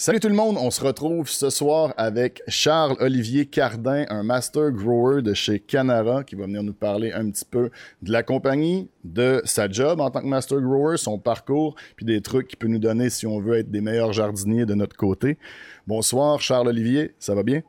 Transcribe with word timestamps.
Salut 0.00 0.18
tout 0.18 0.28
le 0.28 0.34
monde, 0.34 0.56
on 0.58 0.70
se 0.70 0.82
retrouve 0.82 1.28
ce 1.28 1.50
soir 1.50 1.92
avec 1.98 2.40
Charles-Olivier 2.48 3.44
Cardin, 3.44 4.06
un 4.08 4.22
master 4.22 4.70
grower 4.70 5.20
de 5.20 5.34
chez 5.34 5.60
Canara 5.60 6.24
qui 6.24 6.36
va 6.36 6.46
venir 6.46 6.62
nous 6.62 6.72
parler 6.72 7.12
un 7.12 7.30
petit 7.30 7.44
peu 7.44 7.68
de 8.00 8.10
la 8.10 8.22
compagnie, 8.22 8.88
de 9.04 9.42
sa 9.44 9.68
job 9.68 10.00
en 10.00 10.08
tant 10.08 10.22
que 10.22 10.26
master 10.26 10.58
grower, 10.58 10.96
son 10.96 11.18
parcours, 11.18 11.74
puis 11.96 12.06
des 12.06 12.22
trucs 12.22 12.48
qu'il 12.48 12.56
peut 12.56 12.66
nous 12.66 12.78
donner 12.78 13.10
si 13.10 13.26
on 13.26 13.40
veut 13.40 13.58
être 13.58 13.70
des 13.70 13.82
meilleurs 13.82 14.14
jardiniers 14.14 14.64
de 14.64 14.72
notre 14.72 14.96
côté. 14.96 15.36
Bonsoir 15.86 16.40
Charles-Olivier, 16.40 17.12
ça 17.18 17.34
va 17.34 17.42
bien? 17.42 17.60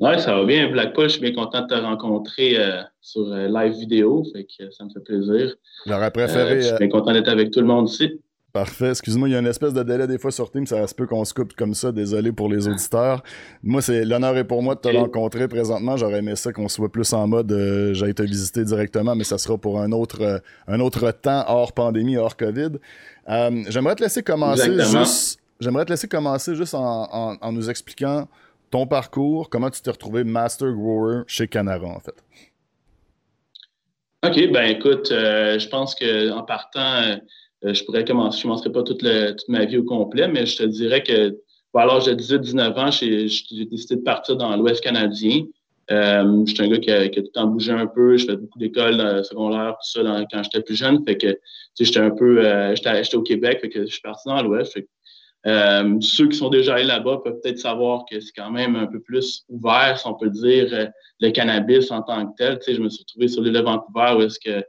Oui, 0.00 0.18
ça 0.18 0.34
va 0.34 0.44
bien. 0.44 0.68
Blackpool, 0.68 1.04
je 1.04 1.10
suis 1.10 1.20
bien 1.20 1.32
content 1.32 1.62
de 1.62 1.68
te 1.68 1.74
rencontrer 1.74 2.58
euh, 2.58 2.82
sur 3.00 3.32
euh, 3.32 3.46
live 3.46 3.72
vidéo, 3.78 4.24
fait 4.32 4.44
que 4.44 4.68
ça 4.72 4.84
me 4.84 4.90
fait 4.90 5.04
plaisir. 5.04 5.54
J'aurais 5.86 6.10
préféré. 6.10 6.54
Euh, 6.54 6.60
je 6.60 6.66
suis 6.66 6.76
bien 6.76 6.88
content 6.88 7.12
d'être 7.12 7.28
avec 7.28 7.52
tout 7.52 7.60
le 7.60 7.66
monde 7.66 7.88
ici. 7.88 8.20
Parfait. 8.56 8.88
Excuse-moi, 8.88 9.28
il 9.28 9.32
y 9.32 9.34
a 9.36 9.40
une 9.40 9.46
espèce 9.46 9.74
de 9.74 9.82
délai 9.82 10.06
des 10.06 10.16
fois 10.16 10.30
sur 10.30 10.50
Team, 10.50 10.66
ça 10.66 10.86
se 10.86 10.94
peut 10.94 11.06
qu'on 11.06 11.26
se 11.26 11.34
coupe 11.34 11.52
comme 11.52 11.74
ça. 11.74 11.92
Désolé 11.92 12.32
pour 12.32 12.48
les 12.48 12.66
auditeurs. 12.66 13.22
Moi, 13.62 13.82
c'est 13.82 14.02
l'honneur 14.02 14.34
est 14.38 14.44
pour 14.44 14.62
moi 14.62 14.74
de 14.74 14.80
te 14.80 14.88
rencontrer 14.88 15.46
présentement. 15.46 15.98
J'aurais 15.98 16.20
aimé 16.20 16.36
ça 16.36 16.54
qu'on 16.54 16.66
soit 16.66 16.90
plus 16.90 17.12
en 17.12 17.26
mode 17.26 17.52
euh, 17.52 17.92
j'aille 17.92 18.14
te 18.14 18.22
visiter 18.22 18.64
directement, 18.64 19.14
mais 19.14 19.24
ça 19.24 19.36
sera 19.36 19.58
pour 19.58 19.78
un 19.78 19.92
autre, 19.92 20.22
euh, 20.22 20.38
un 20.68 20.80
autre 20.80 21.10
temps 21.10 21.44
hors 21.48 21.74
pandémie, 21.74 22.16
hors 22.16 22.34
COVID. 22.34 22.78
Euh, 23.28 23.62
j'aimerais 23.68 23.94
te 23.94 24.02
laisser 24.02 24.22
commencer 24.22 24.72
juste. 24.72 25.38
J'aimerais 25.60 25.84
te 25.84 25.90
laisser 25.90 26.08
commencer 26.08 26.54
juste 26.54 26.72
en, 26.74 27.36
en, 27.38 27.52
nous 27.52 27.68
expliquant 27.68 28.26
ton 28.70 28.86
parcours, 28.86 29.50
comment 29.50 29.68
tu 29.68 29.82
t'es 29.82 29.90
retrouvé 29.90 30.24
Master 30.24 30.72
Grower 30.72 31.24
chez 31.26 31.46
Canara, 31.46 31.88
en 31.88 32.00
fait. 32.00 32.24
OK, 34.24 34.50
ben 34.50 34.64
écoute, 34.70 35.08
je 35.10 35.68
pense 35.68 35.94
qu'en 35.94 36.42
partant, 36.44 37.02
euh, 37.02 37.16
je 37.72 37.84
pourrais 37.84 38.04
commencer, 38.04 38.38
je 38.38 38.46
ne 38.46 38.50
commencerai 38.50 38.72
pas 38.72 38.82
toute, 38.82 39.02
ma 39.48 39.64
vie 39.64 39.78
au 39.78 39.84
complet, 39.84 40.28
mais 40.28 40.46
je 40.46 40.56
te 40.58 40.62
dirais 40.64 41.02
que 41.02 41.36
à 41.74 41.86
l'âge 41.86 42.06
de 42.06 42.14
18-19 42.14 42.74
ans, 42.78 42.90
j'ai 42.90 43.24
décidé 43.66 43.96
de 43.96 44.02
partir 44.02 44.36
dans 44.36 44.56
l'Ouest 44.56 44.82
canadien. 44.82 45.42
Euh, 45.90 46.44
je 46.46 46.54
suis 46.54 46.64
un 46.64 46.68
gars 46.68 46.78
qui 46.78 46.90
a, 46.90 47.08
tout 47.08 47.20
le 47.20 47.28
temps 47.28 47.46
bougé 47.46 47.72
un 47.72 47.86
peu. 47.86 48.16
Je 48.16 48.26
fais 48.26 48.36
beaucoup 48.36 48.58
d'écoles 48.58 49.00
euh, 49.00 49.22
secondaires, 49.22 49.74
tout 49.74 50.02
ça, 50.02 50.24
quand 50.32 50.42
j'étais 50.42 50.62
plus 50.62 50.74
jeune. 50.74 51.04
J'étais 51.78 52.00
un 52.00 52.10
peu, 52.10 52.42
j'étais 52.74 53.14
au 53.14 53.22
Québec, 53.22 53.58
fait 53.60 53.68
que 53.68 53.82
je 53.82 53.92
suis 53.92 54.00
parti 54.00 54.28
dans 54.28 54.42
l'Ouest. 54.42 54.78
ceux 55.44 56.28
qui 56.28 56.36
sont 56.36 56.48
déjà 56.48 56.74
allés 56.74 56.84
là-bas 56.84 57.20
peuvent 57.22 57.40
peut-être 57.42 57.58
savoir 57.58 58.04
que 58.10 58.20
c'est 58.20 58.32
quand 58.34 58.50
même 58.50 58.74
un 58.74 58.86
peu 58.86 59.00
plus 59.00 59.44
ouvert, 59.48 59.98
si 59.98 60.06
on 60.06 60.14
peut 60.14 60.30
dire, 60.30 60.90
le 61.20 61.30
cannabis 61.30 61.90
en 61.90 62.02
tant 62.02 62.26
que 62.26 62.32
tel. 62.36 62.58
je 62.66 62.80
me 62.80 62.88
suis 62.88 63.02
retrouvé 63.02 63.28
sur 63.28 63.42
l'île 63.42 63.52
de 63.52 63.60
Vancouver 63.60 64.14
où 64.16 64.22
est-ce 64.22 64.40
que 64.40 64.64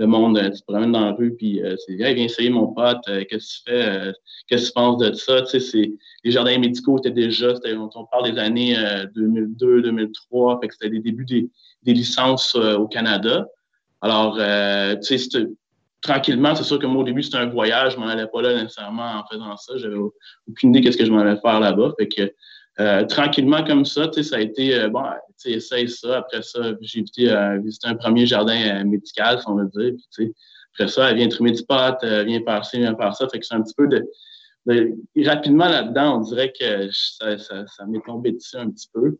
le 0.00 0.06
monde, 0.06 0.38
euh, 0.38 0.50
tu 0.50 0.60
te 0.60 0.64
promènes 0.66 0.92
dans 0.92 1.04
la 1.04 1.12
rue, 1.12 1.34
puis 1.34 1.62
euh, 1.62 1.76
c'est 1.86 1.94
viens 1.94 2.08
essayer 2.08 2.48
mon 2.48 2.68
pote, 2.68 3.02
euh, 3.08 3.22
qu'est-ce 3.28 3.60
que 3.64 3.70
tu 3.70 3.76
fais, 3.76 4.12
qu'est-ce 4.48 4.62
que 4.62 4.68
tu 4.68 4.72
penses 4.72 4.98
de 4.98 5.12
ça? 5.12 5.42
Tu 5.42 5.60
sais, 5.60 5.92
les 6.24 6.30
jardins 6.30 6.58
médicaux 6.58 6.98
étaient 6.98 7.10
déjà, 7.10 7.52
on, 7.76 8.06
parle 8.06 8.32
des 8.32 8.38
années 8.38 8.76
2002, 9.14 9.82
2003, 9.82 10.60
fait 10.60 10.68
que 10.68 10.74
c'était 10.74 10.88
les 10.88 11.00
débuts 11.00 11.26
des, 11.26 11.48
licences 11.92 12.54
au 12.54 12.88
Canada. 12.88 13.46
Alors, 14.00 14.38
tu 15.02 15.18
sais, 15.18 15.46
tranquillement, 16.00 16.54
c'est 16.54 16.64
sûr 16.64 16.78
que 16.78 16.86
moi, 16.86 17.02
au 17.02 17.04
début, 17.04 17.22
c'était 17.22 17.38
un 17.38 17.50
voyage, 17.50 17.94
je 17.94 17.98
m'en 17.98 18.06
allais 18.06 18.26
pas 18.26 18.42
là 18.42 18.54
nécessairement 18.54 19.20
en 19.20 19.24
faisant 19.30 19.56
ça. 19.56 19.76
J'avais 19.76 19.96
aucune 20.48 20.70
idée 20.70 20.80
qu'est-ce 20.80 20.96
que 20.96 21.04
je 21.04 21.12
m'en 21.12 21.20
allais 21.20 21.40
faire 21.40 21.60
là-bas. 21.60 21.92
Fait 21.98 22.08
que 22.08 22.32
euh, 22.80 23.04
tranquillement 23.04 23.62
comme 23.62 23.84
ça, 23.84 24.10
ça 24.10 24.36
a 24.36 24.40
été, 24.40 24.74
euh, 24.74 24.88
bon, 24.88 25.02
tu 25.38 25.50
essaye 25.50 25.88
ça. 25.88 26.18
Après 26.18 26.40
ça, 26.40 26.72
j'ai 26.80 27.04
euh, 27.28 27.58
visité 27.58 27.88
un 27.88 27.94
premier 27.94 28.26
jardin 28.26 28.84
médical, 28.84 29.38
si 29.38 29.48
on 29.48 29.56
veut 29.56 29.68
dire. 29.74 29.92
Puis, 30.16 30.32
après 30.72 30.88
ça, 30.88 31.10
elle 31.10 31.16
vient 31.16 31.28
trimer 31.28 31.52
du 31.52 31.62
pot, 31.62 31.96
elle 32.02 32.26
vient 32.26 32.40
par 32.40 32.64
ci, 32.64 32.78
vient 32.78 32.94
par 32.94 33.14
ça. 33.14 33.28
Fait 33.28 33.38
que 33.38 33.44
c'est 33.44 33.54
un 33.54 33.60
petit 33.60 33.74
peu 33.76 33.86
de, 33.86 34.06
rapidement 35.26 35.68
là-dedans, 35.68 36.18
on 36.18 36.20
dirait 36.20 36.52
que 36.58 36.88
ça, 36.90 37.36
ça, 37.38 37.86
m'est 37.86 38.04
tombé 38.06 38.32
dessus 38.32 38.56
un 38.56 38.70
petit 38.70 38.88
peu. 38.94 39.18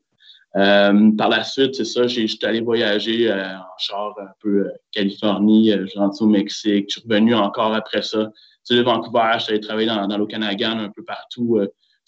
par 0.55 1.29
la 1.29 1.45
suite, 1.45 1.75
c'est 1.75 1.85
ça, 1.85 2.07
j'étais 2.07 2.47
allé 2.47 2.61
voyager 2.63 3.31
en 3.33 3.79
char 3.79 4.15
un 4.21 4.33
peu 4.41 4.71
Californie, 4.93 5.73
je 5.73 5.87
suis 5.87 5.99
au 5.99 6.27
Mexique, 6.27 6.87
je 6.89 7.01
suis 7.01 7.09
revenu 7.09 7.35
encore 7.35 7.75
après 7.75 8.03
ça. 8.03 8.31
Tu 8.67 8.77
sais, 8.77 8.83
Vancouver, 8.83 9.33
j'étais 9.39 9.53
allé 9.53 9.61
travailler 9.61 9.89
dans, 9.89 10.07
dans 10.07 10.17
l'Okanagan 10.17 10.79
un 10.79 10.91
peu 10.91 11.05
partout 11.05 11.59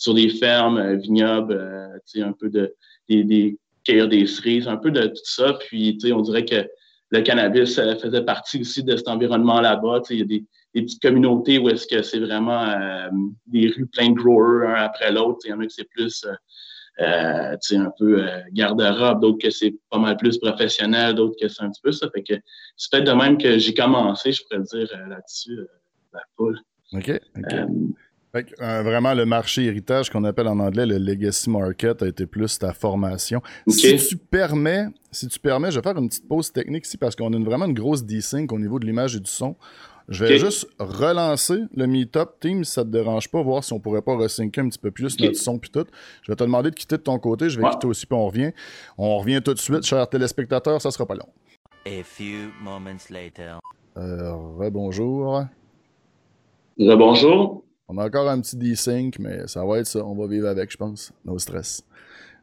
sur 0.03 0.15
des 0.15 0.31
fermes, 0.31 0.79
euh, 0.79 0.97
vignobles, 0.97 1.55
euh, 1.55 2.25
un 2.25 2.33
peu 2.33 2.49
de 2.49 2.75
des, 3.09 3.23
des 3.23 3.57
cueillir 3.85 4.09
des 4.09 4.27
cerises, 4.27 4.67
un 4.67 4.77
peu 4.77 4.91
de 4.91 5.07
tout 5.07 5.25
ça. 5.25 5.55
Puis, 5.61 5.97
on 6.13 6.21
dirait 6.23 6.45
que 6.45 6.69
le 7.11 7.21
cannabis 7.21 7.77
faisait 7.77 8.25
partie 8.25 8.61
aussi 8.61 8.83
de 8.83 8.97
cet 8.97 9.07
environnement 9.07 9.61
là-bas. 9.61 10.03
Il 10.11 10.19
y 10.19 10.23
a 10.23 10.25
des, 10.25 10.45
petites 10.75 11.03
communautés 11.03 11.59
où 11.59 11.69
est-ce 11.69 11.87
que 11.87 12.03
c'est 12.03 12.19
vraiment 12.19 12.65
euh, 12.65 13.11
des 13.47 13.69
rues 13.69 13.87
pleines 13.87 14.15
de 14.15 14.21
growers 14.21 14.67
un 14.67 14.75
après 14.75 15.13
l'autre. 15.13 15.41
Il 15.45 15.51
y 15.51 15.53
en 15.53 15.61
a 15.61 15.67
que 15.67 15.73
c'est 15.73 15.89
plus 15.89 16.27
euh, 17.01 17.57
un 17.73 17.91
peu 17.97 18.25
garde-robe, 18.53 19.21
d'autres 19.21 19.39
que 19.39 19.51
c'est 19.51 19.75
pas 19.91 19.99
mal 19.99 20.17
plus 20.17 20.39
professionnel, 20.39 21.15
d'autres 21.15 21.37
que 21.41 21.49
c'est 21.49 21.63
un 21.63 21.71
petit 21.71 21.83
peu 21.83 21.93
ça. 21.93 22.09
Fait 22.13 22.23
que 22.23 22.35
c'est 22.77 22.91
peut-être 22.91 23.07
de 23.07 23.13
même 23.13 23.39
que 23.39 23.59
j'ai 23.59 23.75
commencé, 23.75 24.33
je 24.33 24.43
pourrais 24.43 24.63
dire, 24.63 24.89
là-dessus, 25.09 25.61
la 26.13 26.23
poule. 26.37 26.59
OK. 26.93 27.21
Euh, 28.35 28.83
vraiment, 28.83 29.13
le 29.13 29.27
marché 29.27 29.65
héritage 29.65 30.09
qu'on 30.09 30.25
appelle 30.25 30.49
en 30.49 30.59
anglais 30.59 30.87
le 30.87 30.97
legacy 30.97 31.51
market 31.51 32.03
a 32.03 32.07
été 32.07 32.25
plus 32.25 32.59
ta 32.59 32.73
formation. 32.73 33.43
Si 33.69 33.95
tu 33.97 34.17
permets, 34.17 34.87
si 35.11 35.29
tu 35.29 35.39
permets, 35.39 35.71
je 35.71 35.79
vais 35.79 35.83
faire 35.83 35.99
une 35.99 36.09
petite 36.09 36.27
pause 36.27 36.51
technique 36.51 36.87
ici 36.87 36.97
parce 36.97 37.15
qu'on 37.15 37.31
a 37.31 37.39
vraiment 37.39 37.67
une 37.67 37.75
grosse 37.75 38.05
desync 38.05 38.51
au 38.51 38.59
niveau 38.59 38.79
de 38.79 38.87
l'image 38.87 39.17
et 39.17 39.21
du 39.21 39.31
son. 39.31 39.55
Je 40.09 40.25
vais 40.25 40.39
juste 40.39 40.67
relancer 40.79 41.61
le 41.75 41.87
Meetup 41.87 42.41
Team 42.41 42.65
si 42.65 42.73
ça 42.73 42.85
te 42.85 42.89
dérange 42.89 43.31
pas, 43.31 43.43
voir 43.43 43.63
si 43.63 43.73
on 43.73 43.81
pourrait 43.81 44.03
pas 44.03 44.17
resyncer 44.17 44.61
un 44.61 44.69
petit 44.69 44.79
peu 44.79 44.91
plus 44.91 45.19
notre 45.21 45.37
son 45.37 45.59
puis 45.59 45.71
tout. 45.71 45.87
Je 46.23 46.33
vais 46.33 46.37
te 46.37 46.43
demander 46.43 46.71
de 46.71 46.75
quitter 46.75 46.97
de 46.97 47.03
ton 47.03 47.19
côté, 47.19 47.51
je 47.51 47.61
vais 47.61 47.69
quitter 47.69 47.87
aussi 47.87 48.07
puis 48.07 48.17
on 48.17 48.27
revient. 48.27 48.53
On 48.97 49.19
revient 49.19 49.43
tout 49.45 49.53
de 49.53 49.59
suite, 49.59 49.85
chers 49.85 50.09
téléspectateurs, 50.09 50.81
ça 50.81 50.91
sera 50.91 51.05
pas 51.05 51.15
long. 51.15 51.29
A 51.85 52.03
few 52.03 52.51
moments 52.63 53.11
later. 53.11 53.59
Euh, 53.99 54.33
rebonjour. 54.57 55.45
Rebonjour. 56.79 57.63
On 57.93 57.99
a 57.99 58.07
encore 58.07 58.29
un 58.31 58.41
petit 58.41 58.57
desync, 58.57 59.19
mais 59.19 59.47
ça 59.47 59.65
va 59.67 59.79
être 59.79 59.87
ça. 59.87 60.03
On 60.03 60.15
va 60.15 60.27
vivre 60.27 60.49
avec, 60.49 60.71
je 60.71 60.79
pense. 60.79 61.13
No 61.27 61.39
stress. 61.39 61.85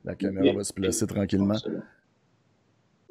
La 0.05 0.13
caméra 0.13 0.55
va 0.55 0.63
se 0.63 0.71
placer 0.71 1.07
tranquillement. 1.07 1.55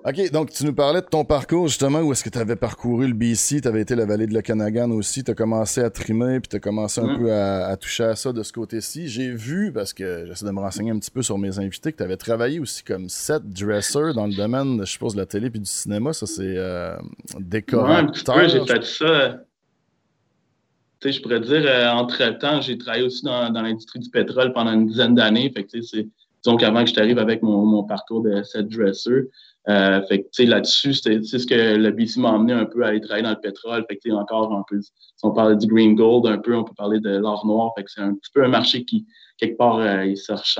OK, 0.04 0.30
donc 0.30 0.50
tu 0.50 0.64
nous 0.64 0.72
parlais 0.72 1.00
de 1.00 1.06
ton 1.06 1.24
parcours, 1.24 1.66
justement, 1.66 2.00
où 2.00 2.12
est-ce 2.12 2.22
que 2.22 2.30
tu 2.30 2.38
avais 2.38 2.54
parcouru 2.54 3.08
le 3.08 3.14
BC, 3.14 3.62
tu 3.62 3.66
avais 3.66 3.80
été 3.80 3.96
la 3.96 4.06
vallée 4.06 4.28
de 4.28 4.32
l'Okanagan 4.32 4.92
aussi, 4.92 5.24
tu 5.24 5.32
as 5.32 5.34
commencé 5.34 5.80
à 5.80 5.90
trimer, 5.90 6.38
puis 6.38 6.48
tu 6.48 6.54
as 6.54 6.60
commencé 6.60 7.00
un 7.00 7.14
mm. 7.14 7.18
peu 7.18 7.32
à, 7.32 7.76
toucher 7.76 8.04
à 8.04 8.14
ça 8.14 8.32
de 8.32 8.44
ce 8.44 8.52
côté-ci. 8.52 9.08
J'ai 9.08 9.32
vu, 9.32 9.72
parce 9.72 9.92
que 9.92 10.24
j'essaie 10.26 10.46
de 10.46 10.52
me 10.52 10.60
renseigner 10.60 10.92
un 10.92 10.98
petit 11.00 11.10
peu 11.10 11.22
sur 11.22 11.36
mes 11.36 11.58
invités, 11.58 11.90
que 11.90 11.96
tu 11.96 12.04
avais 12.04 12.16
travaillé 12.16 12.60
aussi 12.60 12.84
comme 12.84 13.08
set 13.08 13.42
dresser 13.44 14.12
dans 14.14 14.28
le 14.28 14.36
domaine, 14.36 14.78
je 14.78 14.92
suppose, 14.92 15.14
de 15.14 15.18
la 15.18 15.26
télé 15.26 15.50
puis 15.50 15.58
du 15.58 15.68
cinéma. 15.68 16.12
Ça, 16.12 16.26
c'est 16.26 16.56
euh, 16.56 16.96
décorateur. 17.40 18.36
Ouais, 18.36 18.48
j'ai 18.48 18.64
fait 18.64 18.84
ça 18.84 19.40
sais, 21.02 21.12
je 21.12 21.22
pourrais 21.22 21.40
dire, 21.40 21.62
euh, 21.64 21.90
entre-temps, 21.90 22.60
j'ai 22.60 22.78
travaillé 22.78 23.04
aussi 23.04 23.24
dans, 23.24 23.50
l'industrie 23.50 24.00
du 24.00 24.10
pétrole 24.10 24.52
pendant 24.52 24.72
une 24.72 24.86
dizaine 24.86 25.14
d'années. 25.14 25.50
Fait 25.54 25.64
que, 25.64 25.78
disons 25.78 26.56
qu'avant 26.56 26.84
que 26.84 26.90
je 26.90 26.94
t'arrive 26.94 27.18
avec 27.18 27.42
mon, 27.42 27.84
parcours 27.84 28.22
de 28.22 28.42
set 28.42 28.68
dresser, 28.68 29.28
euh, 29.68 30.00
fait 30.08 30.22
que, 30.22 30.42
là-dessus, 30.42 30.94
c'est 30.94 31.22
ce 31.22 31.46
que 31.46 31.76
le 31.76 31.90
BC 31.90 32.20
m'a 32.20 32.30
emmené 32.30 32.52
un 32.52 32.64
peu 32.64 32.84
à 32.84 32.88
aller 32.88 33.00
travailler 33.00 33.24
dans 33.24 33.30
le 33.30 33.40
pétrole. 33.40 33.84
Fait 33.88 33.96
que, 33.96 34.10
encore 34.10 34.52
un 34.52 34.64
peu, 34.68 34.80
si 34.80 34.90
on 35.22 35.32
parle 35.32 35.58
du 35.58 35.66
green 35.66 35.94
gold 35.94 36.26
un 36.26 36.38
peu, 36.38 36.56
on 36.56 36.64
peut 36.64 36.74
parler 36.76 37.00
de 37.00 37.10
l'or 37.10 37.46
noir. 37.46 37.72
Fait 37.76 37.84
que 37.84 37.90
c'est 37.90 38.00
un 38.00 38.14
petit 38.14 38.30
peu 38.32 38.44
un 38.44 38.48
marché 38.48 38.84
qui, 38.84 39.06
quelque 39.36 39.56
part, 39.56 39.78
euh, 39.78 40.06
il 40.06 40.16
cherche 40.16 40.58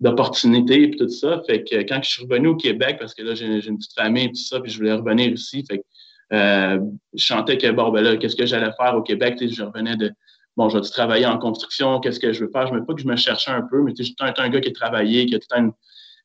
d'opportunités 0.00 0.82
et 0.82 0.90
tout 0.90 1.08
ça. 1.08 1.42
Fait 1.46 1.62
que 1.62 1.76
quand 1.76 2.00
je 2.02 2.10
suis 2.10 2.22
revenu 2.24 2.48
au 2.48 2.56
Québec, 2.56 2.96
parce 2.98 3.14
que 3.14 3.22
là, 3.22 3.34
j'ai, 3.34 3.46
une 3.66 3.78
petite 3.78 3.94
famille 3.94 4.24
et 4.24 4.30
tout 4.30 4.42
ça, 4.42 4.60
puis 4.60 4.70
je 4.70 4.78
voulais 4.78 4.94
revenir 4.94 5.28
ici, 5.32 5.64
fait 5.68 5.78
que 5.78 5.84
euh, 6.32 6.80
je 7.14 7.24
sentais 7.24 7.58
que, 7.58 7.70
bon, 7.70 7.90
ben 7.90 8.02
là, 8.02 8.16
qu'est-ce 8.16 8.36
que 8.36 8.46
j'allais 8.46 8.72
faire 8.76 8.94
au 8.96 9.02
Québec? 9.02 9.38
Je 9.40 9.62
revenais 9.62 9.96
de, 9.96 10.12
bon, 10.56 10.68
je 10.68 10.78
vais 10.78 10.84
travailler 10.84 11.26
en 11.26 11.38
construction, 11.38 12.00
qu'est-ce 12.00 12.20
que 12.20 12.32
je 12.32 12.44
veux 12.44 12.50
faire? 12.50 12.66
Je 12.66 12.74
ne 12.74 12.78
veux 12.78 12.84
pas 12.84 12.94
que 12.94 13.02
je 13.02 13.06
me 13.06 13.16
cherchais 13.16 13.50
un 13.50 13.62
peu, 13.62 13.82
mais 13.82 13.92
j'étais 13.96 14.22
un, 14.22 14.32
un 14.36 14.48
gars 14.48 14.60
qui 14.60 14.68
a 14.68 14.72
travaillé, 14.72 15.26
qui 15.26 15.34
a 15.34 15.38
tout 15.38 15.48
un. 15.52 15.70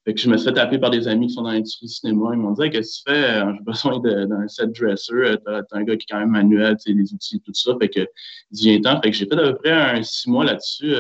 Fait 0.05 0.13
que 0.13 0.21
je 0.21 0.29
me 0.29 0.37
suis 0.37 0.47
fait 0.47 0.53
taper 0.53 0.79
par 0.79 0.91
des 0.91 1.09
amis 1.09 1.27
qui 1.27 1.33
sont 1.33 1.41
dans 1.41 1.51
l'industrie 1.51 1.87
du 1.87 1.93
cinéma. 1.93 2.29
Ils 2.31 2.39
m'ont 2.39 2.53
dit 2.53 2.69
Qu'est-ce 2.69 3.03
que 3.03 3.11
tu 3.11 3.15
fais? 3.15 3.41
Euh, 3.41 3.53
J'ai 3.53 3.63
besoin 3.63 3.99
d'un 3.99 4.47
set 4.47 4.71
dresser. 4.71 5.13
Euh, 5.13 5.35
tu 5.45 5.53
as, 5.53 5.77
un 5.77 5.83
gars 5.83 5.97
qui 5.97 6.03
est 6.03 6.13
quand 6.13 6.19
même 6.19 6.29
manuel, 6.29 6.77
les 6.85 7.13
outils, 7.13 7.41
tout 7.41 7.53
ça. 7.53 7.73
Fait 7.79 7.89
que 7.89 8.07
viens 8.51 8.79
temps. 8.79 9.01
Fait 9.01 9.11
que 9.11 9.17
j'ai 9.17 9.25
fait 9.25 9.33
à 9.33 9.51
peu 9.51 9.55
près 9.55 9.71
un 9.71 10.01
six 10.01 10.29
mois 10.29 10.45
là-dessus 10.45 10.93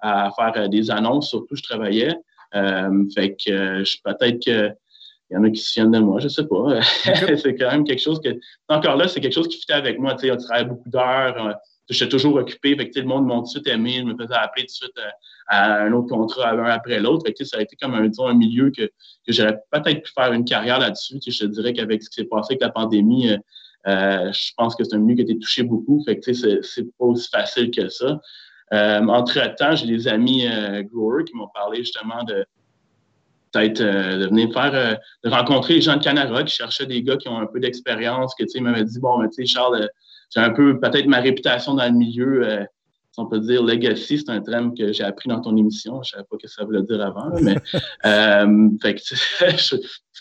à 0.00 0.30
faire 0.36 0.68
des 0.68 0.90
annonces. 0.90 1.30
Surtout, 1.30 1.56
je 1.56 1.62
travaillais. 1.62 2.14
fait 2.52 3.36
que 3.44 3.84
je 3.84 3.96
peut-être 4.04 4.44
que 4.44 4.72
il 5.30 5.34
y 5.34 5.36
en 5.36 5.44
a 5.44 5.50
qui 5.50 5.60
se 5.60 5.72
souviennent 5.72 5.90
de 5.90 5.98
moi, 5.98 6.20
je 6.20 6.28
sais 6.28 6.46
pas. 6.46 6.80
c'est 6.82 7.54
quand 7.54 7.70
même 7.70 7.84
quelque 7.84 8.00
chose 8.00 8.20
que. 8.20 8.30
Encore 8.68 8.96
là, 8.96 9.08
c'est 9.08 9.20
quelque 9.20 9.34
chose 9.34 9.48
qui 9.48 9.58
fitait 9.58 9.74
avec 9.74 9.98
moi. 9.98 10.14
Tu 10.14 10.26
sais, 10.26 10.32
on 10.32 10.36
travaillait 10.36 10.68
beaucoup 10.68 10.88
d'heures. 10.88 11.46
Euh, 11.46 11.52
j'étais 11.90 12.08
toujours 12.08 12.36
occupé. 12.36 12.74
Fait 12.76 12.88
que, 12.88 12.98
le 12.98 13.06
monde 13.06 13.26
m'a 13.26 13.34
tout 13.36 13.42
de 13.42 13.48
suite 13.48 13.66
aimé. 13.66 13.96
Je 13.98 14.04
me 14.04 14.16
faisais 14.16 14.34
appeler 14.34 14.64
tout 14.64 14.68
de 14.68 14.70
suite 14.70 14.98
euh, 14.98 15.10
à, 15.48 15.82
un 15.82 15.92
autre 15.92 16.08
contrat, 16.08 16.52
un 16.52 16.64
après 16.64 16.98
l'autre. 16.98 17.26
Fait 17.26 17.34
que, 17.34 17.44
ça 17.44 17.58
a 17.58 17.60
été 17.60 17.76
comme 17.76 17.94
un, 17.94 18.08
un 18.18 18.34
milieu 18.34 18.70
que, 18.70 18.84
que 18.86 19.32
j'aurais 19.32 19.58
peut-être 19.70 20.02
pu 20.02 20.12
faire 20.12 20.32
une 20.32 20.46
carrière 20.46 20.78
là-dessus. 20.78 21.18
je 21.26 21.38
te 21.38 21.44
dirais 21.44 21.74
qu'avec 21.74 22.02
ce 22.02 22.08
qui 22.08 22.22
s'est 22.22 22.28
passé 22.28 22.54
avec 22.54 22.62
la 22.62 22.70
pandémie, 22.70 23.30
euh, 23.86 24.32
je 24.32 24.52
pense 24.56 24.74
que 24.76 24.84
c'est 24.84 24.94
un 24.94 24.98
milieu 24.98 25.14
qui 25.14 25.20
a 25.20 25.24
été 25.24 25.38
touché 25.38 25.62
beaucoup. 25.62 26.02
Fait 26.06 26.18
que, 26.18 26.32
c'est 26.32 26.84
pas 26.98 27.04
aussi 27.04 27.28
facile 27.28 27.70
que 27.70 27.86
ça. 27.90 28.18
entre-temps, 28.72 29.76
j'ai 29.76 29.86
des 29.88 30.08
amis 30.08 30.46
growers 30.90 31.24
qui 31.24 31.34
m'ont 31.34 31.48
parlé 31.48 31.80
justement 31.80 32.24
de 32.24 32.46
peut-être 33.52 33.82
de 33.82 34.26
venir 34.26 34.52
faire, 34.52 34.98
de 35.24 35.30
rencontrer 35.30 35.74
les 35.74 35.80
gens 35.80 35.96
de 35.96 36.02
Canara 36.02 36.42
qui 36.44 36.54
cherchaient 36.54 36.86
des 36.86 37.02
gars 37.02 37.16
qui 37.16 37.28
ont 37.28 37.38
un 37.38 37.46
peu 37.46 37.60
d'expérience, 37.60 38.34
que 38.34 38.44
tu 38.44 38.50
sais, 38.50 38.58
ils 38.58 38.64
m'avaient 38.64 38.84
dit, 38.84 38.98
bon, 39.00 39.20
tu 39.28 39.32
sais, 39.32 39.46
Charles, 39.46 39.88
j'ai 40.34 40.40
un 40.40 40.50
peu 40.50 40.78
peut-être 40.78 41.06
ma 41.06 41.20
réputation 41.20 41.74
dans 41.74 41.86
le 41.86 41.92
milieu 41.92 42.66
on 43.18 43.26
peut 43.26 43.40
dire 43.40 43.62
legacy, 43.62 44.18
c'est 44.18 44.30
un 44.30 44.40
terme 44.40 44.74
que 44.74 44.92
j'ai 44.92 45.04
appris 45.04 45.28
dans 45.28 45.40
ton 45.40 45.56
émission. 45.56 46.02
Je 46.02 46.10
ne 46.10 46.18
savais 46.18 46.24
pas 46.24 46.36
ce 46.38 46.46
que 46.46 46.48
ça 46.48 46.64
voulait 46.64 46.82
dire 46.82 47.04
avant, 47.04 47.30
mais 47.40 47.56
euh, 48.06 48.68
fait 48.80 48.94
que, 48.94 49.00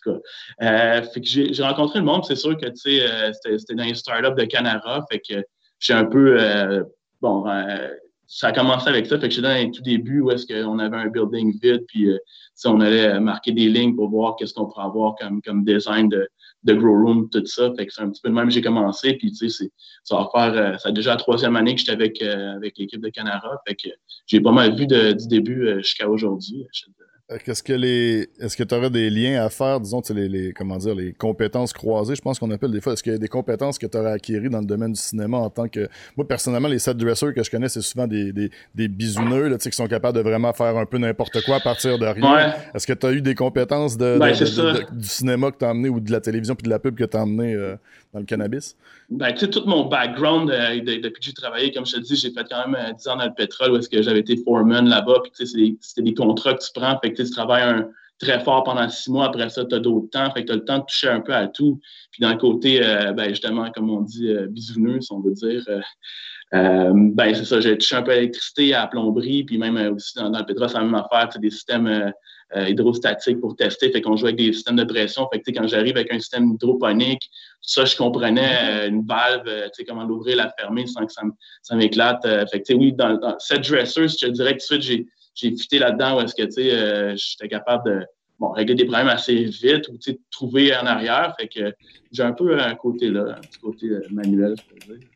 euh, 0.62 1.02
fait 1.04 1.22
que 1.22 1.28
j'ai 1.28 1.64
rencontré 1.64 2.00
le 2.00 2.06
monde. 2.06 2.26
C'est 2.26 2.36
sûr 2.36 2.58
que 2.58 2.66
euh, 2.66 3.32
c'était 3.58 3.76
dans 3.76 3.84
les 3.84 3.96
startups 3.96 4.36
de 4.36 4.46
Canara. 4.46 5.06
Fait 5.12 5.20
que 5.20 5.44
j'ai 5.80 5.94
un 5.94 6.06
peu 6.06 6.84
bon 7.22 7.46
ça 8.28 8.48
a 8.48 8.52
commencé 8.52 8.90
avec 8.90 9.06
ça. 9.06 9.20
Fait 9.20 9.30
que 9.30 9.34
j'étais 9.34 9.48
dans 9.48 9.54
les 9.56 9.72
tout 9.72 9.82
début 9.82 10.22
où 10.22 10.32
est-ce 10.32 10.46
qu'on 10.46 10.80
avait 10.80 10.98
un 10.98 11.08
building 11.08 11.58
vide, 11.62 11.86
puis 11.88 12.10
on 12.66 12.82
allait 12.82 13.20
marquer 13.20 13.52
des 13.52 13.70
lignes 13.70 13.96
pour 13.96 14.10
voir 14.10 14.36
qu'est-ce 14.36 14.54
qu'on 14.54 14.66
pourrait 14.66 14.86
avoir 14.86 15.16
comme, 15.16 15.42
comme 15.42 15.64
design 15.64 16.10
de, 16.10 16.28
de 16.64 16.74
grow 16.74 16.94
room, 16.94 17.30
tout 17.30 17.46
ça. 17.46 17.74
Fait 17.76 17.86
que 17.86 17.94
c'est 17.94 18.02
un 18.02 18.10
petit 18.10 18.22
peu 18.22 18.30
de 18.30 18.34
même 18.34 18.52
j'ai 18.52 18.62
commencé. 18.62 19.14
Puis, 19.14 19.32
tu 19.32 19.50
sais, 19.50 19.72
ça 20.04 20.16
va 20.16 20.30
faire, 20.32 20.54
euh, 20.54 20.78
ça 20.78 20.90
a 20.90 20.92
déjà 20.92 21.12
la 21.12 21.18
troisième 21.18 21.56
année 21.56 21.74
que 21.74 21.80
j'étais 21.80 21.94
avec, 21.94 22.22
euh, 22.22 22.56
avec 22.56 22.78
l'équipe 22.78 23.02
de 23.02 23.10
Canara. 23.10 23.62
Fait 23.68 23.76
que 23.76 23.90
j'ai 24.26 24.42
pas 24.42 24.52
mal 24.52 24.76
vu 24.76 24.86
du 24.88 25.28
début 25.28 25.68
euh, 25.68 25.78
jusqu'à 25.78 26.10
aujourd'hui. 26.10 26.68
Est-ce 27.30 27.62
que 27.62 27.74
les 27.74 28.30
est-ce 28.40 28.56
que 28.56 28.64
tu 28.64 28.74
aurais 28.74 28.90
des 28.90 29.10
liens 29.10 29.44
à 29.44 29.50
faire, 29.50 29.82
disons, 29.82 30.02
les, 30.12 30.30
les, 30.30 30.54
comment 30.54 30.78
dire, 30.78 30.96
les 30.96 31.12
compétences 31.12 31.74
croisées, 31.74 32.16
je 32.16 32.22
pense 32.22 32.40
qu'on 32.40 32.52
appelle 32.52 32.72
des 32.72 32.80
fois, 32.80 32.94
est-ce 32.94 33.04
qu'il 33.04 33.12
y 33.12 33.16
a 33.16 33.18
des 33.18 33.28
compétences 33.28 33.78
que 33.78 33.86
tu 33.86 33.98
aurais 33.98 34.14
acquises 34.14 34.42
dans 34.44 34.62
le 34.62 34.66
domaine 34.66 34.94
du 34.94 35.00
cinéma 35.00 35.38
en 35.38 35.50
tant 35.50 35.68
que. 35.68 35.90
Moi, 36.16 36.26
personnellement, 36.26 36.70
les 36.70 36.80
set 36.80 36.96
dressers 36.96 37.34
que 37.34 37.44
je 37.44 37.52
connais, 37.52 37.68
c'est 37.68 37.82
souvent 37.82 38.08
des, 38.08 38.32
des, 38.32 38.50
des 38.76 38.88
bisouneux 38.88 39.50
là, 39.50 39.58
qui 39.58 39.70
sont 39.74 39.88
capables 39.88 40.18
de 40.18 40.24
vraiment 40.24 40.54
faire 40.54 40.78
un 40.78 40.86
peu 40.86 41.00
n'importe 41.00 41.44
quoi 41.44 41.58
à 41.58 41.60
partir 41.60 42.00
de 42.00 42.06
rien. 42.06 42.54
Est-ce 42.74 42.88
que 42.88 42.94
tu 42.94 43.06
as 43.06 43.12
eu 43.12 43.22
des 43.22 43.36
compétences 43.36 43.98
de, 43.98 44.18
ben, 44.18 44.34
du 44.94 45.08
cinéma 45.08 45.52
que 45.52 45.58
tu 45.58 45.66
as 45.66 45.72
amené 45.72 45.90
ou 45.90 46.00
de 46.00 46.12
la 46.14 46.22
télévision 46.22 46.56
puis 46.56 46.64
de 46.64 46.70
la 46.70 46.80
pub 46.80 46.96
que 46.96 47.04
tu 47.04 47.18
as 47.18 47.22
amené 47.22 47.56
euh, 47.56 47.76
dans 48.14 48.20
le 48.20 48.26
cannabis? 48.26 48.78
Ben, 49.10 49.34
tu 49.34 49.40
sais, 49.40 49.50
tout 49.50 49.64
mon 49.66 49.86
background, 49.86 50.50
euh, 50.50 50.80
depuis 50.80 51.20
que 51.20 51.26
j'ai 51.26 51.34
travaillé, 51.34 51.74
comme 51.74 51.86
je 51.86 51.98
te 51.98 52.00
dis, 52.00 52.16
j'ai 52.16 52.32
fait 52.32 52.46
quand 52.50 52.70
même 52.70 52.96
10 52.96 53.08
euh, 53.08 53.12
ans 53.12 53.18
dans 53.18 53.26
le 53.26 53.34
pétrole 53.34 53.72
où 53.72 53.76
est-ce 53.78 53.90
que 53.90 54.02
j'avais 54.02 54.20
été 54.20 54.38
foreman 54.38 54.88
là-bas. 54.88 55.20
Puis, 55.24 55.32
tu 55.38 55.46
sais, 55.46 55.76
c'était 55.82 56.04
des 56.04 56.14
contrats 56.14 56.54
que 56.54 56.64
tu 56.64 56.72
prends. 56.74 56.98
Fait 57.00 57.17
tu 57.24 57.31
travailles 57.31 57.64
un, 57.64 57.90
très 58.19 58.40
fort 58.40 58.64
pendant 58.64 58.90
six 58.90 59.12
mois. 59.12 59.25
Après 59.25 59.50
ça, 59.50 59.66
tu 59.66 59.75
as 59.75 59.80
d'autres 59.80 60.10
temps. 60.10 60.31
Fait 60.31 60.42
que 60.42 60.48
tu 60.48 60.54
as 60.54 60.56
le 60.56 60.66
temps 60.66 60.80
de 60.80 60.86
toucher 60.86 61.10
un 61.10 61.22
peu 61.22 61.34
à 61.34 61.48
tout. 61.48 61.80
Puis, 62.12 62.22
dans 62.22 62.31
le 62.31 62.38
côté, 62.38 62.84
euh, 62.84 63.14
ben, 63.14 63.30
justement, 63.30 63.69
comme 63.72 63.90
on 63.90 64.02
dit, 64.02 64.34
bisouneux, 64.50 65.02
si 65.02 65.12
on 65.12 65.19
veut 65.19 65.34
dire, 65.34 65.64
ben, 66.52 67.36
c'est 67.36 67.46
ça, 67.46 67.60
j'ai 67.60 67.78
touché 67.78 67.96
un 67.96 68.02
peu 68.02 68.12
à 68.12 68.16
l'électricité, 68.16 68.74
à 68.74 68.81
la 68.81 68.88
plomberie. 68.88 69.44
Puis, 69.44 69.58
même 69.58 69.78
aussi 69.94 70.16
dans, 70.16 70.30
le 70.30 70.46
pétrole, 70.46 70.69
c'est 70.69 70.78
la 70.78 70.84
même 70.84 70.96
affaire. 70.96 71.30
Des 71.40 71.52
systèmes 71.52 72.12
euh, 72.56 72.69
hydrostatique 72.69 73.42
pour 73.42 73.58
tester. 73.58 73.92
Fait 73.92 74.02
qu'on 74.02 74.16
jouait 74.16 74.30
avec 74.30 74.38
des 74.38 74.54
systèmes 74.54 74.78
de 74.78 74.86
pression. 74.86 75.28
Fait 75.34 75.42
que, 75.42 75.52
quand 75.52 75.68
j'arrive 75.68 75.98
avec 75.98 76.14
un 76.14 76.19
système 76.19 76.54
hydroponique, 76.54 77.30
ça, 77.60 77.84
je 77.84 77.94
comprenais 77.98 78.86
euh, 78.86 78.88
une 78.88 79.06
valve, 79.06 79.44
euh, 79.48 79.66
tu 79.66 79.72
sais, 79.74 79.84
comment 79.84 80.06
l'ouvrir, 80.06 80.38
la 80.38 80.50
fermer 80.58 80.88
sans 80.88 81.06
que 81.06 81.12
ça 81.12 81.75
m'éclate. 81.75 82.25
fait 82.50 82.62
que, 82.62 82.74
oui, 82.74 82.94
dans, 82.94 83.18
dans 83.18 83.36
cette 83.38 83.68
dresser, 83.68 84.08
je 84.08 84.28
te 84.28 84.31
dirais 84.31 84.52
tout 84.52 84.60
de 84.60 84.62
suite, 84.62 84.81
j'ai 84.81 85.08
fité 85.38 85.80
là-dedans 85.80 86.18
où 86.18 86.22
est-ce 86.22 86.36
que, 86.36 86.44
tu 86.44 86.51
sais, 86.51 87.16
j'étais 87.18 87.48
capable 87.48 87.89
de 87.89 88.06
bon, 88.39 88.51
régler 88.51 88.75
des 88.75 88.86
problèmes 88.86 89.10
assez 89.10 89.45
vite 89.45 89.88
ou, 89.89 89.98
tu 89.98 90.12
sais, 90.12 90.19
trouver 90.31 90.75
en 90.75 90.86
arrière. 90.86 91.34
Fait 91.39 91.48
que 91.48 91.74
j'ai 92.12 92.24
un 92.24 92.34
peu 92.34 92.60
un 92.60 92.75
côté 92.75 93.10
là, 93.10 93.36
un 93.38 93.42
petit 93.42 93.60
côté 93.60 93.89
manuel, 94.12 94.56
je 94.57 94.74
peux 94.74 94.94
dire. 94.94 95.07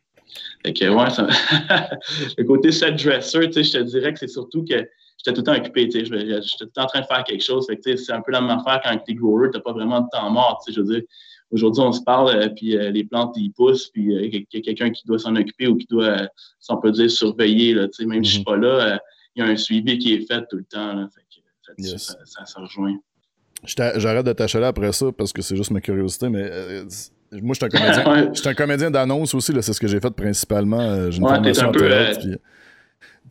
Fait 0.64 0.72
que, 0.72 0.88
ouais, 0.88 1.10
ça... 1.10 1.26
le 2.38 2.44
côté 2.44 2.72
set 2.72 3.02
dresser, 3.02 3.50
tu 3.50 3.52
sais, 3.52 3.64
je 3.64 3.72
te 3.78 3.82
dirais 3.82 4.12
que 4.12 4.18
c'est 4.18 4.28
surtout 4.28 4.64
que 4.64 4.76
j'étais 5.18 5.32
tout 5.32 5.40
le 5.40 5.42
temps 5.42 5.56
occupé, 5.56 5.88
tu 5.88 6.00
sais, 6.00 6.04
j'étais 6.06 6.40
tout 6.58 6.64
le 6.64 6.70
temps 6.70 6.84
en 6.84 6.86
train 6.86 7.00
de 7.00 7.06
faire 7.06 7.24
quelque 7.24 7.42
chose. 7.42 7.66
Fait 7.66 7.76
que, 7.76 7.96
c'est 7.96 8.12
un 8.12 8.20
peu 8.20 8.32
la 8.32 8.40
même 8.40 8.58
affaire 8.58 8.80
quand 8.84 8.96
tu 9.04 9.12
es 9.12 9.14
grower, 9.14 9.50
tu 9.50 9.58
n'as 9.58 9.62
pas 9.62 9.72
vraiment 9.72 10.00
de 10.00 10.06
temps 10.12 10.30
mort, 10.30 10.62
tu 10.64 10.72
sais, 10.72 10.76
je 10.76 10.82
veux 10.82 10.94
dire. 10.94 11.02
Aujourd'hui, 11.50 11.82
on 11.82 11.92
se 11.92 12.00
parle, 12.00 12.34
euh, 12.34 12.48
puis 12.48 12.78
euh, 12.78 12.90
les 12.90 13.04
plantes, 13.04 13.34
ils 13.36 13.52
poussent, 13.52 13.88
puis 13.88 14.14
euh, 14.14 14.24
il 14.24 14.46
y 14.50 14.56
a 14.56 14.60
quelqu'un 14.62 14.90
qui 14.90 15.06
doit 15.06 15.18
s'en 15.18 15.36
occuper 15.36 15.66
ou 15.66 15.76
qui 15.76 15.86
doit, 15.86 16.16
si 16.58 16.72
on 16.72 16.78
peut 16.78 16.92
dire, 16.92 17.10
surveiller, 17.10 17.74
là, 17.74 17.88
tu 17.88 18.02
sais, 18.02 18.06
même 18.06 18.24
si 18.24 18.30
je 18.30 18.34
suis 18.36 18.42
mm-hmm. 18.42 18.44
pas 18.44 18.56
là, 18.56 19.00
y 19.36 19.42
a 19.42 19.46
un 19.46 19.56
suivi 19.56 19.98
qui 19.98 20.14
est 20.14 20.26
fait 20.26 20.44
tout 20.50 20.56
le 20.56 20.64
temps, 20.64 20.94
là, 20.94 21.08
fait 21.14 21.22
que, 21.22 21.82
ça, 21.84 22.16
ça, 22.24 22.44
ça, 22.44 22.60
rejoint. 22.60 22.98
J'arrête 23.64 24.26
de 24.26 24.32
t'acheter 24.32 24.64
après 24.64 24.92
ça 24.92 25.12
parce 25.12 25.32
que 25.32 25.40
c'est 25.42 25.56
juste 25.56 25.70
ma 25.70 25.80
curiosité, 25.80 26.28
mais 26.28 26.50
moi, 27.40 27.54
je 27.54 27.58
suis 27.58 27.64
un 27.64 27.68
comédien, 27.68 28.32
un 28.44 28.54
comédien 28.54 28.90
d'annonce 28.90 29.34
aussi, 29.34 29.52
c'est 29.60 29.72
ce 29.72 29.80
que 29.80 29.86
j'ai 29.86 30.00
fait 30.00 30.10
principalement. 30.10 31.10
J'ai 31.10 31.18
une 31.18 31.28
formation 31.28 31.68
en 31.68 31.72
théâtre, 31.72 32.20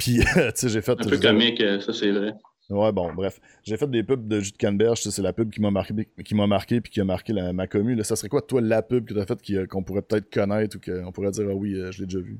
puis, 0.01 0.19
tu 0.33 0.51
sais, 0.55 0.69
j'ai 0.69 0.81
fait. 0.81 0.99
Un 0.99 1.09
peu 1.09 1.17
comique, 1.17 1.61
euh, 1.61 1.79
ça, 1.79 1.93
c'est 1.93 2.11
vrai. 2.11 2.33
Ouais, 2.69 2.91
bon, 2.91 3.13
bref. 3.13 3.39
J'ai 3.63 3.75
fait 3.77 3.89
des 3.89 4.01
pubs 4.01 4.27
de 4.27 4.39
jus 4.39 4.51
de 4.51 4.57
canneberge. 4.57 5.01
C'est 5.01 5.21
la 5.21 5.33
pub 5.33 5.51
qui 5.51 5.61
m'a 5.61 5.71
marqué, 5.71 5.93
qui 6.23 6.35
m'a 6.35 6.47
marqué 6.47 6.79
puis 6.79 6.91
qui 6.91 7.01
a 7.01 7.03
marqué 7.03 7.33
ma 7.33 7.67
commune. 7.67 8.01
Ça 8.03 8.15
serait 8.15 8.29
quoi, 8.29 8.41
toi, 8.41 8.61
la 8.61 8.81
pub 8.81 9.05
que 9.05 9.13
tu 9.13 9.19
as 9.19 9.25
faite 9.25 9.41
euh, 9.51 9.67
qu'on 9.67 9.83
pourrait 9.83 10.01
peut-être 10.01 10.33
connaître 10.33 10.77
ou 10.77 10.79
qu'on 10.79 11.11
pourrait 11.11 11.31
dire, 11.31 11.45
ah 11.49 11.53
oui, 11.53 11.75
euh, 11.75 11.91
je 11.91 11.99
l'ai 11.99 12.05
déjà 12.05 12.19
vu? 12.19 12.39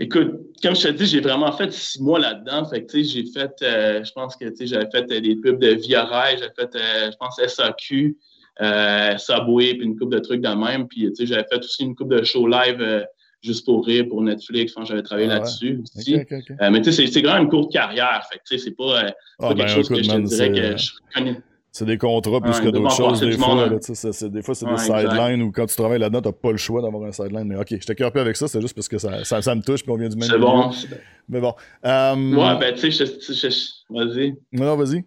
Écoute, 0.00 0.30
comme 0.62 0.76
je 0.76 0.88
te 0.88 0.92
dis, 0.92 1.06
j'ai 1.06 1.20
vraiment 1.20 1.50
fait 1.52 1.72
six 1.72 2.00
mois 2.00 2.20
là-dedans. 2.20 2.64
Fait 2.66 2.84
que, 2.84 2.92
tu 2.92 3.04
sais, 3.04 3.10
j'ai 3.10 3.32
fait, 3.32 3.52
je 3.60 4.12
pense 4.12 4.36
que, 4.36 4.44
tu 4.48 4.56
sais, 4.56 4.66
j'avais 4.66 4.88
fait 4.90 5.04
des 5.20 5.36
pubs 5.36 5.58
de 5.58 5.74
Via 5.74 6.04
Rail, 6.04 6.38
j'ai 6.38 6.50
fait, 6.56 6.70
je 6.72 7.16
pense, 7.16 7.40
SAQ, 7.44 8.16
Subway, 9.18 9.74
puis 9.74 9.86
une 9.86 9.98
coupe 9.98 10.12
de 10.12 10.20
trucs 10.20 10.40
de 10.40 10.48
même. 10.48 10.86
Puis, 10.86 11.08
tu 11.08 11.14
sais, 11.16 11.26
j'avais 11.26 11.46
fait 11.50 11.58
aussi 11.58 11.82
une 11.82 11.96
coupe 11.96 12.10
de 12.10 12.22
show 12.22 12.46
live 12.46 13.06
juste 13.42 13.64
pour 13.64 13.84
rire 13.84 14.06
pour 14.08 14.22
Netflix. 14.22 14.72
Enfin, 14.76 14.84
j'avais 14.84 15.02
travaillé 15.02 15.28
ah 15.30 15.34
là-dessus 15.34 15.80
aussi. 15.82 16.16
Euh, 16.16 16.70
mais 16.70 16.80
tu 16.80 16.92
sais, 16.92 17.06
c'est 17.06 17.22
quand 17.22 17.34
même 17.34 17.44
une 17.44 17.48
courte 17.48 17.72
carrière. 17.72 18.26
Fait 18.30 18.38
tu 18.38 18.58
sais, 18.58 18.64
c'est 18.64 18.76
pas, 18.76 19.04
euh, 19.04 19.08
pas 19.08 19.14
ah, 19.40 19.48
quelque 19.48 19.58
ben, 19.58 19.68
chose 19.68 19.88
que 19.88 20.02
je 20.02 20.10
te 20.10 20.18
dirais 20.18 20.52
que 20.52 20.76
je 20.76 20.90
connais. 21.14 21.36
C'est 21.78 21.84
des 21.84 21.96
contrats 21.96 22.40
plus 22.40 22.58
que 22.58 22.70
d'autres 22.70 22.90
choses 22.90 23.20
des 23.20 23.38
fois. 23.38 23.54
Là, 23.54 23.68
des 23.68 24.42
fois, 24.42 24.54
c'est 24.56 24.66
des 24.66 24.78
sidelines 24.78 25.42
où 25.42 25.52
quand 25.52 25.66
tu 25.66 25.76
travailles 25.76 26.00
là-dedans, 26.00 26.22
t'as 26.22 26.32
pas 26.32 26.50
le 26.50 26.56
choix 26.56 26.82
d'avoir 26.82 27.04
un 27.04 27.12
sideline. 27.12 27.44
Mais 27.44 27.54
ok, 27.54 27.68
je 27.70 27.86
t'accueille 27.86 28.10
avec 28.16 28.34
ça, 28.34 28.48
c'est 28.48 28.60
juste 28.60 28.74
parce 28.74 28.88
que 28.88 28.98
ça, 28.98 29.22
ça, 29.22 29.40
ça, 29.40 29.54
me 29.54 29.62
touche 29.62 29.84
puis 29.84 29.92
on 29.92 29.96
vient 29.96 30.08
du 30.08 30.16
même 30.16 30.28
C'est 30.28 30.38
bon. 30.38 30.72
Mais 31.28 31.40
bon. 31.40 31.54
Um... 31.84 32.36
Ouais, 32.36 32.58
ben 32.58 32.74
tu 32.74 32.90
sais, 32.90 33.04
vas-y. 33.88 34.34
Non, 34.50 34.74
vas-y. 34.74 35.04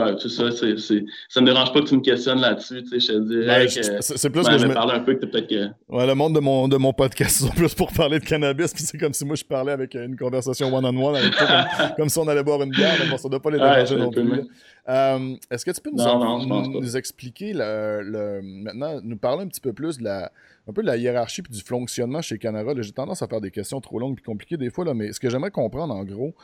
Ben, 0.00 0.18
ça, 0.18 0.50
c'est, 0.50 1.04
ça 1.28 1.40
me 1.42 1.46
dérange 1.46 1.74
pas 1.74 1.80
que 1.80 1.86
tu 1.86 1.94
me 1.94 2.00
questionnes 2.00 2.40
là-dessus, 2.40 2.82
tu 2.84 2.88
sais, 2.88 3.00
je 3.00 3.18
te 3.18 3.28
dirais 3.28 3.66
ben, 3.66 3.68
que... 3.68 4.00
C'est 4.00 4.30
plus 4.30 4.44
ben, 4.44 4.52
que 4.52 4.58
je 4.58 4.66
me... 4.66 4.72
parle 4.72 4.92
un 4.92 5.00
peu 5.00 5.14
que 5.14 5.26
peut-être 5.26 5.46
que... 5.46 5.68
Ouais, 5.90 6.06
le 6.06 6.14
monde 6.14 6.34
de 6.34 6.40
mon, 6.40 6.68
de 6.68 6.76
mon 6.78 6.94
podcast, 6.94 7.42
c'est 7.44 7.54
plus 7.54 7.74
pour 7.74 7.92
parler 7.92 8.18
de 8.18 8.24
cannabis, 8.24 8.72
puis 8.72 8.82
c'est 8.82 8.96
comme 8.96 9.12
si 9.12 9.26
moi, 9.26 9.36
je 9.36 9.44
parlais 9.44 9.72
avec 9.72 9.94
une 9.94 10.16
conversation 10.16 10.74
one-on-one 10.74 11.16
avec 11.16 11.36
toi, 11.36 11.66
comme, 11.98 12.08
si 12.08 12.18
on 12.18 12.28
allait 12.28 12.42
boire 12.42 12.62
une 12.62 12.70
bière, 12.70 12.94
mais 12.98 13.10
bon, 13.10 13.18
ça 13.18 13.28
doit 13.28 13.42
pas 13.42 13.50
les 13.50 13.58
déranger 13.58 13.96
non 13.96 14.10
plus. 14.10 14.48
Euh, 14.88 15.36
est-ce 15.50 15.66
que 15.66 15.70
tu 15.70 15.80
peux 15.82 15.90
nous, 15.92 16.80
nous, 16.80 16.96
expliquer, 16.96 17.52
le, 17.52 18.00
le, 18.02 18.40
maintenant, 18.42 19.00
nous 19.02 19.18
parler 19.18 19.42
un 19.42 19.48
petit 19.48 19.60
peu 19.60 19.74
plus 19.74 19.98
de 19.98 20.04
la, 20.04 20.32
un 20.66 20.72
peu 20.72 20.80
de 20.80 20.86
la 20.86 20.96
hiérarchie 20.96 21.42
puis 21.42 21.52
du 21.52 21.62
fonctionnement 21.62 22.22
chez 22.22 22.38
Canara? 22.38 22.72
J'ai 22.80 22.92
tendance 22.92 23.20
à 23.20 23.28
faire 23.28 23.42
des 23.42 23.50
questions 23.50 23.80
trop 23.80 23.98
longues 23.98 24.18
et 24.18 24.22
compliquées 24.22 24.56
des 24.56 24.70
fois, 24.70 24.86
là, 24.86 24.94
mais 24.94 25.12
ce 25.12 25.20
que 25.20 25.28
j'aimerais 25.28 25.50
comprendre, 25.50 25.94
en 25.94 26.04
gros, 26.04 26.34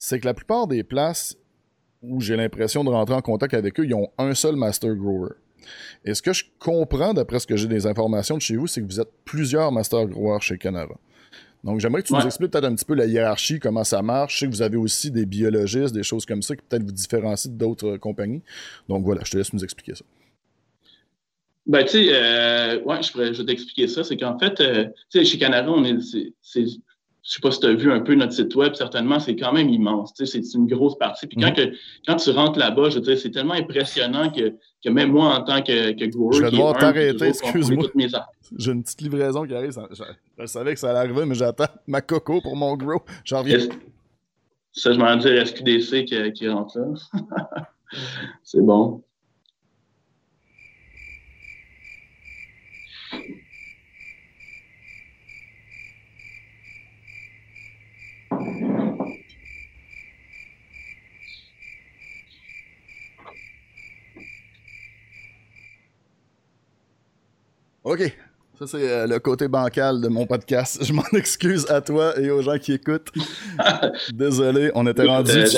c'est 0.00 0.18
que 0.18 0.24
la 0.24 0.34
plupart 0.34 0.66
des 0.66 0.82
places 0.82 1.36
où 2.08 2.20
j'ai 2.20 2.36
l'impression 2.36 2.84
de 2.84 2.90
rentrer 2.90 3.14
en 3.14 3.22
contact 3.22 3.54
avec 3.54 3.78
eux, 3.80 3.84
ils 3.84 3.94
ont 3.94 4.10
un 4.18 4.34
seul 4.34 4.56
master 4.56 4.94
grower. 4.94 5.30
Et 6.04 6.14
ce 6.14 6.22
que 6.22 6.32
je 6.32 6.44
comprends, 6.58 7.14
d'après 7.14 7.38
ce 7.38 7.46
que 7.46 7.56
j'ai 7.56 7.68
des 7.68 7.86
informations 7.86 8.36
de 8.36 8.42
chez 8.42 8.56
vous, 8.56 8.66
c'est 8.66 8.80
que 8.80 8.86
vous 8.86 9.00
êtes 9.00 9.10
plusieurs 9.24 9.72
master 9.72 10.06
growers 10.06 10.40
chez 10.40 10.58
Canara. 10.58 10.96
Donc, 11.64 11.80
j'aimerais 11.80 12.02
que 12.02 12.08
tu 12.08 12.12
nous 12.12 12.20
expliques 12.20 12.50
peut-être 12.50 12.66
un 12.66 12.74
petit 12.74 12.84
peu 12.84 12.94
la 12.94 13.06
hiérarchie, 13.06 13.58
comment 13.58 13.84
ça 13.84 14.02
marche. 14.02 14.34
Je 14.34 14.38
sais 14.40 14.46
que 14.46 14.50
vous 14.50 14.60
avez 14.60 14.76
aussi 14.76 15.10
des 15.10 15.24
biologistes, 15.24 15.94
des 15.94 16.02
choses 16.02 16.26
comme 16.26 16.42
ça, 16.42 16.54
qui 16.54 16.62
peut-être 16.68 16.82
vous 16.82 16.92
différencient 16.92 17.50
d'autres 17.52 17.96
compagnies. 17.96 18.42
Donc, 18.86 19.02
voilà, 19.02 19.22
je 19.24 19.30
te 19.30 19.38
laisse 19.38 19.50
nous 19.54 19.64
expliquer 19.64 19.94
ça. 19.94 20.04
Ben, 21.64 21.82
tu 21.84 21.92
sais, 21.92 22.08
euh, 22.10 22.82
ouais, 22.82 23.02
je, 23.02 23.10
pourrais, 23.10 23.32
je 23.32 23.40
vais 23.40 23.46
t'expliquer 23.46 23.88
ça. 23.88 24.04
C'est 24.04 24.18
qu'en 24.18 24.38
fait, 24.38 24.60
euh, 24.60 24.84
tu 25.10 25.18
sais, 25.18 25.24
chez 25.24 25.38
Canara, 25.38 25.70
on 25.70 25.82
est, 25.84 25.98
c'est, 26.42 26.66
je 27.24 27.32
sais 27.32 27.40
pas 27.40 27.50
si 27.50 27.60
tu 27.60 27.66
as 27.66 27.72
vu 27.72 27.90
un 27.90 28.00
peu 28.00 28.14
notre 28.14 28.34
site 28.34 28.54
web, 28.54 28.74
certainement, 28.74 29.18
c'est 29.18 29.34
quand 29.34 29.52
même 29.52 29.70
immense. 29.70 30.12
C'est 30.14 30.40
une 30.54 30.66
grosse 30.66 30.98
partie. 30.98 31.26
Puis 31.26 31.38
quand, 31.38 31.52
mm. 31.52 31.54
que, 31.54 31.72
quand 32.06 32.16
tu 32.16 32.30
rentres 32.30 32.58
là-bas, 32.58 32.90
je 32.90 32.96
veux 32.96 33.00
dire, 33.00 33.18
c'est 33.18 33.30
tellement 33.30 33.54
impressionnant 33.54 34.30
que, 34.30 34.54
que, 34.84 34.90
même 34.90 35.10
moi, 35.10 35.34
en 35.34 35.42
tant 35.42 35.62
que, 35.62 35.92
que 35.92 36.04
grower, 36.04 36.36
je 36.36 36.42
vais 36.42 36.50
devoir 36.50 36.76
t'arrêter, 36.76 37.28
excuse-moi. 37.28 37.86
J'ai 38.58 38.72
une 38.72 38.82
petite 38.82 39.00
livraison 39.00 39.46
qui 39.46 39.54
arrive. 39.54 39.72
Je, 40.38 40.46
savais 40.46 40.74
que 40.74 40.80
ça 40.80 40.90
allait 40.90 40.98
arriver, 40.98 41.24
mais 41.24 41.34
j'attends 41.34 41.64
ma 41.86 42.02
coco 42.02 42.42
pour 42.42 42.56
mon 42.56 42.76
grow. 42.76 43.00
J'en 43.24 43.38
reviens. 43.38 43.58
Ça, 44.72 44.92
je 44.92 44.98
m'en 44.98 45.16
dire 45.16 45.46
SQDC 45.46 46.04
qui, 46.04 46.32
qui 46.32 46.48
rentre 46.48 46.78
là. 46.78 47.66
c'est 48.42 48.60
bon. 48.60 49.02
OK. 67.84 68.16
Ça, 68.58 68.66
c'est 68.66 68.88
euh, 68.88 69.06
le 69.06 69.18
côté 69.18 69.46
bancal 69.46 70.00
de 70.00 70.08
mon 70.08 70.26
podcast. 70.26 70.82
Je 70.82 70.92
m'en 70.92 71.02
excuse 71.12 71.66
à 71.70 71.82
toi 71.82 72.18
et 72.18 72.30
aux 72.30 72.40
gens 72.40 72.58
qui 72.58 72.72
écoutent. 72.72 73.12
Désolé, 74.12 74.70
on 74.74 74.86
était 74.86 75.04
rendu. 75.04 75.32
Tu, 75.32 75.56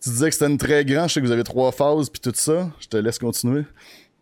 tu, 0.00 0.10
disais 0.10 0.28
que 0.28 0.34
c'était 0.34 0.50
une 0.50 0.58
très 0.58 0.84
grande. 0.84 1.08
Je 1.08 1.14
sais 1.14 1.20
que 1.20 1.26
vous 1.26 1.32
avez 1.32 1.44
trois 1.44 1.70
phases 1.70 2.10
puis 2.10 2.20
tout 2.20 2.32
ça. 2.34 2.70
Je 2.80 2.88
te 2.88 2.96
laisse 2.96 3.18
continuer. 3.18 3.62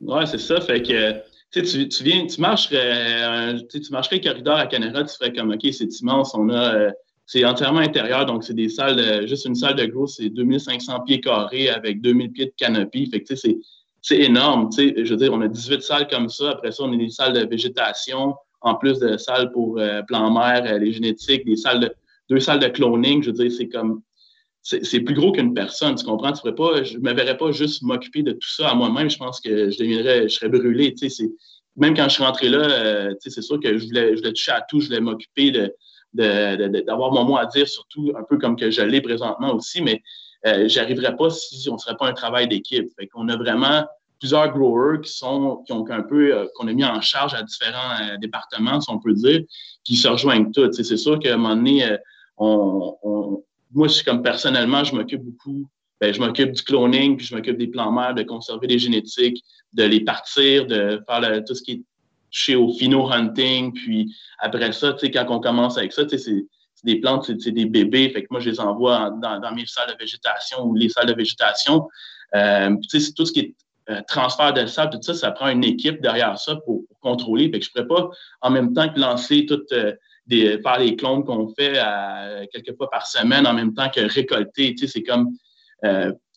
Ouais, 0.03 0.27
c'est 0.27 0.39
ça. 0.39 0.61
Fait 0.61 0.83
que 0.83 1.15
tu, 1.53 1.89
tu 1.89 2.05
viens, 2.05 2.27
tu 2.27 2.41
marcherais, 2.41 3.57
tu 3.69 3.91
marcherais 3.91 4.17
le 4.17 4.23
corridor 4.29 4.59
à 4.59 4.67
Canara, 4.67 5.05
tu 5.05 5.17
ferais 5.17 5.33
comme 5.33 5.51
OK, 5.51 5.67
c'est 5.73 6.01
immense, 6.01 6.35
on 6.35 6.49
a. 6.51 6.75
Euh, 6.75 6.91
c'est 7.27 7.45
entièrement 7.45 7.79
intérieur, 7.79 8.27
donc 8.27 8.43
c'est 8.43 8.55
des 8.55 8.69
salles, 8.69 9.25
juste 9.29 9.45
une 9.45 9.55
salle 9.55 9.77
de 9.77 9.87
gros, 9.87 10.09
c'est 10.09 10.31
2500 10.31 11.03
pieds 11.07 11.21
carrés 11.21 11.69
avec 11.69 12.01
2000 12.01 12.33
pieds 12.33 12.47
de 12.47 12.55
canopie. 12.57 13.09
Fait 13.09 13.23
que 13.23 13.37
c'est 13.37 13.57
c'est 14.03 14.21
énorme. 14.21 14.71
Je 14.77 15.09
veux 15.09 15.17
dire, 15.17 15.33
on 15.33 15.41
a 15.41 15.49
18 15.49 15.83
salles 15.83 16.09
comme 16.09 16.29
ça. 16.29 16.51
Après 16.51 16.73
ça, 16.73 16.85
on 16.85 16.93
a 16.93 16.97
des 16.97 17.11
salles 17.11 17.33
de 17.33 17.47
végétation, 17.47 18.35
en 18.61 18.75
plus 18.75 18.99
de 18.99 19.17
salles 19.17 19.53
pour 19.53 19.79
euh, 19.79 20.03
plan 20.03 20.31
mer, 20.31 20.65
euh, 20.67 20.79
les 20.79 20.93
génétiques, 20.93 21.45
des 21.45 21.57
salles 21.57 21.81
de, 21.81 21.93
deux 22.29 22.41
salles 22.41 22.61
de 22.61 22.69
cloning. 22.69 23.23
Je 23.23 23.31
veux 23.31 23.37
dire, 23.37 23.53
c'est 23.53 23.69
comme 23.69 24.03
c'est 24.63 25.01
plus 25.01 25.15
gros 25.15 25.33
qu'une 25.33 25.55
personne, 25.55 25.95
tu 25.95 26.05
comprends? 26.05 26.33
Tu 26.33 26.43
pas, 26.55 26.83
je 26.83 26.99
ne 26.99 27.03
me 27.03 27.15
verrais 27.15 27.37
pas 27.37 27.51
juste 27.51 27.83
m'occuper 27.83 28.23
de 28.23 28.33
tout 28.33 28.49
ça 28.49 28.69
à 28.69 28.75
moi-même. 28.75 29.09
Je 29.09 29.17
pense 29.17 29.41
que 29.41 29.71
je 29.71 29.79
deviendrais, 29.79 30.29
je 30.29 30.35
serais 30.35 30.51
brûlé. 30.51 30.95
Même 31.77 31.97
quand 31.97 32.05
je 32.05 32.15
suis 32.15 32.23
rentré 32.23 32.51
là, 32.51 32.59
euh, 32.59 33.15
c'est 33.21 33.41
sûr 33.41 33.59
que 33.59 33.79
je 33.79 33.87
voulais, 33.87 34.11
je 34.11 34.19
voulais 34.19 34.33
toucher 34.33 34.53
à 34.53 34.61
tout, 34.61 34.81
je 34.81 34.89
voulais 34.89 35.01
m'occuper 35.01 35.51
de, 35.51 35.75
d'avoir 36.83 37.11
mon 37.13 37.25
mot 37.25 37.37
à 37.39 37.47
dire, 37.47 37.67
surtout 37.67 38.13
un 38.17 38.23
peu 38.23 38.37
comme 38.37 38.57
que 38.57 38.71
je 38.71 38.83
l'ai 38.83 39.01
présentement 39.01 39.55
aussi, 39.55 39.81
mais 39.81 40.03
euh, 40.47 40.69
j'arriverais 40.69 41.17
pas 41.17 41.31
si 41.31 41.69
on 41.69 41.75
ne 41.75 41.79
serait 41.79 41.97
pas 41.97 42.09
un 42.09 42.13
travail 42.13 42.49
d'équipe. 42.49 42.89
Fait 42.99 43.07
qu'on 43.07 43.29
a 43.29 43.37
vraiment 43.37 43.85
plusieurs 44.21 44.53
growers 44.53 45.01
qui 45.03 45.13
sont 45.13 45.65
qui 45.67 45.73
ont 45.73 45.85
un 45.91 46.03
peu 46.03 46.35
euh, 46.35 46.47
qu'on 46.55 46.69
a 46.69 46.73
mis 46.73 46.85
en 46.85 47.01
charge 47.01 47.35
à 47.35 47.43
différents 47.43 48.01
euh, 48.03 48.17
départements, 48.19 48.81
si 48.81 48.91
on 48.91 48.99
peut 48.99 49.15
dire, 49.15 49.43
qui 49.83 49.97
se 49.97 50.07
rejoignent 50.07 50.53
tous. 50.53 50.71
C'est 50.73 50.97
sûr 50.97 51.19
qu'à 51.19 51.35
un 51.35 51.37
moment 51.39 51.57
donné, 51.57 51.85
euh, 51.85 51.97
on, 52.37 53.43
moi, 53.73 53.89
comme 54.05 54.23
personnellement, 54.23 54.85
je 54.85 54.95
m'occupe 54.95 55.23
beaucoup. 55.23 55.67
Ben, 56.01 56.15
je 56.15 56.21
m'occupe 56.21 56.53
du 56.53 56.63
cloning, 56.63 57.17
puis 57.17 57.27
je 57.27 57.35
m'occupe 57.35 57.59
des 57.59 57.67
plans 57.67 57.93
mères, 57.93 58.15
de 58.15 58.23
conserver 58.23 58.67
les 58.67 58.79
génétiques, 58.79 59.45
de 59.75 59.85
les 59.85 60.01
partir, 60.01 60.67
de 60.67 61.03
faire 61.07 61.45
tout 61.47 61.55
ce 61.55 61.63
qui 61.63 61.73
est 61.73 61.83
chez 62.31 62.57
au 62.57 62.73
phino 62.73 63.11
hunting. 63.11 63.73
Puis 63.75 64.15
après 64.39 64.73
ça, 64.73 64.95
tu 64.95 65.01
sais, 65.01 65.11
quand 65.11 65.27
on 65.29 65.41
commence 65.41 65.77
avec 65.77 65.93
ça, 65.93 66.05
c'est 66.09 66.47
des 66.85 67.01
plantes, 67.01 67.31
c'est 67.39 67.53
des 67.53 67.67
bébés. 67.67 68.11
Fait 68.11 68.23
que 68.23 68.29
moi, 68.31 68.41
je 68.41 68.51
les 68.51 68.61
envoie 68.61 69.11
dans, 69.21 69.55
mes 69.55 69.67
salles 69.67 69.93
de 69.93 69.99
végétation 69.99 70.65
ou 70.65 70.75
les 70.75 70.89
salles 70.89 71.07
de 71.07 71.15
végétation. 71.15 71.89
Euh, 72.35 72.77
c'est 72.89 73.15
tout 73.15 73.27
ce 73.27 73.33
qui 73.33 73.41
est 73.41 73.55
euh, 73.91 74.01
transfert 74.07 74.53
de 74.53 74.67
sable, 74.67 74.95
tout 74.95 75.03
ça, 75.03 75.15
ça 75.15 75.31
prend 75.33 75.49
une 75.49 75.65
équipe 75.65 76.01
derrière 76.01 76.39
ça 76.39 76.57
pour, 76.65 76.83
contrôler. 77.01 77.51
Fait 77.51 77.61
que 77.61 77.65
je 77.65 77.71
ne 77.75 77.83
pourrais 77.83 78.03
pas 78.03 78.11
en 78.43 78.51
même 78.51 78.75
temps 78.75 78.89
que 78.89 79.01
lancer 79.01 79.47
toutes 79.47 79.73
euh, 79.73 79.95
des, 80.27 80.61
faire 80.61 80.79
les 80.79 80.97
clones 80.97 81.25
qu'on 81.25 81.49
fait 81.55 81.81
quelques 82.53 82.77
fois 82.77 82.91
par 82.91 83.07
semaine 83.07 83.47
en 83.47 83.55
même 83.55 83.73
temps 83.73 83.89
que 83.89 84.01
récolter. 84.01 84.75
C'est 84.77 85.03
comme 85.03 85.31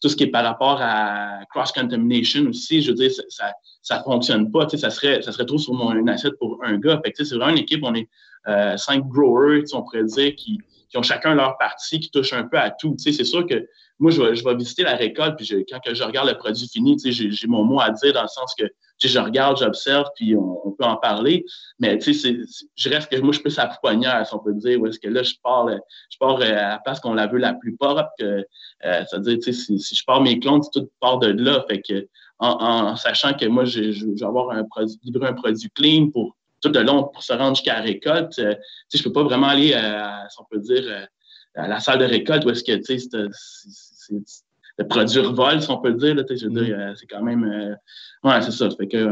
tout 0.02 0.10
ce 0.10 0.16
qui 0.16 0.24
est 0.24 0.28
par 0.28 0.46
rapport 0.46 0.80
à 0.82 1.42
cross-contamination 1.50 2.48
aussi, 2.48 2.82
je 2.82 2.92
veux 2.92 2.96
dire, 2.96 3.12
ça 3.30 3.52
ça 3.84 4.02
fonctionne 4.02 4.50
pas. 4.50 4.68
Ça, 4.70 4.90
serait, 4.90 5.22
ça 5.22 5.32
serait 5.32 5.46
trop 5.46 5.60
sur 5.60 5.74
mon, 5.74 5.94
une 5.94 6.10
assiette 6.10 6.40
pour 6.40 6.58
un 6.64 6.78
gars. 6.78 7.00
Fait 7.04 7.12
que, 7.12 7.24
c'est 7.24 7.36
vraiment 7.36 7.52
une 7.52 7.60
équipe, 7.60 7.82
on 7.84 7.94
est 7.94 8.10
euh, 8.48 8.78
cinq 8.78 9.08
growers, 9.08 9.64
on 9.74 9.84
pourrait 9.84 10.04
dire, 10.04 10.36
qui, 10.36 10.60
qui, 10.90 10.98
ont 10.98 11.04
chacun 11.04 11.36
leur 11.36 11.58
partie, 11.58 12.00
qui 12.00 12.10
touchent 12.10 12.34
un 12.34 12.44
peu 12.44 12.58
à 12.58 12.72
tout. 12.72 12.96
C'est 12.98 13.24
sûr 13.24 13.46
que 13.46 13.68
moi, 14.00 14.12
je 14.12 14.22
vais, 14.22 14.36
je 14.36 14.44
vais 14.44 14.56
visiter 14.56 14.84
la 14.84 14.96
récolte, 14.96 15.38
puis 15.38 15.66
quand 15.70 15.80
que 15.80 15.94
je 15.94 16.04
regarde 16.04 16.28
le 16.28 16.38
produit 16.38 16.68
fini, 16.68 16.98
j'ai 17.04 17.48
mon 17.48 17.64
mot 17.64 17.80
à 17.80 17.92
dire 17.92 18.14
dans 18.14 18.24
le 18.24 18.28
sens 18.28 18.54
que 18.58 18.66
je 19.08 19.20
regarde, 19.20 19.58
j'observe, 19.58 20.08
puis 20.16 20.36
on, 20.36 20.72
peut 20.78 20.86
en 20.86 20.98
parler. 20.98 21.46
Mais 21.80 21.98
tu 21.98 22.14
sais, 22.14 22.40
je 22.76 22.90
reste 22.90 23.12
que 23.12 23.20
moi, 23.20 23.32
je 23.32 23.40
peux 23.40 23.50
sa 23.50 23.68
poignard, 23.68 24.26
si 24.26 24.34
on 24.34 24.40
peut 24.40 24.54
dire, 24.54 24.80
où 24.82 24.88
est-ce 24.88 25.00
que 25.00 25.08
là, 25.08 25.24
je 25.24 25.34
pars, 25.44 25.68
je 26.10 26.18
pars 26.18 26.40
euh, 26.42 26.78
place 26.84 27.00
qu'on 27.00 27.14
la 27.14 27.28
veut 27.28 27.38
la 27.38 27.54
plus 27.54 27.76
propre. 27.76 28.10
Que, 28.18 28.46
euh, 28.86 29.04
C'est-à-dire, 29.10 29.38
tu 29.40 29.54
sais, 29.54 29.78
si, 29.78 29.96
je 29.96 30.04
pars 30.06 30.22
mes 30.22 30.40
clones, 30.40 30.62
tout 30.74 30.90
part 31.00 31.20
de 31.20 31.28
là. 31.28 31.64
Fait 31.70 31.82
que, 31.82 32.08
en, 32.40 32.96
sachant 32.96 33.34
que 33.34 33.46
moi, 33.46 33.66
je, 33.66 33.92
je, 33.92 34.06
vais 34.06 34.24
avoir 34.24 34.52
un 34.52 34.64
produit, 34.64 34.98
livrer 35.04 35.28
un 35.28 35.34
produit 35.34 35.70
clean 35.70 36.10
pour 36.10 36.36
tout 36.64 36.72
le 36.74 36.84
long 36.84 37.04
pour 37.06 37.24
se 37.24 37.34
rendre 37.34 37.56
jusqu'à 37.56 37.76
la 37.76 37.82
récolte. 37.82 38.40
Euh, 38.40 38.56
je 38.94 39.04
peux 39.04 39.12
pas 39.12 39.24
vraiment 39.24 39.48
aller, 39.48 39.74
à, 39.74 40.26
si 40.30 40.38
on 40.40 40.46
peut 40.50 40.60
dire, 40.60 41.08
à 41.56 41.68
la 41.68 41.80
salle 41.80 42.00
de 42.00 42.06
récolte 42.06 42.46
où 42.46 42.50
est-ce 42.50 42.64
que, 42.64 42.76
tu 42.78 43.00
sais, 43.00 43.10
le 44.78 44.88
produit 44.88 45.20
revole, 45.20 45.62
si 45.62 45.70
on 45.70 45.78
peut 45.78 45.94
dire. 45.94 46.16
Là, 46.16 46.24
je 46.30 46.46
veux 46.46 46.64
dire, 46.64 46.78
mm. 46.78 46.96
c'est 46.96 47.08
quand 47.08 47.22
même. 47.22 47.44
Euh, 47.44 48.28
ouais, 48.28 48.42
c'est 48.42 48.52
ça. 48.52 48.70
Fait 48.72 48.88
que 48.88 49.08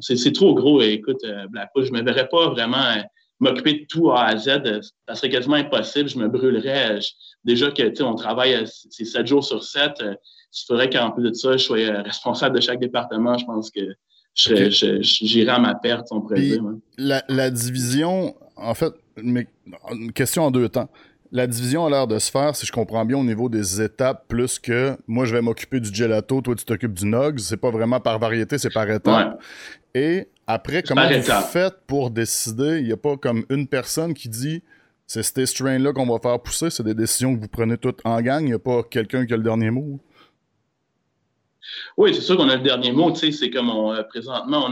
c'est 0.00 0.32
trop 0.32 0.54
gros. 0.54 0.80
écoute, 0.82 1.22
euh, 1.24 1.46
je 1.76 1.92
ne 1.92 1.98
me 1.98 2.02
verrais 2.02 2.28
pas 2.28 2.50
vraiment 2.50 2.82
euh, 2.82 3.02
m'occuper 3.40 3.80
de 3.80 3.86
tout 3.86 4.10
A 4.10 4.24
à 4.24 4.36
Z. 4.36 4.80
Ça 5.08 5.14
serait 5.14 5.30
quasiment 5.30 5.56
impossible. 5.56 6.08
Je 6.08 6.18
me 6.18 6.28
brûlerais. 6.28 6.98
déjà 7.44 7.70
que, 7.70 7.82
tu 7.82 7.96
sais, 7.96 8.02
on 8.02 8.14
travaille 8.14 8.66
c'est 8.66 9.04
7 9.04 9.26
jours 9.26 9.44
sur 9.44 9.62
7. 9.62 9.92
il 10.00 10.16
faudrait 10.66 10.90
qu'en 10.90 11.10
plus 11.10 11.30
de 11.30 11.34
ça, 11.34 11.56
je 11.56 11.64
sois 11.64 12.02
responsable 12.02 12.56
de 12.56 12.60
chaque 12.60 12.80
département. 12.80 13.38
Je 13.38 13.46
pense 13.46 13.70
que 13.70 13.80
j'irais 14.36 15.52
à 15.52 15.58
ma 15.58 15.74
perte, 15.74 16.08
on 16.10 16.20
pourrait 16.20 16.40
dire. 16.40 16.62
La, 16.98 17.24
la, 17.28 17.50
division, 17.50 18.36
en 18.56 18.74
fait, 18.74 18.92
mais, 19.22 19.46
une 19.90 20.12
question 20.12 20.44
en 20.44 20.50
deux 20.50 20.68
temps 20.68 20.88
la 21.32 21.46
division 21.46 21.86
a 21.86 21.90
l'air 21.90 22.06
de 22.06 22.18
se 22.18 22.30
faire, 22.30 22.54
si 22.56 22.66
je 22.66 22.72
comprends 22.72 23.04
bien, 23.04 23.18
au 23.18 23.24
niveau 23.24 23.48
des 23.48 23.82
étapes, 23.82 24.24
plus 24.28 24.58
que 24.58 24.96
moi, 25.06 25.24
je 25.24 25.34
vais 25.34 25.42
m'occuper 25.42 25.80
du 25.80 25.92
gelato, 25.92 26.40
toi, 26.40 26.54
tu 26.54 26.64
t'occupes 26.64 26.94
du 26.94 27.06
Nugs. 27.06 27.38
C'est 27.38 27.56
pas 27.56 27.70
vraiment 27.70 28.00
par 28.00 28.18
variété, 28.18 28.58
c'est 28.58 28.72
par 28.72 28.90
étape. 28.90 29.40
Et 29.94 30.28
après, 30.46 30.82
comment 30.82 31.08
vous 31.08 31.22
faites 31.50 31.76
pour 31.86 32.10
décider? 32.10 32.78
Il 32.78 32.84
n'y 32.84 32.92
a 32.92 32.96
pas 32.96 33.16
comme 33.16 33.44
une 33.50 33.66
personne 33.66 34.14
qui 34.14 34.28
dit 34.28 34.62
c'est 35.06 35.22
ces 35.22 35.46
strains-là 35.46 35.92
qu'on 35.92 36.06
va 36.06 36.18
faire 36.18 36.40
pousser. 36.40 36.70
C'est 36.70 36.82
des 36.82 36.94
décisions 36.94 37.34
que 37.34 37.40
vous 37.40 37.48
prenez 37.48 37.76
toutes 37.76 38.00
en 38.04 38.20
gang. 38.20 38.42
Il 38.42 38.46
n'y 38.46 38.54
a 38.54 38.58
pas 38.58 38.82
quelqu'un 38.82 39.24
qui 39.26 39.32
a 39.32 39.36
le 39.36 39.42
dernier 39.42 39.70
mot? 39.70 40.00
Oui, 41.96 42.14
c'est 42.14 42.20
sûr 42.20 42.36
qu'on 42.36 42.48
a 42.48 42.56
le 42.56 42.62
dernier 42.62 42.92
mot. 42.92 43.14
C'est 43.14 43.50
comme 43.50 43.70
euh, 43.70 44.02
présentement, 44.04 44.70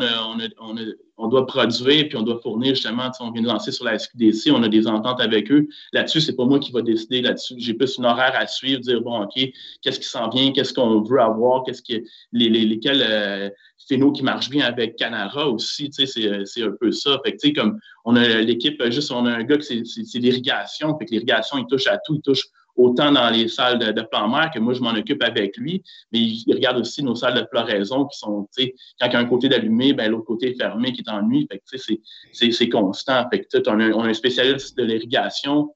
on, 1.17 1.29
doit 1.29 1.47
produire 1.47 2.09
puis 2.09 2.17
on 2.17 2.23
doit 2.23 2.41
fournir 2.43 2.75
justement. 2.75 3.11
On 3.21 3.31
vient 3.31 3.43
de 3.43 3.49
lancer 3.49 3.73
sur 3.73 3.85
la 3.85 3.99
SQDC, 3.99 4.51
on 4.53 4.63
a 4.63 4.69
des 4.69 4.87
ententes 4.87 5.21
avec 5.21 5.51
eux. 5.51 5.69
Là-dessus, 5.93 6.21
c'est 6.21 6.37
pas 6.37 6.45
moi 6.45 6.59
qui 6.59 6.73
va 6.73 6.83
décider 6.83 7.23
là-dessus. 7.23 7.55
J'ai 7.59 7.75
plus 7.75 7.97
une 7.99 8.05
horaire 8.05 8.33
à 8.35 8.47
suivre, 8.47 8.81
dire 8.81 9.01
bon, 9.01 9.23
OK, 9.23 9.41
qu'est-ce 9.83 10.01
qui 10.01 10.09
s'en 10.09 10.29
vient, 10.29 10.53
qu'est-ce 10.53 10.75
qu'on 10.75 11.01
veut 11.03 11.21
avoir, 11.21 11.65
qu'est-ce 11.65 11.83
que 11.83 12.05
les, 12.33 12.49
lesquels 12.49 13.05
euh, 13.09 13.51
qui 13.89 14.23
marchent 14.23 14.51
bien 14.51 14.65
avec 14.65 14.97
Canara 14.97 15.49
aussi, 15.49 15.91
euh, 15.99 16.45
c'est 16.45 16.63
un 16.63 16.73
peu 16.79 16.93
ça. 16.93 17.21
Fait 17.25 17.53
comme 17.53 17.79
on 18.05 18.17
a 18.17 18.41
l'équipe, 18.41 18.83
juste 18.91 19.11
on 19.13 19.27
a 19.27 19.31
un 19.31 19.45
gars 19.45 19.59
qui 19.59 19.85
c'est 19.87 20.19
l'irrigation, 20.19 20.97
l'irrigation, 21.11 21.59
il 21.59 21.67
touche 21.67 21.87
à 21.87 21.99
tout, 21.99 22.17
il 22.17 22.23
touche 22.23 22.45
autant 22.77 23.13
dans 23.13 23.31
les 23.31 23.49
salles 23.49 23.79
de, 23.79 24.03
plan 24.03 24.29
mer 24.29 24.51
que 24.53 24.59
moi, 24.59 24.75
je 24.75 24.81
m'en 24.81 24.91
occupe 24.91 25.23
avec 25.23 25.57
lui, 25.57 25.83
mais 26.13 26.21
il, 26.21 26.55
regarde 26.55 26.79
aussi 26.79 27.03
nos 27.03 27.15
salles 27.15 27.35
de 27.35 27.47
floraison 27.51 28.07
qui 28.07 28.19
sont, 28.19 28.49
tu 28.57 28.65
sais, 28.65 28.75
quand 29.01 29.07
il 29.09 29.13
y 29.13 29.17
a 29.17 29.19
un 29.19 29.25
côté 29.27 29.49
d'allumé, 29.49 29.93
ben, 29.93 30.11
l'autre 30.11 30.27
côté 30.27 30.51
est 30.51 30.55
fermé, 30.57 30.93
qui 30.93 31.03
est 31.03 31.11
en 31.11 31.23
nuit. 31.23 31.47
Fait 31.51 31.59
que, 31.59 31.65
tu 31.77 32.01
sais, 32.33 32.51
c'est 32.51 32.69
constant. 32.69 33.29
Fait 33.31 33.41
que, 33.41 33.69
on, 33.69 33.81
a, 33.81 33.89
on 33.91 34.03
a 34.03 34.09
un 34.09 34.15
spécialiste 34.15 34.77
de 34.77 34.85
l'irrigation. 34.85 35.75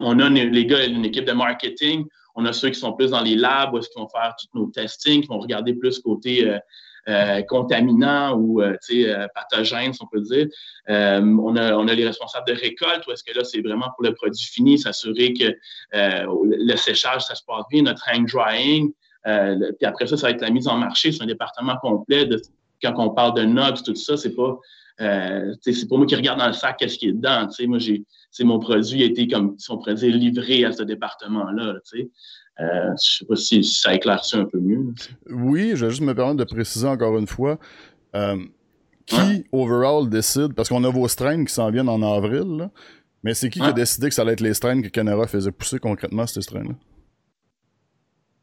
On 0.00 0.18
a 0.18 0.28
les 0.28 0.66
gars, 0.66 0.84
une 0.84 1.04
équipe 1.04 1.24
de 1.24 1.32
marketing. 1.32 2.04
On 2.34 2.44
a 2.44 2.52
ceux 2.52 2.68
qui 2.68 2.78
sont 2.78 2.92
plus 2.92 3.10
dans 3.10 3.22
les 3.22 3.34
labs, 3.34 3.72
où 3.72 3.78
est-ce 3.78 3.88
vont 3.96 4.08
faire 4.08 4.34
tous 4.38 4.58
nos 4.58 4.66
testings, 4.66 5.22
qui 5.22 5.28
vont 5.28 5.38
regarder 5.38 5.72
plus 5.72 5.98
côté 6.00 6.46
euh, 6.46 6.58
euh, 7.08 7.40
contaminants 7.42 8.34
ou 8.34 8.60
euh, 8.60 8.76
euh, 8.90 9.28
pathogènes, 9.32 9.92
si 9.92 10.02
on 10.02 10.08
peut 10.08 10.20
dire. 10.22 10.48
on, 10.88 11.56
a, 11.56 11.76
on 11.76 11.86
a 11.86 11.94
les 11.94 12.04
responsables 12.04 12.48
de 12.48 12.54
récolte, 12.54 13.06
où 13.06 13.12
est-ce 13.12 13.22
que 13.22 13.32
là, 13.32 13.44
c'est 13.44 13.60
vraiment 13.60 13.90
pour 13.94 14.02
le 14.02 14.12
produit 14.12 14.44
fini, 14.44 14.76
s'assurer 14.76 15.32
que 15.32 15.54
le 15.92 16.76
séchage, 16.76 17.22
ça 17.22 17.36
se 17.36 17.44
passe 17.46 17.64
bien, 17.70 17.82
notre 17.82 18.02
hang 18.08 18.26
drying. 18.28 18.92
puis 19.24 19.86
après 19.86 20.08
ça, 20.08 20.16
ça 20.16 20.26
va 20.26 20.30
être 20.32 20.40
la 20.40 20.50
mise 20.50 20.66
en 20.66 20.78
marché. 20.78 21.12
C'est 21.12 21.22
un 21.22 21.26
département 21.26 21.76
complet. 21.80 22.28
Quand 22.82 22.94
on 22.98 23.10
parle 23.10 23.34
de 23.34 23.42
NOx, 23.44 23.84
tout 23.84 23.94
ça, 23.94 24.16
c'est 24.16 24.34
pas. 24.34 24.58
c'est 24.98 25.88
pas 25.88 25.96
moi 25.96 26.06
qui 26.06 26.16
regarde 26.16 26.40
dans 26.40 26.48
le 26.48 26.54
sac 26.54 26.78
qu'est-ce 26.78 26.98
qui 26.98 27.10
est 27.10 27.12
dedans. 27.12 27.46
Moi, 27.68 27.78
j'ai, 27.78 28.04
mon 28.40 28.58
produit 28.58 29.04
a 29.04 29.06
été, 29.06 29.28
comme 29.28 29.56
livré 30.02 30.64
à 30.64 30.72
ce 30.72 30.82
département-là. 30.82 31.74
Euh, 32.60 32.64
je 32.64 32.90
ne 32.90 32.96
sais 32.96 33.24
pas 33.26 33.36
si, 33.36 33.64
ça 33.64 33.94
éclaircit 33.94 34.36
un 34.36 34.44
peu 34.44 34.58
mieux. 34.58 34.94
Oui, 35.30 35.72
je 35.74 35.84
vais 35.84 35.90
juste 35.90 36.02
me 36.02 36.14
permettre 36.14 36.38
de 36.38 36.44
préciser 36.44 36.86
encore 36.86 37.18
une 37.18 37.26
fois. 37.26 37.58
Euh, 38.14 38.36
qui, 39.04 39.44
overall, 39.52 40.08
décide, 40.08 40.54
parce 40.54 40.68
qu'on 40.68 40.82
a 40.82 40.90
vos 40.90 41.06
strains 41.06 41.44
qui 41.44 41.52
s'en 41.52 41.70
viennent 41.70 41.88
en 41.88 42.02
avril, 42.02 42.70
mais 43.22 43.34
c'est 43.34 43.50
qui 43.50 43.60
qui 43.60 43.66
a 43.66 43.72
décidé 43.72 44.08
que 44.08 44.14
ça 44.14 44.22
allait 44.22 44.32
être 44.32 44.40
les 44.40 44.54
strains 44.54 44.82
que 44.82 44.88
Canara 44.88 45.26
faisait 45.26 45.52
pousser 45.52 45.78
concrètement, 45.78 46.26
ces 46.26 46.42
strains-là? 46.42 46.74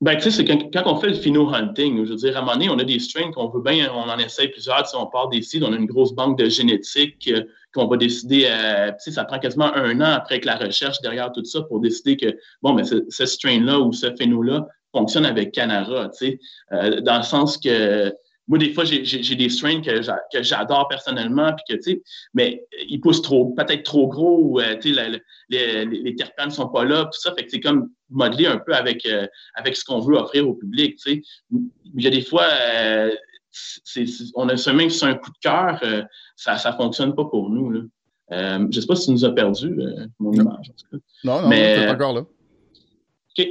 Ben, 0.04 0.18
tu 0.18 0.24
sais, 0.24 0.32
c'est 0.32 0.44
quand, 0.44 0.84
on 0.86 0.98
fait 0.98 1.08
le 1.08 1.14
phino 1.14 1.48
hunting, 1.54 2.04
je 2.04 2.10
veux 2.10 2.18
dire, 2.18 2.36
à 2.36 2.40
un 2.40 2.42
moment 2.42 2.56
donné, 2.56 2.70
on 2.70 2.78
a 2.78 2.84
des 2.84 3.00
strains 3.00 3.32
qu'on 3.32 3.48
veut 3.48 3.62
bien, 3.62 3.90
on 3.96 4.10
en 4.10 4.18
essaye 4.18 4.50
plusieurs. 4.50 4.86
Si 4.86 4.98
on 4.98 5.06
part 5.06 5.30
des 5.30 5.42
sites, 5.42 5.64
on 5.64 5.72
a 5.72 5.78
une 5.78 5.86
grosse 5.86 6.12
banque 6.12 6.38
de 6.38 6.50
génétique 6.50 7.30
euh, 7.34 7.46
qu'on 7.74 7.88
va 7.88 7.96
décider, 7.96 8.46
euh, 8.50 8.90
tu 8.90 8.96
sais, 9.00 9.12
ça 9.12 9.24
prend 9.24 9.40
quasiment 9.40 9.74
un 9.74 10.02
an 10.02 10.12
après 10.16 10.42
que 10.42 10.46
la 10.46 10.58
recherche 10.58 11.00
derrière 11.00 11.32
tout 11.32 11.46
ça 11.46 11.62
pour 11.62 11.80
décider 11.80 12.18
que, 12.18 12.38
bon, 12.62 12.74
mais 12.74 12.84
ce, 12.84 13.06
ce 13.08 13.26
strain-là 13.26 13.80
ou 13.80 13.94
ce 13.94 14.14
phéno-là 14.14 14.68
fonctionne 14.92 15.26
avec 15.26 15.54
Canara, 15.54 16.10
tu 16.10 16.18
sais, 16.18 16.40
euh, 16.74 17.00
dans 17.00 17.20
le 17.20 17.24
sens 17.24 17.58
que 17.58 18.14
moi, 18.48 18.58
des 18.58 18.74
fois, 18.74 18.84
j'ai 18.84 19.36
des 19.36 19.50
strains 19.50 19.82
que 19.82 20.02
j'adore 20.42 20.88
personnellement, 20.90 21.54
puis 21.54 21.64
que, 21.70 21.82
tu 21.82 21.92
sais, 21.94 22.04
mais 22.34 22.66
ils 22.90 23.00
poussent 23.00 23.22
trop, 23.22 23.54
peut-être 23.54 23.84
trop 23.84 24.08
gros, 24.08 24.40
ou, 24.42 24.62
tu 24.82 24.94
sais, 24.94 25.22
les, 25.50 25.86
les, 25.86 26.16
terpènes 26.16 26.48
ne 26.48 26.52
sont 26.52 26.68
pas 26.68 26.84
là, 26.84 27.06
tout 27.06 27.20
ça. 27.20 27.34
Fait 27.36 27.46
que 27.46 27.52
c'est 27.52 27.62
comme 27.62 27.90
modeler 28.10 28.48
un 28.48 28.58
peu 28.58 28.74
avec, 28.74 29.08
avec 29.56 29.78
ce 29.78 29.86
qu'on 29.86 30.00
veut 30.00 30.18
offrir 30.18 30.48
au 30.48 30.56
public, 30.56 30.98
tu 30.98 31.14
sais. 31.14 31.22
Il 31.52 32.04
y 32.04 32.08
a 32.08 32.10
des 32.10 32.22
fois, 32.22 32.48
on 34.36 34.50
a 34.50 34.58
seulement 34.58 34.90
sur 34.90 35.08
un 35.08 35.16
coup 35.16 35.32
de 35.32 35.40
cœur, 35.42 35.82
ça 36.36 36.56
ne 36.56 36.76
fonctionne 36.76 37.16
pas 37.16 37.26
pour 37.26 37.50
nous, 37.50 37.72
là. 37.72 37.82
je 38.30 38.66
ne 38.66 38.72
sais 38.72 38.88
pas 38.88 38.96
si 38.96 39.06
tu 39.06 39.12
nous 39.12 39.24
as 39.24 39.32
perdu, 39.32 39.74
mon 40.20 40.34
image, 40.34 40.70
en 40.70 40.74
tout 40.74 40.98
cas. 40.98 40.98
Non, 41.24 41.42
non, 41.44 41.48
mais, 41.48 41.88
encore 41.88 42.14
là. 42.14 42.22
OK. 43.38 43.48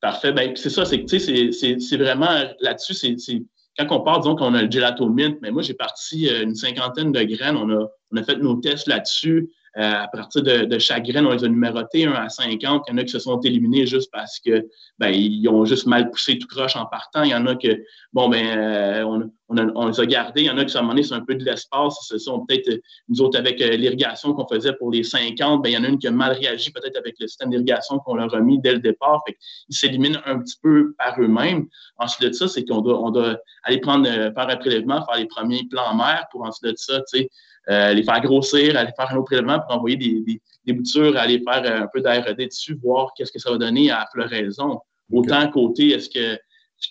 Parfait. 0.00 0.32
Ben, 0.32 0.56
c'est 0.56 0.68
ça, 0.68 0.84
c'est 0.84 1.06
c'est 1.08 1.96
vraiment 1.96 2.42
là-dessus, 2.58 2.94
c'est 2.94 3.42
quand 3.78 3.90
on 3.90 4.00
parle, 4.00 4.20
disons 4.20 4.36
qu'on 4.36 4.54
a 4.54 4.62
le 4.62 4.70
gelato 4.70 5.08
mint, 5.08 5.38
mais 5.40 5.50
moi, 5.50 5.62
j'ai 5.62 5.74
parti 5.74 6.28
euh, 6.28 6.42
une 6.42 6.54
cinquantaine 6.54 7.12
de 7.12 7.22
graines. 7.22 7.56
On 7.56 7.70
a, 7.70 7.88
on 8.12 8.16
a 8.16 8.22
fait 8.22 8.36
nos 8.36 8.56
tests 8.56 8.86
là-dessus. 8.86 9.50
Euh, 9.78 10.02
à 10.02 10.08
partir 10.08 10.42
de, 10.42 10.78
chaque 10.78 11.04
graine, 11.04 11.26
on 11.26 11.32
les 11.32 11.44
a 11.44 11.48
numérotées 11.48 12.04
1 12.04 12.12
à 12.12 12.28
50. 12.28 12.84
Il 12.88 12.90
y 12.90 12.94
en 12.94 12.98
a 12.98 13.04
qui 13.04 13.10
se 13.10 13.18
sont 13.18 13.40
éliminés 13.40 13.86
juste 13.86 14.10
parce 14.12 14.38
que 14.38 14.66
ben, 14.98 15.08
ils 15.08 15.48
ont 15.48 15.64
juste 15.64 15.86
mal 15.86 16.10
poussé 16.10 16.38
tout 16.38 16.46
croche 16.46 16.76
en 16.76 16.84
partant. 16.84 17.22
Il 17.22 17.30
y 17.30 17.34
en 17.34 17.46
a 17.46 17.56
que, 17.56 17.82
bon, 18.12 18.28
ben, 18.28 18.46
euh, 18.46 19.02
on, 19.04 19.30
on, 19.48 19.88
les 19.88 19.98
a 19.98 20.06
gardés. 20.06 20.42
Il 20.42 20.46
y 20.46 20.50
en 20.50 20.58
a 20.58 20.66
qui, 20.66 20.76
à 20.76 20.80
un 20.80 20.82
moment 20.82 20.94
donné, 20.94 21.10
un 21.10 21.24
peu 21.24 21.34
de 21.34 21.44
l'espace. 21.44 21.96
Ce 22.02 22.18
sont 22.18 22.44
peut-être, 22.44 22.82
nous 23.08 23.22
autres, 23.22 23.38
avec 23.38 23.60
l'irrigation 23.60 24.34
qu'on 24.34 24.46
faisait 24.46 24.74
pour 24.74 24.90
les 24.90 25.04
50, 25.04 25.62
ben, 25.62 25.70
il 25.70 25.72
y 25.72 25.78
en 25.78 25.84
a 25.84 25.88
une 25.88 25.98
qui 25.98 26.06
a 26.06 26.10
mal 26.10 26.32
réagi 26.32 26.70
peut-être 26.70 26.98
avec 26.98 27.14
le 27.18 27.26
système 27.26 27.48
d'irrigation 27.48 27.98
qu'on 28.00 28.16
leur 28.16 28.34
a 28.34 28.40
mis 28.40 28.60
dès 28.60 28.74
le 28.74 28.80
départ. 28.80 29.22
Fait 29.26 29.36
ils 29.70 29.76
s'éliminent 29.76 30.20
un 30.26 30.38
petit 30.40 30.56
peu 30.62 30.94
par 30.98 31.18
eux-mêmes. 31.18 31.66
Ensuite 31.96 32.28
de 32.28 32.34
ça, 32.34 32.46
c'est 32.46 32.64
qu'on 32.66 32.82
doit, 32.82 33.00
on 33.02 33.10
doit 33.10 33.38
aller 33.62 33.80
prendre, 33.80 34.06
faire 34.06 34.32
un 34.36 34.56
prélèvement, 34.56 35.02
faire 35.06 35.16
les 35.16 35.26
premiers 35.26 35.66
plans 35.70 35.94
mer 35.94 36.26
pour 36.30 36.42
ensuite 36.42 36.72
de 36.72 36.76
ça, 36.76 36.98
tu 37.10 37.20
sais, 37.20 37.30
euh, 37.70 37.92
les 37.92 38.02
faire 38.02 38.20
grossir, 38.20 38.76
aller 38.76 38.92
faire 38.96 39.10
un 39.10 39.16
autre 39.16 39.26
prélèvement 39.26 39.60
pour 39.60 39.76
envoyer 39.76 39.96
des, 39.96 40.40
des, 40.64 40.72
boutures, 40.72 41.16
aller 41.16 41.42
faire 41.46 41.62
euh, 41.64 41.84
un 41.84 41.88
peu 41.92 42.00
d'ARD 42.00 42.36
dessus, 42.36 42.76
voir 42.82 43.12
qu'est-ce 43.16 43.32
que 43.32 43.38
ça 43.38 43.50
va 43.50 43.58
donner 43.58 43.90
à 43.90 44.00
la 44.00 44.06
floraison. 44.12 44.80
Autant 45.12 45.48
côté, 45.50 45.90
est-ce 45.90 46.08
que 46.08 46.38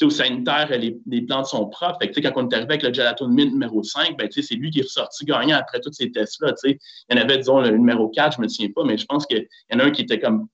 sanitaire, 0.09 0.69
les, 0.69 0.97
les, 1.05 1.21
plantes 1.21 1.47
sont 1.47 1.67
propres. 1.67 1.97
Fait 2.01 2.09
que, 2.09 2.19
quand 2.21 2.31
on 2.35 2.47
est 2.47 2.55
arrivé 2.55 2.69
avec 2.69 2.83
le 2.83 2.93
gelato 2.93 3.27
de 3.27 3.33
mint 3.33 3.51
numéro 3.51 3.83
5, 3.83 4.17
ben, 4.17 4.29
c'est 4.31 4.55
lui 4.55 4.71
qui 4.71 4.79
est 4.79 4.83
ressorti 4.83 5.25
gagnant 5.25 5.57
après 5.57 5.79
tous 5.79 5.91
ces 5.91 6.11
tests-là. 6.11 6.53
Il 6.63 6.77
y 7.09 7.13
en 7.13 7.21
avait, 7.21 7.37
disons, 7.37 7.59
le 7.59 7.71
numéro 7.71 8.07
4, 8.09 8.35
je 8.35 8.37
ne 8.39 8.43
me 8.43 8.47
souviens 8.47 8.71
pas, 8.73 8.83
mais 8.85 8.97
je 8.97 9.05
pense 9.05 9.25
qu'il 9.25 9.45
y 9.71 9.75
en 9.75 9.79
a 9.79 9.85
un 9.85 9.91
qui 9.91 10.03
était 10.03 10.19
comme 10.19 10.47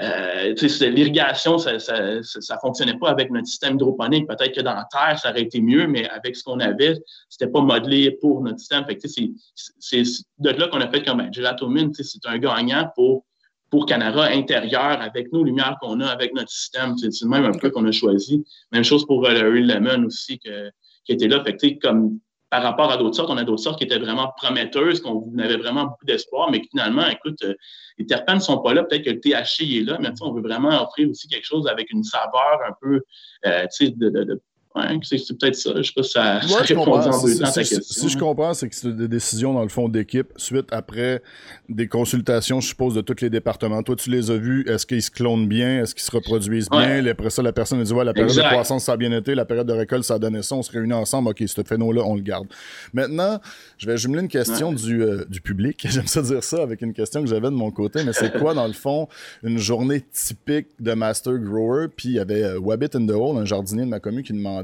euh, 0.00 0.54
L'irrigation, 0.80 1.58
ça 1.58 1.72
ne 1.72 2.58
fonctionnait 2.60 2.98
pas 2.98 3.10
avec 3.10 3.30
notre 3.30 3.46
système 3.46 3.74
hydroponique. 3.74 4.26
Peut-être 4.26 4.54
que 4.54 4.60
dans 4.60 4.74
la 4.74 4.86
terre, 4.90 5.18
ça 5.18 5.30
aurait 5.30 5.42
été 5.42 5.60
mieux, 5.60 5.86
mais 5.86 6.08
avec 6.08 6.36
ce 6.36 6.44
qu'on 6.44 6.60
avait, 6.60 6.94
c'était 7.28 7.50
pas 7.50 7.60
modelé 7.60 8.12
pour 8.20 8.42
notre 8.42 8.58
système. 8.58 8.84
C'est 9.78 10.02
de 10.38 10.50
là 10.50 10.68
qu'on 10.68 10.80
a 10.80 10.90
fait 10.90 11.04
comme 11.04 11.18
ben, 11.18 11.32
Gelatomine, 11.32 11.92
c'est 11.94 12.26
un 12.26 12.38
gagnant 12.38 12.90
pour, 12.94 13.24
pour 13.70 13.86
Canara 13.86 14.26
intérieur 14.26 15.00
avec 15.00 15.32
nos 15.32 15.44
lumières 15.44 15.76
qu'on 15.80 16.00
a, 16.00 16.06
avec 16.06 16.34
notre 16.34 16.50
système. 16.50 16.96
C'est 16.98 17.08
le 17.22 17.28
même 17.28 17.44
un 17.44 17.52
peu 17.52 17.70
qu'on 17.70 17.86
a 17.86 17.92
choisi. 17.92 18.44
Même 18.72 18.84
chose 18.84 19.06
pour 19.06 19.26
euh, 19.26 19.32
le 19.32 19.60
Lemon 19.60 20.06
aussi 20.06 20.38
que, 20.38 20.70
qui 21.04 21.12
était 21.12 21.28
là. 21.28 21.42
Fait 21.44 21.56
que, 21.56 21.78
comme 21.80 22.18
par 22.54 22.62
rapport 22.62 22.92
à 22.92 22.96
d'autres 22.96 23.16
sortes, 23.16 23.30
on 23.30 23.36
a 23.36 23.42
d'autres 23.42 23.64
sortes 23.64 23.78
qui 23.78 23.84
étaient 23.84 23.98
vraiment 23.98 24.32
prometteuses, 24.36 25.00
qu'on 25.00 25.28
avait 25.40 25.56
vraiment 25.56 25.86
beaucoup 25.86 26.04
d'espoir, 26.04 26.52
mais 26.52 26.62
finalement, 26.70 27.04
écoute, 27.08 27.42
euh, 27.42 27.54
les 27.98 28.06
terpènes 28.06 28.36
ne 28.36 28.40
sont 28.40 28.58
pas 28.58 28.72
là. 28.74 28.84
Peut-être 28.84 29.02
que 29.02 29.10
le 29.10 29.18
THC 29.18 29.62
est 29.62 29.84
là, 29.84 29.98
mais 30.00 30.10
on 30.20 30.32
veut 30.32 30.40
vraiment 30.40 30.80
offrir 30.80 31.10
aussi 31.10 31.26
quelque 31.26 31.44
chose 31.44 31.66
avec 31.66 31.90
une 31.90 32.04
saveur 32.04 32.60
un 32.64 32.72
peu, 32.80 33.00
euh, 33.46 33.62
tu 33.76 33.86
sais, 33.86 33.90
de, 33.90 34.40
c'est 35.02 35.38
peut-être 35.38 35.54
ça. 35.54 35.70
Je 35.76 35.82
sais 35.82 35.92
pas 35.94 36.02
si 36.02 36.10
ça, 36.10 36.40
répond 36.40 36.82
en 36.82 37.22
deux 37.22 37.38
temps 37.38 37.52
ta 37.52 37.62
question. 37.62 37.80
Si 37.80 38.08
je 38.08 38.18
comprends, 38.18 38.54
c'est 38.54 38.68
que 38.68 38.74
c'est 38.74 38.94
des 38.94 39.06
décisions, 39.06 39.54
dans 39.54 39.62
le 39.62 39.68
fond, 39.68 39.88
d'équipe, 39.88 40.32
suite 40.36 40.66
après 40.72 41.22
des 41.68 41.86
consultations, 41.86 42.60
je 42.60 42.68
suppose, 42.68 42.94
de 42.94 43.00
tous 43.00 43.20
les 43.20 43.30
départements. 43.30 43.82
Toi, 43.84 43.94
tu 43.94 44.10
les 44.10 44.32
as 44.32 44.36
vus. 44.36 44.68
Est-ce 44.68 44.84
qu'ils 44.84 45.02
se 45.02 45.12
clonent 45.12 45.46
bien? 45.46 45.82
Est-ce 45.82 45.94
qu'ils 45.94 46.02
se 46.02 46.10
reproduisent 46.10 46.68
bien? 46.70 47.06
Après 47.06 47.30
ça, 47.30 47.42
la 47.42 47.52
personne 47.52 47.80
a 47.80 47.84
dit, 47.84 47.92
ouais, 47.92 48.04
la 48.04 48.12
période 48.12 48.34
de 48.34 48.42
croissance, 48.42 48.84
ça 48.84 48.92
a 48.92 48.96
bien 48.96 49.12
été. 49.12 49.36
La 49.36 49.44
période 49.44 49.66
de 49.66 49.72
récolte, 49.72 50.02
ça 50.02 50.14
a 50.14 50.18
donné 50.18 50.42
ça. 50.42 50.56
On 50.56 50.62
se 50.62 50.72
réunit 50.72 50.92
ensemble. 50.92 51.28
OK, 51.28 51.42
ce 51.46 51.62
phénomène-là, 51.62 52.02
on 52.04 52.16
le 52.16 52.22
garde. 52.22 52.48
Maintenant, 52.92 53.40
je 53.78 53.86
vais 53.86 53.96
jumeler 53.96 54.22
une 54.22 54.28
question 54.28 54.72
du, 54.72 55.02
euh, 55.02 55.24
du 55.28 55.40
public. 55.40 55.86
J'aime 55.88 56.08
ça 56.08 56.22
dire 56.22 56.42
ça 56.42 56.62
avec 56.62 56.82
une 56.82 56.92
question 56.92 57.22
que 57.22 57.28
j'avais 57.28 57.48
de 57.48 57.50
mon 57.50 57.70
côté. 57.70 58.02
Mais 58.02 58.12
c'est 58.12 58.36
quoi, 58.36 58.54
dans 58.54 58.66
le 58.66 58.72
fond, 58.72 59.08
une 59.44 59.58
journée 59.58 60.02
typique 60.12 60.66
de 60.80 60.94
Master 60.94 61.38
Grower? 61.38 61.86
Puis 61.94 62.08
il 62.08 62.14
y 62.14 62.18
avait 62.18 62.42
euh, 62.42 62.58
Wabbit 62.58 62.88
in 62.94 63.06
the 63.06 63.12
Hole, 63.12 63.38
un 63.38 63.44
jardinier 63.44 63.84
de 63.84 63.90
ma 63.90 64.00
commune, 64.00 64.24
qui 64.24 64.32
demandait 64.32 64.63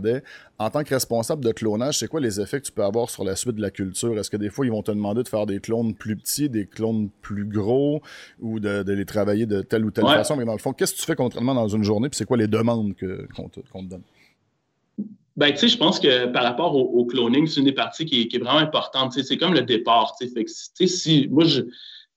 en 0.59 0.71
tant 0.71 0.83
que 0.85 0.95
responsable 0.95 1.45
de 1.45 1.53
clonage, 1.53 1.99
c'est 1.99 2.09
quoi 2.09 2.21
les 2.21 2.41
effets 2.41 2.61
que 2.61 2.67
tu 2.67 2.73
peux 2.73 2.85
avoir 2.85 3.11
sur 3.11 3.25
la 3.25 3.37
suite 3.37 3.57
de 3.57 3.63
la 3.63 3.71
culture? 3.71 4.19
Est-ce 4.19 4.31
que 4.31 4.37
des 4.37 4.51
fois, 4.51 4.67
ils 4.67 4.73
vont 4.73 4.83
te 4.83 4.91
demander 4.91 5.23
de 5.23 5.29
faire 5.29 5.47
des 5.47 5.61
clones 5.61 5.95
plus 5.95 6.17
petits, 6.17 6.49
des 6.49 6.67
clones 6.67 7.11
plus 7.23 7.45
gros, 7.45 8.03
ou 8.41 8.61
de, 8.61 8.83
les 8.93 9.05
travailler 9.05 9.47
de 9.47 9.63
telle 9.63 9.85
ou 9.85 9.91
telle 9.91 10.07
façon? 10.07 10.37
Mais 10.37 10.45
dans 10.45 10.53
le 10.53 10.59
fond, 10.59 10.73
qu'est-ce 10.73 10.95
que 10.95 11.01
tu 11.01 11.07
fais 11.07 11.17
concrètement 11.17 11.55
dans 11.55 11.69
une 11.69 11.85
journée, 11.85 12.09
puis 12.09 12.17
c'est 12.17 12.27
quoi 12.27 12.37
les 12.37 12.49
demandes 12.49 12.95
qu'on 13.35 13.49
te, 13.49 13.61
donne? 13.89 14.03
Ben, 15.37 15.53
tu 15.53 15.59
sais, 15.59 15.69
je 15.69 15.79
pense 15.79 15.99
que 15.99 16.27
par 16.27 16.43
rapport 16.43 16.77
au, 16.77 17.05
cloning, 17.07 17.47
c'est 17.47 17.61
une 17.61 17.67
des 17.67 17.73
parties 17.73 18.05
qui 18.05 18.29
est, 18.33 18.39
vraiment 18.39 18.59
importante. 18.59 19.13
C'est 19.13 19.37
comme 19.39 19.55
le 19.55 19.63
départ. 19.63 20.15
Fait 20.19 20.45
que, 20.45 20.51
si, 20.87 21.29
moi, 21.31 21.45
je, 21.45 21.63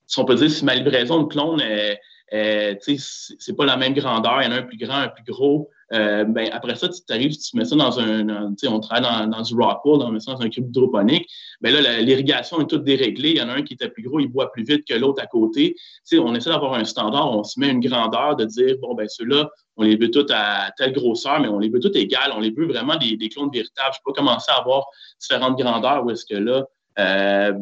si 0.08 0.20
on 0.20 0.26
peut 0.26 0.36
dire, 0.36 0.50
si 0.50 0.66
ma 0.66 0.76
livraison 0.76 1.24
de 1.24 1.28
clones 1.28 1.62
est, 1.62 2.00
c'est 2.34 3.56
pas 3.56 3.66
la 3.66 3.78
même 3.78 3.94
grandeur, 3.94 4.42
il 4.42 4.46
y 4.46 4.48
en 4.48 4.52
a 4.52 4.60
un 4.60 4.64
plus 4.64 4.78
grand, 4.78 4.96
un 4.96 5.08
plus 5.08 5.24
gros. 5.24 5.70
Euh, 5.94 6.24
ben, 6.24 6.50
après 6.52 6.74
ça, 6.76 6.90
tu 6.90 7.02
arrives, 7.10 7.38
tu 7.38 7.56
mets 7.56 7.66
ça 7.66 7.76
dans 7.76 8.00
un, 8.00 8.56
on 8.68 8.80
travaille 8.80 9.04
dans, 9.04 9.28
dans 9.28 9.42
du 9.44 9.54
rockwool, 9.54 10.02
on 10.02 10.10
met 10.10 10.20
ça 10.20 10.34
dans 10.34 10.42
un 10.42 10.50
cube 10.50 10.68
hydroponique. 10.70 11.30
Ben 11.62 11.72
là, 11.72 12.02
l'irrigation 12.02 12.60
est 12.62 12.66
toute 12.66 12.84
déréglée. 12.84 13.32
Il 13.32 13.38
y 13.38 13.42
en 13.42 13.50
a 13.50 13.54
un 13.54 13.62
qui 13.62 13.76
était 13.76 13.90
plus 13.90 14.02
gros, 14.02 14.20
il 14.20 14.28
boit 14.28 14.52
plus 14.52 14.64
vite 14.64 14.86
que 14.88 14.96
l'autre 14.96 15.22
à 15.22 15.28
côté. 15.28 15.76
on 16.14 16.34
essaie 16.34 16.50
d'avoir 16.50 16.74
un 16.74 16.86
standard, 16.86 17.38
on 17.38 17.44
se 17.44 17.60
met 17.60 17.70
une 17.70 17.82
grandeur 17.82 18.36
de 18.36 18.46
dire, 18.46 18.78
bon, 18.82 18.96
ben 18.96 19.08
ceux-là, 19.08 19.50
on 19.78 19.84
les 19.84 19.96
veut 19.96 20.10
tous 20.10 20.26
à 20.32 20.72
telle 20.76 20.94
grosseur, 20.94 21.40
mais 21.40 21.48
on 21.48 21.60
les 21.60 21.70
veut 21.70 21.80
tous 21.80 21.96
égales. 21.96 22.32
On 22.36 22.40
les 22.40 22.52
veut 22.52 22.66
vraiment 22.66 22.96
des, 22.96 23.30
clones 23.30 23.52
véritables. 23.54 23.94
Je 23.94 24.00
peux 24.04 24.12
pas 24.12 24.22
commencer 24.22 24.52
à 24.52 24.60
avoir 24.60 24.88
différentes 25.20 25.60
grandeurs 25.60 26.04
où 26.04 26.10
est-ce 26.10 26.26
que 26.26 26.36
là, 26.36 26.66
euh, 26.98 27.54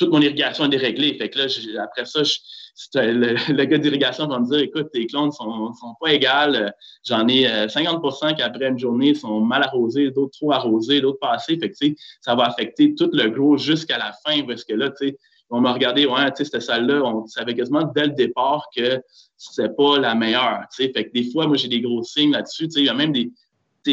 toute 0.00 0.10
mon 0.10 0.20
irrigation 0.20 0.64
est 0.64 0.70
déréglée. 0.70 1.14
Fait 1.14 1.28
que 1.28 1.38
là, 1.38 1.84
après 1.84 2.06
ça, 2.06 2.22
le, 2.94 3.64
gars 3.64 3.78
d'irrigation 3.78 4.26
va 4.26 4.38
me 4.38 4.46
dire 4.46 4.60
écoute, 4.60 4.88
tes 4.92 5.06
clones 5.06 5.30
sont, 5.30 5.72
sont 5.74 5.94
pas 6.00 6.14
égales. 6.14 6.74
J'en 7.06 7.28
ai 7.28 7.44
50% 7.44 8.30
euh, 8.30 8.32
qui, 8.32 8.42
après 8.42 8.68
une 8.68 8.78
journée, 8.78 9.14
sont 9.14 9.40
mal 9.40 9.62
arrosés, 9.62 10.10
d'autres 10.10 10.32
trop 10.38 10.52
arrosés, 10.52 11.02
d'autres 11.02 11.18
pas 11.18 11.32
assez. 11.32 11.58
Fait 11.58 11.68
que, 11.68 11.76
ça 12.22 12.34
va 12.34 12.44
affecter 12.44 12.94
tout 12.94 13.10
le 13.12 13.28
gros 13.28 13.58
jusqu'à 13.58 13.98
la 13.98 14.12
fin 14.24 14.42
parce 14.46 14.64
que 14.64 14.72
là, 14.72 14.88
tu 14.90 15.08
sais, 15.08 15.18
on 15.50 15.60
m'a 15.60 15.72
regardé, 15.72 16.06
ouais, 16.06 16.30
tu 16.30 16.44
sais, 16.44 16.50
cette 16.50 16.62
salle-là, 16.62 17.02
on 17.02 17.26
savait 17.26 17.54
quasiment 17.54 17.82
dès 17.82 18.06
le 18.06 18.12
départ 18.12 18.68
que 18.74 19.02
c'est 19.36 19.76
pas 19.76 19.98
la 19.98 20.14
meilleure. 20.14 20.60
Fait 20.74 20.92
que 20.92 21.12
des 21.12 21.30
fois, 21.30 21.46
moi, 21.46 21.56
j'ai 21.58 21.68
des 21.68 21.82
gros 21.82 22.02
signes 22.02 22.32
là-dessus. 22.32 22.68
Il 22.76 22.84
y 22.84 22.88
a 22.88 22.94
même 22.94 23.12
des, 23.12 23.30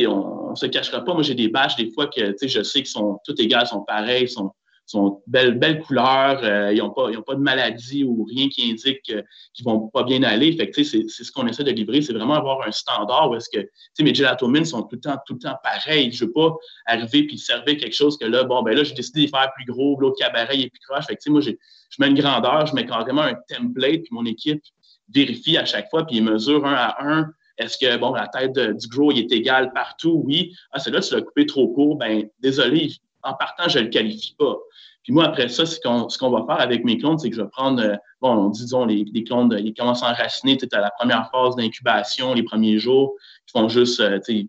on, 0.08 0.52
ne 0.52 0.56
se 0.56 0.68
cachera 0.68 1.04
pas. 1.04 1.14
Moi, 1.14 1.24
j'ai 1.24 1.36
des 1.36 1.50
bâches 1.50 1.76
des 1.76 1.92
fois 1.92 2.08
que, 2.08 2.36
je 2.42 2.64
sais 2.64 2.80
qu'ils 2.80 2.88
sont 2.88 3.20
toutes 3.26 3.40
égales, 3.42 3.68
sont 3.68 3.82
pareilles, 3.82 4.30
sont, 4.30 4.52
sont 4.88 5.22
belles, 5.28 5.60
belles 5.60 5.82
couleurs, 5.82 6.40
euh, 6.44 6.72
ils 6.74 6.80
n'ont 6.80 6.92
pas, 6.92 7.10
pas 7.26 7.36
de 7.36 7.42
maladie 7.42 8.04
ou 8.04 8.24
rien 8.24 8.48
qui 8.48 8.72
indique 8.72 9.02
qu'ils 9.02 9.16
ne 9.18 9.64
vont 9.66 9.88
pas 9.90 10.04
bien 10.04 10.24
aller. 10.24 10.56
Fait 10.56 10.72
c'est, 10.84 11.08
ce 11.08 11.32
qu'on 11.32 11.46
essaie 11.46 11.64
de 11.64 11.72
livrer, 11.72 12.02
c'est 12.02 12.14
vraiment 12.14 12.36
avoir 12.36 12.66
un 12.66 12.72
standard 12.72 13.30
où 13.30 13.36
est-ce 13.36 13.50
que 13.50 13.68
mes 14.02 14.16
gelatomines 14.16 14.66
sont 14.66 14.84
tout 14.84 14.96
le 14.96 15.02
temps, 15.02 15.18
tout 15.26 15.34
le 15.34 15.40
temps 15.40 15.56
pareils. 15.62 16.12
Je 16.12 16.24
ne 16.24 16.28
veux 16.28 16.34
pas 16.34 16.56
arriver 16.86 17.24
puis 17.24 17.38
servir 17.38 17.78
quelque 17.78 17.96
chose 17.96 18.18
que 18.18 18.26
là, 18.26 18.44
bon, 18.46 18.64
ben 18.64 18.76
là, 18.76 18.84
j'ai 18.84 18.94
décidé 18.94 19.26
de 19.26 19.30
faire 19.30 19.52
plus 19.56 19.66
gros, 19.66 20.00
l'autre 20.00 20.18
cabaret 20.18 20.58
est 20.58 20.70
plus 20.70 20.82
croche. 20.88 21.06
Fait 21.06 21.20
moi, 21.28 21.42
je 21.42 21.52
mets 22.00 22.08
une 22.08 22.20
grandeur, 22.20 22.66
je 22.66 22.74
mets 22.74 22.86
carrément 22.86 23.24
un 23.24 23.36
template, 23.50 24.04
puis 24.04 24.12
mon 24.12 24.26
équipe 24.26 24.62
vérifie 25.14 25.58
à 25.58 25.66
chaque 25.66 25.90
fois, 25.90 26.06
puis 26.06 26.18
il 26.18 26.24
mesure 26.24 26.66
un 26.66 26.74
à 26.74 26.96
un 27.00 27.30
est-ce 27.58 27.78
que, 27.80 27.98
bon, 27.98 28.14
la 28.14 28.28
tête 28.28 28.54
du 28.54 28.88
grow 28.88 29.12
est 29.12 29.32
égale 29.32 29.74
partout? 29.74 30.22
Oui. 30.26 30.54
Ah, 30.72 30.80
c'est 30.80 30.92
là 30.92 31.02
tu 31.02 31.16
l'as 31.16 31.22
coupé 31.22 31.46
trop 31.46 31.68
court. 31.70 31.98
Ben, 31.98 32.30
désolé, 32.40 32.92
en 33.28 33.34
partant, 33.34 33.68
je 33.68 33.80
ne 33.80 33.84
le 33.86 33.90
qualifie 33.90 34.36
pas. 34.38 34.56
Puis 35.04 35.14
moi, 35.14 35.26
après 35.26 35.48
ça, 35.48 35.66
ce 35.66 35.80
qu'on 35.80 36.30
va 36.30 36.46
faire 36.46 36.60
avec 36.60 36.84
mes 36.84 36.98
clones, 36.98 37.18
c'est 37.18 37.30
que 37.30 37.36
je 37.38 37.42
vais 37.42 37.48
prendre, 37.48 37.82
euh, 37.82 37.96
bon, 38.20 38.50
disons, 38.50 38.86
les, 38.86 39.06
clones, 39.24 39.56
ils 39.58 39.74
commencent 39.74 40.04
à 40.04 40.10
enraciner 40.12 40.58
à 40.74 40.82
la 40.82 40.92
première 40.92 41.30
phase 41.32 41.56
d'incubation, 41.56 42.34
les 42.34 42.44
premiers 42.44 42.78
jours. 42.78 43.16
Ils 43.48 43.52
font 43.58 43.70
juste, 43.70 44.02
euh, 44.02 44.20
tu 44.20 44.42
sais, 44.42 44.48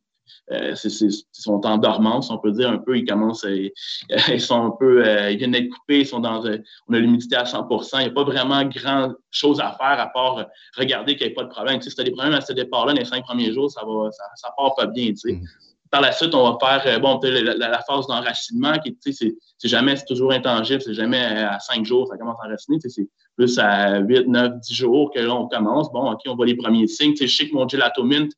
euh, 0.51 0.75
ils 0.85 1.13
sont 1.31 1.65
en 1.65 1.79
dormance, 1.79 2.31
on 2.31 2.39
peut 2.39 2.51
dire 2.51 2.71
un 2.71 2.79
peu. 2.79 2.99
Ils 2.99 3.05
commencent, 3.05 3.47
ils 4.29 4.41
sont 4.41 4.65
un 4.65 4.71
peu, 4.71 5.05
ils 5.31 5.37
viennent 5.37 5.53
d'être 5.53 5.69
coupés, 5.69 6.01
ils 6.01 6.07
sont 6.07 6.19
dans, 6.19 6.43
on 6.43 6.95
a 6.95 6.99
l'humidité 6.99 7.37
à 7.37 7.45
100% 7.45 7.89
Il 7.93 7.99
n'y 7.99 8.05
a 8.07 8.11
pas 8.11 8.25
vraiment 8.25 8.65
grand 8.65 9.13
chose 9.31 9.61
à 9.61 9.77
faire 9.79 10.01
à 10.01 10.07
part 10.09 10.45
regarder 10.77 11.17
qu'il 11.17 11.29
n'y 11.29 11.35
a 11.35 11.37
pas 11.37 11.45
de 11.45 11.51
problème. 11.51 11.79
Tu 11.79 11.85
sais, 11.85 11.91
si 11.91 11.97
tu 11.97 12.01
as 12.01 12.05
des 12.05 12.11
problèmes 12.11 12.35
à 12.35 12.41
ce 12.41 12.53
départ-là, 12.53 12.95
les 12.95 13.05
cinq 13.05 13.23
premiers 13.25 13.53
jours, 13.53 13.71
ça 13.71 13.83
va, 13.87 14.11
ça, 14.11 14.25
ça 14.35 14.53
part 14.57 14.75
pas 14.75 14.87
bien, 14.87 15.11
tu 15.11 15.17
sais. 15.19 15.33
Mm. 15.35 15.45
Par 15.91 16.01
la 16.01 16.13
suite, 16.13 16.35
on 16.35 16.51
va 16.51 16.59
faire 16.61 16.83
euh, 16.87 16.99
bon, 16.99 17.19
la, 17.23 17.83
phase 17.83 18.07
d'enracinement, 18.07 18.79
qui 18.79 18.97
c'est 19.01 19.35
jamais, 19.65 19.97
c'est 19.97 20.05
toujours 20.05 20.33
intangible, 20.33 20.83
c'est 20.83 20.95
jamais 20.95 21.21
à 21.21 21.59
cinq 21.61 21.85
jours, 21.85 22.07
ça 22.09 22.17
commence 22.17 22.37
à 22.43 22.47
enraciner. 22.47 22.79
C'est 22.81 23.09
plus 23.37 23.59
à 23.59 24.01
8, 24.01 24.29
9, 24.29 24.61
10 24.61 24.75
jours 24.75 25.11
que 25.15 25.21
là, 25.21 25.35
on 25.35 25.47
commence. 25.49 25.91
Bon, 25.93 26.11
OK, 26.13 26.21
on 26.27 26.35
voit 26.35 26.47
les 26.47 26.57
premiers 26.57 26.87
signes. 26.87 27.15
Je 27.19 27.27
sais 27.27 27.49
que 27.49 27.55
mon 27.55 27.69
gelato 27.69 28.03
mint 28.05 28.33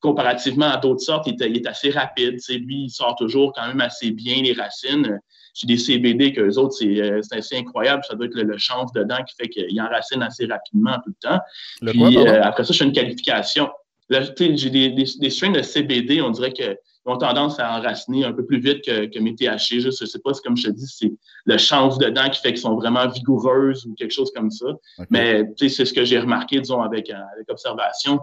comparativement 0.00 0.66
à 0.66 0.76
d'autres 0.76 1.00
sortes, 1.00 1.26
il 1.26 1.56
est, 1.56 1.66
assez 1.66 1.90
rapide. 1.90 2.38
Lui, 2.50 2.84
il 2.84 2.90
sort 2.90 3.16
toujours 3.16 3.54
quand 3.54 3.66
même 3.66 3.80
assez 3.80 4.10
bien 4.10 4.42
les 4.42 4.52
racines. 4.52 5.18
J'ai 5.54 5.66
des 5.66 5.78
CBD 5.78 6.32
qu'eux 6.32 6.56
autres, 6.58 6.74
c'est 6.74 7.34
assez 7.34 7.56
incroyable. 7.56 8.02
Ça 8.06 8.14
doit 8.14 8.26
être 8.26 8.34
le, 8.34 8.58
change 8.58 8.92
dedans 8.92 9.16
qui 9.26 9.34
fait 9.34 9.48
qu'il 9.48 9.80
enracine 9.80 10.22
assez 10.22 10.44
rapidement 10.44 10.96
tout 11.04 11.10
le 11.10 11.30
temps. 11.30 11.40
Puis 11.80 12.18
après 12.28 12.64
ça, 12.64 12.72
je 12.74 12.78
fais 12.78 12.84
une 12.84 12.92
qualification. 12.92 13.70
J'ai 14.10 14.70
des, 14.70 14.90
des, 14.90 15.30
strains 15.30 15.52
de 15.52 15.62
CBD, 15.62 16.20
on 16.20 16.30
dirait 16.30 16.52
que 16.52 16.76
ont 17.06 17.18
tendance 17.18 17.58
à 17.60 17.76
enraciner 17.76 18.24
un 18.24 18.32
peu 18.32 18.44
plus 18.44 18.58
vite 18.58 18.84
que, 18.84 19.06
que 19.06 19.18
mes 19.18 19.34
THC. 19.34 19.80
Je 19.80 19.88
ne 19.88 19.90
sais 19.90 20.18
pas, 20.18 20.32
comme 20.44 20.56
je 20.56 20.68
te 20.68 20.70
dis, 20.70 20.86
c'est 20.86 21.12
le 21.44 21.58
change 21.58 21.98
dedans 21.98 22.28
qui 22.30 22.40
fait 22.40 22.50
qu'elles 22.50 22.58
sont 22.58 22.76
vraiment 22.76 23.06
vigoureuses 23.08 23.84
ou 23.86 23.94
quelque 23.94 24.12
chose 24.12 24.30
comme 24.34 24.50
ça. 24.50 24.66
Mais 25.10 25.44
c'est 25.56 25.84
ce 25.84 25.92
que 25.92 26.04
j'ai 26.04 26.18
remarqué, 26.18 26.60
disons, 26.60 26.82
avec, 26.82 27.10
euh, 27.10 27.14
avec 27.34 27.50
observation. 27.50 28.20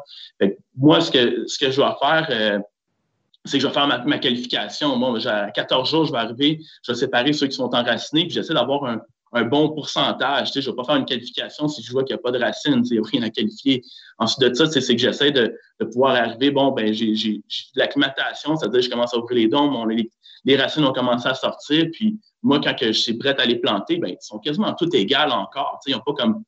moi, 0.76 1.02
ce 1.02 1.12
que, 1.12 1.48
ce 1.48 1.60
que 1.60 1.70
je 1.70 1.76
dois 1.76 1.98
faire, 2.02 2.28
euh, 2.32 2.60
c'est 3.46 3.58
que 3.58 3.64
je 3.64 3.68
vais 3.68 3.74
faire 3.74 3.88
ma, 3.88 4.18
qualification. 4.20 4.96
Moi, 4.96 5.28
à 5.28 5.52
14 5.52 5.90
jours, 5.90 6.06
je 6.06 6.12
vais 6.12 6.20
arriver, 6.20 6.60
je 6.84 6.92
vais 6.92 6.98
séparer 6.98 7.34
ceux 7.34 7.48
qui 7.48 7.56
sont 7.56 7.74
enracinés, 7.74 8.24
puis 8.24 8.32
j'essaie 8.32 8.54
d'avoir 8.54 8.86
un, 8.86 9.02
un 9.34 9.44
bon 9.44 9.70
pourcentage. 9.70 10.52
Je 10.54 10.60
ne 10.60 10.66
vais 10.66 10.76
pas 10.76 10.84
faire 10.84 10.96
une 10.96 11.06
qualification 11.06 11.68
si 11.68 11.82
je 11.82 11.92
vois 11.92 12.04
qu'il 12.04 12.16
n'y 12.16 12.20
a 12.20 12.22
pas 12.22 12.32
de 12.32 12.40
racines, 12.40 12.82
il 12.86 12.92
n'y 12.92 13.00
a 13.00 13.10
rien 13.10 13.24
à 13.24 13.30
qualifier. 13.30 13.84
Ensuite 14.18 14.50
de 14.50 14.54
ça, 14.54 14.66
c'est 14.68 14.96
que 14.96 15.02
j'essaie 15.02 15.32
de, 15.32 15.56
de, 15.80 15.86
pouvoir 15.86 16.16
arriver, 16.16 16.52
bon, 16.52 16.72
ben 16.72 16.94
j'ai 16.94 17.14
de 17.14 17.42
l'acclimatation, 17.76 18.56
c'est-à-dire 18.56 18.80
que 18.80 18.86
je 18.86 18.90
commence 18.90 19.14
à 19.14 19.18
ouvrir 19.18 19.38
les 19.38 19.48
dents, 19.48 19.86
les, 19.86 20.10
les, 20.46 20.58
racines 20.58 20.84
ont 20.84 20.94
commencé 20.94 21.28
à 21.28 21.34
sortir, 21.34 21.88
puis 21.94 22.20
moi, 22.44 22.60
quand 22.60 22.76
je 22.80 22.92
suis 22.92 23.14
prête 23.14 23.40
à 23.40 23.46
les 23.46 23.56
planter, 23.56 23.98
ben, 23.98 24.10
ils 24.10 24.18
sont 24.20 24.40
quasiment 24.40 24.74
tous 24.74 24.90
égales 24.94 25.32
encore. 25.32 25.80
Ils 25.88 25.94
n'ont 25.94 26.02
pas 26.02 26.14
comme 26.14 26.44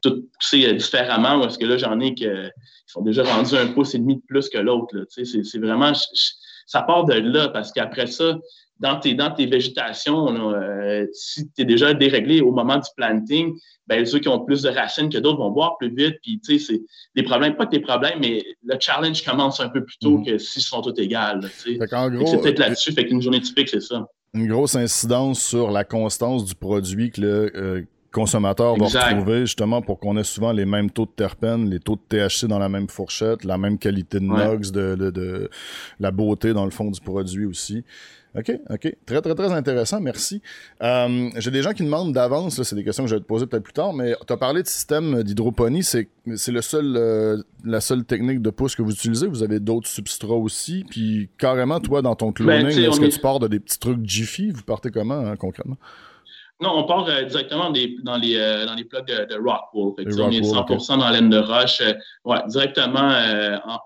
tout 0.00 0.28
poussé 0.38 0.72
différemment, 0.74 1.40
parce 1.40 1.58
que 1.58 1.64
là, 1.64 1.76
j'en 1.76 1.98
ai 2.00 2.14
qui 2.14 2.26
sont 2.86 3.02
déjà 3.02 3.24
rendus 3.24 3.56
un 3.56 3.68
pouce 3.68 3.94
et 3.94 3.98
demi 3.98 4.16
de 4.16 4.22
plus 4.26 4.48
que 4.48 4.58
l'autre. 4.58 4.94
C'est 5.08 5.58
vraiment, 5.58 5.92
ça 6.66 6.82
part 6.82 7.04
de 7.04 7.14
là, 7.14 7.48
parce 7.48 7.72
qu'après 7.72 8.06
ça, 8.06 8.38
dans 8.80 8.98
tes, 8.98 9.14
dans 9.14 9.30
tes 9.30 9.46
végétations, 9.46 10.52
euh, 10.52 11.06
si 11.12 11.48
tu 11.50 11.62
es 11.62 11.64
déjà 11.64 11.94
déréglé 11.94 12.40
au 12.40 12.50
moment 12.50 12.76
du 12.76 12.88
planting, 12.96 13.54
ben, 13.86 14.04
ceux 14.04 14.18
qui 14.18 14.28
ont 14.28 14.44
plus 14.44 14.62
de 14.62 14.70
racines 14.70 15.08
que 15.08 15.18
d'autres 15.18 15.38
vont 15.38 15.50
boire 15.50 15.76
plus 15.78 15.94
vite. 15.94 16.16
Puis, 16.22 16.40
tu 16.40 16.58
sais, 16.58 16.64
c'est 16.66 16.82
des 17.14 17.22
problèmes, 17.22 17.56
pas 17.56 17.66
que 17.66 17.72
des 17.72 17.80
problèmes, 17.80 18.18
mais 18.20 18.42
le 18.64 18.76
challenge 18.80 19.22
commence 19.22 19.60
un 19.60 19.68
peu 19.68 19.84
plus 19.84 19.98
tôt 19.98 20.18
mm-hmm. 20.18 20.24
que 20.24 20.38
s'ils 20.38 20.62
sont 20.62 20.80
tous 20.82 20.98
égales. 21.00 21.40
C'est 21.56 21.78
peut-être 21.78 22.58
là-dessus. 22.58 22.92
Fait 22.92 23.06
qu'une 23.06 23.22
journée 23.22 23.40
typique, 23.40 23.68
c'est 23.68 23.82
ça. 23.82 24.06
Une 24.32 24.48
grosse 24.48 24.74
incidence 24.74 25.40
sur 25.40 25.70
la 25.70 25.84
constance 25.84 26.44
du 26.44 26.56
produit 26.56 27.10
que 27.10 27.20
le 27.20 27.52
euh, 27.54 27.82
consommateur 28.14 28.76
va 28.76 28.86
retrouver, 28.86 29.40
justement, 29.40 29.82
pour 29.82 29.98
qu'on 29.98 30.16
ait 30.16 30.24
souvent 30.24 30.52
les 30.52 30.64
mêmes 30.64 30.90
taux 30.90 31.06
de 31.06 31.10
terpènes, 31.10 31.68
les 31.68 31.80
taux 31.80 31.96
de 31.96 32.00
THC 32.08 32.46
dans 32.46 32.58
la 32.58 32.68
même 32.68 32.88
fourchette, 32.88 33.44
la 33.44 33.58
même 33.58 33.76
qualité 33.76 34.20
de 34.20 34.24
NOx, 34.24 34.70
de, 34.72 34.94
de, 34.94 35.10
de 35.10 35.50
la 36.00 36.10
beauté 36.10 36.52
dans 36.54 36.64
le 36.64 36.70
fond 36.70 36.90
du 36.90 37.00
produit 37.00 37.44
aussi. 37.44 37.84
OK, 38.36 38.50
OK. 38.68 38.96
Très, 39.06 39.20
très, 39.20 39.34
très 39.34 39.52
intéressant. 39.52 40.00
Merci. 40.00 40.42
Euh, 40.82 41.30
J'ai 41.36 41.52
des 41.52 41.62
gens 41.62 41.72
qui 41.72 41.84
demandent 41.84 42.12
d'avance, 42.12 42.60
c'est 42.60 42.74
des 42.74 42.82
questions 42.82 43.04
que 43.04 43.10
je 43.10 43.14
vais 43.14 43.20
te 43.20 43.26
poser 43.26 43.46
peut-être 43.46 43.62
plus 43.62 43.72
tard, 43.72 43.92
mais 43.92 44.16
tu 44.26 44.32
as 44.32 44.36
parlé 44.36 44.62
de 44.62 44.66
système 44.66 45.22
d'hydroponie. 45.22 45.84
C'est 45.84 46.08
le 46.48 46.60
seul, 46.60 46.96
euh, 46.96 47.42
la 47.64 47.80
seule 47.80 48.04
technique 48.04 48.42
de 48.42 48.50
pousse 48.50 48.74
que 48.74 48.82
vous 48.82 48.92
utilisez. 48.92 49.28
Vous 49.28 49.44
avez 49.44 49.60
d'autres 49.60 49.86
substrats 49.88 50.34
aussi. 50.34 50.84
Puis 50.90 51.28
carrément, 51.38 51.78
toi, 51.78 52.02
dans 52.02 52.16
ton 52.16 52.28
ben, 52.28 52.32
cloning, 52.34 52.78
est-ce 52.78 52.98
que 52.98 53.06
tu 53.06 53.20
pars 53.20 53.38
de 53.38 53.46
des 53.46 53.60
petits 53.60 53.78
trucs 53.78 54.04
Jiffy? 54.04 54.50
Vous 54.50 54.62
partez 54.62 54.90
comment, 54.90 55.18
hein, 55.18 55.36
concrètement? 55.36 55.76
Non, 56.60 56.70
on 56.78 56.84
part 56.84 57.08
euh, 57.08 57.24
directement 57.24 57.70
des, 57.70 57.96
dans, 58.04 58.16
les, 58.16 58.36
euh, 58.36 58.64
dans 58.64 58.74
les 58.74 58.84
plugs 58.84 59.06
de, 59.06 59.24
de 59.24 59.34
Rockwool. 59.34 59.94
Fait 59.98 60.20
on 60.20 60.30
est 60.30 60.40
100% 60.40 60.98
dans 60.98 61.04
la 61.04 61.12
laine 61.12 61.28
de 61.28 61.38
roche. 61.38 61.80
Euh, 61.80 61.94
ouais, 62.24 62.38
directement 62.46 63.10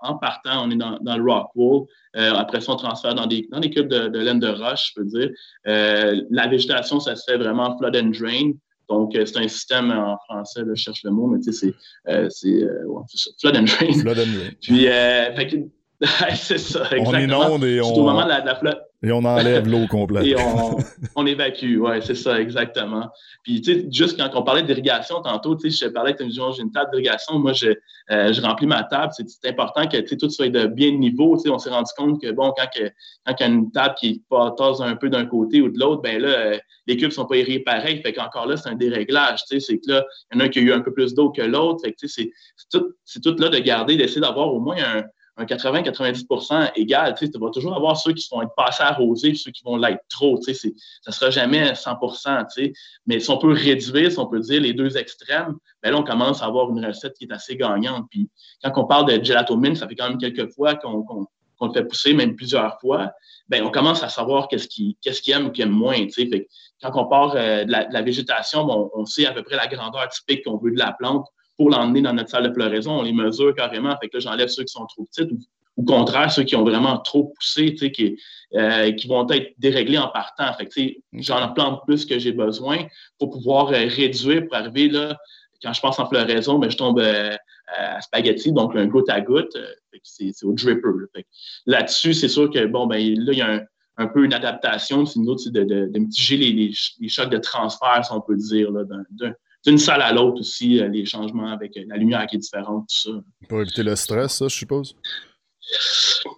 en, 0.03 0.17
partant, 0.17 0.65
on 0.65 0.71
est 0.71 0.75
dans, 0.75 0.97
dans 1.01 1.17
le 1.17 1.23
Rockwool. 1.23 1.87
après 2.13 2.61
ça, 2.61 2.73
on 2.73 2.75
transfère 2.75 3.15
dans 3.15 3.25
des, 3.25 3.47
dans 3.51 3.59
des 3.59 3.71
cubes 3.71 3.87
de, 3.87 4.07
de, 4.07 4.19
laine 4.19 4.39
de 4.39 4.49
roche, 4.49 4.93
je 4.93 5.01
peux 5.01 5.05
dire. 5.05 5.29
la 5.65 6.47
végétation, 6.47 6.99
ça 6.99 7.15
se 7.15 7.29
fait 7.29 7.37
vraiment 7.37 7.75
flood 7.77 7.95
and 7.95 8.11
drain. 8.19 8.51
Donc, 8.87 9.11
c'est 9.13 9.37
un 9.37 9.47
système 9.47 9.91
en 9.91 10.17
français, 10.27 10.61
je 10.67 10.73
cherche 10.73 11.03
le 11.03 11.11
mot, 11.11 11.27
mais 11.27 11.39
tu 11.39 11.51
sais, 11.51 11.73
c'est 12.29 12.63
ouais, 12.63 13.03
flood 13.41 13.57
and 13.57 13.63
drain. 13.63 13.93
Flood 13.93 14.19
and 14.19 14.31
drain. 14.31 14.49
Puis, 14.61 14.85
fait 14.85 15.69
c'est 16.35 16.57
ça, 16.57 16.83
exactement. 16.91 17.09
On 17.11 17.57
inonde 17.57 17.63
et 17.65 17.81
on... 17.81 17.93
au 17.93 18.03
moment 18.03 18.23
de 18.23 18.29
la, 18.29 18.41
de 18.41 18.45
la 18.45 18.55
flotte. 18.55 18.79
Et 19.01 19.11
on 19.11 19.23
enlève 19.23 19.67
l'eau 19.67 19.87
complète. 19.87 20.25
Et 20.25 20.35
on, 20.37 20.77
on 21.15 21.25
évacue, 21.25 21.77
oui, 21.77 22.01
c'est 22.01 22.15
ça, 22.15 22.39
exactement. 22.39 23.09
Puis, 23.43 23.61
tu 23.61 23.73
sais, 23.73 23.87
juste 23.89 24.17
quand 24.17 24.29
on 24.33 24.43
parlait 24.43 24.63
d'irrigation 24.63 25.21
tantôt, 25.21 25.55
tu 25.55 25.71
sais, 25.71 25.85
je 25.85 25.89
parlais 25.91 26.13
que 26.13 26.23
j'ai 26.29 26.61
une 26.61 26.71
table 26.71 26.89
d'irrigation, 26.91 27.39
moi, 27.39 27.53
je, 27.53 27.67
euh, 28.11 28.33
je 28.33 28.41
remplis 28.41 28.67
ma 28.67 28.83
table. 28.83 29.13
C'est 29.13 29.49
important 29.49 29.87
que, 29.87 29.97
tu 29.97 30.07
sais, 30.07 30.17
tout 30.17 30.29
soit 30.29 30.49
de 30.49 30.67
bien 30.67 30.91
niveau. 30.91 31.37
Tu 31.37 31.43
sais, 31.43 31.49
on 31.49 31.59
s'est 31.59 31.69
rendu 31.69 31.91
compte 31.97 32.21
que, 32.21 32.31
bon, 32.31 32.53
quand, 32.57 32.67
que, 32.75 32.89
quand 33.25 33.35
il 33.39 33.41
y 33.41 33.43
a 33.43 33.47
une 33.47 33.71
table 33.71 33.95
qui 33.97 34.21
tasse 34.57 34.81
un 34.81 34.95
peu 34.97 35.09
d'un 35.09 35.25
côté 35.25 35.61
ou 35.61 35.69
de 35.69 35.79
l'autre, 35.79 36.01
ben 36.01 36.21
là, 36.21 36.29
euh, 36.29 36.57
les 36.87 36.97
cubes 36.97 37.11
sont 37.11 37.25
pas 37.25 37.37
irrigués 37.37 37.59
pareil. 37.59 38.01
Fait 38.01 38.11
qu'encore 38.11 38.47
là, 38.47 38.57
c'est 38.57 38.69
un 38.69 38.75
déréglage, 38.75 39.43
tu 39.45 39.59
sais, 39.59 39.65
c'est 39.65 39.77
que 39.77 39.91
là, 39.91 40.05
il 40.31 40.35
y 40.35 40.37
en 40.37 40.41
a 40.41 40.47
un 40.47 40.49
qui 40.49 40.59
a 40.59 40.61
eu 40.61 40.73
un 40.73 40.81
peu 40.81 40.91
plus 40.91 41.13
d'eau 41.13 41.29
que 41.29 41.41
l'autre. 41.41 41.81
Fait 41.85 41.91
que, 41.91 41.97
tu 41.99 42.09
sais, 42.09 42.31
c'est 42.57 42.69
tout, 42.79 42.93
tout 43.23 43.35
là 43.41 43.47
de 43.47 43.59
garder, 43.59 43.95
d'essayer 43.95 44.21
d'avoir 44.21 44.53
au 44.53 44.59
moins 44.59 44.75
un 44.77 45.03
un 45.39 45.45
80-90% 45.45 46.71
égal. 46.75 47.15
Tu 47.17 47.29
vas 47.39 47.49
toujours 47.49 47.75
avoir 47.75 47.97
ceux 47.97 48.13
qui 48.13 48.27
vont 48.31 48.41
être 48.41 48.53
passés 48.55 48.83
arrosés 48.83 49.29
et 49.29 49.35
ceux 49.35 49.51
qui 49.51 49.63
vont 49.63 49.77
l'être 49.77 50.03
trop. 50.09 50.39
Ça 50.41 50.51
ne 50.51 51.11
sera 51.11 51.29
jamais 51.29 51.71
100% 51.71 52.73
Mais 53.07 53.19
si 53.19 53.29
on 53.29 53.37
peut 53.37 53.53
réduire, 53.53 54.11
si 54.11 54.19
on 54.19 54.27
peut 54.27 54.39
dire 54.39 54.61
les 54.61 54.73
deux 54.73 54.97
extrêmes, 54.97 55.55
ben 55.81 55.91
là, 55.91 55.97
on 55.97 56.03
commence 56.03 56.41
à 56.41 56.45
avoir 56.45 56.69
une 56.69 56.85
recette 56.85 57.13
qui 57.17 57.25
est 57.25 57.31
assez 57.31 57.55
gagnante. 57.55 58.05
Puis 58.09 58.29
quand 58.63 58.71
on 58.75 58.85
parle 58.85 59.11
de 59.11 59.23
gelatomine, 59.23 59.75
ça 59.75 59.87
fait 59.87 59.95
quand 59.95 60.09
même 60.09 60.17
quelques 60.17 60.51
fois 60.53 60.75
qu'on 60.75 61.25
le 61.61 61.73
fait 61.73 61.85
pousser, 61.85 62.13
même 62.13 62.35
plusieurs 62.35 62.79
fois. 62.79 63.11
Ben, 63.47 63.63
on 63.63 63.71
commence 63.71 64.03
à 64.03 64.09
savoir 64.09 64.47
qu'est-ce 64.47 64.67
qu'il 64.67 64.95
qu 64.95 65.31
aime 65.31 65.47
ou 65.47 65.51
qu'il 65.51 65.63
aime 65.63 65.71
moins. 65.71 65.97
quand 66.81 66.91
on 66.95 67.05
part 67.07 67.33
euh, 67.35 67.63
de, 67.63 67.71
la, 67.71 68.01
végétation, 68.01 68.67
on 68.93 69.05
sait 69.05 69.25
à 69.25 69.31
peu 69.31 69.43
près 69.43 69.55
la 69.55 69.67
grandeur 69.67 70.07
typique 70.09 70.45
qu'on 70.45 70.57
veut 70.57 70.71
de 70.71 70.79
la 70.79 70.93
plante 70.93 71.27
pour 71.59 71.69
l'emmener 71.69 72.01
dans 72.01 72.13
notre 72.13 72.29
salle 72.29 72.47
de 72.47 72.53
floraison. 72.53 72.99
On 72.99 73.01
les 73.01 73.11
mesure 73.11 73.53
carrément. 73.53 73.95
Fait 74.01 74.07
que 74.07 74.15
là, 74.15 74.21
j'enlève 74.21 74.47
ceux 74.47 74.63
qui 74.63 74.71
sont 74.71 74.85
trop 74.85 75.03
petits 75.03 75.29
ou, 75.29 75.37
au 75.75 75.83
contraire, 75.83 76.31
ceux 76.31 76.43
qui 76.43 76.55
ont 76.55 76.63
vraiment 76.63 76.97
trop 76.99 77.33
poussé, 77.35 77.75
qui, 77.75 78.17
euh, 78.55 78.93
qui 78.93 79.07
vont 79.09 79.27
être 79.29 79.53
déréglés 79.57 79.97
en 79.97 80.07
partant. 80.07 80.53
Fait 80.53 80.67
que, 80.67 80.81
j'en 81.21 81.51
plante 81.51 81.81
plus 81.85 82.05
que 82.05 82.17
j'ai 82.17 82.31
besoin 82.31 82.77
pour 83.17 83.31
pouvoir 83.31 83.67
euh, 83.67 83.87
réduire, 83.87 84.45
pour 84.47 84.55
arriver 84.55 84.87
là, 84.87 85.17
quand 85.61 85.73
je 85.73 85.81
passe 85.81 85.99
en 85.99 86.07
floraison, 86.07 86.59
ben, 86.59 86.71
je 86.71 86.77
tombe 86.77 86.99
euh, 86.99 87.35
à 87.77 87.99
spaghetti, 87.99 88.53
donc 88.53 88.73
un 88.77 88.87
goutte 88.87 89.09
à 89.09 89.19
goutte. 89.19 89.57
c'est 90.03 90.31
au 90.43 90.53
dripper. 90.53 91.25
Là-dessus, 91.65 92.13
c'est 92.13 92.29
sûr 92.29 92.49
que 92.49 92.65
bon, 92.67 92.87
ben, 92.87 92.97
là, 92.97 93.33
il 93.33 93.37
y 93.37 93.41
a 93.41 93.61
un, 93.97 94.07
peu 94.07 94.23
une 94.23 94.33
adaptation. 94.33 95.05
C'est 95.05 95.19
une 95.19 95.27
autre, 95.27 95.41
c'est 95.41 95.51
de, 95.51 95.65
de, 95.65 95.99
mitiger 95.99 96.37
les, 96.37 96.73
les, 97.01 97.09
chocs 97.09 97.29
de 97.29 97.37
transfert, 97.37 98.05
si 98.05 98.13
on 98.13 98.21
peut 98.21 98.37
dire, 98.37 98.71
d'un 98.71 99.33
d'une 99.65 99.77
salle 99.77 100.01
à 100.01 100.11
l'autre 100.13 100.39
aussi, 100.39 100.79
euh, 100.79 100.87
les 100.87 101.05
changements 101.05 101.51
avec 101.51 101.75
euh, 101.77 101.83
la 101.87 101.97
lumière 101.97 102.25
qui 102.27 102.37
est 102.37 102.39
différente, 102.39 102.87
tout 102.87 103.11
ça. 103.11 103.23
Pour 103.47 103.61
éviter 103.61 103.83
le 103.83 103.95
stress, 103.95 104.37
ça, 104.37 104.47
je 104.47 104.55
suppose? 104.55 104.95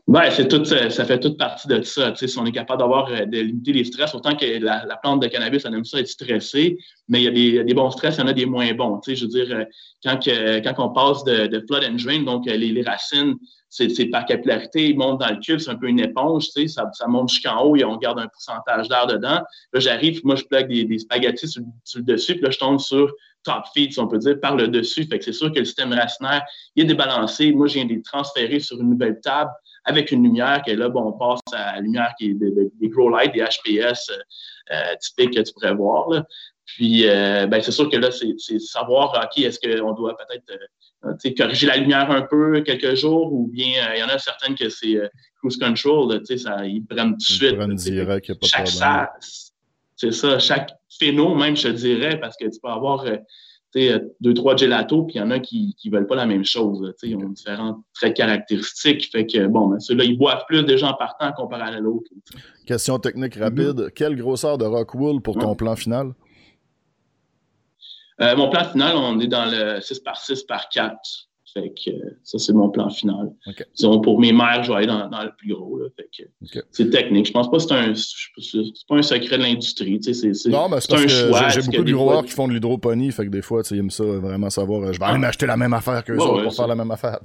Oui, 0.08 0.22
c'est 0.32 0.48
tout, 0.48 0.64
ça 0.66 1.06
fait 1.06 1.20
toute 1.20 1.38
partie 1.38 1.68
de 1.68 1.82
ça. 1.84 2.14
Si 2.16 2.38
on 2.38 2.46
est 2.46 2.52
capable 2.52 2.82
d'avoir 2.82 3.10
euh, 3.12 3.26
de 3.26 3.40
limiter 3.40 3.74
les 3.74 3.86
stress, 3.86 4.14
autant 4.14 4.36
que 4.36 4.46
la, 4.60 4.98
plante 5.02 5.22
de 5.22 5.28
cannabis, 5.28 5.64
elle 5.66 5.74
aime 5.74 5.86
ça 5.86 6.00
être 6.00 6.08
stressée, 6.08 6.78
mais 7.08 7.24
il 7.24 7.38
y 7.38 7.60
a 7.60 7.64
des, 7.64 7.74
bons 7.74 7.92
stress, 7.92 8.18
il 8.18 8.22
y 8.22 8.24
en 8.24 8.28
a 8.28 8.34
des 8.34 8.46
moins 8.46 8.74
bons. 8.74 9.00
Je 9.08 9.22
veux 9.22 9.28
dire, 9.28 9.66
quand, 10.04 10.18
que, 10.18 10.60
quand 10.60 10.86
on 10.86 10.90
passe 10.90 11.24
de, 11.24 11.64
flood 11.68 11.84
and 11.86 11.96
drain, 12.04 12.24
donc 12.24 12.46
les, 12.46 12.58
les 12.58 12.84
racines 12.84 13.36
c'est 13.72 14.06
par 14.08 14.26
capillarité, 14.26 14.90
il 14.90 14.98
monte 14.98 15.22
dans 15.22 15.30
le 15.30 15.40
cube, 15.40 15.60
c'est 15.60 15.72
un 15.72 15.76
peu 15.76 15.88
une 15.88 16.02
éponge, 16.02 16.48
ça, 16.68 16.90
ça 16.92 17.08
monte 17.08 17.30
jusqu'en 17.30 17.64
haut 17.64 17.78
et 17.78 17.86
on 17.86 17.96
garde 17.96 18.20
un 18.20 18.28
pourcentage 18.28 18.90
d'air 18.90 19.08
dedans. 19.08 19.40
Là, 19.74 19.80
j'arrive, 19.80 20.20
moi, 20.26 20.36
je 20.36 20.44
plaque 20.44 20.68
des, 20.68 20.84
des 20.84 21.00
spaghettis 21.00 21.48
sur, 21.48 21.64
le 21.96 22.02
dessus, 22.02 22.34
puis 22.34 22.44
là, 22.44 22.52
je 22.52 22.60
tombe 22.60 22.80
sur 22.80 23.10
top 23.44 23.64
feed, 23.74 23.94
si 23.94 24.00
on 24.00 24.08
peut 24.08 24.18
dire, 24.18 24.40
par 24.40 24.56
le 24.56 24.68
dessus. 24.68 25.06
Fait 25.06 25.20
que 25.20 25.26
c'est 25.26 25.34
sûr 25.34 25.52
que 25.52 25.60
le 25.60 25.66
système 25.66 25.94
racinaire, 25.94 26.44
il 26.76 26.84
est 26.84 26.88
débalancé. 26.88 27.52
Moi, 27.52 27.68
je 27.68 27.76
viens 27.76 27.86
de 27.86 27.94
les 27.94 28.02
transférer 28.02 28.60
sur 28.60 28.80
une 28.80 28.90
nouvelle 28.90 29.20
table 29.22 29.52
avec 29.86 30.12
une 30.12 30.24
lumière 30.24 30.62
que 30.66 30.72
là, 30.72 30.90
bon, 30.90 31.08
on 31.08 31.12
passe 31.14 31.40
à 31.54 31.76
la 31.76 31.82
lumière 31.82 32.14
qui 32.18 32.30
est 32.30 32.34
des 32.34 32.90
grow 32.90 33.10
lights, 33.10 33.34
des 33.34 33.42
HPS 33.42 34.10
euh, 34.10 34.16
euh, 34.72 34.96
typiques 35.00 35.36
que 35.36 35.42
tu 35.42 35.54
pourrais 35.54 35.74
voir. 35.74 36.10
Là. 36.10 36.24
Puis, 36.76 37.08
euh, 37.08 37.48
ben, 37.48 37.62
c'est 37.62 37.72
sûr 37.72 37.90
que 37.90 37.98
là, 37.98 38.10
c'est 38.12 38.60
savoir, 38.60 39.14
OK, 39.24 39.44
est-ce 39.44 39.60
qu'on 39.60 39.94
doit 39.94 40.16
peut-être 40.16 40.60
euh, 41.06 41.34
corriger 41.38 41.68
la 41.68 41.78
lumière 41.78 42.10
un 42.10 42.22
peu 42.22 42.62
quelques 42.62 42.96
jours 42.96 43.34
ou 43.34 43.48
bien 43.48 43.72
euh, 43.84 43.96
il 43.96 44.00
y 44.00 44.04
en 44.04 44.08
a 44.08 44.18
certaines 44.18 44.56
que 44.56 44.70
c'est 44.70 44.98
cruise 45.38 45.58
control, 45.58 46.22
ça, 46.38 46.66
ils 46.66 46.86
prennent 46.86 47.12
tout 47.12 47.18
de 47.18 47.22
suite. 47.24 47.58
Direct, 47.58 48.30
a 48.30 48.36
pas 48.36 48.48
de 48.48 48.70
problème. 48.70 49.08
C'est 50.02 50.14
ça, 50.14 50.40
chaque 50.40 50.72
phéno, 50.90 51.36
même, 51.36 51.56
je 51.56 51.68
te 51.68 51.74
dirais, 51.74 52.20
parce 52.20 52.36
que 52.36 52.46
tu 52.46 52.60
peux 52.60 52.70
avoir 52.70 53.06
deux, 53.76 54.34
trois 54.34 54.56
gelatos, 54.56 55.06
puis 55.06 55.18
il 55.18 55.20
y 55.20 55.22
en 55.22 55.30
a 55.30 55.40
qui 55.40 55.76
ne 55.86 55.92
veulent 55.92 56.08
pas 56.08 56.16
la 56.16 56.26
même 56.26 56.44
chose. 56.44 56.92
Ils 57.04 57.16
ont 57.18 57.30
différents 57.30 57.84
traits 57.94 58.16
caractéristiques. 58.16 59.12
Fait 59.12 59.28
que, 59.28 59.46
bon, 59.46 59.68
ben, 59.68 59.80
ceux-là, 59.80 60.04
ils 60.04 60.18
boivent 60.18 60.44
plus 60.48 60.64
déjà 60.64 60.90
en 60.90 60.96
partant 60.96 61.32
comparé 61.34 61.76
à 61.76 61.80
l'autre. 61.80 62.10
Question 62.66 62.98
technique 62.98 63.36
rapide. 63.36 63.80
Mm-hmm. 63.80 63.92
Quelle 63.92 64.16
grosseur 64.16 64.58
de 64.58 64.66
Rockwool 64.66 65.22
pour 65.22 65.38
ton 65.38 65.54
plan 65.54 65.76
final? 65.76 66.16
Euh, 68.22 68.36
mon 68.36 68.50
plan 68.50 68.64
final, 68.64 68.96
on 68.96 69.20
est 69.20 69.28
dans 69.28 69.46
le 69.46 69.82
6 69.82 70.00
par 70.00 70.18
6 70.18 70.42
par 70.46 70.68
4. 70.70 70.98
Fait 71.54 71.70
que 71.70 71.92
ça, 72.24 72.40
c'est 72.40 72.54
mon 72.54 72.70
plan 72.70 72.90
final. 72.90 73.34
pour 74.04 74.20
mes 74.20 74.32
mères, 74.32 74.64
je 74.64 74.72
vais 74.72 74.78
aller 74.78 74.88
dans, 74.88 75.24
le 75.24 75.36
plus 75.38 75.54
gros. 75.54 75.80
C'est 76.72 76.90
technique. 76.90 77.28
Je 77.28 77.32
pense 77.32 77.50
pas 77.50 77.58
que 77.58 77.64
c'est 77.64 77.74
un, 77.74 77.94
pas 78.88 78.96
un 78.96 79.02
secret 79.02 79.38
de 79.38 79.44
l'industrie. 79.44 80.00
Non, 80.48 80.70
mais 80.70 80.80
c'est 80.80 80.94
un 80.94 81.08
choix. 81.08 81.50
J'ai 81.50 81.62
beaucoup 81.62 81.84
de 81.84 81.92
growers 81.92 82.26
qui 82.26 82.32
font 82.32 82.48
de 82.48 82.54
l'hydroponie. 82.54 83.12
Fait 83.12 83.26
que 83.26 83.30
des 83.30 83.42
fois, 83.42 83.64
ils 83.70 83.78
aiment 83.78 83.92
ça 83.92 84.04
vraiment 84.04 84.50
savoir. 84.50 84.84
Euh, 84.84 84.94
je 84.94 85.00
vais 85.00 85.06
aller 85.06 85.20
m'acheter 85.20 85.46
la 85.46 85.58
même 85.58 85.74
affaire 85.74 86.04
que 86.04 86.14
autres 86.14 86.44
pour 86.44 86.56
faire 86.56 86.68
la 86.68 86.76
même 86.76 86.92
affaire. 86.92 87.20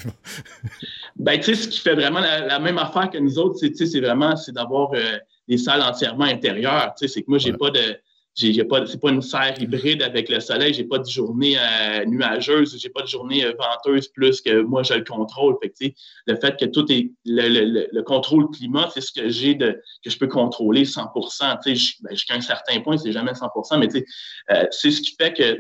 ben, 1.17 1.39
tu 1.39 1.45
sais, 1.45 1.55
ce 1.55 1.69
qui 1.69 1.81
fait 1.81 1.95
vraiment 1.95 2.21
la, 2.21 2.59
même 2.59 2.79
affaire 2.79 3.11
que 3.11 3.19
nous 3.19 3.39
autres, 3.39 3.59
c'est 3.61 4.01
vraiment 4.01 4.35
d'avoir 4.49 4.93
euh, 4.95 5.19
des 5.49 5.59
salles 5.59 5.83
entièrement 5.83 6.25
intérieures. 6.25 6.93
C'est 6.97 7.23
que 7.23 7.27
moi, 7.29 7.39
j'ai 7.39 7.53
pas 7.53 7.71
de 7.71 7.97
j'ai 8.37 8.65
pas, 8.65 8.85
c'est 8.87 9.01
pas 9.01 9.11
une 9.11 9.23
serre 9.23 9.61
hybride 9.61 10.03
avec 10.03 10.29
le 10.29 10.41
soleil, 10.41 10.75
j'ai 10.75 10.85
pas 10.85 10.99
de 10.99 11.09
journée 11.09 11.57
euh, 11.59 12.05
nuageuse, 12.05 12.77
j'ai 12.79 12.91
pas 12.91 13.01
de 13.01 13.07
journée 13.07 13.45
euh, 13.45 13.53
venteuse 13.59 14.09
plus 14.09 14.43
que 14.43 14.61
moi 14.61 14.83
je 14.83 14.93
le 14.95 15.05
contrôle. 15.05 15.57
Fait 15.63 15.95
le 16.27 16.37
fait 16.37 16.59
que 16.59 16.67
tout 16.67 16.91
est 16.93 17.13
le, 17.25 17.89
le, 17.91 18.03
contrôle 18.03 18.51
climat, 18.51 18.91
c'est 18.93 19.01
ce 19.01 19.13
que 19.13 19.29
j'ai 19.31 19.55
de 19.55 19.81
que 20.05 20.11
je 20.11 20.19
peux 20.19 20.29
contrôler 20.29 20.85
100% 20.85 21.59
ben, 21.65 22.11
Jusqu'à 22.11 22.35
un 22.35 22.41
certain 22.43 22.81
point, 22.81 22.99
c'est 22.99 23.13
jamais 23.13 23.33
100% 23.33 23.79
mais 23.79 23.89
euh, 24.51 24.67
c'est 24.71 24.91
ce 24.91 25.01
qui 25.01 25.17
fait 25.19 25.33
que 25.33 25.59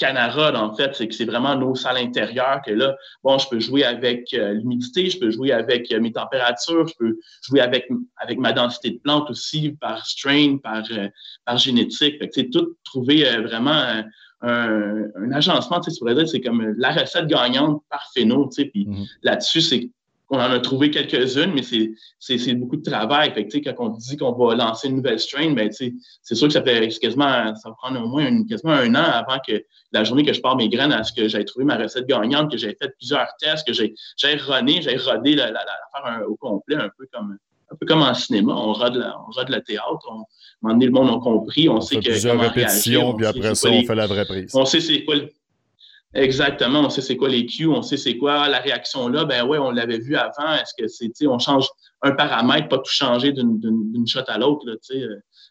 Canara, 0.00 0.52
en 0.60 0.74
fait, 0.74 0.94
c'est 0.94 1.06
que 1.06 1.14
c'est 1.14 1.26
vraiment 1.26 1.54
nos 1.56 1.74
salles 1.74 1.98
intérieures 1.98 2.62
que 2.64 2.72
là, 2.72 2.96
bon, 3.22 3.36
je 3.36 3.46
peux 3.48 3.60
jouer 3.60 3.84
avec 3.84 4.32
euh, 4.32 4.54
l'humidité, 4.54 5.10
je 5.10 5.18
peux 5.18 5.30
jouer 5.30 5.52
avec 5.52 5.92
euh, 5.92 6.00
mes 6.00 6.10
températures, 6.10 6.88
je 6.88 6.94
peux 6.98 7.18
jouer 7.46 7.60
avec, 7.60 7.86
avec 8.16 8.38
ma 8.38 8.52
densité 8.52 8.92
de 8.92 8.98
plantes 8.98 9.28
aussi 9.28 9.76
par 9.78 10.06
strain, 10.06 10.56
par, 10.56 10.82
euh, 10.90 11.08
par 11.44 11.58
génétique. 11.58 12.16
Fait 12.34 12.48
tout 12.48 12.76
trouver 12.82 13.24
vraiment 13.42 13.72
un, 13.72 14.04
un, 14.40 15.32
agencement, 15.32 15.80
tu 15.80 15.90
sais, 15.90 16.26
c'est 16.26 16.40
comme 16.40 16.74
la 16.78 16.92
recette 16.92 17.26
gagnante 17.26 17.82
par 17.90 18.10
phéno, 18.14 18.48
tu 18.48 18.62
sais, 18.62 18.68
puis 18.70 18.86
mm-hmm. 18.86 19.06
là-dessus, 19.22 19.60
c'est 19.60 19.90
on 20.30 20.36
en 20.36 20.50
a 20.50 20.60
trouvé 20.60 20.90
quelques-unes, 20.90 21.52
mais 21.52 21.62
c'est 21.62 22.54
beaucoup 22.54 22.76
de 22.76 22.88
travail. 22.88 23.32
Fait 23.34 23.46
que, 23.46 23.58
quand 23.58 23.84
on 23.84 23.88
dit 23.88 24.16
qu'on 24.16 24.32
va 24.32 24.54
lancer 24.54 24.88
une 24.88 24.96
nouvelle 24.96 25.18
strain, 25.18 25.52
ben, 25.52 25.70
c'est 25.72 26.34
sûr 26.34 26.46
que 26.46 26.52
ça 26.52 26.62
fait 26.62 26.88
quasiment, 27.00 27.54
ça 27.56 27.68
va 27.68 27.74
prendre 27.74 28.00
au 28.00 28.06
moins 28.06 28.44
quasiment 28.44 28.72
un 28.72 28.94
an 28.94 29.04
avant 29.04 29.40
que 29.46 29.64
la 29.92 30.04
journée 30.04 30.24
que 30.24 30.32
je 30.32 30.40
pars 30.40 30.56
mes 30.56 30.68
graines 30.68 30.92
à 30.92 31.02
ce 31.02 31.12
que 31.12 31.26
j'ai 31.26 31.44
trouvé 31.44 31.64
ma 31.64 31.76
recette 31.76 32.06
gagnante, 32.06 32.50
que 32.52 32.56
j'ai 32.56 32.76
fait 32.80 32.94
plusieurs 32.96 33.28
tests, 33.40 33.66
que 33.66 33.72
j'ai 33.72 33.92
runné, 34.36 34.82
j'ai 34.82 34.96
rodé 34.96 35.34
l'affaire 35.34 36.22
au 36.28 36.36
complet, 36.36 36.76
un 36.76 36.90
peu 36.96 37.06
comme 37.12 37.36
un 37.72 37.76
peu 37.76 37.86
comme 37.86 38.02
en 38.02 38.14
cinéma, 38.14 38.52
on 38.52 38.72
rode, 38.72 38.96
on 38.96 39.30
rode 39.30 39.48
le 39.48 39.60
théâtre, 39.62 40.04
on, 40.10 40.24
on 40.68 40.76
le 40.76 40.90
monde 40.90 41.08
a 41.08 41.20
compris, 41.20 41.68
on, 41.68 41.80
sait 41.80 41.96
que 41.96 42.10
plusieurs 42.10 42.40
répétitions, 42.40 43.14
puis 43.14 43.26
après 43.26 43.54
ça, 43.54 43.70
on 43.70 43.84
fait 43.84 43.94
la 43.94 44.08
vraie 44.08 44.24
prise. 44.24 44.50
On 44.54 44.64
sait 44.64 44.80
c'est 44.80 45.04
quoi 45.04 45.14
le, 45.14 45.30
Exactement, 46.12 46.80
on 46.80 46.90
sait 46.90 47.02
c'est 47.02 47.16
quoi 47.16 47.28
les 47.28 47.46
cues, 47.46 47.68
on 47.68 47.82
sait 47.82 47.96
c'est 47.96 48.16
quoi 48.16 48.48
la 48.48 48.58
réaction 48.58 49.08
là. 49.08 49.24
Ben 49.24 49.46
ouais, 49.46 49.58
on 49.58 49.70
l'avait 49.70 50.00
vu 50.00 50.16
avant. 50.16 50.54
Est-ce 50.54 50.74
que 50.76 50.88
c'est, 50.88 51.26
on 51.28 51.38
change 51.38 51.68
un 52.02 52.12
paramètre, 52.12 52.68
pas 52.68 52.78
tout 52.78 52.90
changer 52.90 53.32
d'une 53.32 54.06
shot 54.08 54.24
à 54.26 54.38
l'autre. 54.38 54.66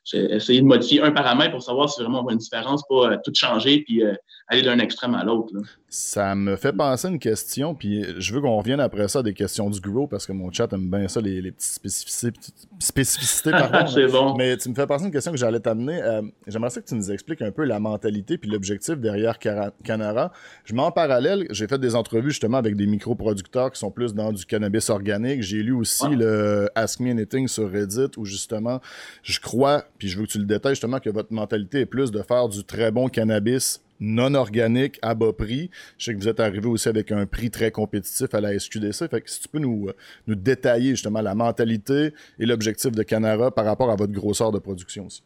J'ai 0.04 0.34
essayé 0.34 0.60
de 0.60 0.65
modifier 0.65 1.02
un 1.02 1.12
paramètre 1.12 1.52
pour 1.52 1.62
savoir 1.62 1.89
si 1.89 2.02
vraiment 2.02 2.19
on 2.19 2.24
voit 2.24 2.34
une 2.34 2.39
différence, 2.39 2.84
pas 2.89 3.12
euh, 3.12 3.17
tout 3.24 3.32
changer 3.34 3.84
puis 3.84 4.04
euh, 4.04 4.13
aller 4.48 4.62
d'un 4.62 4.80
extrême 4.80 5.15
à 5.15 5.24
l'autre. 5.24 5.54
Ça 5.91 6.36
me 6.36 6.56
fait 6.56 6.71
penser 6.71 7.08
à 7.08 7.10
une 7.10 7.17
question, 7.17 7.73
puis 7.73 8.06
je 8.19 8.32
veux 8.36 8.41
qu'on 8.41 8.58
revienne 8.58 8.80
après 8.80 9.08
ça 9.08 9.19
à 9.19 9.23
des 9.23 9.34
questions 9.34 9.71
du 9.71 9.80
grow 9.82 10.06
parce 10.06 10.28
que 10.28 10.32
mon 10.32 10.52
chat 10.52 10.71
aime 10.71 10.88
bien 10.88 11.08
ça, 11.08 11.19
les, 11.19 11.41
petites 11.52 11.62
spécificités. 11.63 12.39
spécificités 12.78 13.52
C'est 13.91 14.06
bon. 14.06 14.36
Mais 14.36 14.56
tu 14.58 14.69
me 14.69 14.75
fais 14.75 14.86
penser 14.86 15.06
à 15.06 15.08
une 15.08 15.12
question 15.12 15.32
que 15.32 15.39
j'allais 15.39 15.60
t'amener. 15.60 15.99
Euh, 16.04 16.21
j'aimerais 16.45 16.69
ça 16.69 16.82
que 16.82 16.88
tu 16.88 16.93
nous 16.93 17.12
expliques 17.12 17.41
un 17.41 17.49
peu 17.49 17.63
la 17.63 17.80
mentalité 17.80 18.38
puis 18.38 18.52
l'objectif 18.52 18.99
derrière 18.99 19.39
Canara. 19.39 20.32
Je 20.63 20.75
mets 20.75 20.84
en 20.84 20.91
parallèle, 20.91 21.47
j'ai 21.49 21.67
fait 21.67 21.80
des 21.80 21.95
entrevues 21.95 22.30
justement 22.30 22.58
avec 22.58 22.75
des 22.75 22.86
microproducteurs 22.86 23.71
qui 23.71 23.80
sont 23.80 23.89
plus 23.89 24.13
dans 24.13 24.32
du 24.32 24.45
cannabis 24.45 24.91
organique. 24.91 25.41
J'ai 25.41 25.63
lu 25.63 25.71
aussi 25.71 26.08
le 26.10 26.69
Ask 26.75 26.99
Me 26.99 27.10
Anything 27.10 27.47
sur 27.47 27.67
Reddit 27.67 28.12
où 28.15 28.25
justement, 28.25 28.80
je 29.23 29.39
crois, 29.39 29.86
puis 29.97 30.08
je 30.08 30.19
veux 30.19 30.28
que 30.28 30.32
tu 30.32 30.38
le 30.38 30.45
détailles 30.45 30.75
justement, 30.75 30.99
que 30.99 31.10
votre 31.10 31.34
mentalité 31.34 31.80
est 31.80 31.88
plus 31.88 32.12
de 32.12 32.21
faire 32.21 32.47
du 32.47 32.63
très 32.63 32.91
bon 32.91 33.08
cannabis 33.08 33.82
non 34.00 34.34
organique 34.36 35.00
à 35.02 35.16
bas 35.16 35.34
prix. 35.34 35.70
Je 35.98 36.06
sais 36.06 36.14
que 36.14 36.20
vous 36.20 36.28
êtes 36.28 36.40
arrivé 36.40 36.68
aussi 36.68 36.90
avec 36.90 37.12
un 37.12 37.26
prix 37.26 37.50
très 37.50 37.72
compétitif 37.72 38.34
à 38.34 38.42
la 38.42 38.58
SQDC. 38.58 39.10
Fait 39.10 39.22
que 39.22 39.30
si 39.30 39.42
tu 39.42 39.48
peux 39.48 39.60
nous, 39.60 39.88
euh, 39.90 39.94
nous 40.28 40.36
détailler 40.36 40.92
justement 40.92 41.22
la 41.22 41.36
mentalité 41.36 42.14
et 42.40 42.46
l'objectif 42.46 42.92
de 42.92 43.04
Canara 43.04 43.52
par 43.52 43.66
rapport 43.66 43.90
à 43.90 43.96
votre 43.96 44.14
grosseur 44.14 44.52
de 44.52 44.60
production 44.60 45.08
aussi. 45.08 45.24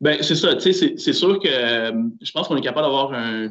Ben, 0.00 0.22
c'est 0.22 0.34
ça. 0.34 0.58
C'est 0.58 1.12
sûr 1.12 1.38
que 1.38 1.48
euh, 1.48 1.92
je 2.22 2.32
pense 2.32 2.48
qu'on 2.48 2.56
est 2.56 2.62
capable 2.62 2.86
d'avoir 2.86 3.12
un, 3.12 3.48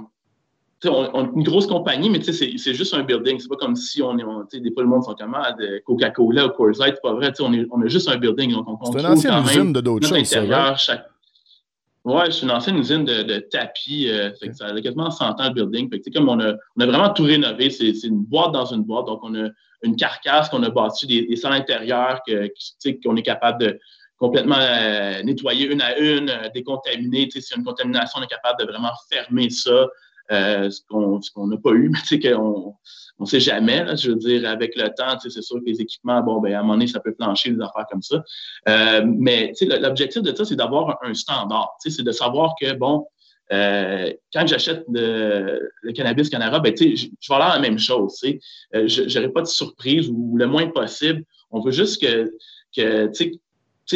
on, 0.88 1.34
une 1.36 1.44
grosse 1.44 1.68
compagnie, 1.68 2.10
mais 2.10 2.22
c'est 2.22 2.74
juste 2.74 2.94
un 2.94 3.04
building. 3.04 3.40
C'est 3.40 3.50
pas 3.50 3.58
comme 3.58 3.76
si 3.76 4.02
on 4.02 4.18
est. 4.18 4.24
On, 4.24 4.46
des 4.52 4.72
fois, 4.72 4.84
le 4.84 4.90
monde 4.90 5.04
sont 5.04 5.14
comme 5.14 5.36
ah, 5.36 5.56
Coca-Cola 5.86 6.48
ou 6.48 6.50
Coors 6.50 6.80
Light. 6.80 6.96
C'est 6.96 7.02
pas 7.02 7.14
vrai. 7.14 7.32
On, 7.40 7.54
est, 7.54 7.68
on 7.72 7.82
a 7.82 7.88
juste 7.88 8.10
un 8.10 8.18
building. 8.18 8.54
Donc, 8.54 8.66
on 8.68 8.98
une 8.98 9.06
ancienne 9.06 9.44
usine 9.44 9.74
de 9.74 9.82
d'autres 9.82 10.08
choses. 10.08 10.30
Chaque... 10.78 11.06
Ouais, 12.06 12.32
c'est 12.32 12.44
une 12.44 12.52
ancienne 12.52 12.78
usine 12.78 13.04
de, 13.04 13.40
tapis. 13.40 14.10
Euh, 14.10 14.32
fait 14.36 14.54
ça 14.54 14.68
a 14.68 14.82
quasiment 14.82 15.12
100 15.12 15.40
ans 15.40 15.48
le 15.54 15.54
building. 15.54 15.90
Comme 16.14 16.30
on 16.30 16.40
a, 16.40 16.56
vraiment 16.78 17.10
tout 17.10 17.24
rénové. 17.24 17.70
C'est 17.70 17.92
une 18.04 18.24
boîte 18.24 18.54
dans 18.54 18.66
une 18.66 18.84
boîte. 18.84 19.08
Donc, 19.08 19.20
on 19.24 19.36
a 19.36 19.50
une 19.84 19.96
carcasse 19.96 20.50
qu'on 20.50 20.64
a 20.64 20.70
bâtie, 20.70 21.08
des, 21.08 21.36
salles 21.36 21.54
intérieures 21.54 22.22
qu'on 23.04 23.16
est 23.16 23.22
capable 23.22 23.66
de 23.66 23.80
complètement 24.18 24.58
euh, 24.60 25.24
nettoyer 25.24 25.68
une 25.68 25.82
à 25.82 25.98
une, 25.98 26.30
euh, 26.30 26.50
décontaminer. 26.54 27.30
S'il 27.32 27.42
y 27.42 27.54
a 27.54 27.58
une 27.58 27.64
contamination, 27.64 28.20
on 28.20 28.24
est 28.24 28.28
capable 28.28 28.60
de 28.60 28.72
vraiment 28.72 28.92
fermer 29.10 29.50
ça. 29.50 29.88
Euh, 30.32 30.70
ce 30.70 30.82
qu'on 31.34 31.48
n'a 31.48 31.58
pas 31.58 31.72
eu, 31.72 31.90
mais 32.12 32.20
qu'on 32.20 32.76
on 33.20 33.26
sait 33.26 33.40
jamais, 33.40 33.84
là, 33.84 33.96
je 33.96 34.12
veux 34.12 34.16
dire, 34.16 34.48
avec 34.48 34.76
le 34.76 34.88
temps, 34.90 35.20
c'est 35.20 35.42
sûr 35.42 35.58
que 35.58 35.66
les 35.66 35.82
équipements, 35.82 36.22
bon, 36.22 36.40
ben, 36.40 36.54
à 36.54 36.60
un 36.60 36.62
moment 36.62 36.74
donné, 36.74 36.88
ça 36.88 37.02
peut 37.02 37.14
plancher 37.14 37.52
des 37.52 37.62
affaires 37.62 37.86
comme 37.92 38.02
ça. 38.02 38.24
Euh, 38.70 39.02
mais 39.06 39.52
l'objectif 39.82 40.22
de 40.22 40.34
ça, 40.34 40.46
c'est 40.46 40.56
d'avoir 40.56 40.98
un 41.04 41.14
standard. 41.14 41.76
C'est 41.80 42.02
de 42.02 42.12
savoir 42.12 42.54
que, 42.60 42.74
bon, 42.74 43.06
euh, 43.52 44.14
quand 44.34 44.48
j'achète 44.48 44.86
le, 44.90 45.70
cannabis 45.94 46.30
Canara, 46.30 46.60
ben, 46.60 46.74
je 46.78 46.86
vais 46.86 47.10
avoir 47.30 47.56
la 47.56 47.60
même 47.60 47.78
chose. 47.78 48.22
Euh, 48.24 48.88
je 48.88 49.20
n'aurai 49.20 49.32
pas 49.32 49.42
de 49.42 49.48
surprise 49.48 50.10
ou 50.10 50.38
le 50.38 50.48
moins 50.48 50.68
possible. 50.68 51.24
On 51.52 51.60
veut 51.60 51.72
juste 51.72 52.02
que, 52.02 52.32
que 52.76 53.12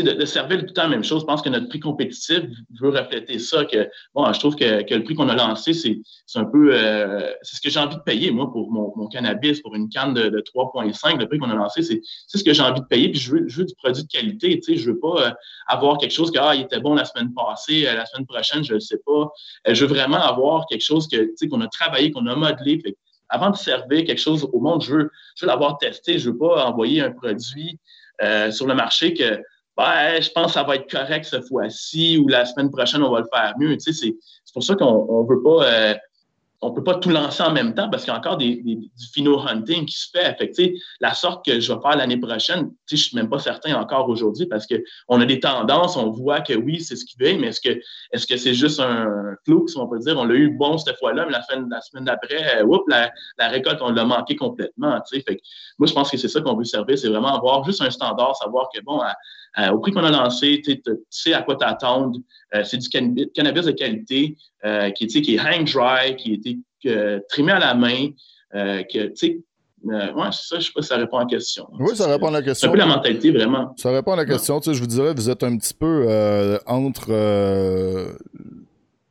de, 0.02 0.14
de 0.14 0.26
servir 0.26 0.60
tout 0.60 0.66
le 0.66 0.74
temps 0.74 0.84
la 0.84 0.90
même 0.90 1.04
chose. 1.04 1.22
Je 1.22 1.26
pense 1.26 1.42
que 1.42 1.50
notre 1.50 1.68
prix 1.68 1.80
compétitif 1.80 2.42
veut 2.82 2.90
refléter 2.90 3.38
ça. 3.38 3.66
Que, 3.66 3.90
bon, 4.14 4.32
je 4.32 4.40
trouve 4.40 4.56
que, 4.56 4.82
que 4.84 4.96
le 4.96 5.04
prix 5.04 5.14
qu'on 5.14 5.30
a 5.30 5.36
lancé, 5.36 5.74
c'est 5.74 6.00
un 6.36 6.46
peu. 6.46 6.74
Euh, 6.74 7.32
c'est 7.42 7.58
ce 7.58 7.62
que 7.62 7.70
j'ai 7.70 7.80
envie 7.80 7.96
de 7.96 8.02
payer, 8.02 8.32
moi, 8.32 8.52
pour 8.52 8.72
mon, 8.72 8.94
mon 8.96 9.08
cannabis, 9.08 9.62
pour 9.62 9.76
une 9.76 9.90
canne 9.90 10.14
de, 10.14 10.30
de 10.30 10.40
3,5. 10.40 11.20
Le 11.20 11.28
prix 11.28 11.38
qu'on 11.38 11.50
a 11.50 11.56
lancé, 11.56 11.84
c'est 11.84 12.02
ce 12.28 12.44
que 12.44 12.54
j'ai 12.54 12.64
envie 12.64 12.82
de 12.82 12.86
payer. 12.86 13.10
Puis 13.10 13.20
je 13.20 13.32
veux, 13.32 13.48
je 13.48 13.58
veux 13.60 13.66
du 13.66 13.76
produit 13.76 14.04
de 14.04 14.08
qualité. 14.08 14.60
Je 14.68 14.92
veux 14.92 15.00
pas 15.00 15.28
euh, 15.28 15.32
avoir 15.68 15.98
quelque 15.98 16.14
chose 16.14 16.32
que, 16.32 16.40
ah, 16.40 16.56
il 16.56 16.62
était 16.62 16.80
bon 16.80 16.96
la 16.96 17.06
semaine 17.06 17.34
passée, 17.34 17.86
euh, 17.88 17.94
la 17.94 18.06
semaine 18.06 18.26
prochaine, 18.26 18.64
je 18.64 18.76
ne 18.76 18.80
sais 18.80 19.00
pas. 19.06 19.30
je 19.68 19.86
veux 19.86 19.94
vraiment 19.94 20.22
avoir 20.22 20.66
quelque 20.66 20.84
chose 20.84 21.08
qu'on 21.08 21.62
a 21.62 21.68
travaillé, 21.68 22.12
qu'on 22.12 22.26
a 22.28 22.36
modelé. 22.36 22.82
avant 23.30 23.52
de 23.52 23.58
servir 23.58 24.06
quelque 24.06 24.22
chose 24.22 24.48
au 24.52 24.60
monde, 24.60 24.84
je 24.84 24.94
veux, 24.94 25.12
je 25.36 25.46
veux 25.46 25.48
l'avoir 25.50 25.78
testé. 25.78 26.18
Je 26.18 26.30
veux 26.32 26.38
pas 26.38 26.66
envoyer 26.66 27.02
un 27.02 27.12
produit 27.12 27.80
sur 28.52 28.68
le 28.68 28.76
marché 28.76 29.14
que 29.14 29.42
ben, 29.76 30.22
je 30.22 30.30
pense 30.30 30.48
que 30.48 30.52
ça 30.54 30.64
va 30.64 30.76
être 30.76 30.90
correct 30.90 31.26
cette 31.26 31.48
fois-ci 31.48 32.18
ou 32.18 32.28
la 32.28 32.46
semaine 32.46 32.70
prochaine, 32.70 33.02
on 33.02 33.12
va 33.12 33.20
le 33.20 33.28
faire 33.34 33.54
mieux. 33.58 33.76
Tu 33.78 33.94
sais, 33.94 34.14
c'est 34.44 34.54
pour 34.54 34.64
ça 34.64 34.76
qu'on 34.76 35.24
ne 35.24 35.28
veut 35.28 35.42
pas. 35.42 35.66
Euh, 35.66 35.94
on 36.64 36.72
peut 36.72 36.84
pas 36.84 36.96
tout 36.96 37.10
lancer 37.10 37.44
en 37.44 37.52
même 37.52 37.74
temps 37.74 37.90
parce 37.90 38.04
qu'il 38.04 38.14
y 38.14 38.16
a 38.16 38.20
encore 38.20 38.38
des, 38.38 38.56
du 38.56 38.90
phino 39.14 39.40
hunting 39.40 39.86
qui 39.86 39.98
se 39.98 40.08
fait. 40.12 40.36
fait 40.56 40.74
la 41.02 41.14
sorte 41.14 41.46
que 41.46 41.60
je 41.60 41.74
vais 41.74 41.80
faire 41.82 41.98
l'année 41.98 42.18
prochaine, 42.18 42.72
je 42.90 42.96
suis 42.96 43.16
même 43.16 43.30
pas 43.30 43.40
certain 43.40 43.76
encore 43.76 44.08
aujourd'hui 44.08 44.46
parce 44.46 44.66
qu'on 44.66 45.22
a 45.22 45.26
des 45.26 45.40
tendances, 45.40 45.98
on 45.98 46.10
voit 46.10 46.42
que 46.42 46.54
oui, 46.54 46.82
c'est 46.82 46.96
ce 46.96 47.06
qui 47.06 47.16
veut, 47.20 47.38
mais 47.38 47.48
est-ce 47.48 47.62
que 47.62 47.80
est-ce 48.12 48.26
que 48.26 48.38
c'est 48.38 48.54
juste 48.54 48.80
un 48.80 49.36
flou, 49.46 49.68
si 49.68 49.78
on 49.78 49.88
peut 49.88 50.00
dire, 50.00 50.18
on 50.18 50.24
l'a 50.24 50.36
eu 50.36 50.50
bon 50.50 50.78
cette 50.78 50.98
fois-là, 50.98 51.26
mais 51.26 51.34
la, 51.34 51.42
fin, 51.42 51.66
la 51.70 51.82
semaine 51.82 52.06
d'après, 52.06 52.62
euh, 52.62 52.78
la, 52.88 53.12
la, 53.38 53.48
récolte, 53.50 53.80
on 53.82 53.92
l'a 53.92 54.06
manqué 54.06 54.36
complètement. 54.36 55.00
Moi, 55.80 55.88
je 55.88 55.94
pense 55.94 56.12
que 56.12 56.18
c'est 56.18 56.28
ça 56.30 56.42
qu'on 56.42 56.56
veut 56.56 56.64
servir, 56.64 56.98
c'est 56.98 57.10
vraiment 57.10 57.36
avoir 57.36 57.64
juste 57.66 57.82
un 57.82 57.90
standard, 57.90 58.36
savoir 58.36 58.70
que 58.74 58.82
bon, 58.82 59.02
au 59.72 59.80
prix 59.80 59.92
qu'on 59.92 60.04
a 60.04 60.12
lancé, 60.12 60.62
tu 60.64 60.82
sais 61.10 61.34
à 61.34 61.42
quoi 61.42 61.56
t'attendre. 61.56 62.20
Euh, 62.56 62.64
c'est 62.64 62.78
du 62.78 62.90
cannabis 62.90 63.66
de 63.66 63.72
qualité 63.72 64.36
euh, 64.66 64.92
qui, 64.92 65.08
qui 65.08 65.36
est 65.36 65.40
hang 65.40 65.66
dry, 65.66 66.16
qui 66.16 66.32
a 66.32 66.34
été 66.34 66.60
trimé 67.30 67.52
à 67.54 67.60
la 67.60 67.74
main, 67.74 68.10
euh, 68.56 68.84
que, 68.84 69.08
tu 69.08 69.16
sais, 69.16 69.40
ouais, 69.84 70.30
c'est 70.32 70.48
ça, 70.48 70.60
je 70.60 70.66
sais 70.66 70.72
pas 70.74 70.82
si 70.82 70.88
ça 70.90 70.98
répond 70.98 71.18
à 71.18 71.22
la 71.22 71.28
question. 71.28 71.68
Oui, 71.80 71.96
ça 71.96 72.08
répond 72.08 72.28
à 72.28 72.32
la 72.32 72.42
question. 72.42 72.68
C'est 72.68 72.70
un 72.70 72.72
peu 72.72 72.78
la 72.78 72.86
mentalité, 72.86 73.32
vraiment. 73.32 73.74
Ça 73.78 73.92
répond 73.92 74.14
à 74.14 74.18
la 74.18 74.26
question. 74.26 74.60
Tu 74.60 74.70
sais, 74.70 74.76
je 74.76 74.82
vous 74.82 74.88
dirais, 74.88 75.14
vous 75.14 75.30
êtes 75.30 75.44
un 75.44 75.58
petit 75.58 75.74
peu 75.74 76.08
entre 76.66 77.12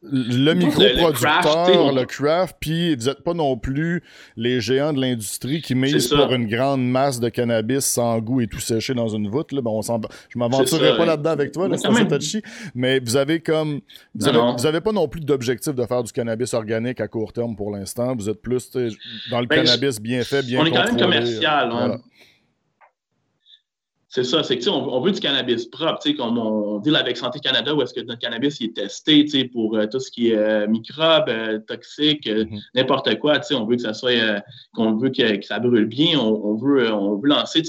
le 0.03 0.55
microproducteur, 0.55 1.93
le, 1.93 2.05
craft, 2.05 2.57
puis 2.59 2.97
vous 2.97 3.05
n'êtes 3.05 3.23
pas 3.23 3.35
non 3.35 3.57
plus 3.57 4.03
les 4.37 4.61
géants 4.61 4.93
de 4.93 5.01
l'industrie 5.01 5.63
qui 5.63 5.75
misent 5.75 6.09
pour 6.09 6.33
une 6.33 6.49
grande 6.49 6.85
masse 6.85 7.21
de 7.21 7.29
cannabis 7.29 7.85
sans 7.85 8.19
goût 8.19 8.41
et 8.41 8.49
tout 8.49 8.59
séché 8.59 8.95
dans 8.95 9.09
une 9.09 9.29
voûte. 9.29 9.53
Là. 9.53 9.61
Bon, 9.61 9.79
on 9.79 10.01
je 10.29 10.39
m'aventurerai 10.39 10.97
pas 10.97 11.07
là-dedans 11.07 11.31
avec 11.31 11.53
toi, 11.53 11.69
là, 11.69 11.77
c'est 11.79 12.09
touchy, 12.09 12.43
mais 12.75 12.99
vous 12.99 13.17
avez 13.17 13.41
comme 13.41 13.81
vous 14.15 14.67
avez, 14.67 14.81
pas 14.81 14.93
non 14.93 15.07
plus 15.07 15.21
d'objectif 15.21 15.75
de 15.75 15.87
faire 15.87 16.03
du 16.03 16.13
cannabis 16.13 16.55
organique 16.55 17.01
à 17.01 17.07
court 17.07 17.33
terme 17.33 17.55
pour 17.55 17.71
l'instant. 17.71 18.17
Vous 18.17 18.29
êtes 18.29 18.43
plus 18.43 18.71
dans 19.31 19.41
le 19.41 19.47
ben, 19.47 19.65
cannabis 19.65 20.01
bien 20.01 20.25
fait, 20.25 20.43
bien 20.43 20.61
On 20.61 20.65
est 20.65 20.71
quand 20.71 20.85
même 20.85 20.97
commercial. 20.97 21.71
Hein. 21.73 22.01
C'est 24.15 24.25
ça, 24.25 24.43
c'est 24.43 24.59
que 24.59 24.69
on, 24.69 24.93
on 24.93 25.01
veut 25.01 25.11
du 25.11 25.21
cannabis 25.21 25.65
propre, 25.65 26.07
comme 26.11 26.37
on, 26.37 26.81
dit 26.81 26.95
avec 26.95 27.17
Santé 27.17 27.41
Canada, 27.41 27.75
où 27.75 27.81
est-ce 27.81 27.95
que 27.95 28.03
notre 28.03 28.21
cannabis 28.21 28.61
est 28.61 28.77
testé 28.77 29.25
pour 29.47 29.75
euh, 29.75 29.87
tout 29.87 30.01
ce 30.01 30.11
qui 30.11 30.33
est 30.33 30.37
euh, 30.37 30.67
microbes, 30.67 31.31
euh, 31.31 31.59
toxiques, 31.61 32.27
mm-hmm. 32.27 32.61
n'importe 32.75 33.19
quoi. 33.21 33.41
On 33.53 33.65
veut 33.65 33.77
que 33.77 33.81
ça 33.81 33.95
soit 33.95 34.43
qu'on 34.75 34.97
veut 34.97 35.09
que, 35.09 35.43
ça 35.47 35.59
brûle 35.61 35.87
bien. 35.87 36.21
On, 36.21 36.57
veut, 36.57 36.93
on 36.93 37.17
veut 37.17 37.29
lancer. 37.31 37.63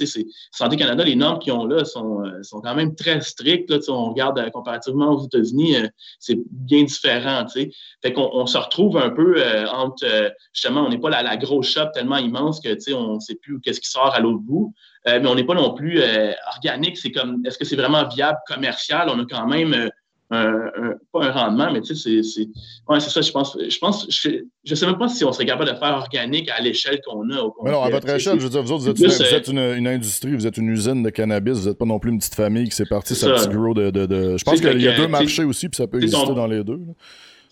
Santé 0.51 0.75
Canada, 0.75 1.05
les 1.05 1.15
normes 1.15 1.39
qu'ils 1.39 1.53
ont 1.53 1.65
là 1.65 1.85
sont, 1.85 2.21
sont 2.41 2.59
quand 2.59 2.75
même 2.75 2.93
très 2.93 3.21
strictes. 3.21 3.69
Là, 3.69 3.77
on 3.87 4.09
regarde 4.09 4.51
comparativement 4.51 5.11
aux 5.11 5.25
États-Unis, 5.25 5.77
c'est 6.19 6.37
bien 6.51 6.83
différent. 6.83 7.45
Fait 7.47 8.11
qu'on 8.11 8.29
on 8.33 8.47
se 8.47 8.57
retrouve 8.57 8.97
un 8.97 9.11
peu 9.11 9.41
entre 9.71 10.33
justement, 10.51 10.81
on 10.85 10.89
n'est 10.89 10.99
pas 10.99 11.09
la, 11.09 11.23
la 11.23 11.37
grosse 11.37 11.69
shop 11.69 11.91
tellement 11.93 12.17
immense 12.17 12.59
que 12.59 12.93
on 12.93 13.15
ne 13.15 13.19
sait 13.21 13.35
plus 13.35 13.61
qu'est-ce 13.61 13.79
qui 13.79 13.89
sort 13.89 14.13
à 14.13 14.19
l'autre 14.19 14.41
bout. 14.41 14.73
Euh, 15.07 15.19
mais 15.21 15.27
on 15.27 15.35
n'est 15.35 15.43
pas 15.43 15.55
non 15.55 15.73
plus 15.73 16.01
euh, 16.01 16.31
organique. 16.55 16.97
C'est 16.97 17.11
comme, 17.11 17.43
est-ce 17.45 17.57
que 17.57 17.65
c'est 17.65 17.75
vraiment 17.75 18.07
viable 18.07 18.37
commercial? 18.47 19.09
On 19.09 19.19
a 19.19 19.25
quand 19.29 19.47
même 19.47 19.73
euh, 19.73 19.89
un, 20.31 20.93
pas 21.11 21.25
un 21.25 21.31
rendement, 21.31 21.71
mais 21.71 21.81
tu 21.81 21.93
sais, 21.95 22.23
c'est, 22.23 22.47
ouais, 22.87 22.99
c'est 22.99 23.09
ça, 23.09 23.21
je 23.21 23.31
pense. 23.31 23.57
Je 23.59 23.77
pense, 23.79 24.07
je, 24.09 24.75
sais 24.75 24.85
même 24.85 24.97
pas 24.97 25.09
si 25.09 25.25
on 25.25 25.33
serait 25.33 25.45
capable 25.45 25.69
de 25.69 25.75
faire 25.75 25.95
organique 25.95 26.49
à 26.49 26.61
l'échelle 26.61 27.01
qu'on 27.05 27.29
a. 27.29 27.49
mais 27.63 27.71
non, 27.71 27.83
à 27.83 27.89
votre 27.89 28.09
échelle, 28.09 28.39
je 28.39 28.45
veux 28.45 28.49
dire, 28.49 28.63
vous 28.63 28.71
autres, 28.71 28.97
vous 28.97 29.23
êtes, 29.23 29.47
une, 29.49 29.59
une, 29.59 29.87
industrie, 29.87 30.33
vous 30.33 30.47
êtes 30.47 30.57
une 30.57 30.69
usine 30.69 31.03
de 31.03 31.09
cannabis, 31.09 31.59
vous 31.59 31.69
n'êtes 31.69 31.77
pas 31.77 31.85
non 31.85 31.99
plus 31.99 32.11
une 32.11 32.19
petite 32.19 32.35
famille 32.35 32.69
qui 32.69 32.75
s'est 32.75 32.85
partie 32.85 33.13
sa 33.13 33.31
petite 33.31 33.51
grow 33.51 33.73
de, 33.73 33.91
de, 33.91 34.37
Je 34.37 34.43
pense 34.43 34.61
qu'il 34.61 34.81
y 34.81 34.87
a 34.87 34.95
deux 34.95 35.07
marchés 35.07 35.43
aussi, 35.43 35.67
puis 35.67 35.77
ça 35.77 35.87
peut 35.87 36.01
exister 36.01 36.33
dans 36.33 36.47
les 36.47 36.63
deux. 36.63 36.79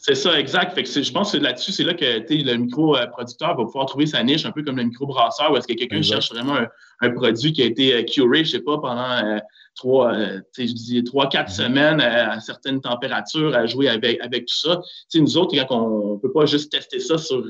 C'est 0.03 0.15
ça, 0.15 0.39
exact. 0.39 0.73
Fait 0.73 0.81
que 0.81 0.89
je 0.89 1.11
pense 1.11 1.31
que 1.31 1.37
là-dessus, 1.37 1.71
c'est 1.71 1.83
là 1.83 1.93
que 1.93 2.03
le 2.03 2.55
micro-producteur 2.55 3.55
va 3.55 3.63
pouvoir 3.65 3.85
trouver 3.85 4.07
sa 4.07 4.23
niche, 4.23 4.47
un 4.47 4.51
peu 4.51 4.63
comme 4.63 4.77
le 4.77 4.83
micro-brasseur, 4.85 5.51
où 5.51 5.57
est-ce 5.57 5.67
que 5.67 5.73
quelqu'un 5.73 6.01
cherche 6.01 6.33
vraiment 6.33 6.57
un, 7.01 7.09
produit 7.11 7.53
qui 7.53 7.61
a 7.61 7.65
été 7.65 7.93
euh, 7.93 8.01
curé, 8.01 8.43
je 8.43 8.49
sais 8.49 8.61
pas, 8.61 8.79
pendant 8.79 9.23
euh, 9.23 9.37
trois, 9.75 10.15
euh, 10.15 10.41
je 10.57 10.73
dis 10.73 11.03
trois, 11.03 11.29
quatre 11.29 11.51
mm-hmm. 11.51 11.55
semaines 11.55 12.01
à, 12.01 12.39
certaines 12.39 12.81
températures, 12.81 13.53
à 13.53 13.67
jouer 13.67 13.89
avec, 13.89 14.19
avec 14.21 14.47
tout 14.47 14.57
ça. 14.57 14.81
sais, 15.07 15.19
nous 15.19 15.37
autres, 15.37 15.55
quand 15.55 15.79
on 15.79 16.15
ne 16.15 16.19
peut 16.19 16.31
pas 16.31 16.47
juste 16.47 16.71
tester 16.71 16.99
ça 16.99 17.19
sur 17.19 17.43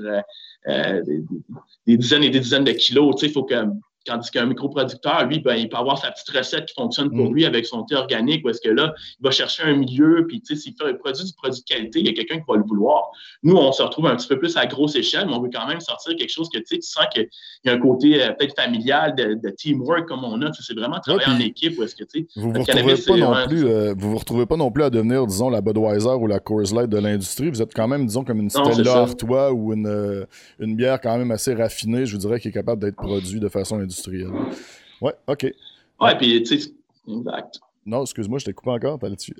des, 0.67 1.23
dizaines 1.87 2.25
et 2.25 2.29
des 2.31 2.41
dizaines 2.41 2.65
de 2.65 2.73
kilos, 2.73 3.15
il 3.21 3.31
faut 3.31 3.45
que 3.45 3.55
Tandis 4.05 4.31
qu'un 4.31 4.45
microproducteur, 4.45 5.25
lui, 5.25 5.39
ben, 5.39 5.55
il 5.55 5.69
peut 5.69 5.77
avoir 5.77 5.97
sa 5.97 6.11
petite 6.11 6.29
recette 6.29 6.65
qui 6.65 6.73
fonctionne 6.73 7.09
pour 7.09 7.29
mm. 7.29 7.33
lui 7.33 7.45
avec 7.45 7.65
son 7.65 7.83
thé 7.83 7.95
organique, 7.95 8.43
où 8.45 8.49
est-ce 8.49 8.61
que 8.61 8.69
là, 8.69 8.93
il 9.19 9.23
va 9.23 9.31
chercher 9.31 9.63
un 9.63 9.75
milieu, 9.75 10.25
puis 10.27 10.41
s'il 10.43 10.73
fait 10.73 10.89
un 10.89 10.93
produit 10.93 11.23
du 11.23 11.33
produit 11.33 11.61
de 11.61 11.65
qualité, 11.65 11.99
il 11.99 12.07
y 12.07 12.09
a 12.09 12.13
quelqu'un 12.13 12.37
qui 12.37 12.45
va 12.47 12.57
le 12.57 12.63
vouloir. 12.63 13.11
Nous, 13.43 13.55
on 13.55 13.71
se 13.71 13.81
retrouve 13.81 14.07
un 14.07 14.15
petit 14.15 14.27
peu 14.27 14.39
plus 14.39 14.57
à 14.57 14.65
grosse 14.65 14.95
échelle, 14.95 15.27
mais 15.27 15.33
on 15.33 15.41
veut 15.41 15.49
quand 15.53 15.67
même 15.67 15.81
sortir 15.81 16.15
quelque 16.15 16.31
chose 16.31 16.49
que 16.49 16.59
tu 16.59 16.81
sens 16.81 17.05
qu'il 17.13 17.27
y 17.65 17.69
a 17.69 17.73
un 17.73 17.79
côté 17.79 18.23
euh, 18.23 18.31
peut-être 18.33 18.55
familial, 18.55 19.15
de, 19.15 19.49
teamwork 19.49 20.07
comme 20.07 20.23
on 20.23 20.41
a. 20.41 20.51
C'est 20.53 20.73
vraiment 20.73 20.99
travailler 20.99 21.27
en 21.27 21.39
équipe, 21.39 21.79
est-ce 21.81 21.95
que 21.95 22.03
tu 22.03 22.27
vous 22.35 22.51
vous 22.53 22.59
retrouvez 22.59 22.95
pas 22.95 23.17
non 23.17 23.47
plus, 23.47 23.65
euh, 23.65 23.93
vous 23.97 24.11
vous 24.11 24.17
retrouvez 24.17 24.45
pas 24.45 24.57
non 24.57 24.71
plus 24.71 24.83
à 24.83 24.89
devenir, 24.89 25.25
disons, 25.27 25.49
la 25.49 25.61
Budweiser 25.61 26.09
ou 26.09 26.27
la 26.27 26.39
Coors 26.39 26.73
Light 26.73 26.89
de 26.89 26.97
l'industrie. 26.97 27.49
Vous 27.49 27.61
êtes 27.61 27.73
quand 27.73 27.87
même, 27.87 28.05
disons, 28.05 28.23
comme 28.23 28.39
une 28.39 28.49
Stella 28.49 28.93
Artois 28.93 29.51
ou 29.51 29.73
une, 29.73 29.87
euh, 29.87 30.25
une 30.59 30.75
bière 30.75 30.99
quand 30.99 31.17
même 31.17 31.31
assez 31.31 31.53
raffinée, 31.53 32.05
je 32.05 32.13
vous 32.13 32.19
dirais, 32.19 32.39
qui 32.39 32.47
est 32.47 32.51
capable 32.51 32.81
d'être 32.81 32.95
produite 32.95 33.39
de 33.39 33.49
façon 33.49 33.75
industrielle. 33.75 33.90
Ouais, 35.01 35.13
OK. 35.27 35.47
Ouais, 35.99 36.17
puis 36.17 36.43
tu 36.43 36.59
sais, 36.59 36.73
exact. 37.07 37.59
Non, 37.85 38.03
excuse-moi, 38.03 38.39
je 38.39 38.45
t'ai 38.45 38.53
coupé 38.53 38.71
encore, 38.71 38.99
t'as 38.99 39.09
là-dessus. 39.09 39.35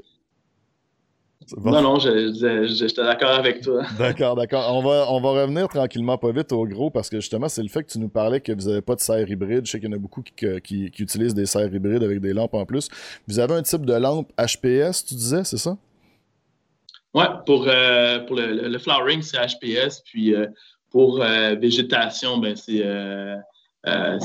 Non, 1.57 1.81
non, 1.81 1.99
j'étais 1.99 3.03
d'accord 3.03 3.31
avec 3.31 3.61
toi. 3.61 3.83
D'accord, 3.97 4.35
d'accord. 4.35 4.73
On 4.75 4.81
va, 4.83 5.05
on 5.09 5.19
va 5.19 5.41
revenir 5.41 5.67
tranquillement, 5.67 6.17
pas 6.17 6.31
vite 6.31 6.51
au 6.51 6.65
gros, 6.65 6.91
parce 6.91 7.09
que 7.09 7.19
justement, 7.19 7.49
c'est 7.49 7.63
le 7.63 7.67
fait 7.67 7.83
que 7.83 7.91
tu 7.91 7.99
nous 7.99 8.09
parlais 8.09 8.39
que 8.39 8.51
vous 8.51 8.69
n'avez 8.69 8.81
pas 8.81 8.95
de 8.95 9.01
serre 9.01 9.27
hybride. 9.27 9.65
Je 9.65 9.71
sais 9.71 9.79
qu'il 9.79 9.89
y 9.89 9.91
en 9.91 9.95
a 9.95 9.99
beaucoup 9.99 10.21
qui, 10.21 10.61
qui, 10.61 10.85
utilisent 10.99 11.33
des 11.33 11.47
serres 11.47 11.73
hybrides 11.73 12.03
avec 12.03 12.21
des 12.21 12.33
lampes 12.33 12.53
en 12.53 12.65
plus. 12.65 12.89
Vous 13.27 13.39
avez 13.39 13.55
un 13.55 13.63
type 13.63 13.85
de 13.85 13.93
lampe 13.93 14.31
HPS, 14.37 15.03
tu 15.03 15.15
disais, 15.15 15.43
c'est 15.43 15.57
ça? 15.57 15.77
Oui, 17.13 17.25
pour, 17.45 17.65
euh, 17.67 18.19
pour 18.19 18.37
le, 18.37 18.77
flowering, 18.77 19.21
c'est 19.21 19.37
HPS, 19.37 20.01
puis 20.05 20.33
euh, 20.33 20.47
pour 20.91 21.21
euh, 21.21 21.55
végétation, 21.55 22.37
ben, 22.37 22.55
c'est 22.55 22.83
euh, 23.87 24.19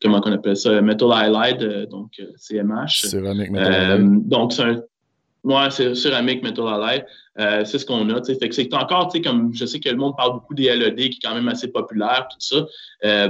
comment 0.00 0.20
on 0.24 0.32
appelle 0.32 0.56
ça, 0.56 0.80
Metal 0.80 1.12
Halide, 1.12 1.62
euh, 1.62 1.86
donc 1.86 2.12
euh, 2.20 2.26
CMH. 2.36 3.06
Céramique 3.06 3.50
Metal 3.50 3.72
Halide. 3.72 4.28
donc, 4.28 4.52
c'est 4.52 4.62
un. 4.62 4.82
Ouais, 5.42 5.70
c'est 5.70 5.94
céramique 5.94 6.42
Metal 6.42 6.66
Halide. 6.68 7.06
c'est 7.66 7.78
ce 7.78 7.86
qu'on 7.86 8.08
a. 8.10 8.22
Fait 8.22 8.48
que 8.48 8.54
c'est 8.54 8.72
encore, 8.74 9.10
comme 9.24 9.54
je 9.54 9.64
sais 9.64 9.80
que 9.80 9.88
le 9.88 9.96
monde 9.96 10.14
parle 10.16 10.34
beaucoup 10.34 10.54
des 10.54 10.74
LED 10.74 10.96
qui 10.96 11.04
est 11.06 11.18
quand 11.22 11.34
même 11.34 11.48
assez 11.48 11.68
populaire, 11.68 12.28
tout 12.30 12.38
ça. 12.40 13.28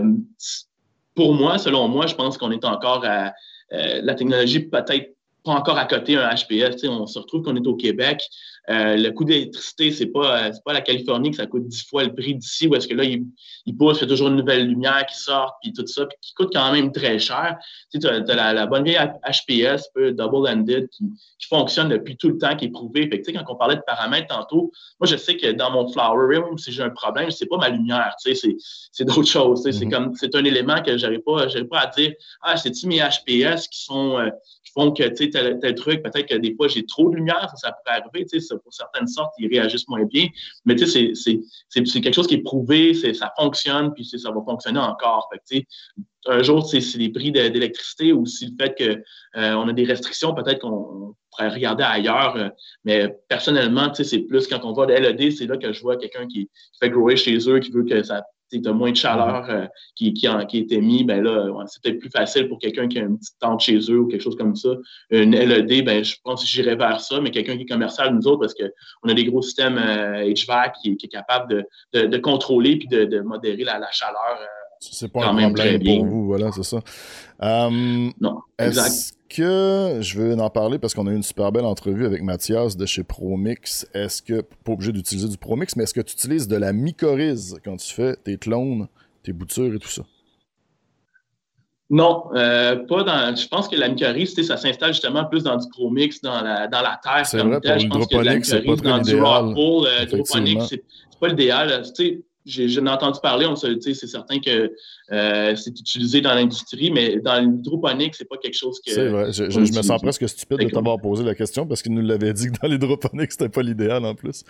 pour 1.15 1.35
moi, 1.35 1.59
selon 1.59 1.87
moi, 1.87 2.07
je 2.07 2.15
pense 2.17 2.37
qu'on 2.37 2.51
est 2.51 2.65
encore 2.65 3.05
à 3.05 3.33
la 3.71 4.15
technologie 4.15 4.59
peut-être 4.59 5.15
pas 5.45 5.53
encore 5.53 5.79
à 5.79 5.87
côté 5.87 6.17
un 6.17 6.29
HPS. 6.29 6.85
On 6.89 7.07
se 7.07 7.19
retrouve 7.19 7.43
qu'on 7.43 7.55
est 7.57 7.67
au 7.67 7.77
Québec. 7.77 8.29
Euh, 8.69 8.97
le 8.97 9.11
coût 9.11 9.25
d'électricité, 9.25 9.91
c'est 9.91 10.07
pas, 10.07 10.47
euh, 10.47 10.53
pas 10.65 10.73
la 10.73 10.81
Californie 10.81 11.31
que 11.31 11.37
ça 11.37 11.47
coûte 11.47 11.67
dix 11.67 11.85
fois 11.85 12.05
le 12.05 12.15
prix 12.15 12.35
d'ici, 12.35 12.69
où 12.69 12.75
est-ce 12.75 12.87
que 12.87 12.95
là, 12.95 13.05
il, 13.05 13.25
il 13.67 13.77
pousse, 13.77 13.99
il 13.99 14.03
y 14.03 14.05
a 14.05 14.09
toujours 14.09 14.29
une 14.29 14.37
nouvelle 14.37 14.67
lumière 14.67 15.05
qui 15.07 15.17
sort, 15.17 15.57
puis 15.63 15.73
tout 15.73 15.87
ça, 15.87 16.07
puis 16.07 16.17
qui 16.21 16.35
coûte 16.35 16.51
quand 16.53 16.71
même 16.73 16.93
très 16.93 17.19
cher. 17.19 17.57
Tu 17.93 17.99
as, 18.07 18.53
la, 18.53 18.67
bonne 18.67 18.85
vieille 18.85 18.99
HPS, 18.99 19.89
double-ended, 20.13 20.89
qui, 20.91 21.05
qui, 21.39 21.49
fonctionne 21.49 21.89
depuis 21.89 22.17
tout 22.17 22.29
le 22.29 22.39
temps, 22.39 22.55
qui 22.55 22.67
est 22.67 22.71
prouvé. 22.71 23.09
Fait 23.09 23.21
que, 23.21 23.33
quand 23.33 23.45
on 23.49 23.57
parlait 23.57 23.77
de 23.77 23.83
paramètres 23.87 24.29
tantôt, 24.29 24.71
moi, 25.01 25.07
je 25.07 25.17
sais 25.17 25.37
que 25.37 25.51
dans 25.53 25.71
mon 25.71 25.91
flower 25.91 26.37
room, 26.37 26.59
si 26.59 26.71
j'ai 26.71 26.83
un 26.83 26.91
problème, 26.91 27.31
c'est 27.31 27.47
pas 27.47 27.57
ma 27.57 27.71
lumière, 27.71 28.15
c'est 28.19 29.05
d'autres 29.05 29.25
choses. 29.25 29.63
C'est 29.63 29.71
mm-hmm. 29.71 29.91
comme 29.91 30.15
c'est 30.15 30.35
un 30.35 30.45
élément 30.45 30.81
que 30.83 30.97
j'arrive 30.97 31.23
pas, 31.23 31.47
pas 31.71 31.79
à 31.81 31.87
dire 31.87 32.13
Ah, 32.43 32.57
c'est-tu 32.57 32.87
mes 32.87 33.01
HPS 33.01 33.69
qui 33.69 33.83
sont 33.83 34.19
euh, 34.19 34.31
font 34.73 34.93
que, 34.93 35.03
tu 35.09 35.17
sais, 35.17 35.31
tel, 35.31 35.59
tel, 35.61 35.75
truc, 35.75 36.03
peut-être 36.03 36.27
que 36.27 36.37
des 36.37 36.55
fois, 36.55 36.69
j'ai 36.69 36.85
trop 36.87 37.11
de 37.11 37.17
lumière, 37.17 37.53
ça, 37.57 37.73
pourrait 37.73 37.99
arriver, 37.99 38.27
tu 38.27 38.41
sais, 38.41 38.47
pour 38.57 38.73
certaines 38.73 39.07
sortes, 39.07 39.33
ils 39.39 39.49
réagissent 39.49 39.89
moins 39.89 40.05
bien. 40.05 40.27
Mais, 40.65 40.77
tu 40.77 40.87
sais, 40.87 41.13
c'est 41.15 42.01
quelque 42.01 42.15
chose 42.15 42.27
qui 42.27 42.35
est 42.35 42.43
prouvé, 42.43 42.95
ça 43.15 43.33
fonctionne, 43.39 43.93
puis 43.95 44.05
ça 44.05 44.31
va 44.31 44.41
fonctionner 44.45 44.81
encore. 44.81 45.29
Un 46.27 46.43
jour, 46.43 46.69
c'est 46.69 46.81
les 46.97 47.09
prix 47.09 47.33
d'électricité 47.33 48.13
ou 48.13 48.27
si 48.27 48.47
le 48.47 48.53
fait 48.61 48.77
qu'on 48.77 49.41
euh, 49.41 49.69
a 49.69 49.73
des 49.73 49.85
restrictions, 49.85 50.35
peut-être 50.35 50.61
qu'on 50.61 51.15
pourrait 51.31 51.49
regarder 51.49 51.83
ailleurs. 51.83 52.37
Euh, 52.37 52.49
mais 52.85 53.17
personnellement, 53.29 53.93
c'est 53.95 54.19
plus 54.21 54.47
quand 54.47 54.65
on 54.65 54.73
voit 54.73 54.87
de 54.87 54.93
LED, 54.93 55.33
c'est 55.33 55.47
là 55.47 55.57
que 55.57 55.73
je 55.73 55.81
vois 55.81 55.97
quelqu'un 55.97 56.27
qui, 56.27 56.47
qui 56.47 56.79
fait 56.79 56.91
grower 56.91 57.17
chez 57.17 57.39
eux, 57.49 57.59
qui 57.59 57.71
veut 57.71 57.85
que 57.85 58.03
ça 58.03 58.23
tu 58.51 58.69
as 58.69 58.73
moins 58.73 58.91
de 58.91 58.97
chaleur 58.97 59.49
euh, 59.49 59.67
qui, 59.95 60.13
qui, 60.13 60.27
a 60.27 60.47
été 60.53 60.81
mis, 60.81 61.05
ben 61.05 61.23
là, 61.23 61.49
c'est 61.67 61.83
peut-être 61.83 61.99
plus 61.99 62.11
facile 62.11 62.49
pour 62.49 62.59
quelqu'un 62.59 62.89
qui 62.89 62.99
a 62.99 63.03
une 63.03 63.19
petite 63.19 63.39
tente 63.39 63.61
chez 63.61 63.79
eux 63.91 64.01
ou 64.01 64.07
quelque 64.07 64.23
chose 64.23 64.37
comme 64.37 64.57
ça. 64.57 64.71
Une 65.11 65.33
LED, 65.33 65.85
ben, 65.85 66.05
je 66.05 66.17
pense 66.23 66.43
que 66.43 66.49
j'irais 66.49 66.77
vers 66.77 67.01
ça, 67.01 67.21
mais 67.21 67.31
quelqu'un 67.31 67.57
qui 67.57 67.63
est 67.63 67.69
commercial, 67.69 68.15
nous 68.15 68.27
autres, 68.27 68.41
parce 68.41 68.55
qu'on 68.55 69.09
a 69.09 69.15
des 69.15 69.25
gros 69.25 69.43
systèmes 69.43 69.77
HVAC 69.77 70.75
qui, 70.83 70.97
qui, 70.97 71.07
est 71.07 71.09
capable 71.09 71.67
de, 71.93 72.07
de, 72.07 72.19
contrôler 72.19 72.77
puis 72.77 72.89
de, 72.89 73.05
de 73.05 73.21
modérer 73.21 73.65
la, 73.65 73.79
la 73.79 73.91
chaleur. 73.91 74.39
Euh, 74.41 74.47
c'est 74.81 75.13
pas 75.13 75.27
un 75.27 75.53
problème 75.53 75.83
pour 75.83 76.07
vous, 76.07 76.27
voilà, 76.27 76.53
c'est 76.53 76.63
ça. 76.63 76.81
Euh, 77.43 78.11
non, 78.21 78.41
exact 78.59 79.15
que 79.31 79.99
je 80.01 80.19
veux 80.19 80.35
en 80.35 80.51
parler 80.51 80.79
parce 80.79 80.93
qu'on 80.93 81.07
a 81.07 81.13
eu 81.13 81.17
une 81.17 81.23
super 81.23 81.53
belle 81.53 81.65
entrevue 81.65 82.05
avec 82.05 82.23
Mathias 82.23 82.77
de 82.77 82.85
chez 82.85 83.05
Promix. 83.05 83.87
Est-ce 83.95 84.21
que, 84.21 84.41
pas 84.41 84.73
obligé 84.73 84.93
d'utiliser 84.93 85.29
du 85.29 85.39
Promix, 85.39 85.77
mais 85.77 85.85
est-ce 85.85 85.95
que 85.95 86.01
tu 86.01 86.15
utilises 86.15 86.49
de 86.49 86.57
la 86.57 86.73
mycorhize 86.73 87.59
quand 87.65 87.77
tu 87.77 87.95
fais 87.95 88.17
tes 88.17 88.37
clones, 88.37 88.89
tes 89.23 89.33
boutures 89.33 89.75
et 89.75 89.79
tout 89.79 89.89
ça? 89.89 90.03
Non, 91.89 92.27
euh, 92.35 92.77
pas 92.87 93.03
dans. 93.03 93.35
Je 93.35 93.49
pense 93.49 93.69
que 93.69 93.77
la 93.77 93.89
mycorhize, 93.89 94.35
ça 94.47 94.57
s'installe 94.57 94.93
justement 94.93 95.25
plus 95.25 95.45
dans 95.45 95.57
du 95.57 95.69
Promix, 95.69 96.21
dans 96.21 96.41
la, 96.43 96.69
dans 96.69 96.83
la 96.83 97.01
terre. 97.03 97.27
C'est 97.27 97.39
vrai, 97.39 97.61
pour 97.61 97.79
je 97.79 97.87
pense 97.87 98.07
que 98.07 98.17
la 98.17 98.41
très 98.41 98.77
dans 98.77 98.99
du 98.99 99.21
rock 99.21 99.55
pool, 99.55 99.87
euh, 99.87 100.07
c'est 100.69 100.85
pas 101.21 101.29
l'idéal. 101.29 101.83
Tu 101.83 102.05
sais, 102.05 102.23
j'ai 102.47 102.79
entendu 102.81 103.19
parler, 103.23 103.47
on 103.47 103.57
c'est 103.57 103.95
certain 103.95 104.39
que 104.41 104.73
euh, 105.13 105.57
c'est 105.57 105.79
utilisé 105.79 106.21
dans 106.21 106.35
l'industrie, 106.35 106.91
mais 106.91 107.17
dans 107.17 107.39
l'hydroponique, 107.39 108.15
c'est 108.15 108.29
pas 108.29 108.37
quelque 108.37 108.57
chose 108.57 108.81
que. 108.85 108.93
C'est 108.93 109.09
vrai. 109.09 109.33
Je, 109.33 109.59
me 109.59 109.83
sens 109.83 110.01
presque 110.01 110.29
stupide 110.29 110.59
de 110.59 110.69
t'avoir 110.69 110.99
posé 111.01 111.23
la 111.25 111.35
question 111.35 111.67
parce 111.67 111.83
qu'il 111.83 111.93
nous 111.93 112.03
l'avait 112.03 112.33
dit 112.33 112.47
que 112.47 112.61
dans 112.61 112.69
l'hydroponique, 112.69 113.33
c'était 113.33 113.49
pas 113.49 113.63
l'idéal 113.63 114.05
en 114.05 114.15
plus. 114.15 114.45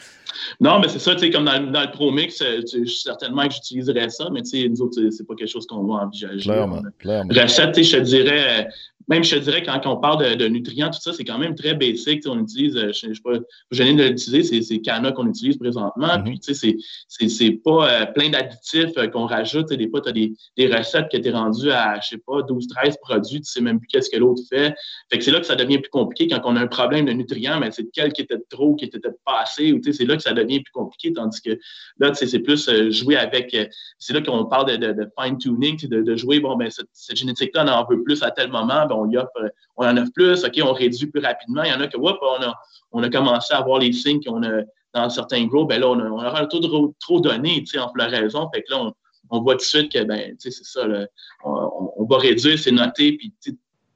Non, 0.61 0.79
mais 0.79 0.89
c'est 0.89 0.99
ça, 0.99 1.15
tu 1.15 1.21
sais, 1.21 1.31
comme 1.31 1.45
dans, 1.45 1.61
le 1.61 1.91
ProMix, 1.91 2.41
euh, 2.43 2.61
certainement 2.87 3.47
que 3.49 3.55
j'utiliserais 3.55 4.11
ça, 4.11 4.29
mais 4.33 4.43
tu 4.43 4.51
sais, 4.51 4.69
nous 4.69 4.81
autres, 4.83 5.01
c'est 5.11 5.27
pas 5.27 5.35
quelque 5.35 5.51
chose 5.51 5.67
qu'on 5.67 5.85
va 5.85 6.05
envisager. 6.05 6.41
Clairement, 6.41 6.83
clairement. 6.99 7.33
Recette, 7.35 7.83
je 7.83 7.97
te 7.97 8.03
dirais, 8.03 8.69
même, 9.11 9.25
je 9.25 9.35
te 9.35 9.41
dirais, 9.41 9.63
quand, 9.65 9.81
on 9.87 9.97
parle 9.97 10.37
de, 10.37 10.47
nutriments, 10.47 10.89
tout 10.89 11.01
ça, 11.01 11.13
c'est 11.13 11.25
quand 11.25 11.39
même 11.39 11.57
très 11.57 11.75
basic. 11.75 12.23
On 12.27 12.39
utilise, 12.39 12.77
euh, 12.77 12.93
je 12.93 13.09
ne 13.09 13.15
sais 13.15 13.21
pas, 13.21 13.33
je 13.71 13.83
viens 13.83 13.95
de 13.95 14.05
l'utiliser, 14.05 14.63
c'est 14.63 14.79
Cana 14.79 15.11
qu'on 15.11 15.27
utilise 15.27 15.57
présentement. 15.57 16.07
Mm-hmm. 16.07 16.25
Puis, 16.25 16.39
tu 16.39 16.55
sais, 16.55 16.77
c'est 17.29 17.51
pas 17.51 17.80
euh, 17.83 18.07
plein 18.07 18.31
d'additifs 18.31 18.97
euh, 18.97 19.09
qu'on 19.09 19.27
rajoute. 19.27 19.73
Des 19.73 19.89
fois, 19.89 20.01
tu 20.01 20.09
as 20.09 20.13
des, 20.13 20.33
des, 20.57 20.67
recettes 20.67 21.09
qui 21.09 21.17
étaient 21.17 21.31
rendues 21.31 21.71
à, 21.71 22.01
je 22.01 22.09
sais 22.09 22.19
pas, 22.19 22.43
12, 22.43 22.69
13 22.69 22.97
produits, 23.03 23.41
tu 23.41 23.51
sais 23.51 23.61
même 23.61 23.79
plus 23.79 23.89
qu'est-ce 23.89 24.11
que 24.11 24.17
l'autre 24.17 24.43
fait. 24.49 24.75
Fait 25.11 25.19
que 25.19 25.25
c'est 25.25 25.31
là 25.31 25.41
que 25.41 25.47
ça 25.47 25.57
devient 25.57 25.79
plus 25.79 25.91
compliqué 25.91 26.29
quand 26.29 26.41
on 26.45 26.57
a 26.57 26.61
un 26.61 26.67
problème 26.67 27.07
de 27.07 27.13
nutriments, 27.13 27.59
mais 27.59 27.71
c'est 27.71 27.89
quel 27.93 28.13
qui 28.13 28.23
était 28.23 28.39
trop, 28.49 28.75
qui 28.75 28.87
était 28.87 29.01
pas 29.25 29.41
assez, 29.43 29.73
ou 29.73 29.81
c'est 29.83 30.05
là 30.05 30.17
que 30.17 30.23
ça 30.23 30.33
devient 30.33 30.61
plus 30.61 30.73
compliqué, 30.73 31.13
tandis 31.13 31.41
que 31.41 31.59
là, 31.99 32.13
c'est 32.15 32.39
plus 32.39 32.71
jouer 32.91 33.17
avec, 33.17 33.57
c'est 33.99 34.13
là 34.13 34.21
qu'on 34.21 34.45
parle 34.47 34.79
de, 34.79 35.11
fine-tuning, 35.19 35.89
de, 35.89 36.17
jouer, 36.17 36.41
bon, 36.41 36.57
ben, 36.57 36.71
cette, 36.71 37.17
génétique-là, 37.17 37.65
on 37.65 37.69
en 37.69 37.87
veut 37.87 38.03
plus 38.03 38.23
à 38.23 38.31
tel 38.31 38.51
moment, 38.51 38.87
ben, 38.87 38.95
on 38.97 39.11
y 39.11 39.17
offre, 39.17 39.31
on 39.77 39.87
en 39.87 39.97
offre 39.97 40.13
plus, 40.15 40.45
OK, 40.45 40.61
on 40.63 40.73
réduit 40.73 41.07
plus 41.07 41.21
rapidement. 41.21 41.63
Il 41.63 41.71
y 41.71 41.75
en 41.75 41.81
a 41.81 41.89
que, 41.89 41.97
whoop, 41.97 42.19
on 42.23 42.43
a, 42.43 42.55
on 42.93 43.03
a 43.03 43.09
commencé 43.11 43.55
à 43.55 43.61
voir 43.63 43.79
les 43.79 43.93
signes 43.93 44.23
qu'on 44.23 44.43
a 44.43 44.63
dans 44.95 45.09
certains 45.09 45.47
grows, 45.47 45.67
ben 45.67 45.81
là, 45.81 45.89
on, 45.89 45.99
a, 45.99 46.05
on 46.05 46.25
aura 46.25 46.47
trop, 46.47 46.95
trop 47.01 47.21
donné, 47.21 47.61
tu 47.61 47.67
sais, 47.67 47.79
en 47.79 47.93
floraison. 47.93 48.49
Fait 48.53 48.63
que 48.63 48.73
là, 48.73 48.83
on, 48.83 48.95
on 49.31 49.43
voit 49.43 49.55
tout 49.55 49.61
de 49.61 49.65
suite 49.65 49.93
que, 49.93 50.03
ben, 50.03 50.35
c'est 50.39 50.53
ça, 50.53 50.87
on, 51.45 51.93
on, 51.97 52.05
va 52.05 52.19
réduire, 52.19 52.59
c'est 52.59 52.73
noté, 52.73 53.13
puis 53.17 53.33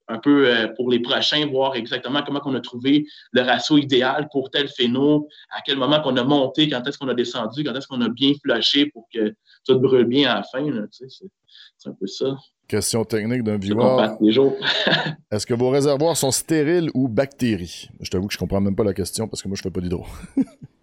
un 0.08 0.18
peu 0.18 0.48
euh, 0.48 0.68
pour 0.76 0.90
les 0.90 1.00
prochains, 1.00 1.46
voir 1.46 1.76
exactement 1.76 2.22
comment 2.24 2.40
on 2.44 2.54
a 2.54 2.60
trouvé 2.60 3.06
le 3.32 3.42
ratio 3.42 3.78
idéal 3.78 4.28
pour 4.30 4.50
tel 4.50 4.68
phéno, 4.68 5.28
à 5.50 5.60
quel 5.64 5.78
moment 5.78 6.00
qu'on 6.02 6.16
a 6.16 6.24
monté, 6.24 6.68
quand 6.68 6.86
est-ce 6.86 6.98
qu'on 6.98 7.08
a 7.08 7.14
descendu, 7.14 7.64
quand 7.64 7.74
est-ce 7.74 7.88
qu'on 7.88 8.00
a 8.02 8.08
bien 8.08 8.32
flushé 8.42 8.86
pour 8.86 9.08
que 9.12 9.34
tout 9.66 9.78
brûle 9.78 10.04
bien 10.04 10.30
à 10.30 10.34
la 10.36 10.42
fin. 10.42 10.66
C'est 10.90 11.88
un 11.88 11.94
peu 11.94 12.06
ça. 12.06 12.36
Question 12.68 13.04
technique 13.04 13.42
d'un 13.42 13.58
viewer. 13.58 14.08
Est-ce 15.30 15.46
que 15.46 15.54
vos 15.54 15.68
réservoirs 15.68 16.16
sont 16.16 16.30
stériles 16.30 16.90
ou 16.94 17.08
bactéries? 17.08 17.88
Je 18.00 18.10
t'avoue 18.10 18.26
que 18.26 18.32
je 18.32 18.38
comprends 18.38 18.60
même 18.60 18.74
pas 18.74 18.84
la 18.84 18.94
question 18.94 19.28
parce 19.28 19.42
que 19.42 19.48
moi, 19.48 19.56
je 19.56 19.62
fais 19.62 19.70
pas 19.70 19.80
d'hydro. 19.80 20.06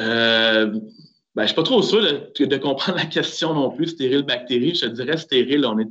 euh, 0.00 0.66
ben, 1.34 1.42
je 1.42 1.48
suis 1.48 1.54
pas 1.54 1.62
trop 1.62 1.82
sûr 1.82 2.00
de, 2.00 2.56
comprendre 2.56 2.96
la 2.96 3.04
question 3.04 3.52
non 3.52 3.70
plus, 3.70 3.88
stérile, 3.88 4.22
bactérie. 4.22 4.74
Je 4.74 4.86
te 4.86 4.90
dirais 4.90 5.18
stérile, 5.18 5.66
on 5.66 5.78
est 5.78 5.88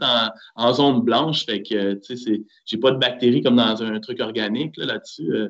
en, 0.55 0.73
zone 0.73 1.01
blanche, 1.01 1.45
fait 1.45 1.61
que, 1.61 1.93
tu 1.93 2.17
sais, 2.17 2.41
j'ai 2.65 2.77
pas 2.77 2.91
de 2.91 2.97
bactéries 2.97 3.43
comme 3.43 3.57
dans 3.57 3.83
un 3.83 3.99
truc 3.99 4.19
organique 4.21 4.75
là-dessus. 4.77 5.31
Là 5.31 5.39
euh, 5.39 5.49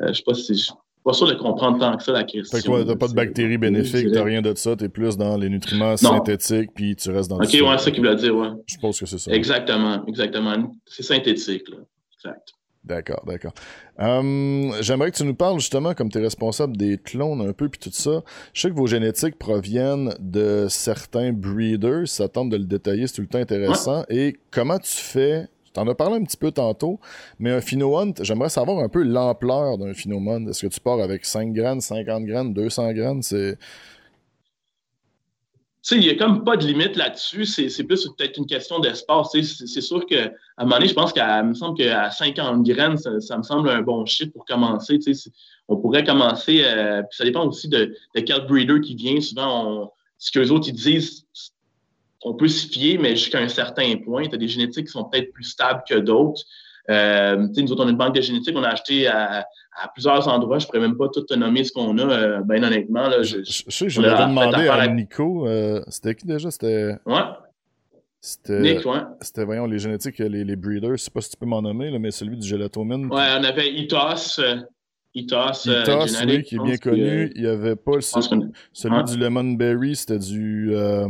euh, 0.00 0.08
je 0.08 0.14
sais 0.14 0.22
pas 0.24 0.34
si 0.34 0.68
pas 1.04 1.12
sûr 1.12 1.28
de 1.28 1.34
comprendre 1.34 1.78
tant 1.78 1.96
que 1.96 2.02
ça 2.02 2.10
la 2.10 2.24
question. 2.24 2.58
Fait 2.58 2.66
que 2.66 2.82
t'as 2.82 2.96
pas 2.96 3.06
de 3.06 3.14
bactéries 3.14 3.58
bénéfiques, 3.58 4.10
t'as 4.12 4.24
rien 4.24 4.42
de 4.42 4.52
ça, 4.56 4.74
t'es 4.74 4.88
plus 4.88 5.16
dans 5.16 5.36
les 5.36 5.48
nutriments 5.48 5.96
synthétiques, 5.96 6.70
puis 6.74 6.96
tu 6.96 7.12
restes 7.12 7.30
dans 7.30 7.36
Ok, 7.36 7.44
ouais, 7.44 7.60
c'est 7.78 7.84
ça 7.84 7.90
qu'il 7.92 8.04
veut 8.04 8.16
dire, 8.16 8.34
ouais. 8.34 8.48
Je 8.66 8.76
pense 8.78 8.98
que 8.98 9.06
c'est 9.06 9.18
ça. 9.18 9.30
Exactement, 9.30 10.04
exactement. 10.06 10.74
C'est 10.84 11.04
synthétique, 11.04 11.68
là. 11.68 11.76
Exact. 12.18 12.48
D'accord, 12.86 13.24
d'accord. 13.26 13.52
Hum, 13.98 14.72
j'aimerais 14.80 15.10
que 15.10 15.16
tu 15.16 15.24
nous 15.24 15.34
parles 15.34 15.58
justement, 15.58 15.92
comme 15.92 16.08
tu 16.08 16.18
es 16.18 16.20
responsable 16.20 16.76
des 16.76 16.98
clones 16.98 17.40
un 17.40 17.52
peu, 17.52 17.68
puis 17.68 17.80
tout 17.80 17.90
ça. 17.90 18.22
Je 18.52 18.60
sais 18.60 18.70
que 18.70 18.74
vos 18.74 18.86
génétiques 18.86 19.36
proviennent 19.36 20.14
de 20.20 20.66
certains 20.68 21.32
breeders. 21.32 22.06
Ça 22.06 22.28
tente 22.28 22.50
de 22.50 22.56
le 22.56 22.64
détailler, 22.64 23.08
c'est 23.08 23.14
tout 23.14 23.22
le 23.22 23.26
temps 23.26 23.38
intéressant. 23.38 24.04
Et 24.08 24.36
comment 24.52 24.78
tu 24.78 24.96
fais? 24.96 25.48
T'en 25.72 25.86
as 25.88 25.94
parlé 25.94 26.16
un 26.16 26.24
petit 26.24 26.38
peu 26.38 26.52
tantôt, 26.52 27.00
mais 27.38 27.50
un 27.50 27.60
Hunt, 27.82 28.14
j'aimerais 28.22 28.48
savoir 28.48 28.82
un 28.82 28.88
peu 28.88 29.02
l'ampleur 29.02 29.76
d'un 29.76 29.90
Hunt. 29.90 30.46
Est-ce 30.48 30.66
que 30.66 30.72
tu 30.72 30.80
pars 30.80 31.00
avec 31.00 31.26
5 31.26 31.52
graines, 31.52 31.82
50 31.82 32.24
graines, 32.24 32.54
200 32.54 32.92
graines? 32.92 33.22
C'est. 33.22 33.58
Il 35.92 36.00
n'y 36.00 36.10
a 36.10 36.14
comme 36.16 36.42
pas 36.42 36.56
de 36.56 36.66
limite 36.66 36.96
là-dessus. 36.96 37.44
C'est 37.44 37.84
plus 37.84 38.08
peut-être 38.16 38.36
une 38.38 38.46
question 38.46 38.80
d'espace. 38.80 39.28
C'est 39.32 39.80
sûr 39.80 40.04
qu'à 40.06 40.32
un 40.58 40.64
moment 40.64 40.76
donné, 40.76 40.88
je 40.88 40.94
pense 40.94 41.12
qu'à 41.12 41.42
me 41.42 41.54
semble 41.54 41.78
qu'à 41.78 42.10
50 42.10 42.64
graines, 42.64 42.96
ça, 42.96 43.36
me 43.36 43.42
semble 43.42 43.68
un 43.70 43.82
bon 43.82 44.04
chiffre 44.04 44.32
pour 44.32 44.44
commencer. 44.44 44.98
On 45.68 45.76
pourrait 45.76 46.04
commencer, 46.04 46.62
euh, 46.64 47.02
puis 47.02 47.16
ça 47.16 47.24
dépend 47.24 47.46
aussi 47.46 47.68
de, 47.68 47.94
quel 48.14 48.46
breeder 48.46 48.80
qui 48.80 48.94
vient. 48.94 49.20
Souvent, 49.20 49.68
on, 49.68 49.90
ce 50.18 50.30
qu'eux 50.32 50.50
autres 50.50 50.70
disent, 50.70 51.26
on 52.22 52.34
peut 52.34 52.48
s'y 52.48 52.68
fier, 52.68 52.98
mais 52.98 53.14
jusqu'à 53.14 53.38
un 53.38 53.48
certain 53.48 53.96
point. 53.96 54.26
Tu 54.26 54.34
as 54.34 54.38
des 54.38 54.48
génétiques 54.48 54.86
qui 54.86 54.92
sont 54.92 55.04
peut-être 55.04 55.32
plus 55.32 55.44
stables 55.44 55.82
que 55.88 55.94
d'autres. 55.94 56.42
Euh, 56.90 57.36
nous 57.56 57.72
autres, 57.72 57.84
on 57.84 57.88
a 57.88 57.90
une 57.90 57.96
banque 57.96 58.14
de 58.14 58.20
génétique, 58.20 58.54
on 58.56 58.62
a 58.62 58.68
acheté 58.68 59.06
à, 59.06 59.44
plusieurs 59.94 60.26
endroits. 60.28 60.58
Je 60.58 60.64
ne 60.64 60.68
pourrais 60.68 60.80
même 60.80 60.96
pas 60.96 61.08
tout 61.08 61.22
te 61.22 61.34
nommer 61.34 61.64
ce 61.64 61.72
qu'on 61.72 61.98
a, 61.98 62.02
euh, 62.02 62.40
bien 62.42 62.62
honnêtement. 62.62 63.08
Là, 63.08 63.22
je, 63.22 63.38
je, 63.44 63.62
sais, 63.68 63.88
je 63.88 64.00
l'avais 64.00 64.26
demandé 64.26 64.68
à, 64.68 64.86
Nico. 64.88 65.46
Euh, 65.46 65.82
c'était 65.88 66.14
qui 66.14 66.26
déjà? 66.26 66.50
C'était. 66.50 66.96
Ouais. 67.04 67.22
C'était, 68.20 68.60
Nick, 68.60 68.84
ouais. 68.86 69.00
C'était, 69.20 69.44
voyons, 69.44 69.66
les 69.66 69.78
génétiques, 69.78 70.18
les, 70.18 70.42
les 70.42 70.56
breeders. 70.56 70.88
Je 70.88 70.92
ne 70.92 70.96
sais 70.96 71.10
pas 71.12 71.20
si 71.20 71.30
tu 71.30 71.36
peux 71.36 71.46
m'en 71.46 71.62
nommer, 71.62 71.96
mais 71.98 72.10
celui 72.10 72.36
du 72.36 72.46
Gelatomine. 72.46 73.06
Ouais, 73.06 73.26
on 73.38 73.44
avait 73.44 73.72
Itos. 73.72 74.40
Itos, 75.16 75.66
euh, 75.68 75.82
Itos 75.82 76.26
oui, 76.26 76.42
qui 76.42 76.56
est 76.56 76.62
bien 76.62 76.76
connu. 76.76 77.32
Il 77.34 77.40
n'y 77.40 77.48
avait 77.48 77.74
pas 77.74 77.96
le, 77.96 78.00
celui 78.02 79.04
du 79.04 79.16
Lemon 79.16 79.52
Berry, 79.52 79.96
c'était 79.96 80.18
du 80.18 80.74
euh, 80.74 81.06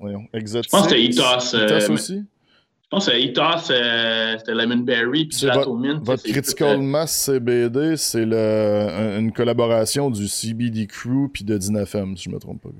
voyons, 0.00 0.24
exotique. 0.34 0.70
Je 0.72 0.76
pense 0.76 0.88
que 0.88 0.96
c'était 0.96 1.04
Itos. 1.04 1.56
Itos 1.56 1.92
aussi? 1.92 2.24
Je 2.90 2.96
pense 2.96 3.06
que 3.68 3.72
euh, 3.72 4.38
c'était 4.38 4.54
Lemon 4.54 4.78
Berry 4.78 5.26
puis 5.26 5.46
Votre, 5.46 6.00
votre 6.02 6.22
Critical 6.22 6.80
Mass 6.80 7.14
CBD, 7.14 7.98
c'est 7.98 8.22
une 8.22 9.30
collaboration 9.32 10.10
du 10.10 10.26
CBD 10.26 10.86
Crew 10.86 11.28
puis 11.30 11.44
de 11.44 11.58
Dinafem, 11.58 12.16
si 12.16 12.24
je 12.24 12.30
ne 12.30 12.36
me 12.36 12.40
trompe 12.40 12.62
pas. 12.62 12.70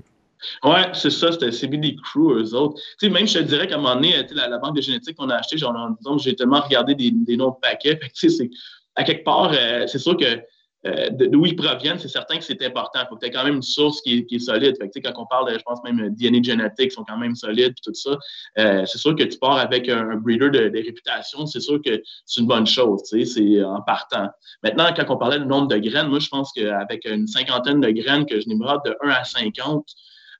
Ouais, 0.63 0.87
c'est 0.93 1.11
ça, 1.11 1.31
c'était 1.31 1.51
CBD 1.51 1.95
Crew, 1.95 2.31
eux 2.31 2.55
autres. 2.55 2.81
Tu 2.97 3.05
sais, 3.05 3.09
même 3.09 3.27
je 3.27 3.37
te 3.37 3.43
dirais 3.43 3.67
qu'à 3.67 3.75
un 3.75 3.77
moment 3.77 3.95
donné, 3.95 4.15
la, 4.31 4.47
la 4.47 4.57
banque 4.57 4.77
de 4.77 4.81
génétique 4.81 5.15
qu'on 5.15 5.29
a 5.29 5.35
acheté, 5.35 5.57
genre, 5.57 5.77
j'ai 6.17 6.35
tellement 6.35 6.61
regardé 6.61 6.95
des, 6.95 7.11
des 7.11 7.37
noms 7.37 7.51
de 7.51 7.59
paquets. 7.61 7.99
tu 8.15 8.29
sais, 8.29 8.29
c'est 8.29 8.49
à 8.95 9.03
quelque 9.03 9.23
part, 9.23 9.51
euh, 9.53 9.85
c'est 9.85 9.99
sûr 9.99 10.17
que 10.17 10.41
euh, 10.85 11.09
d'où 11.11 11.45
ils 11.45 11.55
proviennent, 11.55 11.99
c'est 11.99 12.07
certain 12.07 12.37
que 12.37 12.43
c'est 12.43 12.63
important. 12.65 12.99
Il 13.03 13.07
faut 13.09 13.15
que 13.15 13.21
tu 13.21 13.27
aies 13.27 13.31
quand 13.31 13.43
même 13.43 13.55
une 13.55 13.61
source 13.61 14.01
qui 14.01 14.25
est, 14.29 14.39
solide. 14.39 14.75
quand 14.79 15.13
on 15.17 15.25
parle, 15.25 15.51
de, 15.51 15.57
je 15.57 15.63
pense 15.63 15.83
même 15.83 16.09
DNA 16.15 16.41
génétique 16.41 16.93
sont 16.93 17.03
quand 17.03 17.17
même 17.17 17.35
solides 17.35 17.73
et 17.77 17.81
tout 17.83 17.93
ça, 17.93 18.17
euh, 18.59 18.85
c'est 18.85 18.97
sûr 18.97 19.15
que 19.15 19.23
tu 19.23 19.37
pars 19.37 19.57
avec 19.57 19.89
un, 19.89 20.15
breeder 20.15 20.49
de, 20.49 20.71
réputation, 20.73 21.45
c'est 21.45 21.59
sûr 21.59 21.81
que 21.81 22.01
c'est 22.25 22.39
une 22.39 22.47
bonne 22.47 22.67
chose, 22.67 23.01
c'est 23.03 23.63
en 23.63 23.81
partant. 23.81 24.29
Maintenant, 24.63 24.89
quand 24.95 25.05
on 25.09 25.17
parlait 25.17 25.39
du 25.39 25.45
nombre 25.45 25.67
de 25.67 25.77
graines, 25.77 26.07
moi, 26.07 26.19
je 26.19 26.29
pense 26.29 26.51
qu'avec 26.53 27.05
une 27.05 27.27
cinquantaine 27.27 27.81
de 27.81 27.89
graines 27.89 28.25
que 28.25 28.39
je 28.39 28.47
n'émeraude 28.47 28.81
de 28.85 28.95
1 29.03 29.09
à 29.09 29.23
50, 29.25 29.85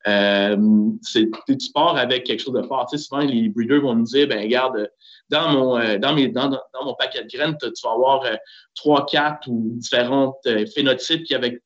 euh, 0.07 0.55
tu 1.13 1.71
pars 1.73 1.97
avec 1.97 2.23
quelque 2.23 2.41
chose 2.41 2.53
de 2.53 2.61
fort. 2.61 2.89
Souvent, 2.89 3.21
les 3.21 3.49
breeders 3.49 3.81
vont 3.81 3.95
nous 3.95 4.05
dire, 4.05 4.27
ben 4.27 4.39
regarde, 4.39 4.89
dans 5.29 5.51
mon, 5.51 5.77
euh, 5.77 5.97
dans, 5.97 6.13
mes, 6.13 6.27
dans, 6.27 6.49
dans, 6.49 6.85
mon 6.85 6.95
paquet 6.95 7.23
de 7.23 7.29
graines, 7.29 7.57
tu, 7.59 7.69
vas 7.83 7.91
avoir 7.91 8.25
euh, 8.25 8.35
trois, 8.75 9.05
quatre 9.05 9.47
ou 9.47 9.71
différentes 9.75 10.37
euh, 10.47 10.65
phénotypes 10.73 11.23
qui 11.23 11.35
avec 11.35 11.61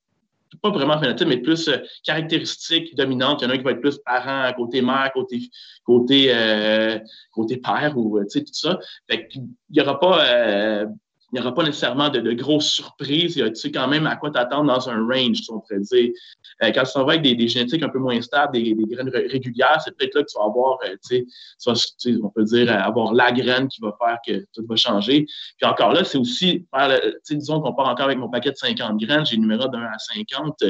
pas 0.61 0.69
vraiment 0.69 0.99
phénotypes, 0.99 1.27
mais 1.27 1.37
plus 1.37 1.67
caractéristiques 2.03 2.95
dominantes. 2.95 3.41
Il 3.41 3.45
y 3.45 3.47
en 3.47 3.49
a 3.49 3.57
qui 3.57 3.63
vont 3.63 3.71
être 3.71 3.81
plus 3.81 3.97
parents, 4.05 4.53
côté 4.53 4.83
mère, 4.83 5.11
côté, 5.11 5.49
côté, 5.83 6.31
côté 7.31 7.57
père 7.57 7.97
ou 7.97 8.23
tout 8.23 8.43
ça. 8.51 8.77
Fait 9.09 9.27
qu'il 9.27 9.47
n'y 9.71 9.81
aura 9.81 9.99
pas 9.99 10.85
il 11.33 11.39
n'y 11.39 11.41
aura 11.41 11.55
pas 11.55 11.63
nécessairement 11.63 12.09
de, 12.09 12.31
grosses 12.33 12.67
surprises. 12.67 13.33
Tu 13.33 13.55
sais 13.55 13.71
quand 13.71 13.87
même 13.87 14.05
à 14.05 14.15
quoi 14.15 14.29
t'attendre 14.29 14.71
dans 14.71 14.87
un 14.87 15.03
range, 15.03 15.37
si 15.37 15.51
on 15.51 15.59
pourrait 15.61 15.79
dire. 15.79 16.11
Euh, 16.61 16.69
quand 16.71 16.83
tu 16.83 16.99
vas 16.99 17.11
avec 17.11 17.23
des, 17.23 17.47
génétiques 17.47 17.81
un 17.81 17.89
peu 17.89 17.97
moins 17.97 18.21
stables, 18.21 18.53
des, 18.53 18.75
graines 18.75 19.09
régulières, 19.09 19.81
c'est 19.83 19.97
peut-être 19.97 20.13
là 20.13 20.21
que 20.21 20.27
tu 20.27 20.37
vas 20.37 20.45
avoir, 20.45 20.77
euh, 20.85 20.95
tu 21.09 21.25
sais, 21.57 22.15
on 22.21 22.29
peut 22.29 22.43
dire, 22.43 22.71
euh, 22.71 22.75
avoir 22.75 23.15
la 23.15 23.31
graine 23.31 23.67
qui 23.67 23.81
va 23.81 23.97
faire 23.99 24.19
que 24.25 24.45
tout 24.53 24.63
va 24.69 24.75
changer. 24.75 25.25
Puis 25.57 25.67
encore 25.67 25.93
là, 25.93 26.03
c'est 26.03 26.19
aussi, 26.19 26.67
faire, 26.71 27.01
disons 27.27 27.61
qu'on 27.61 27.73
part 27.73 27.89
encore 27.89 28.05
avec 28.05 28.19
mon 28.19 28.29
paquet 28.29 28.51
de 28.51 28.57
50 28.57 28.99
graines, 28.99 29.25
j'ai 29.25 29.35
le 29.37 29.41
numéro 29.41 29.67
de 29.67 29.75
1 29.75 29.81
à 29.81 29.97
50. 29.97 30.63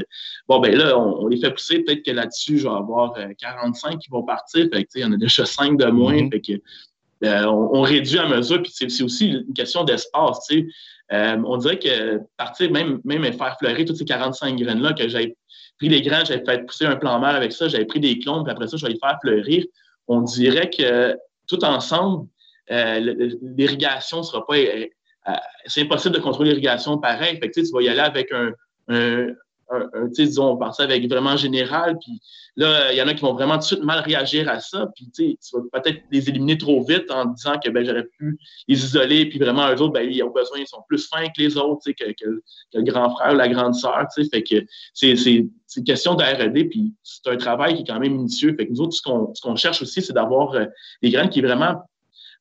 bon, 0.47 0.59
ben 0.59 0.77
là, 0.77 0.97
on, 0.97 1.27
les 1.27 1.41
fait 1.41 1.51
pousser. 1.51 1.79
Peut-être 1.79 2.05
que 2.05 2.11
là-dessus, 2.11 2.59
je 2.59 2.69
vais 2.69 2.73
avoir 2.73 3.15
45 3.37 3.99
qui 3.99 4.09
vont 4.09 4.23
partir. 4.23 4.65
Fait 4.71 4.85
que, 4.85 4.89
il 4.95 5.01
y 5.01 5.05
en 5.05 5.11
a 5.11 5.17
déjà 5.17 5.45
5 5.45 5.77
de 5.77 5.87
moins. 5.87 6.13
Mm-hmm. 6.13 6.31
Fait 6.31 6.39
que, 6.39 6.61
euh, 7.23 7.45
on, 7.45 7.81
réduit 7.81 8.19
à 8.19 8.27
mesure, 8.27 8.61
puis 8.61 8.71
c'est 8.73 9.03
aussi 9.03 9.27
une 9.27 9.53
question 9.53 9.83
d'espace. 9.83 10.47
Euh, 11.11 11.37
on 11.45 11.57
dirait 11.57 11.79
que 11.79 12.19
partir, 12.37 12.71
même, 12.71 12.99
même 13.05 13.23
faire 13.33 13.55
fleurir 13.59 13.85
toutes 13.85 13.97
ces 13.97 14.05
45 14.05 14.57
graines-là, 14.57 14.93
que 14.93 15.07
j'avais 15.07 15.35
pris 15.77 15.89
les 15.89 16.01
graines, 16.01 16.25
j'avais 16.25 16.43
fait 16.43 16.65
pousser 16.65 16.85
un 16.85 16.95
plan 16.95 17.19
mer 17.19 17.29
avec 17.29 17.53
ça, 17.53 17.67
j'avais 17.67 17.85
pris 17.85 17.99
des 17.99 18.19
clones, 18.19 18.43
puis 18.43 18.51
après 18.51 18.67
ça, 18.67 18.77
je 18.77 18.85
vais 18.85 18.93
les 18.93 18.99
faire 18.99 19.17
fleurir. 19.21 19.63
On 20.07 20.21
dirait 20.21 20.69
que 20.69 21.15
tout 21.47 21.63
ensemble, 21.63 22.27
euh, 22.71 23.13
l'irrigation 23.57 24.23
sera 24.23 24.45
pas. 24.45 24.55
c'est 25.65 25.81
impossible 25.81 26.15
de 26.15 26.19
contrôler 26.19 26.49
l'irrigation 26.49 26.97
pareil. 26.97 27.37
Fait 27.39 27.49
que, 27.49 27.61
tu 27.61 27.71
vas 27.71 27.81
y 27.81 27.89
aller 27.89 27.99
avec 27.99 28.31
un, 28.31 28.53
disons, 30.11 30.51
on 30.51 30.57
partait 30.57 30.83
avec 30.83 31.07
vraiment 31.09 31.37
général, 31.37 31.97
puis 31.99 32.21
là, 32.55 32.91
il 32.91 32.97
y 32.97 33.01
en 33.01 33.07
a 33.07 33.13
qui 33.13 33.21
vont 33.21 33.33
vraiment 33.33 33.55
tout 33.55 33.61
de 33.61 33.65
suite 33.65 33.83
mal 33.83 33.99
réagir 33.99 34.47
à 34.49 34.59
ça, 34.59 34.87
puis 34.95 35.09
tu 35.11 35.35
vas 35.53 35.81
peut-être 35.81 36.03
les 36.11 36.29
éliminer 36.29 36.57
trop 36.57 36.83
vite 36.83 37.09
en 37.09 37.25
disant 37.25 37.57
que 37.63 37.69
ben, 37.69 37.85
j'aurais 37.85 38.05
pu 38.17 38.37
les 38.67 38.83
isoler, 38.83 39.25
puis 39.27 39.39
vraiment, 39.39 39.67
eux 39.69 39.81
autres, 39.81 39.93
ben, 39.93 40.07
ils 40.09 40.21
ont 40.23 40.31
besoin, 40.31 40.59
ils 40.59 40.67
sont 40.67 40.83
plus 40.87 41.07
fins 41.07 41.27
que 41.27 41.41
les 41.41 41.57
autres, 41.57 41.89
que, 41.91 42.11
que, 42.11 42.41
le 42.73 42.81
grand 42.83 43.09
frère 43.15 43.33
ou 43.33 43.37
la 43.37 43.47
grande 43.47 43.75
sœur, 43.75 44.05
fait 44.15 44.43
que 44.43 44.65
c'est 44.93 45.13
une 45.13 45.83
question 45.85 46.15
d'R&D, 46.15 46.65
puis 46.65 46.93
c'est 47.03 47.27
un 47.27 47.37
travail 47.37 47.75
qui 47.75 47.81
est 47.81 47.87
quand 47.87 47.99
même 47.99 48.13
minutieux, 48.13 48.55
fait 48.57 48.67
que 48.67 48.71
nous 48.71 48.81
autres, 48.81 48.95
ce 48.95 49.01
qu'on 49.41 49.55
cherche 49.55 49.81
aussi, 49.81 50.01
c'est 50.01 50.13
d'avoir 50.13 50.53
euh, 50.53 50.65
des 51.01 51.09
graines 51.09 51.29
qui 51.29 51.41
vraiment 51.41 51.81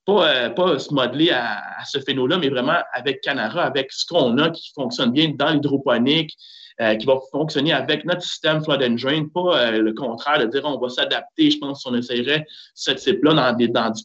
pas, 0.04 0.50
pas 0.50 0.78
se 0.78 0.92
modeler 0.92 1.30
à, 1.30 1.62
ce 1.84 2.00
phénomène-là, 2.00 2.38
mais 2.38 2.48
vraiment 2.48 2.78
avec 2.92 3.20
Canara, 3.20 3.62
avec 3.62 3.92
ce 3.92 4.06
qu'on 4.06 4.38
a 4.38 4.50
qui 4.50 4.72
fonctionne 4.74 5.12
bien 5.12 5.32
dans 5.34 5.50
l'hydroponique, 5.50 6.36
euh, 6.82 6.96
qui 6.96 7.06
va 7.06 7.20
fonctionner 7.30 7.72
avec 7.72 8.04
notre 8.04 8.22
système 8.22 8.60
flood 8.60 8.82
and 8.82 8.96
drain, 9.00 9.28
pas 9.32 9.56
euh, 9.56 9.82
le 9.82 9.92
contraire 9.92 10.40
de 10.40 10.46
dire 10.46 10.62
on 10.64 10.80
va 10.80 10.88
s'adapter. 10.88 11.48
Je 11.48 11.58
pense 11.58 11.84
qu'on 11.84 11.94
essaierait 11.94 12.44
ce 12.74 12.90
type-là 12.90 13.34
dans, 13.34 13.52
des, 13.56 13.68
dans 13.68 13.90
du 13.90 14.02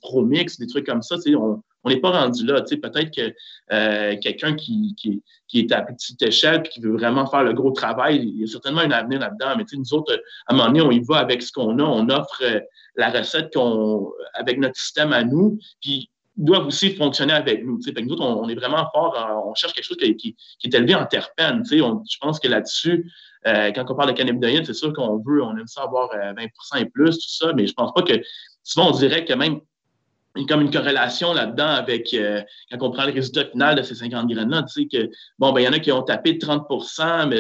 des 0.60 0.68
trucs 0.68 0.86
comme 0.86 1.02
ça. 1.02 1.16
On 1.36 1.90
n'est 1.90 2.00
pas 2.00 2.12
rendu 2.12 2.46
là. 2.46 2.62
Peut-être 2.62 3.10
que 3.10 3.34
euh, 3.72 4.16
quelqu'un 4.22 4.56
qui, 4.56 4.96
est 5.56 5.72
à 5.72 5.82
petite 5.82 6.22
échelle 6.22 6.62
et 6.66 6.70
qui 6.70 6.80
veut 6.80 6.92
vraiment 6.92 7.26
faire 7.26 7.44
le 7.44 7.54
gros 7.54 7.72
travail, 7.72 8.18
il 8.18 8.42
y 8.42 8.44
a 8.44 8.48
certainement 8.48 8.82
un 8.82 8.92
avenir 8.92 9.22
là-dedans. 9.22 9.56
Mais 9.58 9.64
nous 9.74 9.94
autres, 9.96 10.14
à 10.46 10.54
un 10.54 10.58
moment 10.58 10.68
donné, 10.68 10.82
on 10.82 10.92
y 10.92 11.00
va 11.00 11.18
avec 11.18 11.42
ce 11.42 11.52
qu'on 11.52 11.80
a. 11.80 11.84
On 11.84 12.08
offre 12.10 12.44
la 12.96 13.10
recette 13.10 13.56
qu'on 13.56 14.12
avec 14.36 14.60
notre 14.60 14.76
système 14.76 15.14
à 15.14 15.24
nous. 15.24 15.58
Doivent 16.38 16.68
aussi 16.68 16.92
fonctionner 16.96 17.34
avec 17.34 17.66
nous. 17.66 17.80
Que 17.80 18.00
nous 18.00 18.14
autres, 18.14 18.24
on, 18.24 18.48
est 18.48 18.56
vraiment 18.56 18.88
fort, 18.94 19.44
on 19.46 19.56
cherche 19.56 19.74
quelque 19.74 19.86
chose 19.86 19.98
qui, 19.98 20.36
est 20.64 20.74
élevé 20.74 20.96
en 20.96 21.06
terpène. 21.06 21.64
je 21.70 22.18
pense 22.22 22.40
que 22.40 22.48
là-dessus, 22.48 23.12
euh, 23.46 23.72
quand 23.72 23.90
on 23.90 23.96
parle 23.96 24.10
de 24.12 24.18
cannabinoïdes, 24.18 24.66
c'est 24.66 24.74
sûr 24.74 24.94
qu'on 24.94 25.18
veut, 25.18 25.42
on 25.44 25.56
aime 25.58 25.68
ça 25.68 25.84
avoir 25.84 26.10
20% 26.10 26.38
euh, 26.38 26.80
et 26.80 26.86
plus, 26.86 27.18
tout 27.18 27.30
ça, 27.30 27.54
mais 27.54 27.68
je 27.68 27.74
pense 27.74 27.94
pas 27.94 28.02
que 28.02 28.14
souvent 28.64 28.90
on 28.90 28.92
dirait 28.92 29.26
que 29.26 29.34
même 29.34 29.62
il 30.38 30.42
y 30.42 30.44
a 30.44 30.48
comme 30.48 30.62
une 30.62 30.72
corrélation 30.72 31.34
là-dedans 31.34 31.68
avec 31.68 32.14
euh, 32.14 32.42
quand 32.72 32.78
on 32.82 32.92
prend 32.92 33.06
le 33.06 33.12
résultat 33.12 33.46
final 33.46 33.76
de 33.76 33.82
ces 33.82 33.96
50 33.96 34.30
graines-là, 34.30 34.64
tu 34.64 34.84
sais 34.84 34.88
que 34.88 35.10
bon, 35.40 35.52
ben 35.52 35.62
il 35.62 35.64
y 35.66 35.68
en 35.68 35.74
a 35.74 35.80
qui 35.80 35.92
ont 35.92 36.04
tapé 36.04 36.34
30% 36.34 37.28
mais 37.30 37.40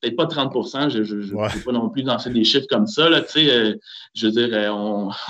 peut-être 0.00 0.16
pas 0.16 0.26
30% 0.26 0.90
je 0.90 1.14
ne 1.14 1.48
vais 1.48 1.64
pas 1.64 1.72
non 1.72 1.88
plus 1.88 2.02
lancer 2.02 2.30
des 2.30 2.44
chiffres 2.44 2.66
comme 2.68 2.86
ça, 2.86 3.08
là, 3.08 3.20
tu 3.20 3.46
sais, 3.46 3.78
je 4.14 4.26
veux 4.26 4.32
dire, 4.32 4.72
on, 4.74 5.10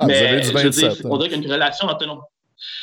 Ah, 0.00 0.06
mais 0.06 0.42
je 0.42 0.52
veux 0.52 0.70
dire, 0.70 0.92
on 1.04 1.18
dirait 1.18 1.28
qu'il 1.28 1.38
y 1.38 1.40
a 1.40 1.42
une 1.42 1.48
corrélation 1.48 1.86
entre 1.86 2.06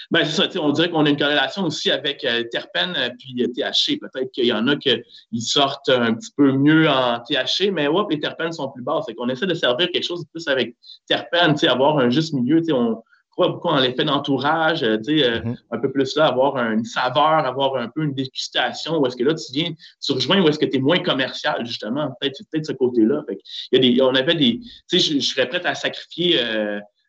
ben, 0.09 0.25
c'est 0.25 0.51
ça, 0.51 0.61
on 0.61 0.71
dirait 0.71 0.89
qu'on 0.89 1.05
a 1.05 1.09
une 1.09 1.17
corrélation 1.17 1.63
aussi 1.63 1.91
avec 1.91 2.23
euh, 2.23 2.43
terpène 2.51 2.95
euh, 2.97 3.09
puis 3.17 3.35
euh, 3.43 3.47
THC. 3.47 3.99
Peut-être 3.99 4.31
qu'il 4.31 4.45
y 4.45 4.53
en 4.53 4.67
a 4.67 4.75
qui 4.75 5.01
sortent 5.39 5.89
un 5.89 6.13
petit 6.13 6.31
peu 6.35 6.51
mieux 6.51 6.89
en 6.89 7.19
THC, 7.19 7.71
mais 7.71 7.87
ouais, 7.87 8.03
les 8.09 8.19
terpènes 8.19 8.51
sont 8.51 8.69
plus 8.69 8.83
bas. 8.83 9.01
C'est 9.05 9.13
qu'on 9.13 9.29
essaie 9.29 9.45
de 9.45 9.53
servir 9.53 9.89
quelque 9.91 10.05
chose 10.05 10.21
de 10.21 10.29
plus 10.29 10.47
avec 10.47 10.75
terpène, 11.07 11.55
avoir 11.67 11.99
un 11.99 12.09
juste 12.09 12.33
milieu. 12.33 12.61
On 12.71 13.03
croit 13.37 13.49
beaucoup 13.49 13.67
en 13.67 13.79
l'effet 13.79 14.03
d'entourage, 14.03 14.81
mm-hmm. 14.83 15.55
un 15.71 15.77
peu 15.77 15.91
plus 15.91 16.15
là, 16.15 16.25
avoir 16.25 16.57
une 16.57 16.85
saveur, 16.85 17.45
avoir 17.45 17.75
un 17.75 17.87
peu 17.87 18.03
une 18.03 18.13
dégustation, 18.13 18.97
où 18.97 19.05
est-ce 19.05 19.15
que 19.15 19.23
là, 19.23 19.35
tu 19.35 19.51
viens, 19.53 19.71
tu 20.01 20.11
rejoins 20.11 20.41
où 20.41 20.47
est-ce 20.49 20.59
que 20.59 20.65
tu 20.65 20.77
es 20.77 20.79
moins 20.79 20.99
commercial, 20.99 21.65
justement. 21.65 22.09
Peut-être 22.19 22.41
peut 22.51 22.61
ce 22.63 22.71
côté-là. 22.73 23.23
Il 23.71 23.73
y 23.73 23.77
a 23.77 23.79
des, 23.79 24.01
on 24.01 24.15
avait 24.15 24.35
des. 24.35 24.59
Tu 24.89 24.99
sais, 24.99 24.99
je, 24.99 25.19
je, 25.19 25.25
serais 25.25 25.47
prêt 25.47 25.65
à 25.65 25.75
sacrifier. 25.75 26.39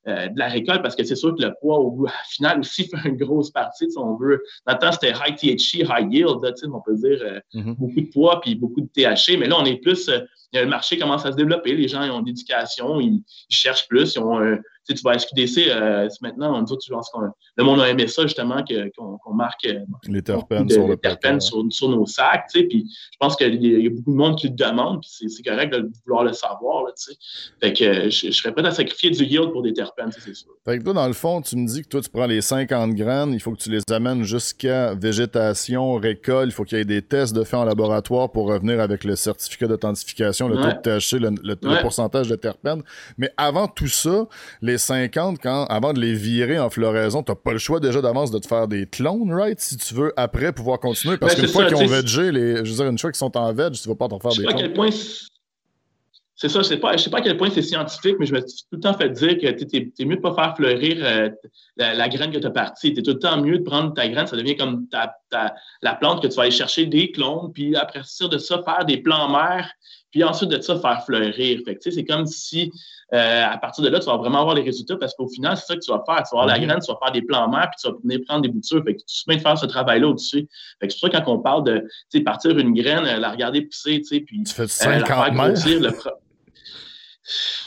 Euh, 0.08 0.28
de 0.28 0.38
la 0.38 0.48
récolte 0.48 0.80
parce 0.80 0.96
que 0.96 1.04
c'est 1.04 1.16
sûr 1.16 1.34
que 1.34 1.42
le 1.42 1.52
poids 1.60 1.80
au 1.80 2.06
final 2.30 2.60
aussi 2.60 2.88
fait 2.88 3.08
une 3.08 3.16
grosse 3.16 3.50
partie. 3.50 3.90
Si 3.90 3.98
on 3.98 4.16
veut. 4.16 4.42
Dans 4.66 4.72
le 4.72 4.78
temps, 4.78 4.92
c'était 4.92 5.10
high 5.10 5.34
THC, 5.34 5.84
high 5.86 6.10
yield, 6.10 6.38
on 6.72 6.80
peut 6.80 6.94
dire 6.94 7.18
euh, 7.22 7.40
mm-hmm. 7.52 7.74
beaucoup 7.74 8.00
de 8.00 8.10
poids 8.10 8.40
puis 8.40 8.54
beaucoup 8.54 8.80
de 8.80 8.86
THC, 8.86 9.36
mais 9.38 9.48
là, 9.48 9.56
on 9.58 9.64
est 9.64 9.76
plus. 9.76 10.08
Euh, 10.08 10.20
le 10.54 10.64
marché 10.64 10.98
commence 10.98 11.26
à 11.26 11.32
se 11.32 11.36
développer, 11.36 11.74
les 11.74 11.88
gens 11.88 12.02
ils 12.04 12.10
ont 12.10 12.22
d'éducation, 12.22 13.00
ils, 13.00 13.22
ils, 13.50 13.54
cherchent 13.54 13.86
plus, 13.86 14.14
ils 14.14 14.18
ont 14.20 14.40
tu, 14.40 14.58
sais, 14.88 14.94
tu 14.94 15.02
vas 15.02 15.12
à 15.12 15.18
SQDC, 15.18 15.68
euh, 15.68 16.08
maintenant, 16.22 16.58
on 16.58 16.62
dit, 16.62 16.76
tu 16.78 16.90
penses 16.90 17.10
qu'on, 17.10 17.20
le 17.56 17.64
monde 17.64 17.80
a 17.80 17.88
aimé 17.88 18.06
ça, 18.06 18.22
justement, 18.22 18.62
qu'on, 18.96 19.34
marque 19.34 19.66
euh, 19.66 19.80
les 20.06 20.22
terpènes, 20.22 20.68
sur, 20.68 21.00
terpènes 21.00 21.40
sur, 21.40 21.64
sur, 21.70 21.88
nos 21.88 22.06
sacs. 22.06 22.46
Tu 22.52 22.60
sais, 22.60 22.66
puis 22.66 22.86
je 22.88 23.16
pense 23.18 23.36
qu'il 23.36 23.64
y, 23.64 23.86
a 23.86 23.90
beaucoup 23.90 24.12
de 24.12 24.16
monde 24.16 24.36
qui 24.36 24.48
le 24.48 24.54
demande, 24.54 25.00
puis 25.00 25.28
c'est, 25.28 25.42
correct 25.42 25.72
de 25.72 25.90
vouloir 26.04 26.24
le 26.24 26.32
savoir. 26.32 26.84
Là, 26.84 26.92
tu 26.96 27.12
sais. 27.12 27.18
Fait 27.60 27.72
que 27.72 27.84
euh, 27.84 28.10
je, 28.10 28.30
serais 28.30 28.52
prêt 28.52 28.66
à 28.66 28.70
sacrifier 28.70 29.10
du 29.10 29.24
yield 29.24 29.52
pour 29.52 29.62
des 29.62 29.72
terpènes, 29.72 30.10
c'est 30.12 30.34
sûr. 30.34 30.48
Fait 30.64 30.78
que 30.78 30.84
toi, 30.84 30.92
dans 30.92 31.06
le 31.06 31.12
fond, 31.12 31.40
tu 31.42 31.56
me 31.56 31.66
dis 31.66 31.82
que 31.82 31.88
toi, 31.88 32.00
tu 32.00 32.08
prends 32.10 32.26
les 32.26 32.40
50 32.40 32.94
graines, 32.94 33.32
il 33.32 33.40
faut 33.40 33.52
que 33.52 33.60
tu 33.60 33.70
les 33.70 33.82
amènes 33.90 34.22
jusqu'à 34.22 34.94
végétation, 34.94 35.94
récolte, 35.94 36.50
il 36.50 36.52
faut 36.52 36.64
qu'il 36.64 36.78
y 36.78 36.80
ait 36.80 36.84
des 36.84 37.02
tests 37.02 37.34
de 37.34 37.44
fait 37.44 37.56
en 37.56 37.64
laboratoire 37.64 38.30
pour 38.30 38.48
revenir 38.48 38.80
avec 38.80 39.04
le 39.04 39.16
certificat 39.16 39.66
d'authentification, 39.66 40.48
le 40.48 40.56
taux 40.56 40.68
de 40.68 40.98
THC, 40.98 41.18
le, 41.20 41.30
le 41.42 41.82
pourcentage 41.82 42.28
de 42.28 42.36
terpènes. 42.36 42.82
Mais 43.16 43.30
avant 43.36 43.68
tout 43.68 43.88
ça, 43.88 44.26
les 44.62 44.77
50, 44.78 45.38
quand, 45.42 45.64
avant 45.66 45.92
de 45.92 46.00
les 46.00 46.14
virer 46.14 46.58
en 46.58 46.70
floraison, 46.70 47.22
t'as 47.22 47.34
pas 47.34 47.52
le 47.52 47.58
choix 47.58 47.80
déjà 47.80 48.00
d'avance 48.00 48.30
de 48.30 48.38
te 48.38 48.46
faire 48.46 48.68
des 48.68 48.86
clones, 48.86 49.32
right? 49.32 49.60
Si 49.60 49.76
tu 49.76 49.94
veux 49.94 50.12
après 50.16 50.52
pouvoir 50.52 50.80
continuer? 50.80 51.18
Parce 51.18 51.34
ben, 51.34 51.42
qu'une 51.42 51.50
fois 51.50 51.66
qu'ils 51.66 51.76
ont 51.76 51.86
végé, 51.86 52.32
les, 52.32 52.56
je 52.64 52.70
veux 52.70 52.76
dire, 52.76 52.86
une 52.86 52.98
fois 52.98 53.10
qu'ils 53.10 53.18
sont 53.18 53.36
en 53.36 53.52
veg, 53.52 53.72
tu 53.72 53.88
vas 53.88 53.94
pas 53.94 54.08
t'en 54.08 54.18
faire 54.18 54.32
des 54.32 54.44
clones. 54.44 54.90
C'est 56.40 56.48
ça, 56.48 56.60
je 56.60 56.68
sais 56.68 56.76
pas, 56.76 56.96
je 56.96 57.02
sais 57.02 57.10
pas 57.10 57.18
à 57.18 57.20
quel 57.20 57.36
point 57.36 57.50
c'est 57.50 57.62
scientifique, 57.62 58.14
mais 58.20 58.26
je 58.26 58.32
me 58.32 58.38
suis 58.46 58.62
tout 58.70 58.76
le 58.76 58.80
temps 58.80 58.94
fait 58.94 59.10
dire 59.10 59.38
que 59.38 59.64
tu 59.64 59.92
es, 59.98 60.04
mieux 60.04 60.14
de 60.14 60.20
pas 60.20 60.32
faire 60.36 60.54
fleurir 60.54 60.96
euh, 61.00 61.30
la, 61.76 62.08
graine 62.08 62.30
que 62.30 62.38
tu 62.38 62.46
as 62.46 62.50
partie. 62.50 62.94
Tu 62.94 63.00
es 63.00 63.02
tout 63.02 63.10
le 63.10 63.18
temps 63.18 63.42
mieux 63.42 63.58
de 63.58 63.64
prendre 63.64 63.92
ta 63.92 64.08
graine, 64.08 64.28
ça 64.28 64.36
devient 64.36 64.56
comme 64.56 64.86
ta, 64.86 65.16
la 65.82 65.94
plante 65.96 66.22
que 66.22 66.28
tu 66.28 66.36
vas 66.36 66.42
aller 66.42 66.52
chercher 66.52 66.86
des 66.86 67.10
clones, 67.10 67.52
puis 67.52 67.74
après 67.74 68.02
ça, 68.04 68.28
de 68.28 68.38
ça, 68.38 68.62
faire 68.62 68.84
des 68.84 68.98
plants 68.98 69.28
mères, 69.28 69.68
puis 70.10 70.24
ensuite 70.24 70.50
de 70.50 70.60
ça, 70.60 70.78
faire 70.78 71.04
fleurir. 71.04 71.60
Fait 71.64 71.78
c'est 71.80 72.04
comme 72.04 72.26
si 72.26 72.70
euh, 73.14 73.44
à 73.46 73.56
partir 73.56 73.82
de 73.82 73.88
là, 73.88 74.00
tu 74.00 74.06
vas 74.06 74.16
vraiment 74.16 74.40
avoir 74.40 74.54
les 74.54 74.62
résultats 74.62 74.96
parce 74.96 75.14
qu'au 75.14 75.28
final, 75.28 75.56
c'est 75.56 75.66
ça 75.66 75.74
que 75.74 75.80
tu 75.80 75.90
vas 75.90 76.02
faire. 76.06 76.22
Tu 76.24 76.34
vas 76.34 76.42
avoir 76.42 76.46
la 76.46 76.58
mhm. 76.58 76.66
graine, 76.66 76.78
tu 76.84 76.92
vas 76.92 76.98
faire 77.02 77.12
des 77.12 77.22
plants 77.22 77.48
mères, 77.48 77.70
puis 77.70 77.80
tu 77.82 77.90
vas 77.90 77.96
venir 78.02 78.20
prendre 78.26 78.42
des 78.42 78.48
boutures. 78.48 78.82
Fait 78.84 78.94
que 78.94 79.00
tu 79.00 79.24
te 79.24 79.30
mets 79.30 79.36
de 79.36 79.42
faire 79.42 79.56
ce 79.56 79.66
travail-là 79.66 80.08
au-dessus. 80.08 80.46
Fait 80.80 80.88
que 80.88 80.92
c'est 80.92 81.00
pour 81.00 81.10
ça 81.10 81.20
quand 81.22 81.32
on 81.32 81.38
parle 81.38 81.64
de 81.64 82.18
partir 82.20 82.58
une 82.58 82.74
graine, 82.74 83.04
la 83.04 83.30
regarder 83.30 83.62
pousser, 83.62 84.00
puis 84.00 84.42
tu 84.44 84.52
fais 84.52 84.66
50 84.66 84.94
euh, 84.94 84.98
la 85.00 85.52
faire 85.52 85.80
le 85.80 85.90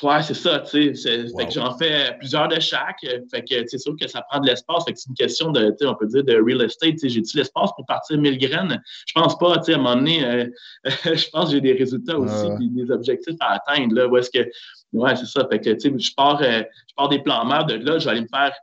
Ouais, 0.01 0.21
c'est 0.23 0.33
ça, 0.33 0.59
tu 0.59 0.95
sais. 0.95 1.25
Fait 1.37 1.45
que 1.45 1.51
j'en 1.51 1.77
fais 1.77 2.15
plusieurs 2.17 2.47
de 2.47 2.59
chaque. 2.59 2.99
Fait 3.29 3.43
que 3.43 3.67
c'est 3.67 3.77
sûr 3.77 3.95
que 3.99 4.07
ça 4.07 4.21
prend 4.29 4.39
de 4.39 4.47
l'espace. 4.47 4.83
Fait 4.85 4.93
que 4.93 4.99
c'est 4.99 5.09
une 5.09 5.15
question 5.15 5.51
de, 5.51 5.75
on 5.83 5.95
peut 5.95 6.07
dire, 6.07 6.23
de 6.23 6.41
real 6.41 6.61
estate. 6.63 6.95
J'ai-tu 7.03 7.37
l'espace 7.37 7.69
pour 7.75 7.85
partir 7.85 8.17
1000 8.17 8.37
graines? 8.39 8.81
Je 9.05 9.13
pense 9.13 9.37
pas, 9.37 9.57
tu 9.57 9.65
sais, 9.65 9.73
à 9.73 9.75
un 9.75 9.79
moment 9.79 9.95
donné, 9.95 10.25
euh, 10.25 10.45
je 10.85 11.29
pense 11.29 11.45
que 11.45 11.51
j'ai 11.51 11.61
des 11.61 11.73
résultats 11.73 12.17
aussi, 12.17 12.47
des, 12.59 12.91
objectifs 12.91 13.37
à 13.39 13.53
atteindre, 13.55 13.95
là. 13.95 14.07
Où 14.07 14.17
est-ce 14.17 14.31
que, 14.31 14.49
ouais, 14.93 15.15
c'est 15.15 15.27
ça. 15.27 15.47
Fait 15.49 15.59
que, 15.59 15.69
tu 15.71 15.91
sais, 15.91 15.93
je 15.97 16.13
pars, 16.15 16.41
euh, 16.41 16.63
je 16.89 16.95
pars 16.95 17.09
des 17.09 17.19
plans 17.19 17.45
mers 17.45 17.65
de 17.65 17.75
là, 17.75 17.99
je 17.99 18.05
vais 18.05 18.11
aller 18.11 18.21
me 18.21 18.27
faire 18.27 18.53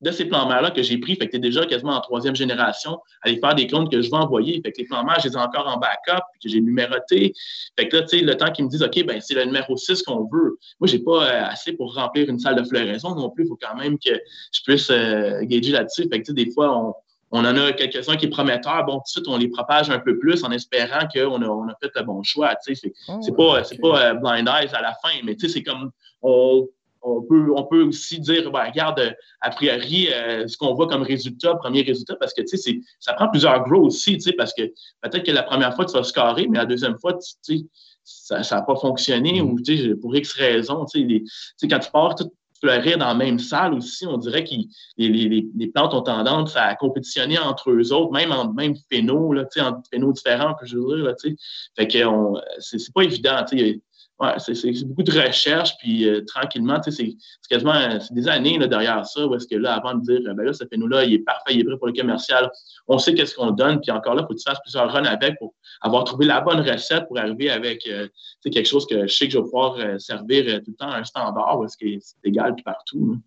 de 0.00 0.10
ces 0.10 0.26
plans 0.26 0.46
mères-là 0.46 0.70
que 0.70 0.82
j'ai 0.82 0.98
pris, 0.98 1.16
fait 1.16 1.26
que 1.26 1.32
tu 1.32 1.36
es 1.38 1.40
déjà 1.40 1.66
quasiment 1.66 1.96
en 1.96 2.00
troisième 2.00 2.36
génération, 2.36 2.98
aller 3.22 3.38
faire 3.38 3.54
des 3.54 3.66
clones 3.66 3.88
que 3.88 4.00
je 4.00 4.10
vais 4.10 4.16
envoyer. 4.16 4.60
Fait 4.64 4.72
que 4.72 4.78
les 4.78 4.84
plans 4.84 5.04
mères, 5.04 5.18
je 5.20 5.28
les 5.28 5.34
ai 5.34 5.38
encore 5.38 5.66
en 5.66 5.76
backup, 5.76 6.22
que 6.42 6.48
j'ai 6.48 6.60
numéroté. 6.60 7.32
Fait 7.78 7.88
que 7.88 7.96
là, 7.96 8.02
tu 8.02 8.18
sais, 8.18 8.24
le 8.24 8.36
temps 8.36 8.50
qu'ils 8.52 8.64
me 8.64 8.70
disent, 8.70 8.82
OK, 8.82 9.04
ben 9.04 9.20
c'est 9.20 9.34
le 9.34 9.44
numéro 9.44 9.76
6 9.76 10.02
qu'on 10.02 10.28
veut. 10.32 10.58
Moi, 10.80 10.86
j'ai 10.86 11.00
pas 11.00 11.24
euh, 11.24 11.44
assez 11.46 11.72
pour 11.72 11.94
remplir 11.94 12.28
une 12.28 12.38
salle 12.38 12.56
de 12.56 12.62
floraison 12.62 13.14
non 13.14 13.30
plus. 13.30 13.44
Il 13.44 13.48
faut 13.48 13.58
quand 13.60 13.76
même 13.76 13.98
que 13.98 14.12
je 14.52 14.60
puisse 14.64 14.90
euh, 14.90 15.40
gager 15.42 15.72
là-dessus. 15.72 16.02
Fait 16.02 16.20
que, 16.20 16.26
tu 16.26 16.36
sais, 16.36 16.44
des 16.44 16.50
fois, 16.52 16.76
on, 16.76 16.94
on 17.30 17.40
en 17.40 17.56
a 17.56 17.72
quelques-uns 17.72 18.16
qui 18.16 18.26
est 18.26 18.30
prometteurs. 18.30 18.84
Bon, 18.84 18.94
tout 18.94 19.02
de 19.04 19.08
suite, 19.08 19.28
on 19.28 19.36
les 19.36 19.48
propage 19.48 19.90
un 19.90 19.98
peu 19.98 20.18
plus 20.18 20.44
en 20.44 20.50
espérant 20.50 21.06
qu'on 21.12 21.42
a, 21.42 21.46
on 21.46 21.68
a 21.68 21.74
fait 21.82 21.90
le 21.94 22.02
bon 22.02 22.22
choix. 22.22 22.54
Tu 22.64 22.74
sais, 22.74 22.92
c'est 23.20 23.32
oh, 23.32 23.32
pas, 23.34 23.64
c'est 23.64 23.78
pas 23.78 24.10
euh, 24.10 24.14
blind 24.14 24.48
eyes 24.48 24.70
à 24.72 24.80
la 24.80 24.94
fin, 25.02 25.14
mais 25.24 25.34
tu 25.34 25.46
sais, 25.46 25.54
c'est 25.54 25.62
comme 25.62 25.90
on, 26.22 26.68
on 27.08 27.22
peut, 27.22 27.52
on 27.54 27.64
peut 27.64 27.82
aussi 27.82 28.20
dire, 28.20 28.50
ben, 28.50 28.64
regarde, 28.64 29.14
a 29.40 29.50
priori, 29.50 30.08
euh, 30.12 30.46
ce 30.46 30.56
qu'on 30.56 30.74
voit 30.74 30.86
comme 30.86 31.02
résultat, 31.02 31.54
premier 31.56 31.82
résultat, 31.82 32.16
parce 32.16 32.34
que, 32.34 32.42
tu 32.42 32.56
sais, 32.56 32.80
ça 33.00 33.14
prend 33.14 33.28
plusieurs 33.28 33.62
grows 33.64 33.86
aussi, 33.86 34.14
tu 34.14 34.20
sais, 34.20 34.32
parce 34.32 34.52
que 34.54 34.62
peut-être 35.00 35.24
que 35.24 35.32
la 35.32 35.42
première 35.42 35.74
fois, 35.74 35.84
tu 35.84 35.92
vas 35.92 36.04
scorer, 36.04 36.46
mais 36.48 36.58
la 36.58 36.66
deuxième 36.66 36.98
fois, 36.98 37.14
tu 37.14 37.58
sais, 37.58 37.64
ça 38.04 38.56
n'a 38.56 38.62
pas 38.62 38.76
fonctionné 38.76 39.40
ou, 39.40 39.60
tu 39.60 39.76
sais, 39.76 39.94
pour 39.94 40.14
X 40.16 40.34
sais, 40.36 41.68
quand 41.68 41.78
tu 41.78 41.90
pars 41.90 42.14
tout 42.14 42.30
fleurir 42.60 42.98
dans 42.98 43.06
la 43.06 43.14
même 43.14 43.38
salle 43.38 43.74
aussi, 43.74 44.06
on 44.06 44.16
dirait 44.16 44.42
que 44.42 44.50
les, 44.96 45.08
les, 45.08 45.46
les, 45.54 45.66
plantes 45.68 45.94
ont 45.94 46.02
tendance 46.02 46.56
à 46.56 46.74
compétitionner 46.74 47.38
entre 47.38 47.70
eux 47.70 47.92
autres, 47.92 48.10
même 48.12 48.32
en 48.32 48.52
même 48.52 48.74
phéno, 48.90 49.32
là, 49.32 49.44
tu 49.44 49.60
sais, 49.60 49.66
en 49.66 49.80
phénos 49.90 50.14
différents, 50.14 50.54
que 50.54 50.66
je 50.66 50.76
veux 50.76 50.96
dire, 50.96 51.04
là, 51.04 51.14
tu 51.14 51.30
sais. 51.30 51.36
Fait 51.76 51.86
que 51.86 51.98
c'est 52.58 52.92
pas 52.92 53.02
évident, 53.02 53.44
tu 53.48 53.58
sais 53.58 53.80
ouais, 54.20 54.34
c'est 54.38 54.84
beaucoup 54.84 55.02
de 55.02 55.12
recherche, 55.12 55.76
puis 55.78 56.08
euh, 56.08 56.24
tranquillement, 56.24 56.80
c'est 56.82 57.14
quasiment 57.48 57.98
des 58.10 58.28
années 58.28 58.58
là, 58.58 58.66
derrière 58.66 59.06
ça, 59.06 59.26
où 59.26 59.34
est-ce 59.34 59.46
que 59.46 59.56
là, 59.56 59.74
avant 59.74 59.94
de 59.94 60.02
dire, 60.02 60.34
ben 60.34 60.44
là, 60.44 60.52
ce 60.52 60.64
nous-là, 60.74 61.04
il 61.04 61.14
est 61.14 61.18
parfait, 61.20 61.54
il 61.54 61.60
est 61.60 61.64
prêt 61.64 61.76
pour 61.76 61.86
le 61.86 61.92
commercial, 61.92 62.50
on 62.88 62.98
sait 62.98 63.14
qu'est-ce 63.14 63.34
qu'on 63.34 63.50
donne, 63.50 63.80
puis 63.80 63.90
encore 63.90 64.14
là, 64.14 64.22
il 64.22 64.26
faut 64.26 64.34
que 64.34 64.38
tu 64.38 64.48
fasses 64.48 64.60
plusieurs 64.62 64.92
runs 64.92 65.04
avec 65.04 65.38
pour 65.38 65.54
avoir 65.80 66.04
trouvé 66.04 66.26
la 66.26 66.40
bonne 66.40 66.60
recette 66.60 67.06
pour 67.06 67.18
arriver 67.18 67.50
avec 67.50 67.86
euh, 67.86 68.08
quelque 68.44 68.66
chose 68.66 68.86
que 68.86 69.06
je 69.06 69.14
sais 69.14 69.26
que 69.26 69.32
je 69.32 69.38
vais 69.38 69.44
pouvoir 69.44 69.76
euh, 69.78 69.98
servir 69.98 70.44
tout 70.64 70.70
le 70.70 70.76
temps 70.76 70.90
un 70.90 71.04
standard, 71.04 71.58
où 71.58 71.64
est-ce 71.64 71.76
que 71.76 71.86
c'est 72.00 72.16
égal 72.24 72.54
partout. 72.64 73.18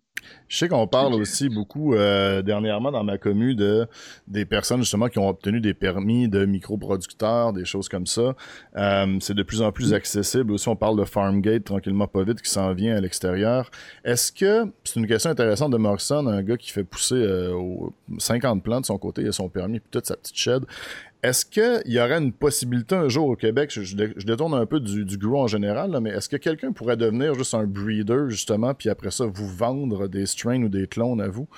Je 0.48 0.58
sais 0.58 0.68
qu'on 0.68 0.86
parle 0.86 1.14
aussi 1.14 1.48
beaucoup 1.48 1.94
euh, 1.94 2.42
dernièrement 2.42 2.90
dans 2.90 3.04
ma 3.04 3.18
commune 3.18 3.56
de 3.56 3.86
des 4.28 4.44
personnes 4.44 4.80
justement 4.80 5.08
qui 5.08 5.18
ont 5.18 5.28
obtenu 5.28 5.60
des 5.60 5.74
permis 5.74 6.28
de 6.28 6.44
microproducteurs, 6.44 7.52
des 7.52 7.64
choses 7.64 7.88
comme 7.88 8.06
ça. 8.06 8.34
Euh, 8.76 9.16
c'est 9.20 9.34
de 9.34 9.42
plus 9.42 9.62
en 9.62 9.72
plus 9.72 9.94
accessible 9.94 10.52
aussi. 10.52 10.68
On 10.68 10.76
parle 10.76 10.98
de 10.98 11.04
Farmgate 11.04 11.64
tranquillement 11.64 12.06
pas 12.06 12.24
vite 12.24 12.42
qui 12.42 12.50
s'en 12.50 12.72
vient 12.74 12.96
à 12.96 13.00
l'extérieur. 13.00 13.70
Est-ce 14.04 14.32
que 14.32 14.70
c'est 14.84 15.00
une 15.00 15.06
question 15.06 15.30
intéressante 15.30 15.72
de 15.72 15.78
Morrison, 15.78 16.26
un 16.26 16.42
gars 16.42 16.56
qui 16.56 16.70
fait 16.70 16.84
pousser 16.84 17.14
euh, 17.14 17.54
50 18.18 18.62
plantes 18.62 18.82
de 18.82 18.86
son 18.86 18.98
côté, 18.98 19.22
il 19.22 19.28
a 19.28 19.32
son 19.32 19.48
permis 19.48 19.80
puis 19.80 19.88
toute 19.90 20.06
sa 20.06 20.16
petite 20.16 20.36
shed. 20.36 20.64
Est-ce 21.22 21.46
qu'il 21.46 21.92
y 21.92 22.00
aurait 22.00 22.18
une 22.18 22.32
possibilité 22.32 22.96
un 22.96 23.08
jour 23.08 23.28
au 23.28 23.36
Québec, 23.36 23.70
je, 23.70 23.94
détourne 23.94 24.54
un 24.54 24.66
peu 24.66 24.80
du, 24.80 25.04
du 25.04 25.16
grow 25.16 25.42
en 25.42 25.46
général, 25.46 25.96
mais 26.02 26.10
est-ce 26.10 26.28
que 26.28 26.36
quelqu'un 26.36 26.72
pourrait 26.72 26.96
devenir 26.96 27.34
juste 27.34 27.54
un 27.54 27.64
breeder, 27.64 28.28
justement, 28.28 28.74
puis 28.74 28.88
après 28.88 29.12
ça, 29.12 29.26
vous 29.26 29.48
vendre 29.48 30.08
des 30.08 30.26
strains 30.26 30.62
ou 30.64 30.68
des 30.68 30.88
clones 30.88 31.20
à 31.20 31.28
vous? 31.28 31.48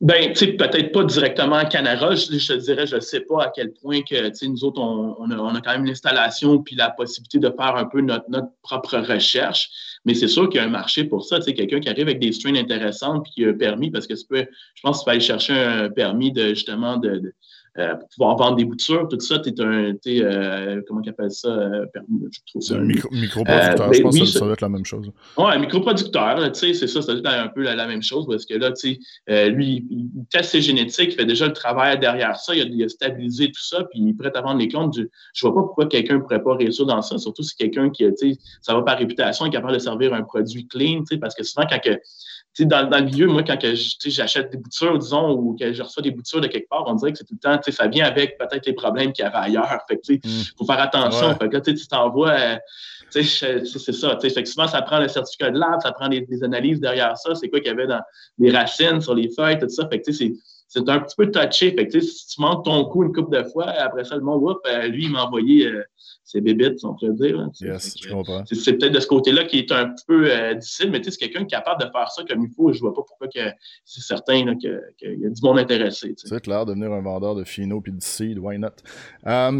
Ben, 0.00 0.32
tu 0.32 0.34
sais, 0.34 0.52
peut-être 0.54 0.92
pas 0.92 1.04
directement 1.04 1.62
Canara. 1.66 2.14
Je, 2.14 2.38
je 2.38 2.52
te 2.54 2.58
dirais, 2.58 2.86
je 2.86 2.98
sais 3.00 3.20
pas 3.20 3.44
à 3.44 3.52
quel 3.54 3.70
point 3.74 4.00
que, 4.00 4.30
tu 4.30 4.34
sais, 4.34 4.48
nous 4.48 4.64
autres, 4.64 4.80
on, 4.80 5.30
a, 5.30 5.60
quand 5.60 5.72
même 5.72 5.84
l'installation 5.84 6.62
puis 6.62 6.74
la 6.74 6.88
possibilité 6.88 7.38
de 7.38 7.50
faire 7.50 7.76
un 7.76 7.84
peu 7.84 8.00
notre, 8.00 8.24
notre 8.30 8.48
propre 8.62 8.96
recherche. 8.96 9.68
Mais 10.06 10.14
c'est 10.14 10.28
sûr 10.28 10.48
qu'il 10.48 10.58
y 10.58 10.64
a 10.64 10.66
un 10.66 10.70
marché 10.70 11.04
pour 11.04 11.26
ça. 11.26 11.36
Tu 11.36 11.44
sais, 11.44 11.52
quelqu'un 11.52 11.80
qui 11.80 11.90
arrive 11.90 12.08
avec 12.08 12.18
des 12.18 12.32
strains 12.32 12.54
intéressantes 12.54 13.24
puis 13.24 13.32
qui 13.34 13.44
a 13.44 13.50
un 13.50 13.52
permis, 13.52 13.90
parce 13.90 14.06
que 14.06 14.14
tu 14.14 14.24
peux, 14.26 14.46
je 14.74 14.80
pense 14.80 15.00
qu'il 15.00 15.04
faut 15.04 15.10
aller 15.10 15.20
chercher 15.20 15.52
un 15.52 15.90
permis 15.90 16.32
de, 16.32 16.48
justement, 16.48 16.96
de 16.96 17.34
euh, 17.78 17.94
pour 17.94 18.08
pouvoir 18.08 18.36
vendre 18.36 18.56
des 18.56 18.64
boutures, 18.64 19.06
tout 19.08 19.20
ça, 19.20 19.38
tu 19.38 19.50
es 19.50 19.60
un, 19.60 19.94
euh, 19.94 20.82
comment 20.88 21.00
on 21.04 21.08
appelle 21.08 21.30
ça? 21.30 21.48
Euh, 21.48 21.86
je 21.94 22.40
trouve 22.46 22.62
ça. 22.62 22.78
Micro, 22.78 23.08
microproducteur, 23.12 23.92
je 23.92 24.02
pense 24.02 24.18
que 24.18 24.24
ça, 24.26 24.40
doit 24.40 24.52
être 24.54 24.60
la 24.60 24.68
même 24.68 24.84
chose. 24.84 25.10
Oui, 25.38 25.44
un 25.46 25.58
microproducteur, 25.58 26.50
tu 26.50 26.58
sais, 26.58 26.74
c'est 26.74 26.88
ça, 26.88 27.00
ça 27.00 27.14
doit 27.14 27.32
être 27.32 27.40
un 27.44 27.48
peu 27.48 27.62
la, 27.62 27.86
même 27.86 28.02
chose 28.02 28.26
parce 28.26 28.44
que 28.44 28.54
là, 28.54 28.72
tu 28.72 28.98
sais, 29.26 29.50
lui, 29.50 29.86
il 29.88 30.08
teste 30.30 30.50
ses 30.50 30.62
génétiques, 30.62 31.12
il 31.12 31.16
fait 31.16 31.26
déjà 31.26 31.46
le 31.46 31.52
travail 31.52 31.98
derrière 31.98 32.36
ça, 32.36 32.54
il 32.54 32.82
a, 32.82 32.88
stabilisé 32.88 33.46
tout 33.46 33.62
ça, 33.62 33.84
puis 33.84 34.00
il 34.00 34.08
est 34.08 34.14
prêt 34.14 34.32
à 34.34 34.40
vendre 34.40 34.58
les 34.58 34.66
clones. 34.66 34.90
Je, 34.92 35.02
ne 35.02 35.06
vois 35.42 35.54
pas 35.54 35.66
pourquoi 35.66 35.86
quelqu'un 35.86 36.14
ne 36.14 36.20
pourrait 36.20 36.42
pas 36.42 36.56
réussir 36.56 36.86
dans 36.86 37.02
ça, 37.02 37.18
surtout 37.18 37.44
si 37.44 37.54
quelqu'un 37.54 37.90
qui, 37.90 38.04
tu 38.04 38.34
sais, 38.34 38.38
ça 38.62 38.74
va 38.74 38.82
par 38.82 38.98
réputation, 38.98 39.46
est 39.46 39.50
capable 39.50 39.74
de 39.74 39.78
servir 39.78 40.12
un 40.12 40.22
produit 40.22 40.66
clean, 40.66 41.00
tu 41.00 41.14
sais, 41.14 41.18
parce 41.18 41.36
que 41.36 41.44
souvent, 41.44 41.66
quand 41.70 41.78
que, 41.78 42.00
dans, 42.58 42.88
dans, 42.88 42.98
le 42.98 43.04
milieu, 43.04 43.26
moi, 43.26 43.42
quand 43.42 43.58
j'achète 43.60 44.50
des 44.50 44.58
boutures, 44.58 44.98
disons, 44.98 45.32
ou 45.32 45.56
que 45.56 45.72
je 45.72 45.82
reçois 45.82 46.02
des 46.02 46.10
boutures 46.10 46.40
de 46.40 46.48
quelque 46.48 46.68
part, 46.68 46.84
on 46.86 46.94
dirait 46.94 47.12
que 47.12 47.18
c'est 47.18 47.24
tout 47.24 47.34
le 47.34 47.38
temps, 47.38 47.60
ça 47.70 47.86
vient 47.86 48.04
avec 48.04 48.38
peut-être 48.38 48.66
les 48.66 48.72
problèmes 48.72 49.12
qu'il 49.12 49.24
y 49.24 49.28
avait 49.28 49.36
ailleurs. 49.36 49.68
Fait 49.88 49.96
que, 49.96 50.12
mm. 50.12 50.42
faut 50.58 50.64
faire 50.64 50.80
attention. 50.80 51.34
Fait 51.36 51.48
que 51.48 51.58
tu 51.58 51.86
t'envoies, 51.86 52.30
euh, 52.30 52.56
c'est 53.10 53.22
ça. 53.22 54.18
Fait 54.20 54.42
que 54.42 54.48
souvent, 54.48 54.66
ça 54.66 54.82
prend 54.82 54.98
le 54.98 55.08
certificat 55.08 55.50
de 55.50 55.58
lab, 55.58 55.80
ça 55.82 55.92
prend 55.92 56.08
des, 56.08 56.26
analyses 56.42 56.80
derrière 56.80 57.16
ça. 57.16 57.34
C'est 57.34 57.48
quoi 57.48 57.60
qu'il 57.60 57.68
y 57.68 57.72
avait 57.72 57.86
dans 57.86 58.02
les 58.38 58.50
racines, 58.50 59.00
sur 59.00 59.14
les 59.14 59.30
feuilles, 59.30 59.58
tout 59.58 59.68
ça. 59.68 59.88
Fait 59.88 60.00
que, 60.00 60.12
c'est 60.12 60.32
c'est 60.70 60.88
un 60.88 61.00
petit 61.00 61.16
peu 61.16 61.28
touché. 61.32 61.72
Fait 61.72 61.88
que, 61.88 62.00
si 62.00 62.26
tu 62.28 62.40
montes 62.40 62.64
ton 62.64 62.84
coup 62.84 63.02
une 63.02 63.12
couple 63.12 63.36
de 63.36 63.42
fois, 63.42 63.66
après 63.70 64.04
ça, 64.04 64.14
le 64.14 64.22
monde, 64.22 64.40
whoop, 64.40 64.60
euh, 64.68 64.86
lui, 64.86 65.06
il 65.06 65.10
m'a 65.10 65.24
envoyé 65.24 65.66
euh, 65.66 65.82
ses 66.22 66.40
bébites, 66.40 66.84
on 66.84 66.94
peut 66.94 67.12
dire. 67.12 67.44
Yes, 67.60 67.96
je 68.00 68.08
comprends. 68.08 68.44
C'est 68.46 68.74
peut-être 68.74 68.92
de 68.92 69.00
ce 69.00 69.08
côté-là 69.08 69.44
qui 69.44 69.58
est 69.58 69.72
un 69.72 69.88
petit 69.88 70.04
peu 70.06 70.30
euh, 70.30 70.54
difficile, 70.54 70.92
mais 70.92 71.02
c'est 71.02 71.16
quelqu'un 71.16 71.40
qui 71.40 71.56
est 71.56 71.58
capable 71.58 71.84
de 71.84 71.90
faire 71.90 72.08
ça 72.12 72.22
comme 72.22 72.44
il 72.44 72.54
faut. 72.54 72.72
Je 72.72 72.78
vois 72.78 72.94
pas 72.94 73.02
pourquoi 73.02 73.26
que 73.26 73.40
c'est 73.84 74.00
certain 74.00 74.56
qu'il 74.58 74.80
y 75.02 75.26
a 75.26 75.28
du 75.28 75.42
monde 75.42 75.58
intéressé. 75.58 76.14
C'est 76.16 76.40
clair, 76.40 76.64
devenir 76.64 76.92
un 76.92 77.02
vendeur 77.02 77.34
de 77.34 77.42
Fino 77.42 77.80
puis 77.80 77.90
de 77.90 78.00
seed, 78.00 78.38
why 78.38 78.56
not? 78.56 78.68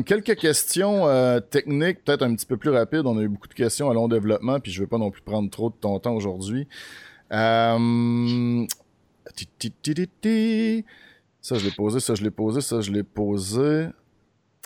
quelques 0.05 0.37
questions 0.37 1.07
techniques, 1.51 2.05
peut-être 2.05 2.23
un 2.23 2.37
petit 2.37 2.47
peu 2.47 2.57
plus 2.57 2.71
rapides. 2.71 3.05
On 3.05 3.19
a 3.19 3.23
eu 3.23 3.29
beaucoup 3.29 3.49
de 3.49 3.55
questions 3.55 3.91
à 3.91 3.95
long 3.95 4.07
développement, 4.07 4.61
puis 4.61 4.71
je 4.71 4.79
ne 4.79 4.85
veux 4.85 4.89
pas 4.89 4.99
non 4.99 5.11
plus 5.11 5.23
prendre 5.23 5.51
trop 5.51 5.71
de 5.71 5.75
ton 5.75 5.99
temps 5.99 6.15
aujourd'hui. 6.15 6.69
Ça, 11.43 11.57
je 11.57 11.65
l'ai 11.65 11.71
posé, 11.71 12.01
ça, 12.01 12.15
je 12.15 12.23
l'ai 12.23 12.31
posé, 12.31 12.61
ça, 12.61 12.81
je 12.81 12.93
l'ai 12.93 13.03
posé. 13.03 13.89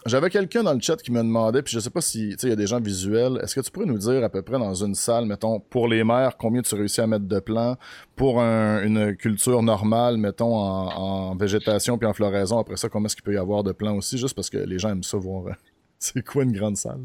J'avais 0.07 0.29
quelqu'un 0.29 0.63
dans 0.63 0.75
le 0.75 0.81
chat 0.81 0.97
qui 0.97 1.11
me 1.11 1.23
demandait, 1.23 1.63
puis 1.63 1.73
je 1.73 1.81
sais 1.81 1.89
pas 1.89 2.03
si, 2.03 2.31
tu 2.31 2.39
sais, 2.39 2.47
il 2.49 2.51
y 2.51 2.53
a 2.53 2.57
des 2.57 2.67
gens 2.67 2.79
visuels. 2.79 3.41
Est-ce 3.43 3.55
que 3.55 3.61
tu 3.63 3.71
pourrais 3.71 3.87
nous 3.87 3.97
dire 3.97 4.23
à 4.23 4.29
peu 4.29 4.43
près 4.43 4.59
dans 4.59 4.75
une 4.75 4.95
salle, 4.95 5.25
mettons, 5.25 5.61
pour 5.61 5.89
les 5.89 6.05
mères, 6.05 6.37
combien 6.37 6.61
tu 6.61 6.75
réussis 6.75 7.01
à 7.01 7.07
mettre 7.07 7.25
de 7.25 7.41
plants 7.41 7.77
pour 8.15 8.39
une 8.41 9.17
culture 9.17 9.63
normale, 9.63 10.19
mettons, 10.19 10.55
en, 10.57 11.35
végétation 11.37 11.97
puis 11.97 12.07
en 12.07 12.13
floraison? 12.13 12.59
Après 12.59 12.77
ça, 12.77 12.91
combien 12.91 13.07
est-ce 13.07 13.17
qu'il 13.17 13.25
peut 13.25 13.33
y 13.33 13.39
avoir 13.39 13.63
de 13.63 13.73
plants 13.73 13.97
aussi, 13.97 14.19
juste 14.19 14.35
parce 14.35 14.51
que 14.51 14.59
les 14.59 14.79
gens 14.79 14.91
aiment 14.91 15.03
ça 15.03 15.17
voir. 15.17 15.45
c'est 15.99 16.23
quoi 16.23 16.45
une 16.45 16.53
grande 16.53 16.77
salle? 16.77 17.01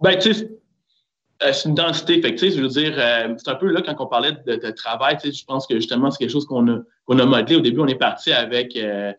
Ben, 0.00 0.16
tu 0.16 0.32
sais, 0.32 0.48
euh, 1.42 1.52
c'est 1.52 1.68
une 1.68 1.74
densité 1.74 2.18
effective. 2.18 2.54
Je 2.54 2.60
veux 2.60 2.68
dire, 2.68 2.94
euh, 2.96 3.34
c'est 3.36 3.50
un 3.50 3.56
peu 3.56 3.66
là, 3.66 3.82
quand 3.82 3.96
on 3.98 4.06
parlait 4.06 4.32
de, 4.46 4.70
travail, 4.70 5.18
je 5.24 5.44
pense 5.44 5.66
que 5.66 5.74
justement, 5.74 6.12
c'est 6.12 6.18
quelque 6.18 6.30
chose 6.30 6.46
qu'on 6.46 6.68
a, 6.68 6.78
qu'on 7.06 7.18
a 7.18 7.26
modelé. 7.26 7.56
Au 7.56 7.60
début, 7.60 7.80
on 7.80 7.86
est 7.86 7.94
parti 7.94 8.32
avec, 8.32 8.76
euh, 8.76 9.12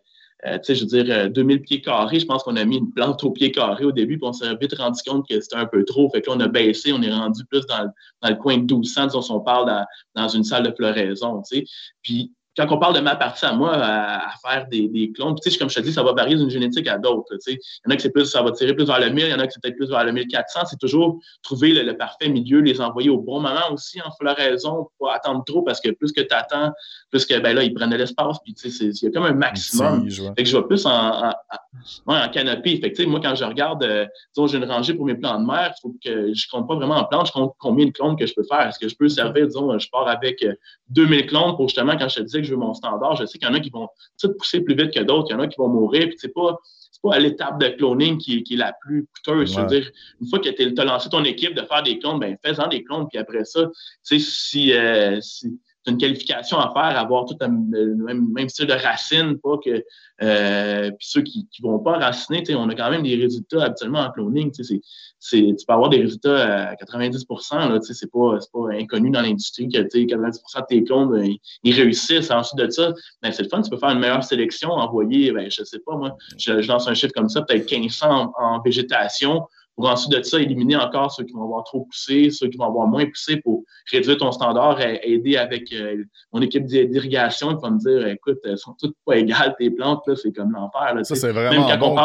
je 0.44 0.80
veux 0.80 1.04
dire, 1.04 1.30
2000 1.32 1.62
pieds 1.62 1.82
carrés. 1.82 2.20
Je 2.20 2.26
pense 2.26 2.44
qu'on 2.44 2.56
a 2.56 2.66
mis 2.66 2.78
une 2.78 2.92
plante 2.92 3.24
au 3.24 3.32
pied 3.32 3.52
carré 3.52 3.86
au 3.86 3.92
début, 3.92 4.18
puis 4.18 4.28
on 4.28 4.34
s'est 4.34 4.56
vite 4.60 4.76
rendu 4.78 5.02
compte 5.06 5.28
que 5.28 5.40
c'était 5.40 5.56
un 5.56 5.66
peu 5.66 5.84
trop. 5.86 6.10
Fait 6.10 6.22
que 6.22 6.30
là, 6.30 6.36
on 6.38 6.40
a 6.40 6.48
baissé, 6.48 6.94
on 6.94 7.02
est 7.02 7.14
rendu 7.14 7.44
plus 7.46 7.66
dans, 7.68 7.90
le 8.24 8.36
coin 8.36 8.58
de 8.58 8.62
1200, 8.62 9.08
disons, 9.08 9.22
si 9.22 9.32
on 9.32 9.40
parle 9.40 9.68
dans, 9.68 9.86
dans 10.16 10.28
une 10.28 10.44
salle 10.44 10.64
de 10.64 10.76
floraison. 10.76 11.42
Puis 12.02 12.32
quand 12.56 12.72
on 12.72 12.78
parle 12.78 12.96
de 12.96 13.02
ma 13.02 13.16
partie 13.16 13.46
à 13.46 13.54
moi, 13.54 13.74
à, 13.74 14.30
faire 14.42 14.68
des, 14.68 14.88
des 14.88 15.12
clones, 15.12 15.36
puis, 15.42 15.58
comme 15.58 15.70
je 15.70 15.76
te 15.76 15.82
dis, 15.82 15.92
ça 15.92 16.04
va 16.04 16.14
varier 16.14 16.36
d'une 16.36 16.50
génétique 16.50 16.88
à 16.88 16.98
d'autres. 16.98 17.36
Il 17.48 17.54
y 17.54 17.58
en 17.88 17.92
a 17.92 17.96
qui 17.96 18.04
c'est 18.04 18.12
plus, 18.12 18.26
ça 18.26 18.42
va 18.42 18.52
tirer 18.52 18.74
plus 18.74 18.86
vers 18.86 19.00
le 19.00 19.10
1000, 19.10 19.26
il 19.26 19.32
y 19.32 19.34
en 19.34 19.40
a 19.40 19.48
qui 19.48 19.54
c'est 19.54 19.62
peut-être 19.62 19.76
plus 19.76 19.90
vers 19.90 20.04
le 20.06 20.12
1400. 20.14 20.62
C'est 20.70 20.80
toujours 20.80 21.20
trouver 21.44 21.74
le, 21.74 21.98
parfait 21.98 22.30
milieu, 22.30 22.62
les 22.62 22.80
envoyer 22.80 23.10
au 23.10 23.18
bon 23.18 23.42
moment 23.42 23.72
aussi 23.72 24.00
en 24.02 24.12
floraison, 24.12 24.88
pas 25.00 25.16
attendre 25.16 25.44
trop, 25.46 25.64
parce 25.64 25.82
que 25.82 25.90
plus 25.92 26.12
que 26.12 26.22
tu 26.22 26.34
attends, 26.34 26.72
plus 27.12 27.26
que 27.26 27.38
ben 27.40 27.56
là, 27.56 27.64
ils 27.64 27.74
prennent 27.74 27.90
de 27.90 27.98
l'espace, 27.98 28.38
puis 28.44 28.54
il 28.54 28.92
y 29.02 29.08
a 29.08 29.12
comme 29.12 29.26
un 29.26 29.34
maximum. 29.34 30.10
Fait 30.10 30.44
que 30.44 30.46
je 30.46 30.58
vais 30.58 30.64
plus 30.64 30.86
en, 30.86 31.32
en, 32.08 32.30
canopée. 32.30 32.80
Fait 32.80 32.92
que, 32.92 33.04
moi, 33.04 33.20
quand 33.22 33.36
je 33.36 33.44
regarde, 33.44 33.84
euh, 33.84 34.06
disons, 34.34 34.48
j'ai 34.48 34.58
une 34.58 34.66
rangée 34.66 34.94
pour 34.94 35.06
mes 35.06 35.16
plants 35.16 35.40
de 35.40 35.46
mer, 35.46 35.74
il 35.76 35.82
faut 35.82 35.96
que 36.04 36.34
je 36.34 36.48
compte 36.50 36.68
pas 36.68 36.76
vraiment 36.76 36.96
en 36.96 37.04
plantes, 37.06 37.28
je 37.28 37.32
compte 37.34 37.54
combien 37.60 37.86
de 37.86 37.92
clones 37.92 38.16
que 38.16 38.26
je 38.26 38.34
peux 38.34 38.44
faire. 38.44 38.68
Est-ce 38.68 38.80
que 38.80 38.88
je 38.88 38.96
peux 38.96 39.10
servir, 39.10 39.48
disons, 39.48 39.78
je 39.78 39.90
pars 39.90 40.08
avec 40.08 40.46
2000 40.90 41.20
euh, 41.20 41.28
clones 41.28 41.56
pour 41.56 41.68
justement, 41.68 41.98
quand 41.98 42.08
je 42.08 42.16
te 42.16 42.22
disais 42.22 42.45
je 42.46 42.52
veux 42.52 42.60
mon 42.60 42.74
standard. 42.74 43.16
Je 43.16 43.26
sais 43.26 43.38
qu'il 43.38 43.48
y 43.48 43.52
en 43.52 43.54
a 43.54 43.60
qui 43.60 43.70
vont 43.70 43.90
pousser 44.40 44.62
plus 44.62 44.76
vite 44.76 44.94
que 44.94 45.02
d'autres, 45.02 45.28
il 45.30 45.34
y 45.34 45.36
en 45.36 45.42
a 45.42 45.48
qui 45.48 45.58
vont 45.58 45.68
mourir, 45.68 46.08
puis 46.08 46.16
c'est 46.18 46.34
pas 46.34 46.58
pas 47.06 47.16
à 47.16 47.20
l'étape 47.20 47.60
de 47.60 47.68
cloning 47.70 48.18
qui, 48.18 48.44
qui, 48.44 48.56
est 48.56 48.58
la 48.58 48.74
plus 48.74 49.08
coûteuse. 49.16 49.56
Une 50.22 50.28
fois 50.28 50.40
que 50.40 50.50
tu 50.50 50.82
as 50.82 50.86
lancé 50.86 51.10
ton 51.10 51.24
équipe 51.24 51.54
de 51.54 51.62
faire 51.62 51.84
des 51.84 52.00
clones, 52.00 52.20
ben 52.20 52.38
fais-en 52.44 52.68
des 52.68 52.84
clones, 52.84 53.08
puis 53.08 53.18
après 53.18 53.46
ça, 53.46 53.70
si, 54.04 54.74
euh, 54.74 55.20
si 55.22 55.60
une 55.88 55.98
qualification 55.98 56.58
à 56.58 56.72
faire, 56.74 57.00
avoir 57.00 57.26
tout 57.26 57.36
le 57.40 57.48
même, 57.48 58.28
même, 58.32 58.50
style 58.50 58.68
de 58.68 58.74
racine, 58.74 59.38
pas 59.38 59.58
que 59.64 59.84
euh, 60.24 60.90
puis 60.92 61.08
ceux 61.08 61.22
qui 61.22 61.48
ne 61.62 61.68
vont 61.68 61.80
pas 61.80 61.98
raciner, 61.98 62.44
on 62.56 62.70
a 62.70 62.76
quand 62.76 62.90
même 62.90 63.04
des 63.04 63.16
résultats 63.16 63.66
habituellement 63.66 64.00
en 64.00 64.12
cloning. 64.12 64.52
C'est, 64.54 64.82
tu 65.30 65.66
peux 65.68 65.74
avoir 65.74 65.90
des 65.90 66.02
résultats 66.02 66.70
à 66.70 66.76
90 66.76 67.26
là, 67.52 67.80
c'est 67.82 68.12
pas, 68.12 68.38
pas 68.54 68.74
inconnu 68.74 69.10
dans 69.12 69.22
l'industrie 69.22 69.68
que 69.68 69.78
90% 69.78 70.62
de 70.62 70.66
tes 70.68 70.84
clones, 70.84 71.12
ben, 71.12 71.34
ils 71.64 71.76
réussissent. 71.76 72.32
Ensuite 72.32 72.60
de 72.60 72.70
ça, 72.70 72.94
ben, 73.22 73.32
c'est 73.32 73.44
le 73.44 73.50
fun, 73.50 73.62
tu 73.62 73.70
peux 73.70 73.78
faire 73.78 73.90
une 73.90 74.00
meilleure 74.00 74.24
sélection, 74.24 74.70
envoyer, 74.70 75.32
ben, 75.32 75.50
je 75.52 75.64
sais 75.64 75.80
pas, 75.80 75.96
moi, 75.96 76.16
je, 76.38 76.54
lance 76.68 76.88
un 76.88 76.94
chiffre 76.94 77.14
comme 77.14 77.30
ça, 77.30 77.42
peut-être 77.42 77.70
1500 77.70 78.34
en 78.38 78.62
végétation, 78.62 79.42
pour 79.76 79.90
ensuite 79.90 80.12
de 80.12 80.24
ça, 80.24 80.40
éliminer 80.40 80.78
encore 80.78 81.12
ceux 81.12 81.26
qui 81.26 81.34
vont 81.34 81.44
avoir 81.44 81.64
trop 81.66 81.82
poussé, 81.82 82.30
ceux 82.30 82.48
qui 82.48 82.58
vont 82.58 82.66
avoir 82.66 82.88
moins 82.88 83.06
poussé 83.06 83.38
pour 83.38 83.64
réduire 83.92 84.18
ton 84.18 84.32
standard, 84.32 84.80
aider 84.82 85.36
avec 85.36 85.72
euh, 85.74 86.04
mon 86.32 86.42
équipe 86.42 86.66
d'irrigation 86.66 87.56
qui 87.56 87.62
va 87.62 87.70
me 87.72 87.80
dire 87.80 88.08
écoute, 88.08 88.40
elles 88.46 88.58
sont 88.58 88.74
toutes 88.80 88.96
pas 89.06 89.18
égales 89.18 89.54
tes 89.58 89.70
plantes, 89.70 90.04
c'est 90.16 90.32
comme 90.32 90.54
l'enfer. 90.54 90.96
Ça, 91.04 91.16
c'est 91.16 91.32
vraiment 91.32 91.78
bon 91.78 91.96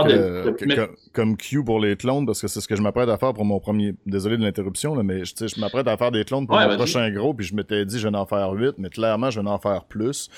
comme 1.13 1.37
Q 1.37 1.65
pour 1.65 1.81
les 1.81 1.97
clones, 1.97 2.27
parce 2.27 2.41
que 2.41 2.49
c'est 2.49 2.61
ce 2.61 2.67
que 2.67 2.75
je 2.75 2.83
m'apprête 2.83 3.09
à 3.09 3.19
faire 3.19 3.33
pour 3.33 3.45
mon 3.45 3.61
premier. 3.61 3.95
Désolé 4.05 4.37
de 4.37 4.43
l'interruption, 4.43 5.01
mais 5.03 5.25
je, 5.25 5.47
je 5.47 5.61
m'apprête 5.61 5.87
à 5.87 5.97
faire 5.97 6.11
des 6.11 6.25
clones 6.25 6.47
pour 6.47 6.59
mon 6.59 6.77
prochain 6.77 7.09
gros, 7.11 7.35
puis 7.35 7.47
je 7.47 7.55
m'étais 7.55 7.85
dit 7.85 7.99
je 7.99 8.09
vais 8.09 8.17
en 8.17 8.27
faire 8.27 8.51
8, 8.51 8.75
mais 8.79 8.91
clairement, 8.91 9.31
je 9.31 9.41
vais 9.41 9.49
en 9.49 9.59
faire 9.59 9.85
plus. 9.85 10.29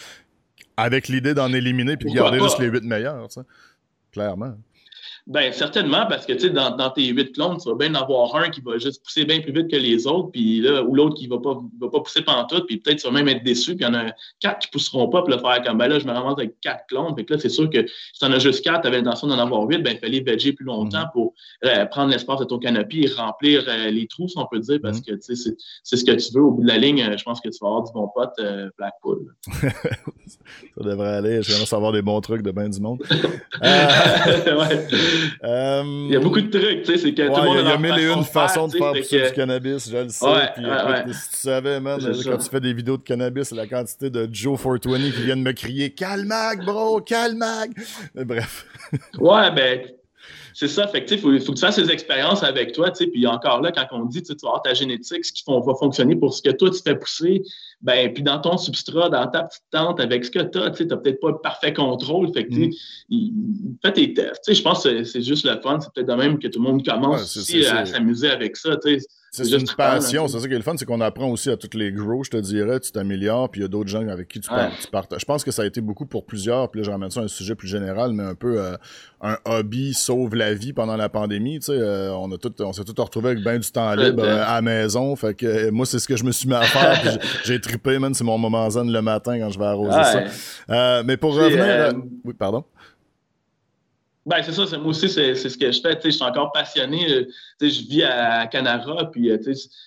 Avec 0.77 1.09
l'idée 1.09 1.35
d'en 1.35 1.53
éliminer 1.53 1.97
puis 1.97 2.11
de 2.11 2.15
garder 2.15 2.41
juste 2.41 2.59
les 2.59 2.67
8 2.67 2.85
meilleurs, 2.85 3.29
clairement. 4.11 4.55
Ben 5.29 5.53
certainement, 5.53 6.07
parce 6.09 6.27
que 6.27 6.33
tu 6.33 6.41
sais, 6.41 6.51
dans, 6.51 6.75
dans, 6.75 6.91
tes 6.91 7.07
huit 7.07 7.33
clones, 7.33 7.57
tu 7.57 7.69
vas 7.69 7.77
bien 7.77 7.95
en 7.95 8.03
avoir 8.03 8.35
un 8.35 8.51
qui 8.51 8.61
va 8.61 8.77
juste 8.79 9.05
pousser 9.05 9.25
bien 9.25 9.41
plus 9.41 9.53
vite 9.53 9.71
que 9.71 9.77
les 9.77 10.05
autres, 10.09 10.31
puis 10.33 10.61
là, 10.61 10.83
ou 10.83 10.97
l'autre 10.97 11.15
qui 11.15 11.29
va 11.29 11.39
pas, 11.39 11.61
va 11.81 11.89
pas 11.91 12.01
pousser 12.01 12.25
tout, 12.25 12.61
puis 12.67 12.79
peut-être 12.79 12.99
tu 12.99 13.07
vas 13.07 13.13
même 13.13 13.29
être 13.29 13.45
déçu, 13.45 13.77
puis 13.77 13.85
il 13.85 13.89
y 13.89 13.91
en 13.91 13.95
a 13.95 14.13
quatre 14.41 14.59
qui 14.59 14.69
pousseront 14.69 15.09
pas, 15.09 15.23
puis 15.23 15.33
le 15.33 15.39
faire 15.39 15.63
comme 15.63 15.79
ben 15.79 15.87
là, 15.87 16.01
je 16.01 16.07
me 16.07 16.13
ramasse 16.13 16.35
avec 16.39 16.61
quatre 16.61 16.87
clones. 16.89 17.15
Fait 17.17 17.25
que 17.25 17.35
là, 17.35 17.39
c'est 17.39 17.51
sûr 17.51 17.71
que 17.71 17.87
si 17.87 18.19
tu 18.19 18.25
en 18.25 18.33
as 18.33 18.41
juste 18.41 18.65
quatre, 18.65 18.83
tu 18.83 18.89
avais 18.89 18.97
l'intention 18.97 19.29
d'en 19.29 19.39
avoir 19.39 19.63
huit, 19.63 19.79
ben 19.79 19.93
il 19.93 20.01
fallait 20.01 20.25
veger 20.27 20.55
plus 20.55 20.65
longtemps 20.65 20.99
mm-hmm. 20.99 21.13
pour 21.13 21.35
euh, 21.67 21.87
prendre 21.87 22.11
l'espace 22.11 22.41
de 22.41 22.45
ton 22.45 22.59
canopy 22.59 23.05
et 23.05 23.09
remplir 23.09 23.65
euh, 23.69 23.91
les 23.91 24.09
trous, 24.09 24.27
si 24.27 24.37
on 24.39 24.47
peut 24.51 24.59
dire, 24.59 24.81
parce 24.83 24.99
mm-hmm. 24.99 25.05
que 25.05 25.25
tu 25.25 25.37
sais, 25.37 25.55
c'est 25.85 25.97
ce 25.97 26.05
que 26.05 26.13
tu 26.13 26.35
veux. 26.35 26.43
Au 26.43 26.51
bout 26.51 26.63
de 26.63 26.69
la 26.69 26.79
ligne, 26.79 27.01
euh, 27.01 27.17
je 27.17 27.23
pense 27.23 27.41
que 27.41 27.49
tu 27.49 27.59
vas 27.61 27.69
avoir 27.69 27.85
du 27.85 27.93
bon 27.93 28.09
pote 28.13 28.35
Blackpool. 28.77 29.37
ça 29.53 30.83
devrait 30.83 31.15
aller, 31.15 31.43
je 31.43 31.53
vais 31.53 31.75
avoir 31.75 31.93
des 31.93 32.03
bons 32.03 32.21
trucs 32.21 32.43
de 32.43 32.51
bien 32.51 32.69
du 32.69 32.81
monde. 32.81 33.01
ouais. 33.63 34.89
Il 35.43 36.09
y 36.11 36.17
a 36.17 36.21
beaucoup 36.21 36.41
de 36.41 36.51
trucs, 36.51 36.83
tu 36.83 36.93
sais, 36.93 36.99
c'est 36.99 37.15
que 37.15 37.23
tout 37.23 37.41
le 37.41 37.47
monde 37.47 37.59
Il 37.61 37.67
y 37.67 37.71
a 37.71 37.79
mille 37.79 37.99
et 37.99 38.13
une 38.13 38.25
façons 38.25 38.69
de 38.69 38.77
faire 38.77 38.93
pousser 38.93 39.23
du 39.23 39.33
cannabis, 39.33 39.91
je 39.91 39.97
le 39.97 40.09
sais. 40.09 40.27
puis, 40.55 41.15
si 41.15 41.31
tu 41.31 41.37
savais, 41.37 41.81
man, 41.81 42.01
quand 42.01 42.39
tu 42.39 42.49
fais 42.49 42.61
des 42.61 42.73
vidéos 42.73 42.97
de 42.97 43.03
cannabis, 43.03 43.51
la 43.53 43.67
quantité 43.67 44.11
de 44.11 44.29
Joe 44.31 44.61
420 44.61 44.99
qui 45.11 45.23
viennent 45.23 45.43
me 45.43 45.53
crier 45.53 45.91
Calmag, 45.91 46.65
bro, 46.65 47.01
Calmag. 47.01 47.73
Mais 48.15 48.25
bref. 48.25 48.67
ouais, 49.19 49.51
ben. 49.51 49.81
c'est 50.55 50.69
ça. 50.69 50.87
Fait 50.89 51.05
que, 51.05 51.15
il 51.15 51.21
faut, 51.21 51.31
faut, 51.41 51.53
que 51.53 51.59
tu 51.59 51.61
fasses 51.61 51.77
ces 51.77 51.91
expériences 51.91 52.43
avec 52.43 52.73
toi. 52.73 52.91
Puis 52.91 53.27
encore 53.27 53.61
là, 53.61 53.73
quand 53.73 53.87
on 53.93 54.05
dit 54.05 54.23
tu 54.23 54.33
vas 54.43 54.49
avoir 54.49 54.63
ta 54.63 54.75
génétique, 54.75 55.25
ce 55.25 55.33
qui 55.33 55.45
va 55.47 55.75
fonctionner 55.75 56.17
pour 56.17 56.35
ce 56.35 56.43
que 56.43 56.51
toi, 56.51 56.71
tu 56.71 56.81
fais 56.83 56.95
pousser, 56.95 57.43
ben, 57.83 58.13
puis 58.13 58.23
dans 58.23 58.39
ton 58.39 58.57
substrat, 58.57 59.11
dans 59.11 59.27
ta 59.27 59.43
petite 59.43 59.65
tente, 59.71 60.01
avec 60.01 60.25
ce 60.25 60.31
que 60.31 60.39
tu 60.39 60.59
as, 60.59 60.71
tu 60.71 60.87
n'as 60.87 60.97
peut-être 60.97 61.21
pas 61.21 61.31
le 61.31 61.39
parfait 61.39 61.73
contrôle. 61.73 62.33
Fait 62.33 62.47
que, 62.47 62.55
mm. 62.55 63.77
fais 63.83 63.93
tes 63.93 64.15
tests. 64.15 64.53
Je 64.53 64.63
pense 64.63 64.85
que 64.85 65.05
c'est 65.05 65.23
juste 65.23 65.45
le 65.45 65.61
fun. 65.61 65.79
C'est 65.81 65.93
peut-être 65.93 66.09
de 66.09 66.15
même 66.15 66.39
que 66.39 66.49
tout 66.49 66.63
le 66.63 66.71
monde 66.71 66.85
commence 66.85 67.37
aussi 67.37 67.65
à 67.67 67.85
s'amuser 67.85 68.31
avec 68.31 68.57
ça. 68.57 68.77
C'est 69.35 69.51
une 69.51 69.67
passion, 69.67 70.29
c'est 70.29 70.39
ça 70.41 70.47
qui 70.47 70.53
est 70.53 70.59
le 70.59 70.63
fun, 70.63 70.75
c'est 70.77 70.85
qu'on 70.85 71.01
apprend 71.01 71.31
aussi 71.31 71.49
à 71.49 71.57
tous 71.57 71.75
les 71.75 71.91
gros, 71.91 72.23
je 72.23 72.29
te 72.29 72.37
dirais, 72.37 72.79
tu 72.81 72.93
t'améliores, 72.93 73.51
puis 73.51 73.61
il 73.61 73.63
y 73.63 73.65
a 73.65 73.69
d'autres 73.69 73.89
gens 73.89 74.07
avec 74.07 74.29
qui 74.29 74.41
tu, 74.41 74.51
partages. 74.91 75.21
Je 75.21 75.25
pense 75.25 75.43
que 75.43 75.51
ça 75.51 75.63
a 75.63 75.65
été 75.65 75.81
beaucoup 75.81 76.05
pour 76.05 76.27
plusieurs, 76.27 76.71
puis 76.71 76.81
là, 76.81 76.85
je 76.85 76.91
ramène 76.91 77.11
ça 77.11 77.21
à 77.21 77.23
un 77.23 77.29
sujet 77.29 77.55
plus 77.55 77.67
général, 77.67 78.13
mais 78.13 78.25
un 78.25 78.35
peu 78.35 78.61
euh, 78.61 78.77
un 79.23 79.39
hobby 79.47 79.95
sauve 79.95 80.35
la 80.35 80.53
vie 80.53 80.75
pendant 80.75 80.99
la 80.99 81.09
pandémie, 81.09 81.61
tu 81.61 81.67
sais, 81.67 81.79
euh, 81.79 82.13
on 82.13 82.31
a 82.31 82.37
tout, 82.37 82.53
on 82.61 82.75
s'est 82.75 82.85
tous 82.85 83.01
retrouvés 83.01 83.31
avec 83.31 83.43
bien 83.43 83.59
du 83.59 83.71
temps 83.71 83.95
libre 83.95 84.23
euh, 84.23 84.45
à 84.45 84.57
la 84.57 84.61
maison, 84.61 85.17
fait 85.17 85.33
que 85.33 85.71
moi, 85.71 85.87
c'est 85.87 85.99
ce 85.99 86.07
que 86.07 86.17
je 86.19 86.25
me 86.25 86.33
suis 86.33 86.47
mis 86.47 86.55
à 86.55 86.61
faire, 86.61 87.19
j'ai 87.47 87.59
man, 87.99 88.15
c'est 88.15 88.25
mon 88.25 88.39
moment 88.39 88.69
zen 88.71 88.91
le 88.91 89.03
matin 89.03 89.39
quand 89.39 89.51
je 89.51 89.59
vais 89.59 89.67
arroser 89.67 90.03
ça. 90.69 91.03
mais 91.05 91.17
pour 91.17 91.35
revenir... 91.35 91.93
Oui, 92.25 92.35
pardon? 92.35 92.65
Ben, 94.25 94.41
c'est 94.43 94.53
ça, 94.53 94.79
moi 94.79 94.91
aussi, 94.91 95.09
c'est 95.09 95.35
ce 95.35 95.59
que 95.59 95.73
je 95.73 95.81
fais. 95.81 95.99
Je 96.05 96.11
suis 96.11 96.23
encore 96.23 96.53
passionné. 96.53 97.27
Je 97.69 97.89
vis 97.89 98.03
à 98.03 98.47
Canara, 98.47 99.11
puis 99.11 99.31
euh, 99.31 99.39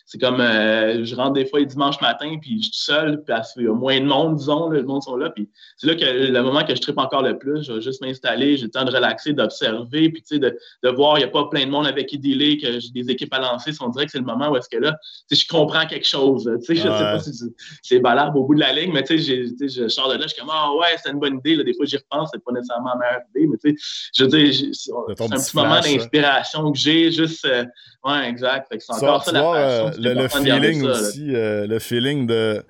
c'est 0.05 0.19
comme 0.19 0.39
euh, 0.39 1.03
je 1.03 1.15
rentre 1.15 1.33
des 1.33 1.45
fois 1.45 1.59
le 1.59 1.65
dimanche 1.65 1.99
matin, 2.01 2.37
puis 2.41 2.61
je 2.61 2.69
suis 2.69 2.83
seul, 2.83 3.23
parce 3.25 3.53
qu'il 3.53 3.63
y 3.63 3.67
a 3.67 3.73
moins 3.73 3.99
de 3.99 4.05
monde, 4.05 4.35
disons, 4.37 4.69
le 4.69 4.83
monde 4.83 5.03
sont 5.03 5.15
là. 5.15 5.29
Puis 5.29 5.49
c'est 5.77 5.87
là 5.87 5.95
que 5.95 6.05
le 6.05 6.41
moment 6.41 6.63
que 6.63 6.75
je 6.75 6.81
tripe 6.81 6.97
encore 6.97 7.21
le 7.21 7.37
plus, 7.37 7.63
je 7.63 7.73
vais 7.73 7.81
juste 7.81 8.01
m'installer, 8.01 8.57
j'ai 8.57 8.65
le 8.65 8.71
temps 8.71 8.85
de 8.85 8.91
relaxer, 8.91 9.33
d'observer, 9.33 10.09
puis 10.09 10.23
de, 10.39 10.57
de 10.83 10.89
voir, 10.89 11.17
il 11.17 11.21
n'y 11.21 11.25
a 11.25 11.29
pas 11.29 11.45
plein 11.45 11.65
de 11.65 11.71
monde 11.71 11.87
avec 11.87 12.07
qui 12.07 12.17
dealer, 12.17 12.57
que 12.57 12.79
j'ai 12.79 12.91
des 12.91 13.09
équipes 13.09 13.33
à 13.33 13.39
lancer. 13.39 13.71
On 13.81 13.89
dirait 13.89 14.05
que 14.05 14.11
c'est 14.11 14.19
le 14.19 14.25
moment 14.25 14.49
où 14.51 14.57
est-ce 14.57 14.69
que 14.69 14.77
là, 14.77 14.95
je 15.31 15.47
comprends 15.47 15.85
quelque 15.85 16.07
chose. 16.07 16.49
Je 16.67 16.71
ne 16.71 16.77
sais 16.77 16.83
pas 16.83 17.19
si 17.19 17.31
c'est 17.81 17.99
valable 17.99 18.37
au 18.37 18.43
bout 18.43 18.55
de 18.55 18.59
la 18.59 18.73
ligne, 18.73 18.91
mais 18.93 19.03
je 19.07 19.87
sors 19.87 20.09
de 20.09 20.15
là, 20.15 20.23
je 20.23 20.27
suis 20.29 20.39
comme 20.39 20.51
Ah 20.51 20.71
ouais, 20.75 20.95
c'est 21.03 21.11
une 21.11 21.19
bonne 21.19 21.37
idée. 21.37 21.55
Là. 21.55 21.63
Des 21.63 21.73
fois, 21.73 21.85
j'y 21.85 21.97
repense, 21.97 22.29
c'est 22.33 22.43
pas 22.43 22.51
nécessairement 22.51 22.91
la 22.91 22.97
meilleure 22.97 23.21
idée, 23.35 23.47
mais 23.47 23.75
je 24.13 24.25
c'est 24.73 24.91
un 24.91 25.29
petit 25.29 25.55
moment 25.55 25.79
d'inspiration 25.79 26.71
que 26.71 26.77
j'ai, 26.77 27.11
juste. 27.11 27.45
Euh, 27.45 27.64
ouais, 28.03 28.29
exact. 28.29 28.67
c'est 28.79 28.93
encore 28.93 29.23
ça, 29.23 29.31
la 29.31 29.41
passion, 29.41 30.03
euh, 30.05 30.13
le, 30.13 30.27
feeling 30.27 30.83
aussi, 30.83 31.35
euh, 31.35 31.67
le 31.67 31.79
feeling 31.79 32.27
de. 32.27 32.63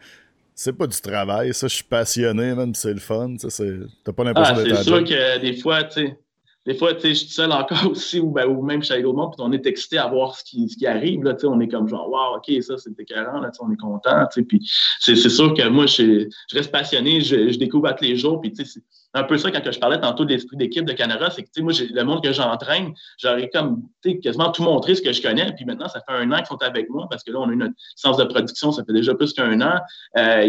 C'est 0.57 0.73
pas 0.73 0.87
du 0.87 0.99
travail, 1.01 1.53
ça, 1.53 1.67
je 1.67 1.75
suis 1.75 1.83
passionné, 1.83 2.55
même, 2.55 2.73
c'est 2.75 2.93
le 2.93 2.99
fun. 2.99 3.35
T'as 3.37 4.13
pas 4.13 4.23
l'impression 4.23 4.55
ah, 4.57 4.63
d'être 4.63 4.77
C'est 4.77 4.83
sûr 4.83 5.03
que 5.03 5.39
des 5.39 5.57
fois, 5.57 5.83
tu 5.83 6.07
sais 6.07 6.17
des 6.65 6.73
fois, 6.73 6.93
tu 6.95 7.01
sais, 7.01 7.09
je 7.09 7.13
suis 7.13 7.29
seul 7.29 7.51
encore 7.51 7.85
aussi, 7.91 8.19
ou, 8.19 8.31
ben, 8.31 8.47
ou 8.47 8.63
même 8.63 8.83
chez 8.83 9.01
monde, 9.03 9.33
puis 9.33 9.41
on 9.45 9.51
est 9.51 9.65
excité 9.67 9.97
à 9.97 10.07
voir 10.07 10.35
ce 10.35 10.43
qui, 10.43 10.67
ce 10.67 10.77
qui 10.77 10.87
arrive, 10.87 11.23
là, 11.23 11.33
tu 11.33 11.41
sais, 11.41 11.47
on 11.47 11.59
est 11.59 11.67
comme 11.67 11.87
genre, 11.87 12.09
wow, 12.09 12.37
OK, 12.37 12.63
ça, 12.63 12.77
c'est 12.77 12.99
écœurant, 12.99 13.39
là, 13.39 13.49
tu 13.51 13.57
sais, 13.57 13.63
on 13.63 13.71
est 13.71 13.77
content, 13.77 14.25
puis 14.33 14.59
c'est 14.99 15.15
sûr 15.15 15.53
que 15.53 15.67
moi, 15.67 15.85
je, 15.85 16.27
je 16.49 16.57
reste 16.57 16.71
passionné, 16.71 17.21
je, 17.21 17.51
je, 17.51 17.59
découvre 17.59 17.87
à 17.87 17.93
tous 17.93 18.05
les 18.05 18.17
jours, 18.17 18.41
puis 18.41 18.51
tu 18.51 18.65
sais, 18.65 18.71
c'est 18.73 18.83
un 19.13 19.23
peu 19.23 19.37
ça 19.37 19.51
quand 19.51 19.71
je 19.71 19.79
parlais 19.79 19.99
tantôt 19.99 20.25
de 20.25 20.33
l'esprit 20.33 20.57
d'équipe 20.57 20.85
de 20.85 20.93
Canada, 20.93 21.29
c'est 21.29 21.43
que, 21.43 21.47
tu 21.47 21.61
sais, 21.61 21.61
moi, 21.61 21.73
le 21.93 22.03
monde 22.03 22.23
que 22.23 22.33
j'entraîne, 22.33 22.93
j'aurais 23.17 23.49
comme, 23.49 23.83
tu 24.01 24.11
sais, 24.11 24.19
quasiment 24.19 24.51
tout 24.51 24.63
montré 24.63 24.95
ce 24.95 25.01
que 25.01 25.13
je 25.13 25.21
connais, 25.21 25.53
puis 25.55 25.65
maintenant, 25.65 25.87
ça 25.87 26.01
fait 26.01 26.15
un 26.15 26.31
an 26.31 26.37
qu'ils 26.37 26.47
sont 26.47 26.61
avec 26.63 26.89
moi, 26.89 27.05
parce 27.09 27.23
que 27.23 27.31
là, 27.31 27.39
on 27.39 27.49
a 27.49 27.53
une 27.53 27.73
licence 27.95 28.17
de 28.17 28.23
production, 28.23 28.71
ça 28.71 28.83
fait 28.83 28.93
déjà 28.93 29.13
plus 29.13 29.33
qu'un 29.33 29.61
an, 29.61 29.79
euh, 30.17 30.47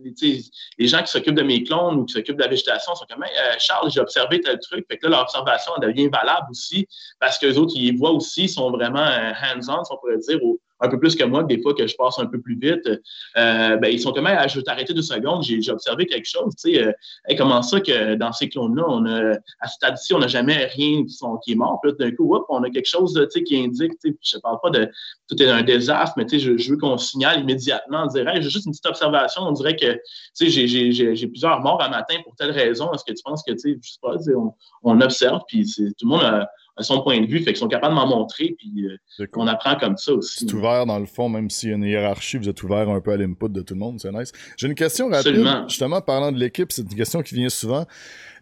les 0.00 0.86
gens 0.86 1.02
qui 1.02 1.10
s'occupent 1.10 1.34
de 1.34 1.42
mes 1.42 1.62
clones 1.64 1.98
ou 1.98 2.04
qui 2.04 2.14
s'occupent 2.14 2.36
de 2.36 2.42
la 2.42 2.48
végétation 2.48 2.94
sont 2.94 3.04
comme 3.08 3.22
euh, 3.22 3.54
Charles, 3.58 3.90
j'ai 3.90 4.00
observé 4.00 4.40
tel 4.40 4.58
truc. 4.60 4.86
Fait 4.88 4.98
que 4.98 5.06
là, 5.06 5.10
leur 5.10 5.22
observation 5.22 5.72
devient 5.80 6.08
valable 6.08 6.46
aussi 6.50 6.86
parce 7.20 7.38
que 7.38 7.46
les 7.46 7.58
autres, 7.58 7.72
ils 7.76 7.96
voient 7.96 8.12
aussi, 8.12 8.48
sont 8.48 8.70
vraiment 8.70 9.06
euh, 9.06 9.32
hands-on, 9.32 9.84
si 9.84 9.92
on 9.92 9.96
pourrait 9.98 10.18
dire, 10.18 10.42
au, 10.42 10.60
un 10.80 10.88
peu 10.88 10.98
plus 10.98 11.16
que 11.16 11.24
moi, 11.24 11.42
des 11.42 11.60
fois 11.60 11.74
que 11.74 11.86
je 11.86 11.96
passe 11.96 12.18
un 12.18 12.26
peu 12.26 12.40
plus 12.40 12.58
vite, 12.58 12.86
euh, 12.86 13.76
ben, 13.76 13.88
ils 13.88 14.00
sont 14.00 14.12
même, 14.12 14.26
à, 14.26 14.46
je 14.46 14.58
vais 14.58 14.62
t'arrêter 14.62 14.94
deux 14.94 15.02
secondes, 15.02 15.42
j'ai 15.42 15.70
observé 15.70 16.06
quelque 16.06 16.26
chose, 16.26 16.54
tu 16.56 16.74
sais, 16.74 16.82
euh, 16.82 16.92
comment 17.36 17.62
ça 17.62 17.80
que 17.80 18.14
dans 18.14 18.32
ces 18.32 18.48
clones-là, 18.48 18.84
on 18.86 19.06
a, 19.06 19.32
à 19.60 19.68
ce 19.68 19.74
stade-ci, 19.74 20.14
on 20.14 20.18
n'a 20.18 20.28
jamais 20.28 20.66
rien 20.66 21.04
qui 21.44 21.52
est 21.52 21.54
mort, 21.54 21.80
puis 21.82 21.92
d'un 21.98 22.10
coup, 22.12 22.34
hop, 22.34 22.46
on 22.48 22.62
a 22.62 22.70
quelque 22.70 22.88
chose, 22.88 23.14
tu 23.14 23.26
sais, 23.30 23.42
qui 23.42 23.56
indique, 23.56 23.92
tu 24.00 24.10
sais, 24.10 24.18
je 24.22 24.36
ne 24.36 24.40
parle 24.40 24.58
pas 24.62 24.70
de 24.70 24.90
tout 25.28 25.42
est 25.42 25.50
un 25.50 25.62
désastre, 25.62 26.14
mais 26.16 26.26
tu 26.26 26.40
sais, 26.40 26.56
je, 26.58 26.70
veux 26.70 26.78
qu'on 26.78 26.96
signale 26.96 27.40
immédiatement, 27.40 28.04
on 28.04 28.06
dirait, 28.06 28.40
j'ai 28.40 28.50
juste 28.50 28.66
une 28.66 28.72
petite 28.72 28.86
observation, 28.86 29.42
on 29.42 29.52
dirait 29.52 29.76
que, 29.76 29.92
tu 30.36 30.50
sais, 30.50 30.68
j'ai 30.68 31.26
plusieurs 31.26 31.60
morts 31.60 31.82
à 31.82 31.88
matin 31.88 32.14
pour 32.24 32.34
telle 32.36 32.50
raison, 32.50 32.92
est-ce 32.92 33.04
que 33.04 33.12
tu 33.12 33.22
penses 33.22 33.42
que, 33.42 33.52
tu 33.52 33.58
sais, 33.58 33.78
je 33.82 33.90
sais 33.90 33.98
pas, 34.00 34.14
on, 34.36 34.54
on 34.82 35.00
observe, 35.00 35.42
puis 35.46 35.66
tout 35.66 35.92
le 36.02 36.08
monde 36.08 36.22
a, 36.22 36.48
son 36.80 37.02
point 37.02 37.20
de 37.20 37.26
vue, 37.26 37.38
fait 37.38 37.52
qu'ils 37.52 37.56
sont 37.56 37.68
capables 37.68 37.94
de 37.94 38.00
m'en 38.00 38.06
montrer, 38.06 38.54
puis 38.58 38.86
euh, 38.86 39.26
on 39.36 39.46
apprend 39.46 39.76
comme 39.76 39.96
ça 39.96 40.12
aussi. 40.12 40.46
C'est 40.46 40.54
ouvert 40.54 40.86
dans 40.86 40.98
le 40.98 41.06
fond, 41.06 41.28
même 41.28 41.50
s'il 41.50 41.70
y 41.70 41.72
a 41.72 41.76
une 41.76 41.84
hiérarchie, 41.84 42.38
vous 42.38 42.48
êtes 42.48 42.62
ouvert 42.62 42.88
un 42.88 43.00
peu 43.00 43.12
à 43.12 43.16
l'input 43.16 43.48
de 43.48 43.62
tout 43.62 43.74
le 43.74 43.80
monde, 43.80 44.00
c'est 44.00 44.12
nice. 44.12 44.32
J'ai 44.56 44.66
une 44.66 44.74
question 44.74 45.08
rapide, 45.08 45.46
justement, 45.68 46.00
parlant 46.00 46.32
de 46.32 46.38
l'équipe, 46.38 46.72
c'est 46.72 46.82
une 46.82 46.96
question 46.96 47.22
qui 47.22 47.34
vient 47.34 47.48
souvent. 47.48 47.86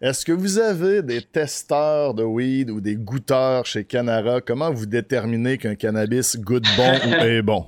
Est-ce 0.01 0.25
que 0.25 0.31
vous 0.31 0.59
avez 0.59 1.01
des 1.01 1.21
testeurs 1.21 2.13
de 2.13 2.23
weed 2.23 2.69
ou 2.69 2.81
des 2.81 2.95
goûteurs 2.95 3.65
chez 3.65 3.83
Canara? 3.83 4.41
Comment 4.41 4.71
vous 4.71 4.85
déterminez 4.85 5.57
qu'un 5.57 5.75
cannabis 5.75 6.37
goûte 6.37 6.65
bon 6.77 6.91
ou 6.91 7.13
est 7.23 7.41
bon? 7.41 7.65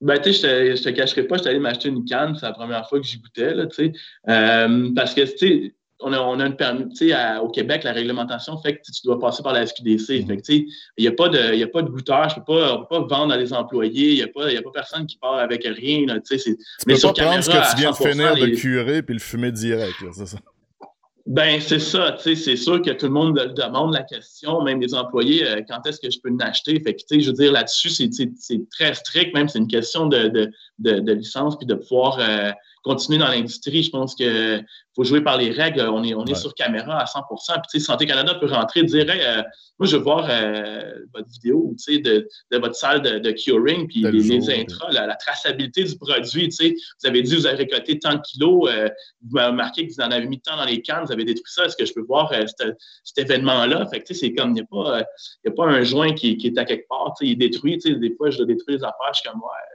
Ben, 0.00 0.18
tu 0.18 0.32
sais, 0.32 0.76
je 0.76 0.82
te, 0.82 0.88
te 0.88 0.94
cacherai 0.94 1.24
pas, 1.24 1.36
je 1.36 1.42
suis 1.42 1.50
allé 1.50 1.58
m'acheter 1.58 1.88
une 1.90 2.04
canne, 2.04 2.34
c'est 2.34 2.46
la 2.46 2.52
première 2.52 2.88
fois 2.88 3.00
que 3.00 3.06
j'y 3.06 3.18
goûtais, 3.18 3.52
là, 3.52 3.66
tu 3.66 3.74
sais. 3.74 3.92
Euh, 4.28 4.90
parce 4.94 5.12
que, 5.12 5.20
tu 5.22 5.36
sais, 5.36 5.74
on 6.02 6.12
a, 6.12 6.20
on 6.20 6.40
a 6.40 6.46
une 6.46 6.56
permis, 6.56 6.84
au 7.42 7.48
Québec, 7.48 7.84
la 7.84 7.92
réglementation 7.92 8.58
fait 8.58 8.76
que 8.76 8.80
tu 8.82 9.02
dois 9.04 9.18
passer 9.18 9.42
par 9.42 9.52
la 9.52 9.66
SQDC. 9.66 10.24
Mhm. 10.26 10.40
il 10.48 10.66
n'y 10.98 11.06
a, 11.06 11.12
pas 11.12 11.28
de, 11.28 11.54
y 11.54 11.62
a 11.62 11.68
pas 11.68 11.82
de 11.82 11.88
goûteur, 11.88 12.28
je 12.28 12.36
peux 12.36 12.44
pas, 12.44 12.78
peux 12.78 12.86
pas 12.88 13.00
vendre 13.06 13.32
à 13.32 13.36
les 13.36 13.52
employés, 13.52 14.10
il 14.10 14.16
n'y 14.16 14.22
a, 14.22 14.28
pas, 14.28 14.46
a 14.46 14.62
pas 14.62 14.70
personne 14.72 15.06
qui 15.06 15.16
part 15.18 15.34
avec 15.34 15.64
rien. 15.64 16.06
Là, 16.06 16.20
tu 16.20 16.36
mais 16.86 16.94
peux 16.94 17.00
pas 17.00 17.12
prendre 17.12 17.42
ce 17.42 17.50
que 17.50 17.70
tu 17.70 17.80
viens 17.80 17.90
de 17.90 17.96
finir 17.96 18.34
de 18.34 18.46
curer 18.56 19.02
puis 19.02 19.14
le 19.14 19.20
fumer 19.20 19.52
direct, 19.52 19.96
c'est 20.12 20.26
ça? 20.26 20.38
Ben, 21.26 21.60
c'est 21.60 21.78
ça, 21.78 22.12
tu 22.12 22.34
sais, 22.34 22.34
c'est 22.34 22.56
sûr 22.56 22.80
que 22.80 22.90
tout 22.90 23.06
le 23.06 23.12
monde 23.12 23.34
demande 23.54 23.92
la 23.92 24.02
question, 24.02 24.62
même 24.62 24.80
les 24.80 24.94
employés, 24.94 25.46
euh, 25.46 25.60
quand 25.68 25.86
est-ce 25.86 26.00
que 26.00 26.10
je 26.10 26.18
peux 26.18 26.30
l'acheter? 26.36 26.80
Fait 26.80 26.94
que, 26.94 27.00
tu 27.00 27.04
sais, 27.06 27.20
je 27.20 27.28
veux 27.28 27.36
dire, 27.36 27.52
là-dessus, 27.52 27.90
c'est 27.90 28.70
très 28.70 28.94
strict, 28.94 29.32
même 29.34 29.46
c'est 29.46 29.58
une 29.58 29.68
question 29.68 30.06
de, 30.06 30.28
de, 30.28 30.50
de, 30.78 31.12
licence 31.12 31.56
puis 31.56 31.66
de 31.66 31.74
pouvoir 31.74 32.18
euh, 32.18 32.50
continuer 32.82 33.18
dans 33.18 33.28
l'industrie. 33.28 33.82
Je 33.82 33.90
pense 33.90 34.14
qu'il 34.14 34.64
faut 34.96 35.04
jouer 35.04 35.20
par 35.20 35.38
les 35.38 35.50
règles. 35.50 35.80
On 35.80 36.02
est, 36.02 36.14
on 36.14 36.24
est 36.24 36.34
sur 36.34 36.54
caméra 36.54 37.00
à 37.00 37.06
100 37.06 37.20
Puis, 37.70 37.80
Santé 37.80 38.06
Canada 38.06 38.34
peut 38.34 38.46
rentrer 38.46 38.80
et 38.80 38.84
dire 38.84 39.06
euh, 39.08 39.42
Moi, 39.78 39.86
je 39.86 39.96
veux 39.96 40.02
voir 40.02 40.26
euh, 40.28 40.92
votre 41.14 41.28
vidéo 41.28 41.74
de, 41.88 42.28
de 42.50 42.58
votre 42.58 42.74
salle 42.74 43.00
de, 43.02 43.30
curing, 43.30 43.86
puis 43.86 44.02
les, 44.02 44.50
intras, 44.50 44.90
la, 44.90 45.14
traçabilité 45.14 45.84
du 45.84 45.96
produit. 45.96 46.48
Vous 46.48 47.08
avez 47.08 47.22
dit 47.22 47.36
vous 47.36 47.46
avez 47.46 47.56
récolté 47.56 47.98
tant 47.98 48.14
de 48.14 48.20
kilos, 48.20 48.68
euh, 48.70 48.88
vous 49.22 49.36
m'avez 49.36 49.54
marqué 49.54 49.86
que 49.86 49.92
vous 49.92 50.00
en 50.00 50.10
avez 50.10 50.26
mis 50.26 50.40
tant 50.40 50.56
dans 50.56 50.64
les 50.64 50.82
cannes, 50.82 51.04
vous 51.04 51.12
avez 51.12 51.24
détruit 51.24 51.44
ça. 51.46 51.66
Est-ce 51.66 51.76
que 51.76 51.84
je 51.84 51.94
peux 51.94 52.02
voir 52.02 52.32
cet, 53.04 53.18
événement-là? 53.18 53.86
Fait 53.86 54.00
que 54.00 54.14
c'est 54.14 54.32
comme 54.32 54.50
il 54.50 54.54
n'y 54.54 54.60
a, 54.60 54.64
pas, 54.64 55.00
a 55.00 55.50
pas 55.50 55.66
un 55.66 55.82
joint 55.82 56.12
qui, 56.14 56.36
qui, 56.36 56.48
est 56.48 56.58
à 56.58 56.64
quelque 56.64 56.88
part. 56.88 57.14
Il 57.20 57.32
est 57.32 57.36
détruit. 57.36 57.78
Des 57.78 58.14
fois, 58.16 58.30
je 58.30 58.38
dois 58.38 58.46
détruire 58.46 58.78
les 58.78 58.84
affaires. 58.84 59.12
Je 59.12 59.20
suis 59.20 59.30
comme 59.30 59.40
ouais, 59.40 59.70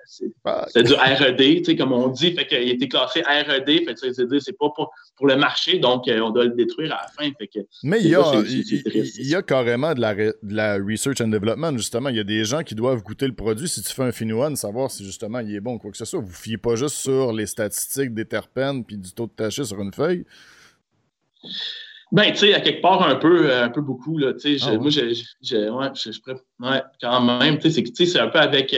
c'est 0.67 0.83
du 0.83 0.93
RED, 0.93 1.77
comme 1.77 1.93
on 1.93 2.09
dit. 2.09 2.31
Fait 2.33 2.45
qu'il 2.45 2.57
a 2.57 2.61
été 2.61 2.87
classé 2.87 3.21
RED. 3.21 3.65
Fait 3.65 3.93
que 3.93 4.39
c'est 4.39 4.57
pas 4.57 4.69
pour, 4.69 4.91
pour, 5.15 5.27
le 5.27 5.35
marché, 5.35 5.79
donc 5.79 6.07
euh, 6.07 6.19
on 6.19 6.29
doit 6.29 6.45
le 6.45 6.51
détruire 6.51 6.93
à 6.93 7.03
la 7.03 7.07
fin. 7.07 7.31
Fait 7.37 7.47
que, 7.47 7.59
Mais 7.83 8.01
il 8.01 8.07
y, 8.07 8.15
a, 8.15 8.41
il, 8.45 9.27
y 9.27 9.35
a 9.35 9.41
carrément 9.41 9.93
de 9.93 10.01
la, 10.01 10.15
de 10.15 10.33
la 10.43 10.77
research 10.77 11.21
and 11.21 11.29
development, 11.29 11.77
justement. 11.77 12.09
Il 12.09 12.17
y 12.17 12.19
a 12.19 12.23
des 12.23 12.43
gens 12.45 12.63
qui 12.63 12.75
doivent 12.75 13.01
goûter 13.01 13.27
le 13.27 13.33
produit. 13.33 13.67
Si 13.67 13.81
tu 13.81 13.93
fais 13.93 14.03
un 14.03 14.11
Finoine, 14.11 14.55
savoir 14.55 14.91
si 14.91 15.03
justement 15.03 15.39
il 15.39 15.55
est 15.55 15.59
bon 15.59 15.75
ou 15.75 15.77
quoi 15.79 15.91
que 15.91 15.97
ce 15.97 16.05
soit. 16.05 16.19
Vous 16.19 16.27
ne 16.27 16.33
fiez 16.33 16.57
pas 16.57 16.75
juste 16.75 16.95
sur 16.95 17.33
les 17.33 17.45
statistiques 17.45 18.13
des 18.13 18.25
terpènes 18.25 18.83
puis 18.83 18.97
du 18.97 19.11
taux 19.11 19.27
de 19.27 19.31
taché 19.31 19.63
sur 19.63 19.81
une 19.81 19.93
feuille. 19.93 20.25
Ben, 22.11 22.31
tu 22.31 22.37
sais, 22.37 22.53
à 22.53 22.61
quelque 22.61 22.81
part, 22.81 23.01
un 23.01 23.15
peu, 23.15 23.53
un 23.53 23.69
peu 23.69 23.81
beaucoup, 23.81 24.17
là, 24.17 24.33
tu 24.33 24.57
sais, 24.57 24.67
ah 24.67 24.77
moi, 24.77 24.89
je, 24.89 25.01
ouais, 25.01 25.13
je, 25.13 26.11
je, 26.11 26.31
ouais, 26.59 26.81
quand 27.01 27.39
même, 27.39 27.57
tu 27.57 27.71
sais, 27.71 28.05
c'est 28.05 28.19
un 28.19 28.27
peu 28.27 28.39
avec, 28.39 28.75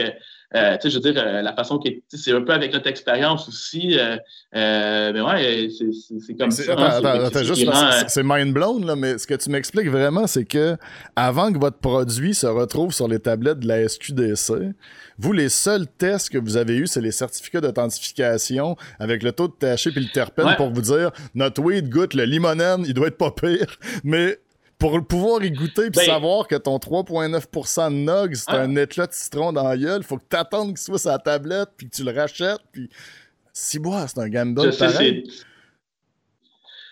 euh, 0.54 0.76
euh, 0.82 0.88
je 0.88 0.94
veux 0.94 1.00
dire, 1.00 1.22
euh, 1.22 1.42
la 1.42 1.52
façon 1.52 1.78
qui 1.78 2.02
c'est 2.08 2.32
un 2.32 2.40
peu 2.40 2.52
avec 2.52 2.72
notre 2.72 2.86
expérience 2.86 3.48
aussi. 3.48 3.98
Euh, 3.98 5.12
mais 5.12 5.20
ouais, 5.20 5.68
c'est 6.26 6.34
comme 6.34 6.50
ça. 6.50 6.62
Hein, 6.72 8.04
c'est 8.08 8.22
mind 8.24 8.54
blown, 8.54 8.86
là, 8.86 8.96
mais 8.96 9.18
ce 9.18 9.26
que 9.26 9.34
tu 9.34 9.50
m'expliques 9.50 9.90
vraiment, 9.90 10.26
c'est 10.26 10.44
que 10.44 10.76
avant 11.16 11.52
que 11.52 11.58
votre 11.58 11.78
produit 11.78 12.34
se 12.34 12.46
retrouve 12.46 12.92
sur 12.92 13.08
les 13.08 13.18
tablettes 13.18 13.60
de 13.60 13.68
la 13.68 13.86
SQDC, 13.86 14.74
vous, 15.18 15.32
les 15.32 15.48
seuls 15.48 15.86
tests 15.86 16.30
que 16.30 16.38
vous 16.38 16.56
avez 16.56 16.76
eus, 16.76 16.86
c'est 16.86 17.00
les 17.02 17.12
certificats 17.12 17.60
d'authentification 17.60 18.76
avec 18.98 19.22
le 19.22 19.32
taux 19.32 19.48
de 19.48 19.52
THC 19.52 19.88
et 19.96 20.00
le 20.00 20.12
terpène 20.12 20.54
pour 20.56 20.70
vous 20.70 20.82
dire 20.82 21.10
notre 21.34 21.60
weed 21.60 21.90
goûte 21.90 22.14
le 22.14 22.24
limonène, 22.24 22.84
il 22.86 22.94
doit 22.94 23.08
être 23.08 23.18
pas 23.18 23.32
pire, 23.32 23.66
mais 24.04 24.38
pour 24.78 25.04
pouvoir 25.06 25.42
y 25.42 25.50
goûter 25.50 25.86
et 25.86 25.90
ben, 25.90 26.04
savoir 26.04 26.46
que 26.46 26.54
ton 26.54 26.76
3,9% 26.76 27.90
de 27.90 27.96
Nog, 27.96 28.34
c'est 28.34 28.50
un 28.50 28.76
éclat 28.76 29.06
de 29.06 29.12
citron 29.12 29.52
dans 29.52 29.64
la 29.64 29.76
gueule, 29.76 30.02
faut 30.02 30.18
que 30.18 30.24
tu 30.30 30.36
attendes 30.36 30.68
qu'il 30.68 30.78
soit 30.78 30.98
sur 30.98 31.10
la 31.10 31.18
tablette 31.18 31.70
puis 31.76 31.88
que 31.88 31.96
tu 31.96 32.04
le 32.04 32.12
rachètes. 32.12 32.60
Puis 32.72 32.88
si 33.52 33.78
bois, 33.78 34.06
c'est 34.06 34.20
un 34.20 34.28
gamble 34.28 34.76
pareil. 34.76 35.28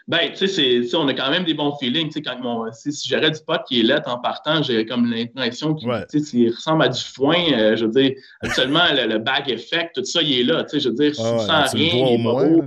Ben, 0.08 0.32
tu 0.32 0.46
sais, 0.46 0.94
on 0.94 1.08
a 1.08 1.14
quand 1.14 1.30
même 1.30 1.44
des 1.44 1.54
bons 1.54 1.76
feelings. 1.80 2.12
Quand 2.22 2.38
mon, 2.38 2.70
si, 2.72 2.92
j'aurais 3.08 3.32
du 3.32 3.40
pot 3.44 3.60
qui 3.66 3.80
est 3.80 3.82
là 3.82 4.00
en 4.06 4.18
partant, 4.18 4.62
j'ai 4.62 4.86
comme 4.86 5.12
l'impression 5.12 5.74
qu'il 5.74 6.50
ressemble 6.50 6.84
à 6.84 6.88
du 6.88 7.00
foin. 7.00 7.38
Euh, 7.52 7.76
je 7.76 7.86
veux 7.86 7.90
dire, 7.90 8.12
actuellement, 8.40 8.84
le, 8.92 9.18
bag 9.18 9.50
effect, 9.50 9.96
tout 9.96 10.04
ça, 10.04 10.22
il 10.22 10.40
est 10.40 10.44
là. 10.44 10.64
Je 10.72 10.88
veux 10.88 10.94
dire, 10.94 11.12
ah, 11.18 11.38
sens 11.40 11.72
rien, 11.74 11.92
il 11.92 12.20
est, 12.20 12.22
beau, 12.22 12.64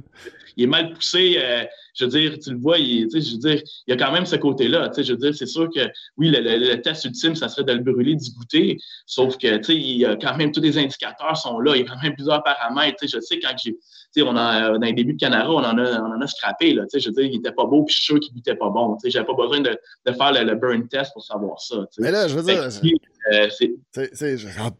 il 0.60 0.64
est 0.64 0.68
mal 0.68 0.94
poussé. 0.94 1.38
Euh, 1.38 1.64
je 1.96 2.06
veux 2.06 2.12
dire, 2.12 2.38
tu 2.40 2.52
le 2.52 2.60
vois, 2.60 2.78
il, 2.78 3.08
je 3.12 3.32
veux 3.32 3.38
dire, 3.38 3.62
il 3.88 3.92
y 3.92 3.94
a 3.94 3.98
quand 3.98 4.12
même 4.12 4.26
ce 4.26 4.36
côté-là. 4.36 4.92
Je 4.96 5.14
veux 5.14 5.18
dire, 5.18 5.34
c'est 5.34 5.46
sûr 5.46 5.70
que 5.74 5.82
oui, 6.18 6.30
le, 6.30 6.76
test 6.82 7.06
ultime, 7.06 7.36
ça 7.36 7.50
serait 7.50 7.64
de 7.64 7.74
le 7.74 7.80
brûler, 7.80 8.16
d'y 8.16 8.32
goûter. 8.34 8.78
Sauf 9.06 9.38
que, 9.38 9.58
tu 9.58 9.64
sais, 9.64 9.76
il 9.76 9.98
y 9.98 10.06
a 10.06 10.16
quand 10.16 10.36
même 10.38 10.52
tous 10.52 10.62
les 10.62 10.78
indicateurs 10.78 11.36
sont 11.38 11.60
là. 11.60 11.76
Il 11.76 11.82
y 11.82 11.84
a 11.84 11.88
quand 11.88 12.02
même 12.02 12.14
plusieurs 12.14 12.44
paramètres. 12.44 12.98
Je 13.02 13.20
sais, 13.20 13.40
quand 13.40 13.56
j'ai 13.62 13.78
on 14.18 14.36
a, 14.36 14.72
dans 14.72 14.80
les 14.80 14.94
débuts 14.94 15.14
de 15.14 15.20
Canara, 15.20 15.50
on 15.50 15.58
en 15.58 15.78
a, 15.78 16.02
on 16.02 16.12
en 16.14 16.22
a 16.22 16.28
scrappé. 16.28 16.74
Là, 16.74 16.84
je 16.94 17.06
veux 17.08 17.14
dire, 17.14 17.24
il 17.24 17.38
n'était 17.38 17.52
pas 17.52 17.66
beau, 17.66 17.84
puis 17.84 17.96
je 17.96 18.02
suis 18.02 18.14
sûr 18.14 18.20
qu'il 18.20 18.34
n'était 18.36 18.56
pas 18.56 18.70
bon. 18.70 18.98
Je 19.04 19.10
n'avais 19.10 19.26
pas 19.26 19.34
besoin 19.34 19.60
de, 19.62 19.78
de 20.06 20.12
faire 20.12 20.32
le, 20.32 20.56
burn 20.56 20.88
test 20.88 21.14
pour 21.14 21.24
savoir 21.24 21.60
ça. 21.60 21.78
Mais 22.00 22.12
là, 22.12 22.28
je 22.28 22.36
veux 22.36 22.44
dire. 22.44 22.70
Euh, 23.34 23.48
c'est. 23.52 23.76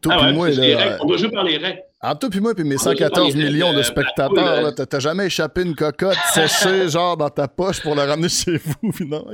Ah 0.08 0.32
moi, 0.32 0.48
on 1.00 1.06
doit 1.06 1.16
jouer 1.16 1.30
par 1.30 1.44
les 1.44 1.58
règles. 1.58 1.82
Entre 2.02 2.20
toi 2.20 2.30
puis 2.30 2.40
moi, 2.40 2.54
puis 2.54 2.64
mes 2.64 2.78
114 2.78 3.36
millions 3.36 3.74
de 3.74 3.82
spectateurs, 3.82 4.74
t'as 4.74 4.98
jamais 5.00 5.26
échappé 5.26 5.62
une 5.62 5.74
cocotte 5.74 6.16
séchée, 6.34 6.88
genre, 6.88 7.16
dans 7.16 7.28
ta 7.28 7.46
poche 7.46 7.82
pour 7.82 7.94
la 7.94 8.06
ramener 8.06 8.30
chez 8.30 8.56
vous, 8.56 8.92
non? 9.06 9.26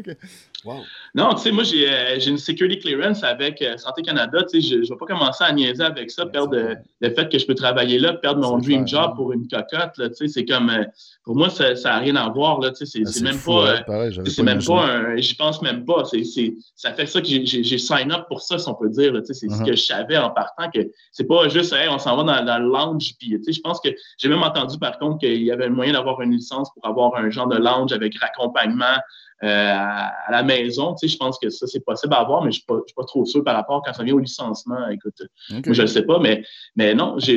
Non, 1.14 1.34
tu 1.34 1.42
sais, 1.42 1.52
moi, 1.52 1.64
euh, 1.64 2.16
j'ai 2.18 2.30
une 2.30 2.38
security 2.38 2.78
clearance 2.78 3.22
avec 3.22 3.62
euh, 3.62 3.76
Santé 3.76 4.02
Canada. 4.02 4.42
Tu 4.42 4.60
sais, 4.60 4.68
je 4.68 4.76
ne 4.76 4.82
vais 4.82 4.96
pas 4.98 5.06
commencer 5.06 5.44
à 5.44 5.52
niaiser 5.52 5.82
avec 5.82 6.10
ça, 6.10 6.26
perdre 6.26 6.56
le 7.00 7.10
fait 7.10 7.30
que 7.30 7.38
je 7.38 7.46
peux 7.46 7.54
travailler 7.54 7.98
là, 7.98 8.14
perdre 8.14 8.40
mon 8.40 8.58
dream 8.58 8.86
job 8.86 9.14
pour 9.16 9.32
une 9.32 9.46
cocotte. 9.48 9.92
Tu 9.94 10.14
sais, 10.14 10.28
c'est 10.28 10.44
comme, 10.44 10.70
euh, 10.70 10.84
pour 11.24 11.36
moi, 11.36 11.50
ça 11.50 11.74
n'a 11.74 11.98
rien 11.98 12.16
à 12.16 12.28
voir. 12.28 12.60
Tu 12.72 12.86
sais, 12.86 13.02
c'est 13.04 13.22
même 13.22 13.38
pas, 13.38 13.84
c'est 14.26 14.42
même 14.42 14.62
pas 14.62 14.84
un, 14.84 15.16
j'y 15.16 15.34
pense 15.34 15.62
même 15.62 15.84
pas. 15.84 16.04
Ça 16.04 16.92
fait 16.92 17.06
ça 17.06 17.20
que 17.20 17.26
j'ai 17.26 17.78
sign 17.78 18.12
up 18.12 18.26
pour 18.28 18.42
ça, 18.42 18.58
si 18.58 18.68
on 18.68 18.74
peut 18.74 18.90
dire. 18.90 19.12
tu 19.12 19.24
sais, 19.26 19.34
c'est 19.34 19.48
ce 19.48 19.54
uh-huh. 19.54 19.66
que 19.66 19.76
je 19.76 19.82
savais 19.82 20.16
en 20.18 20.30
partant, 20.30 20.70
que 20.70 20.80
c'est 21.12 21.26
pas 21.26 21.48
juste, 21.48 21.72
hey, 21.72 21.88
on 21.88 21.98
s'en 21.98 22.16
va 22.16 22.42
dans, 22.42 22.58
le 22.58 22.68
lounge. 22.68 23.14
Puis, 23.18 23.30
tu 23.30 23.44
sais, 23.44 23.52
je 23.52 23.60
pense 23.60 23.80
que 23.80 23.88
j'ai 24.18 24.28
même 24.28 24.42
entendu, 24.42 24.78
par 24.78 24.98
contre, 24.98 25.18
qu'il 25.18 25.42
y 25.42 25.50
avait 25.50 25.68
moyen 25.68 25.92
d'avoir 25.92 26.20
une 26.20 26.32
licence 26.32 26.70
pour 26.74 26.86
avoir 26.86 27.16
un 27.16 27.30
genre 27.30 27.48
de 27.48 27.56
lounge 27.56 27.92
avec 27.92 28.18
raccompagnement, 28.18 28.96
euh, 29.42 29.46
à, 29.46 30.30
la 30.30 30.42
maison. 30.42 30.94
Tu 30.94 31.06
sais, 31.06 31.12
je 31.12 31.18
pense 31.18 31.38
que 31.38 31.50
ça, 31.50 31.66
c'est 31.66 31.84
possible 31.84 32.14
à 32.14 32.20
avoir, 32.20 32.42
mais 32.42 32.50
je 32.52 32.62
ne 32.70 32.80
suis, 32.86 32.94
pas 32.94 33.04
trop 33.04 33.24
sûr 33.26 33.44
par 33.44 33.54
rapport 33.54 33.82
quand 33.84 33.92
ça 33.92 34.02
vient 34.02 34.14
au 34.14 34.18
licenciement. 34.18 34.88
Écoute, 34.88 35.20
moi, 35.50 35.60
je 35.64 35.70
ne 35.70 35.80
le 35.82 35.86
sais 35.86 36.02
pas, 36.02 36.18
mais, 36.18 36.42
mais 36.74 36.94
non, 36.94 37.18
je 37.18 37.32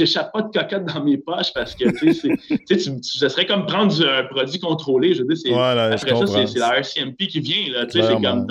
n'échappe 0.00 0.32
pas 0.32 0.40
de 0.40 0.48
cocotte 0.48 0.86
dans 0.86 1.04
mes 1.04 1.18
poches 1.18 1.52
parce 1.52 1.74
que 1.74 1.84
tu 1.98 2.14
sais, 2.14 2.78
ce 2.78 3.28
serait 3.28 3.44
comme 3.44 3.66
prendre 3.66 3.94
un 4.06 4.24
produit 4.24 4.58
contrôlé. 4.58 5.12
Je 5.12 5.22
veux 5.22 5.34
dire, 5.34 5.58
après 5.58 6.26
ça, 6.26 6.46
c'est 6.46 6.58
la 6.58 6.78
RCMP 6.78 7.26
qui 7.26 7.40
vient. 7.40 7.72
Là, 7.72 7.84
tu 7.84 8.00
sais, 8.00 8.06
c'est 8.06 8.22
comme, 8.22 8.46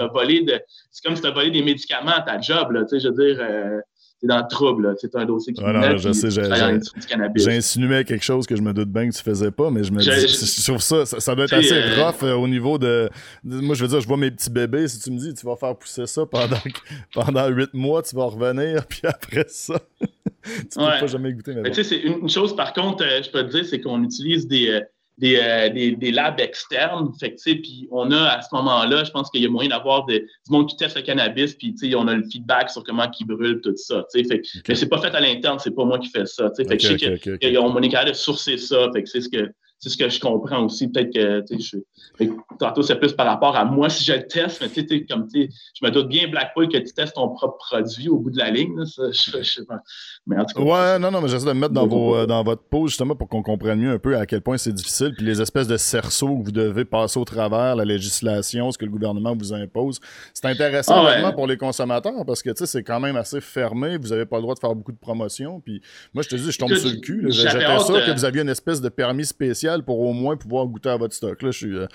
c'est 0.91 1.03
comme 1.03 1.15
si 1.15 1.21
tu 1.21 1.27
as 1.27 1.31
volé 1.31 1.49
des 1.49 1.63
médicaments 1.63 2.11
à 2.11 2.21
ta 2.21 2.39
job. 2.39 2.71
Là, 2.71 2.83
tu 2.83 2.89
sais, 2.89 2.99
je 2.99 3.07
veux 3.09 3.33
dire, 3.33 3.37
euh, 3.41 3.79
dans 4.27 4.37
le 4.37 4.47
trouble. 4.49 4.95
C'est 4.99 5.15
un 5.15 5.25
dossier 5.25 5.53
qui 5.53 5.63
ouais, 5.63 5.97
je 5.97 6.11
sais, 6.11 6.29
j'ai 6.31 7.51
insinué 7.51 8.03
quelque 8.03 8.23
chose 8.23 8.45
que 8.45 8.55
je 8.55 8.61
me 8.61 8.73
doute 8.73 8.89
bien 8.89 9.09
que 9.09 9.15
tu 9.15 9.21
faisais 9.21 9.51
pas, 9.51 9.69
mais 9.69 9.83
je 9.83 9.91
me 9.91 9.99
dis, 9.99 10.29
sur 10.29 10.81
ça, 10.81 11.05
ça, 11.05 11.35
doit 11.35 11.45
être 11.45 11.53
assez 11.53 11.73
euh, 11.73 12.05
rough 12.05 12.23
euh, 12.23 12.33
au 12.33 12.47
niveau 12.47 12.77
de, 12.77 13.09
Moi, 13.43 13.75
je 13.75 13.81
veux 13.83 13.89
dire, 13.89 14.01
je 14.01 14.07
vois 14.07 14.17
mes 14.17 14.31
petits 14.31 14.49
bébés. 14.49 14.87
Si 14.87 14.99
tu 14.99 15.11
me 15.11 15.17
dis, 15.17 15.33
tu 15.33 15.45
vas 15.45 15.55
faire 15.55 15.75
pousser 15.75 16.05
ça 16.05 16.25
pendant, 16.25 16.57
pendant 17.13 17.47
8 17.47 17.73
mois, 17.73 18.01
tu 18.01 18.15
vas 18.15 18.25
revenir, 18.25 18.85
puis 18.89 19.01
après 19.03 19.45
ça, 19.47 19.79
tu 20.43 20.77
peux 20.77 20.81
pas 20.81 21.07
jamais 21.07 21.33
goûter. 21.33 21.53
Mais 21.55 21.71
Tu 21.71 21.75
sais, 21.75 21.83
c'est 21.83 21.99
une, 21.99 22.29
chose, 22.29 22.55
par 22.55 22.73
contre, 22.73 23.03
euh, 23.03 23.21
je 23.23 23.29
peux 23.29 23.43
te 23.43 23.51
dire, 23.51 23.65
c'est 23.65 23.81
qu'on 23.81 24.03
utilise 24.03 24.47
des 24.47 24.81
euh, 25.21 25.69
des, 25.69 25.91
des, 25.95 26.11
labs 26.11 26.39
externes. 26.39 27.11
Fait 27.19 27.35
puis 27.45 27.87
on 27.91 28.11
a 28.11 28.23
à 28.23 28.41
ce 28.41 28.47
moment-là, 28.53 29.03
je 29.03 29.11
pense 29.11 29.29
qu'il 29.29 29.41
y 29.41 29.45
a 29.45 29.49
moyen 29.49 29.69
d'avoir 29.69 30.05
du 30.05 30.21
monde 30.49 30.67
qui 30.67 30.75
teste 30.75 30.95
le 30.95 31.03
cannabis, 31.03 31.53
puis 31.53 31.75
on 31.95 32.07
a 32.07 32.15
le 32.15 32.23
feedback 32.23 32.69
sur 32.71 32.83
comment 32.83 33.09
il 33.19 33.25
brûle, 33.25 33.61
tout 33.61 33.75
ça. 33.75 34.03
Fait, 34.11 34.41
Mais 34.67 34.75
c'est 34.75 34.89
pas 34.89 34.99
fait 34.99 35.13
à 35.13 35.19
l'interne, 35.19 35.59
c'est 35.59 35.75
pas 35.75 35.85
moi 35.85 35.99
qui 35.99 36.09
fais 36.09 36.25
ça. 36.25 36.51
Fait 36.57 36.65
que 36.65 36.79
je 36.79 36.97
sais 36.97 37.19
qu'on 37.19 37.81
est 37.81 37.89
capable 37.89 38.09
de 38.09 38.15
sourcer 38.15 38.57
ça. 38.57 38.89
Fait 38.93 39.03
que 39.03 39.09
c'est 39.09 39.21
ce 39.21 39.29
que 39.29 39.51
c'est 39.83 39.89
ce 39.89 39.97
que 39.97 40.07
je 40.07 40.17
comprends 40.17 40.63
aussi. 40.63 40.87
Peut-être 40.87 41.13
que 41.13 41.43
je, 41.59 41.77
tantôt, 42.57 42.83
c'est 42.83 42.95
plus 42.95 43.11
par 43.11 43.25
rapport 43.25 43.57
à 43.57 43.65
moi 43.65 43.89
si 43.89 44.05
je 44.05 44.13
le 44.13 44.25
teste, 44.25 44.61
mais 44.61 44.69
tu 44.69 44.87
sais, 44.87 45.05
comme 45.05 45.27
tu 45.27 45.49
je 45.73 45.85
me 45.85 45.91
doute 45.91 46.07
bien, 46.07 46.29
Blackpool, 46.29 46.69
que 46.69 46.77
tu 46.77 46.93
testes 46.93 47.15
ton 47.15 47.27
propre 47.27 47.57
produit 47.57 48.07
au 48.07 48.17
bout 48.17 48.31
de 48.31 48.37
la 48.37 48.49
ligne. 48.49 48.85
ça, 48.85 49.11
je, 49.11 49.39
je, 49.39 49.43
sais 49.43 49.65
pas. 49.65 49.79
Mais 50.25 50.37
en 50.37 50.45
tout 50.45 50.55
cas, 50.55 50.93
ouais, 50.93 50.99
non, 50.99 51.11
non, 51.11 51.19
mais 51.19 51.27
j'essaie 51.27 51.47
de 51.47 51.51
me 51.51 51.59
mettre 51.59 51.73
dans, 51.73 51.85
vos, 51.85 52.15
euh, 52.15 52.25
dans 52.25 52.43
votre 52.43 52.63
pause 52.63 52.91
justement 52.91 53.13
pour 53.13 53.27
qu'on 53.27 53.43
comprenne 53.43 53.79
mieux 53.79 53.91
un 53.91 53.99
peu 53.99 54.17
à 54.17 54.25
quel 54.25 54.39
point 54.39 54.57
c'est 54.57 54.71
difficile, 54.71 55.13
puis 55.17 55.25
les 55.25 55.41
espèces 55.41 55.67
de 55.67 55.75
cerceaux 55.75 56.37
que 56.37 56.45
vous 56.45 56.51
devez 56.53 56.85
passer 56.85 57.19
au 57.19 57.25
travers, 57.25 57.75
la 57.75 57.83
législation, 57.83 58.71
ce 58.71 58.77
que 58.77 58.85
le 58.85 58.91
gouvernement 58.91 59.35
vous 59.35 59.53
impose. 59.53 59.99
C'est 60.33 60.47
intéressant 60.47 60.95
ah 60.95 61.03
vraiment 61.03 61.33
pour 61.33 61.47
les 61.47 61.57
consommateurs 61.57 62.25
parce 62.25 62.41
que 62.41 62.51
tu 62.51 62.59
sais, 62.59 62.65
c'est 62.67 62.83
quand 62.83 63.01
même 63.01 63.17
assez 63.17 63.41
fermé, 63.41 63.97
vous 63.97 64.07
n'avez 64.07 64.25
pas 64.25 64.37
le 64.37 64.43
droit 64.43 64.55
de 64.55 64.59
faire 64.59 64.73
beaucoup 64.75 64.93
de 64.93 64.97
promotions. 64.97 65.59
Puis 65.59 65.81
moi, 66.13 66.23
je 66.23 66.29
te 66.29 66.35
dis, 66.35 66.49
je 66.49 66.57
tombe 66.57 66.73
sur 66.73 66.89
le 66.89 67.01
cul. 67.01 67.25
J'étais 67.29 67.79
sûr 67.79 68.05
que 68.05 68.11
vous 68.11 68.23
aviez 68.23 68.43
une 68.43 68.49
espèce 68.49 68.79
de 68.79 68.87
permis 68.87 69.25
spécial 69.25 69.72
pour 69.81 69.99
au 69.99 70.13
moins 70.13 70.37
pouvoir 70.37 70.67
goûter 70.67 70.89
à 70.89 70.97
votre 70.97 71.15
stock. 71.15 71.41
Là, 71.41 71.49
je 71.49 71.57
suis. 71.57 71.75
Euh, 71.75 71.87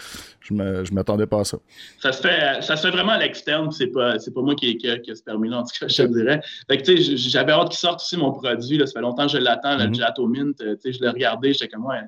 je 0.85 0.95
m'attendais 0.95 1.27
pas 1.27 1.41
à 1.41 1.45
ça. 1.45 1.59
Ça 2.01 2.13
se 2.13 2.23
fait, 2.23 2.63
ça 2.63 2.77
se 2.77 2.87
fait 2.87 2.91
vraiment 2.91 3.13
à 3.13 3.19
l'externe, 3.19 3.71
c'est 3.71 3.89
pas, 3.89 4.19
c'est 4.19 4.33
pas 4.33 4.41
moi 4.41 4.55
qui, 4.55 4.77
qui, 4.77 5.01
qui 5.01 5.11
a 5.11 5.15
ce 5.15 5.23
permis-là, 5.23 5.59
en 5.59 5.63
tout 5.63 5.71
cas, 5.79 5.89
je 5.89 6.03
te 6.03 6.09
dirais. 6.09 6.41
Fait 6.69 6.79
que, 6.79 6.97
j'avais 6.97 7.53
hâte 7.53 7.69
qu'il 7.69 7.79
sorte 7.79 8.01
aussi 8.01 8.17
mon 8.17 8.33
produit, 8.33 8.79
là, 8.79 8.87
ça 8.87 8.95
fait 8.95 9.01
longtemps 9.01 9.27
que 9.27 9.33
je 9.33 9.39
l'attends, 9.39 9.77
le 9.77 9.85
mm-hmm. 9.85 9.95
Gelato 9.95 10.27
Mint, 10.27 10.61
euh, 10.61 10.77
je 10.85 11.01
l'ai 11.01 11.09
regardé, 11.09 11.53
j'étais 11.53 11.69
comme, 11.69 11.87
ouais, 11.87 12.01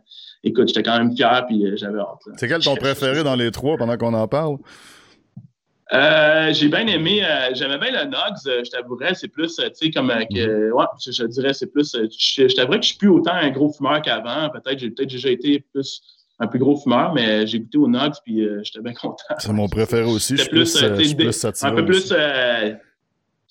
écoute, 0.45 0.69
j'étais 0.69 0.83
quand 0.83 0.99
même 0.99 1.15
fier, 1.15 1.45
puis 1.47 1.67
euh, 1.67 1.77
j'avais 1.77 1.99
hâte. 1.99 2.23
C'est 2.37 2.49
quel 2.49 2.63
ton 2.63 2.77
préféré 2.77 3.23
dans 3.23 3.37
les 3.37 3.51
trois 3.51 3.77
pendant 3.77 3.97
qu'on 3.97 4.15
en 4.15 4.29
parle? 4.29 4.57
Euh, 5.93 6.53
j'ai 6.53 6.69
bien 6.69 6.87
aimé, 6.87 7.27
j'aimais 7.55 7.79
bien 7.79 7.91
le 7.91 8.11
Nox, 8.11 8.43
je 8.45 8.71
t'avouerais, 8.71 9.15
c'est 9.15 9.29
plus, 9.29 9.57
tu 9.57 9.63
sais, 9.73 9.91
comme, 9.91 10.09
que, 10.09 10.71
mm-hmm. 10.71 10.73
ouais, 10.73 10.85
je, 11.05 11.25
dirais, 11.25 11.53
c'est 11.53 11.67
plus, 11.67 11.93
je, 11.95 12.49
je 12.49 12.55
t'avouerais 12.55 12.79
que 12.79 12.85
je 12.85 12.91
suis 12.91 12.99
plus 12.99 13.09
autant 13.09 13.33
un 13.33 13.51
gros 13.51 13.73
fumeur 13.73 14.01
qu'avant, 14.01 14.51
peut-être, 14.51 14.79
j'ai 14.79 14.91
peut-être 14.91 15.11
déjà 15.11 15.31
été 15.31 15.65
plus 15.73 16.03
un 16.41 16.47
plus 16.47 16.59
gros 16.59 16.77
fumeur, 16.77 17.13
mais 17.13 17.47
j'ai 17.47 17.61
goûté 17.61 17.79
au 17.79 17.87
Nox 17.87 18.19
puis 18.25 18.43
euh, 18.43 18.61
j'étais 18.65 18.81
bien 18.81 18.95
content. 18.95 19.17
C'est 19.39 19.53
mon 19.53 19.69
préféré 19.69 20.05
aussi. 20.05 20.37
Je 20.37 20.43
suis 20.43 20.51
plus, 20.51 20.75
plus, 20.75 20.83
euh, 20.83 20.97
plus 20.97 21.45
Un 21.63 21.73
peu 21.73 21.85
plus 21.85 22.13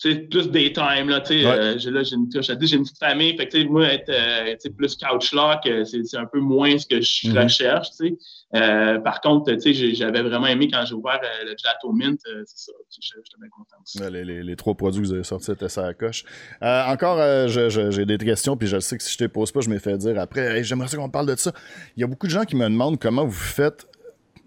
euh, 0.05 0.13
c'est 0.13 0.29
plus 0.29 0.49
daytime, 0.49 1.09
là, 1.09 1.19
tu 1.19 1.41
sais, 1.41 1.45
euh, 1.45 1.77
j'ai, 1.77 1.91
là, 1.91 2.03
j'ai 2.03 2.15
une, 2.15 2.29
j'ai 2.31 2.53
une 2.53 2.83
petite 2.83 2.97
famille, 2.97 3.35
fait 3.35 3.47
que, 3.47 3.67
moi, 3.67 3.85
être, 3.87 4.09
euh, 4.09 4.55
plus 4.77 4.95
couch 4.95 5.33
lock, 5.33 5.65
euh, 5.65 5.83
c'est, 5.83 6.05
c'est 6.05 6.17
un 6.17 6.25
peu 6.25 6.39
moins 6.39 6.77
ce 6.77 6.87
que 6.87 7.01
je 7.01 7.27
mm-hmm. 7.27 7.43
recherche, 7.43 7.89
tu 7.99 8.17
sais. 8.53 8.99
par 9.03 9.19
contre, 9.19 9.51
tu 9.55 9.73
sais, 9.73 9.93
j'avais 9.93 10.21
vraiment 10.21 10.47
aimé 10.47 10.69
quand 10.71 10.85
j'ai 10.85 10.93
ouvert 10.93 11.19
le 11.43 11.53
Gelato 11.57 11.91
Mint, 11.91 12.19
c'est 12.45 12.57
ça, 12.57 12.71
j'étais 12.89 13.39
bien 13.39 13.49
content 13.49 13.75
aussi. 13.83 13.99
Les, 14.09 14.23
les, 14.23 14.41
les, 14.41 14.55
trois 14.55 14.73
produits 14.73 15.01
que 15.01 15.07
vous 15.07 15.13
avez 15.13 15.23
sortis 15.23 15.51
étaient 15.51 15.67
ça 15.67 15.87
à 15.87 15.93
coche. 15.93 16.23
encore, 16.61 17.47
j'ai 17.49 18.05
des 18.05 18.17
questions, 18.17 18.55
puis 18.55 18.69
je 18.69 18.79
sais 18.79 18.97
que 18.97 19.03
si 19.03 19.17
je 19.17 19.23
ne 19.23 19.27
te 19.27 19.33
pose 19.33 19.51
pas, 19.51 19.59
je 19.59 19.69
m'ai 19.69 19.79
fait 19.79 19.97
dire 19.97 20.17
après, 20.17 20.63
j'aimerais 20.63 20.87
ça 20.87 20.95
qu'on 20.95 21.09
parle 21.09 21.27
de 21.27 21.35
ça. 21.35 21.51
Il 21.97 22.01
y 22.01 22.03
a 22.05 22.07
beaucoup 22.07 22.27
de 22.27 22.31
gens 22.31 22.45
qui 22.45 22.55
me 22.55 22.63
demandent 22.63 22.99
comment 22.99 23.25
vous 23.25 23.31
faites 23.31 23.85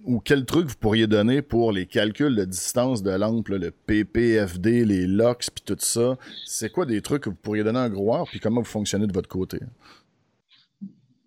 ou 0.04 0.20
quel 0.20 0.44
truc 0.44 0.66
vous 0.66 0.76
pourriez 0.76 1.06
donner 1.06 1.42
pour 1.42 1.72
les 1.72 1.86
calculs 1.86 2.34
de 2.34 2.44
distance 2.44 3.02
de 3.02 3.10
lampe, 3.10 3.48
le 3.48 3.70
PPFD, 3.70 4.84
les 4.84 5.06
LOX, 5.06 5.50
puis 5.50 5.62
tout 5.64 5.76
ça? 5.78 6.16
C'est 6.44 6.70
quoi 6.70 6.86
des 6.86 7.00
trucs 7.02 7.24
que 7.24 7.30
vous 7.30 7.36
pourriez 7.36 7.64
donner 7.64 7.78
à 7.78 7.82
un 7.82 7.90
groueur, 7.90 8.24
puis 8.28 8.40
comment 8.40 8.60
vous 8.60 8.66
fonctionnez 8.66 9.06
de 9.06 9.12
votre 9.12 9.28
côté? 9.28 9.58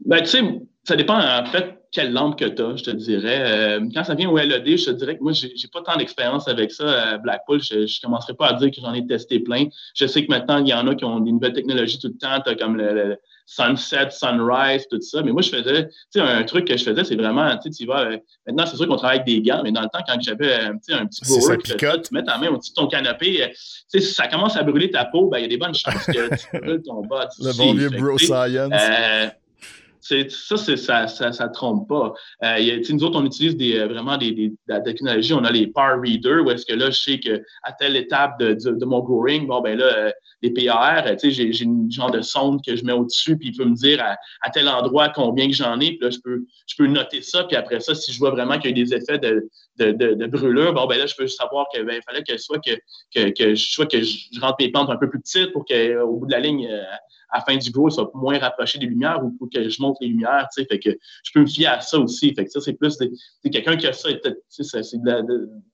Ben, 0.05 0.19
tu 0.19 0.27
sais, 0.27 0.41
ça 0.83 0.95
dépend 0.95 1.17
en 1.17 1.45
fait 1.45 1.84
quelle 1.95 2.11
lampe 2.11 2.37
que 2.37 2.43
tu 2.43 2.61
as, 2.61 2.75
je 2.75 2.83
te 2.83 2.91
dirais. 2.91 3.39
Euh, 3.45 3.87
quand 3.93 4.03
ça 4.03 4.15
vient 4.15 4.29
au 4.29 4.37
LED, 4.37 4.77
je 4.77 4.85
te 4.87 4.91
dirais 4.91 5.17
que 5.17 5.23
moi, 5.23 5.31
j'ai 5.31 5.67
pas 5.71 5.81
tant 5.81 5.95
d'expérience 5.95 6.45
avec 6.49 6.73
ça 6.73 7.11
à 7.11 7.17
Blackpool. 7.17 7.63
Je 7.63 7.79
ne 7.79 8.01
commencerai 8.03 8.33
pas 8.33 8.47
à 8.47 8.53
dire 8.53 8.69
que 8.69 8.81
j'en 8.81 8.93
ai 8.93 9.07
testé 9.07 9.39
plein. 9.39 9.67
Je 9.95 10.05
sais 10.05 10.25
que 10.25 10.29
maintenant, 10.29 10.57
il 10.57 10.67
y 10.67 10.73
en 10.73 10.85
a 10.87 10.93
qui 10.93 11.05
ont 11.05 11.21
des 11.21 11.31
nouvelles 11.31 11.53
technologies 11.53 11.97
tout 11.97 12.09
le 12.09 12.17
temps. 12.17 12.41
Tu 12.43 12.51
as 12.51 12.55
comme 12.55 12.75
le 12.75 13.17
sunset, 13.45 14.09
sunrise, 14.11 14.85
tout 14.91 14.99
ça. 14.99 15.21
Mais 15.23 15.31
moi, 15.31 15.41
je 15.41 15.49
faisais, 15.49 15.87
tu 15.87 15.93
sais, 16.09 16.19
un 16.19 16.43
truc 16.43 16.67
que 16.67 16.75
je 16.75 16.83
faisais, 16.83 17.03
c'est 17.05 17.15
vraiment, 17.15 17.55
tu 17.57 17.71
sais, 17.71 17.83
tu 17.83 17.85
vas, 17.85 18.01
euh, 18.01 18.17
maintenant, 18.45 18.65
c'est 18.65 18.75
sûr 18.75 18.87
qu'on 18.87 18.97
travaille 18.97 19.19
avec 19.19 19.27
des 19.27 19.41
gants, 19.41 19.61
mais 19.63 19.71
dans 19.71 19.81
le 19.81 19.87
temps, 19.87 20.03
quand 20.05 20.19
j'avais, 20.19 20.51
euh, 20.51 20.73
tu 20.73 20.93
sais, 20.93 20.93
un 20.93 21.05
petit 21.05 21.21
blower, 21.25 21.57
tu 21.61 22.13
mets 22.13 22.23
ta 22.23 22.37
main 22.37 22.49
au-dessus 22.49 22.71
de 22.71 22.75
ton 22.75 22.87
canapé, 22.87 23.43
euh, 23.43 23.47
tu 23.47 23.55
sais, 23.87 24.01
si 24.01 24.13
ça 24.13 24.27
commence 24.27 24.57
à 24.57 24.63
brûler 24.63 24.89
ta 24.89 25.05
peau, 25.05 25.29
ben, 25.29 25.37
il 25.37 25.43
y 25.43 25.45
a 25.45 25.49
des 25.49 25.57
bonnes 25.57 25.75
chances 25.75 26.05
que 26.07 26.35
tu 26.35 26.59
brûles 26.59 26.81
ton 26.81 27.05
bas. 27.05 27.29
Le 27.39 27.55
bon 27.55 27.73
vieux 27.73 27.89
bro 27.89 28.17
science. 28.17 28.73
Ça, 30.05 31.07
ça, 31.07 31.31
ça, 31.31 31.47
trompe 31.49 31.87
pas. 31.89 32.13
Euh, 32.43 32.59
y 32.59 32.71
a, 32.71 32.93
nous 32.93 33.03
autres, 33.03 33.19
on 33.19 33.25
utilise 33.25 33.57
des, 33.57 33.79
vraiment 33.85 34.17
des, 34.17 34.31
des, 34.31 34.49
de 34.49 34.83
technologie. 34.83 35.33
On 35.33 35.43
a 35.43 35.51
les 35.51 35.67
PAR 35.67 35.99
Reader, 35.99 36.41
où 36.45 36.51
est-ce 36.51 36.65
que 36.65 36.73
là, 36.73 36.91
je 36.91 36.99
sais 36.99 37.19
qu'à 37.19 37.71
telle 37.79 37.95
étape 37.95 38.39
de, 38.39 38.53
de, 38.53 38.85
mon 38.85 38.99
growing, 38.99 39.47
bon, 39.47 39.61
ben 39.61 39.77
là, 39.77 40.13
les 40.41 40.51
PAR, 40.51 41.03
j'ai, 41.23 41.51
j'ai 41.51 41.63
une 41.63 41.91
genre 41.91 42.11
de 42.11 42.21
sonde 42.21 42.63
que 42.63 42.75
je 42.75 42.85
mets 42.85 42.93
au-dessus, 42.93 43.37
puis 43.37 43.49
il 43.49 43.57
peut 43.57 43.65
me 43.65 43.75
dire 43.75 44.03
à, 44.41 44.49
tel 44.51 44.69
endroit 44.69 45.09
combien 45.09 45.47
que 45.47 45.55
j'en 45.55 45.79
ai, 45.79 45.91
puis 45.91 45.99
là, 46.01 46.09
je 46.09 46.19
peux, 46.23 46.45
je 46.67 46.75
peux 46.77 46.87
noter 46.87 47.21
ça, 47.21 47.43
puis 47.43 47.55
après 47.55 47.79
ça, 47.79 47.95
si 47.95 48.11
je 48.11 48.19
vois 48.19 48.31
vraiment 48.31 48.59
qu'il 48.59 48.77
y 48.77 48.81
a 48.81 48.85
des 48.85 48.93
effets 48.93 49.17
de, 49.17 49.49
de, 49.77 49.91
de, 49.91 50.25
brûlure, 50.27 50.73
bon, 50.73 50.85
ben 50.87 50.97
là, 50.97 51.05
je 51.05 51.15
peux 51.15 51.27
savoir 51.27 51.67
qu'il 51.69 51.83
ben, 51.83 52.01
fallait 52.01 52.23
que 52.23 52.37
soit 52.37 52.59
que, 52.59 52.71
que, 53.13 53.29
que, 53.31 53.55
soit 53.55 53.85
que 53.85 54.01
je 54.01 54.39
rentre 54.39 54.57
mes 54.59 54.71
plantes 54.71 54.89
un 54.89 54.97
peu 54.97 55.09
plus 55.09 55.19
petites 55.19 55.51
pour 55.51 55.65
qu'au 55.65 56.17
bout 56.17 56.25
de 56.27 56.31
la 56.31 56.39
ligne, 56.39 56.67
à 57.29 57.39
la 57.39 57.43
fin 57.43 57.57
du 57.57 57.71
ça 57.89 58.03
va 58.03 58.09
moins 58.13 58.37
rapprocher 58.37 58.79
des 58.79 58.85
lumières 58.85 59.23
ou 59.23 59.31
pour 59.31 59.49
que 59.49 59.67
je 59.67 59.81
monte 59.81 59.97
les 60.01 60.07
lumières, 60.07 60.47
tu 60.55 60.61
sais, 60.61 60.67
fait 60.67 60.79
que 60.79 60.89
je 61.23 61.31
peux 61.33 61.41
me 61.41 61.47
fier 61.47 61.67
à 61.67 61.81
ça 61.81 61.99
aussi. 61.99 62.33
Fait 62.33 62.45
que 62.45 62.51
ça, 62.51 62.61
c'est 62.61 62.73
plus 62.73 62.97
quelqu'un 63.43 63.75
qui 63.77 63.87
a 63.87 63.93
ça, 63.93 64.09
c'est 64.83 65.01
de 65.01 65.05
la 65.05 65.21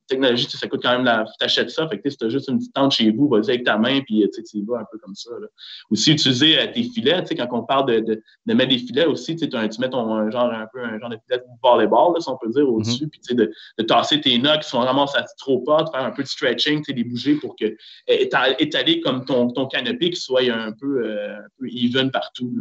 technologie, 0.07 0.47
ça 0.49 0.67
coûte 0.67 0.81
quand 0.83 0.91
même 0.91 1.05
la. 1.05 1.25
T'achètes 1.39 1.69
ça, 1.69 1.87
fait 1.87 1.99
que 1.99 2.09
si 2.09 2.17
t'as 2.17 2.29
juste 2.29 2.49
une 2.49 2.57
petite 2.57 2.73
tente 2.73 2.91
chez 2.91 3.11
vous, 3.11 3.27
vas-y 3.27 3.49
avec 3.49 3.63
ta 3.63 3.77
main, 3.77 4.01
puis 4.01 4.27
tu 4.33 4.57
y 4.57 4.63
vas 4.63 4.79
un 4.79 4.85
peu 4.91 4.97
comme 4.97 5.15
ça. 5.15 5.31
Là. 5.39 5.47
Aussi, 5.89 6.11
utiliser 6.11 6.59
euh, 6.59 6.67
tes 6.67 6.83
filets, 6.83 7.21
tu 7.21 7.27
sais, 7.27 7.35
quand 7.35 7.47
on 7.51 7.63
parle 7.63 7.87
de, 7.87 7.99
de, 7.99 8.23
de, 8.45 8.53
mettre 8.53 8.69
des 8.69 8.77
filets 8.77 9.05
aussi, 9.05 9.35
tu, 9.35 9.47
tu 9.47 9.57
mets 9.79 9.89
ton 9.89 10.13
un 10.13 10.29
genre 10.29 10.51
un 10.51 10.67
peu 10.71 10.83
un 10.83 10.99
genre 10.99 11.09
de 11.09 11.17
filet 11.25 11.39
de 11.39 11.43
volleyball, 11.63 12.13
là, 12.13 12.19
si 12.19 12.29
on 12.29 12.37
peut 12.37 12.49
dire, 12.49 12.67
au-dessus, 12.67 13.05
mm-hmm. 13.05 13.09
puis 13.25 13.35
de, 13.35 13.51
de 13.77 13.83
tasser 13.83 14.19
tes 14.21 14.37
noix 14.37 14.57
qui 14.57 14.69
sont 14.69 14.81
vraiment 14.81 15.07
ça 15.07 15.25
trop 15.37 15.59
pas, 15.59 15.83
de 15.83 15.89
faire 15.89 16.03
un 16.03 16.11
peu 16.11 16.23
de 16.23 16.27
stretching, 16.27 16.83
tu 16.83 16.93
les 16.93 17.03
bouger 17.03 17.35
pour 17.35 17.55
que 17.55 17.75
étaler 18.07 19.01
comme 19.01 19.25
ton, 19.25 19.49
ton 19.51 19.67
canopé 19.67 20.09
qui 20.09 20.19
soit 20.19 20.41
un 20.51 20.71
peu, 20.71 21.05
euh, 21.05 21.37
un 21.37 21.47
peu 21.57 21.67
even 21.69 22.11
partout. 22.11 22.51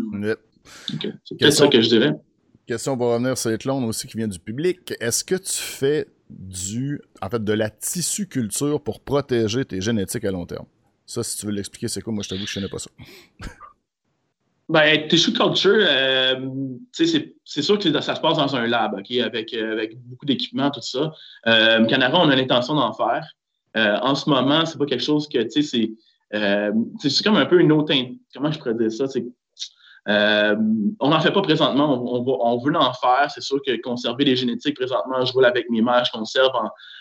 C'est 1.24 1.38
peut-être 1.38 1.52
ça 1.52 1.68
que 1.68 1.80
je 1.80 1.88
dirais. 1.88 2.12
Question 2.66 2.96
pour 2.96 3.12
revenir 3.12 3.36
sur 3.36 3.56
clones 3.58 3.84
aussi 3.84 4.06
qui 4.06 4.16
vient 4.16 4.28
du 4.28 4.38
public. 4.38 4.94
Est-ce 5.00 5.24
que 5.24 5.34
tu 5.34 5.54
fais 5.54 6.06
du, 6.30 7.00
en 7.20 7.28
fait, 7.28 7.42
de 7.42 7.52
la 7.52 7.70
tissu 7.70 8.26
culture 8.26 8.80
pour 8.80 9.00
protéger 9.00 9.64
tes 9.64 9.80
génétiques 9.80 10.24
à 10.24 10.30
long 10.30 10.46
terme? 10.46 10.66
Ça, 11.06 11.22
si 11.22 11.38
tu 11.38 11.46
veux 11.46 11.52
l'expliquer, 11.52 11.88
c'est 11.88 12.02
quoi? 12.02 12.12
Moi, 12.12 12.22
je 12.22 12.28
t'avoue 12.28 12.44
que 12.44 12.50
je 12.50 12.58
ne 12.58 12.66
connais 12.66 12.70
pas 12.70 12.78
ça. 12.78 12.90
Ben, 14.70 15.08
tissue 15.08 15.32
culture, 15.32 15.72
euh, 15.74 16.36
c'est 16.92 17.62
sûr 17.62 17.76
que 17.76 18.00
ça 18.00 18.14
se 18.14 18.20
passe 18.20 18.36
dans 18.36 18.54
un 18.54 18.68
lab, 18.68 18.94
OK, 18.94 19.10
avec, 19.16 19.52
euh, 19.52 19.72
avec 19.72 20.00
beaucoup 20.04 20.26
d'équipements, 20.26 20.70
tout 20.70 20.80
ça. 20.80 21.12
Euh, 21.48 21.84
Canada, 21.86 22.16
on 22.20 22.28
a 22.28 22.36
l'intention 22.36 22.76
d'en 22.76 22.92
faire. 22.92 23.26
Euh, 23.76 23.96
en 24.00 24.14
ce 24.14 24.30
moment, 24.30 24.64
c'est 24.64 24.78
pas 24.78 24.86
quelque 24.86 25.02
chose 25.02 25.28
que, 25.28 25.42
tu 25.42 25.62
sais, 25.64 25.96
c'est 26.30 27.10
c'est 27.10 27.24
comme 27.24 27.34
un 27.34 27.46
peu 27.46 27.58
une 27.58 27.72
autre. 27.72 27.92
Comment 28.32 28.52
je 28.52 28.60
pourrais 28.60 28.74
dire 28.74 28.92
ça? 28.92 29.06
Euh, 30.10 30.56
on 30.98 31.08
n'en 31.08 31.20
fait 31.20 31.30
pas 31.30 31.42
présentement, 31.42 32.02
on, 32.04 32.58
veut 32.58 32.76
en 32.76 32.92
faire. 32.92 33.30
C'est 33.30 33.42
sûr 33.42 33.60
que 33.64 33.80
conserver 33.80 34.24
les 34.24 34.36
génétiques 34.36 34.76
présentement, 34.76 35.24
je 35.24 35.32
roule 35.32 35.44
avec 35.44 35.70
mes 35.70 35.82
mères, 35.82 36.04
je 36.04 36.10
conserve 36.10 36.52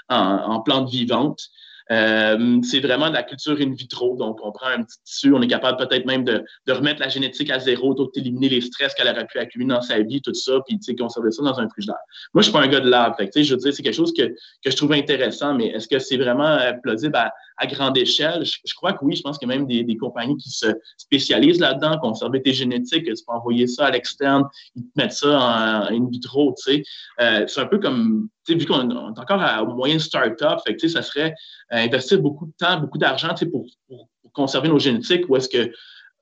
en, 0.10 0.16
en 0.16 0.62
plantes 0.62 0.90
vivantes. 0.90 1.50
Euh, 1.92 2.60
c'est 2.62 2.82
vraiment 2.82 3.10
de 3.10 3.16
la 3.16 3.24
culture 3.24 3.58
in 3.60 3.74
vitro. 3.74 4.16
Donc, 4.16 4.40
on 4.44 4.52
prend 4.52 4.68
un 4.68 4.84
petit 4.84 4.98
tissu, 5.04 5.34
on 5.34 5.42
est 5.42 5.48
capable 5.48 5.78
peut-être 5.78 6.06
même 6.06 6.24
de, 6.24 6.44
de, 6.68 6.74
remettre 6.74 7.00
la 7.00 7.10
génétique 7.10 7.50
à 7.50 7.60
zéro, 7.60 7.96
d'éliminer 8.14 8.50
les 8.50 8.62
stress 8.62 8.94
qu'elle 8.94 9.08
aurait 9.08 9.26
pu 9.26 9.40
accumuler 9.40 9.74
dans 9.74 9.82
sa 9.82 10.00
vie, 10.02 10.22
tout 10.22 10.34
ça, 10.34 10.60
puis 10.68 10.80
conserver 10.96 11.32
ça 11.32 11.42
dans 11.42 11.60
un 11.60 11.68
frigidaire. 11.70 11.98
Moi, 12.34 12.44
je 12.44 12.50
suis 12.50 12.54
pas 12.54 12.62
un 12.62 12.68
gars 12.68 12.80
de 12.80 12.90
lab. 12.90 13.16
Fait 13.18 13.32
je 13.44 13.54
veux 13.54 13.60
dire, 13.60 13.74
c'est 13.74 13.82
quelque 13.82 13.96
chose 13.96 14.14
que, 14.14 14.24
que 14.24 14.70
je 14.70 14.76
trouve 14.76 14.94
intéressant, 14.94 15.56
mais 15.56 15.68
est-ce 15.68 15.88
que 15.88 15.98
c'est 15.98 16.18
vraiment 16.18 16.46
euh, 16.46 16.74
plausible 16.84 17.16
à, 17.16 17.34
à 17.60 17.68
grande 17.68 17.98
échelle? 17.98 18.44
Je, 18.46 18.74
crois 18.74 18.94
que 18.94 19.06
oui. 19.06 19.16
Je 19.16 19.22
pense 19.22 19.38
qu'il 19.38 19.48
y 19.48 19.52
a 19.52 19.56
même 19.56 19.68
des, 19.68 19.98
compagnies 19.98 20.38
qui 20.38 20.50
se 20.50 20.68
spécialisent 20.98 21.60
là-dedans, 21.60 21.98
conserver 22.00 22.42
tes 22.42 22.54
génétiques, 22.54 23.06
tu 23.06 23.14
peux 23.14 23.34
envoyer 23.34 23.68
ça 23.68 23.88
à 23.88 23.92
l'externe, 23.92 24.46
ils 24.76 24.84
te 24.84 24.90
mettent 24.96 25.14
ça 25.14 25.40
en, 25.40 25.94
in 25.94 26.10
vitro, 26.10 26.56
tu 26.58 26.74
sais. 26.74 26.84
Euh, 27.20 27.46
c'est 27.48 27.62
un 27.62 27.68
peu 27.68 27.80
comme 27.80 28.30
vu 28.48 28.66
qu'on 28.66 28.90
est 28.90 29.20
encore 29.20 29.42
à 29.42 29.64
moyen 29.64 30.00
start-up, 30.00 30.60
fait 30.66 30.88
ça 30.88 31.02
serait 31.02 31.36
euh, 31.72 31.78
investir 31.78 32.20
beaucoup 32.20 32.48
de 32.48 32.54
temps, 32.58 32.80
beaucoup 32.80 32.98
d'argent 32.98 33.36
pour, 33.52 33.66
pour, 33.88 34.10
conserver 34.34 34.70
nos 34.70 34.80
génétiques 34.80 35.28
ou 35.28 35.36
est-ce 35.36 35.50
que 35.50 35.72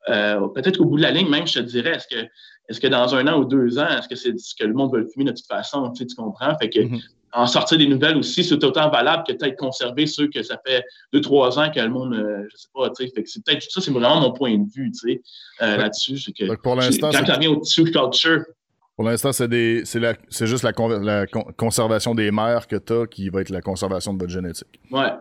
euh, 0.10 0.48
peut-être 0.50 0.78
qu'au 0.78 0.86
bout 0.86 0.98
de 0.98 1.02
la 1.02 1.12
ligne, 1.12 1.30
même, 1.30 1.46
je 1.46 1.56
te 1.56 1.60
dirais, 1.60 1.96
est-ce 1.96 2.08
que, 2.08 2.26
est 2.70 2.80
que 2.80 2.88
dans 2.88 3.14
un 3.16 3.28
an 3.28 3.40
ou 3.40 3.46
deux 3.46 3.78
ans, 3.80 3.88
est-ce 3.90 4.08
que 4.08 4.16
c'est 4.16 4.38
ce 4.40 4.56
que 4.56 4.64
le 4.64 4.74
monde 4.74 4.94
veut 4.94 5.02
le 5.02 5.08
fumer 5.08 5.26
de 5.26 5.32
toute 5.32 5.46
façon? 5.46 5.92
Tu, 5.92 6.06
comprends? 6.16 6.58
Fait 6.58 6.70
que 6.70 6.80
mm-hmm. 6.80 7.02
En 7.34 7.46
sortir 7.46 7.78
des 7.78 7.88
nouvelles 7.88 8.18
aussi, 8.18 8.44
c'est 8.44 8.64
autant 8.64 8.90
valable 8.90 9.24
que 9.28 9.34
peut-être 9.34 9.58
conserver 9.58 10.08
ceux 10.08 10.28
que 10.28 10.42
ça 10.44 10.60
fait 10.66 10.84
deux, 11.14 11.22
trois 11.22 11.60
ans 11.60 11.70
que 11.70 11.80
le 11.80 11.90
monde, 11.90 12.14
euh, 12.14 12.44
je 12.50 12.58
sais 12.58 12.68
pas, 12.74 12.90
tu 12.90 13.08
sais. 13.08 13.14
C'est 13.26 13.44
peut-être 13.44 13.64
ça, 13.70 13.82
c'est 13.82 13.92
vraiment 13.92 14.22
mon 14.22 14.32
point 14.32 14.58
de 14.58 14.66
vue, 14.74 14.92
tu 14.92 15.14
sais, 15.14 15.22
là-dessus. 15.60 16.18
C'est 16.18 16.32
que, 16.32 16.56
pour 16.56 16.76
l'instant, 16.76 17.12
quand 17.12 17.26
ça 17.26 17.38
vient 17.38 17.52
au 17.52 17.58
tissue 17.58 17.84
culture, 17.84 18.44
pour 18.98 19.06
l'instant, 19.06 19.32
c'est 19.32 19.48
juste 20.48 20.64
la, 20.64 21.26
conservation 21.56 22.16
des 22.16 22.32
mères 22.32 22.66
que 22.68 22.78
tu 22.78 22.94
as 22.94 23.06
qui 23.06 23.30
va 23.30 23.42
être 23.42 23.52
la 23.52 23.62
conservation 23.62 24.12
de 24.12 24.20
votre 24.20 24.32
génétique. 24.32 24.80
Ouais. 24.90 25.12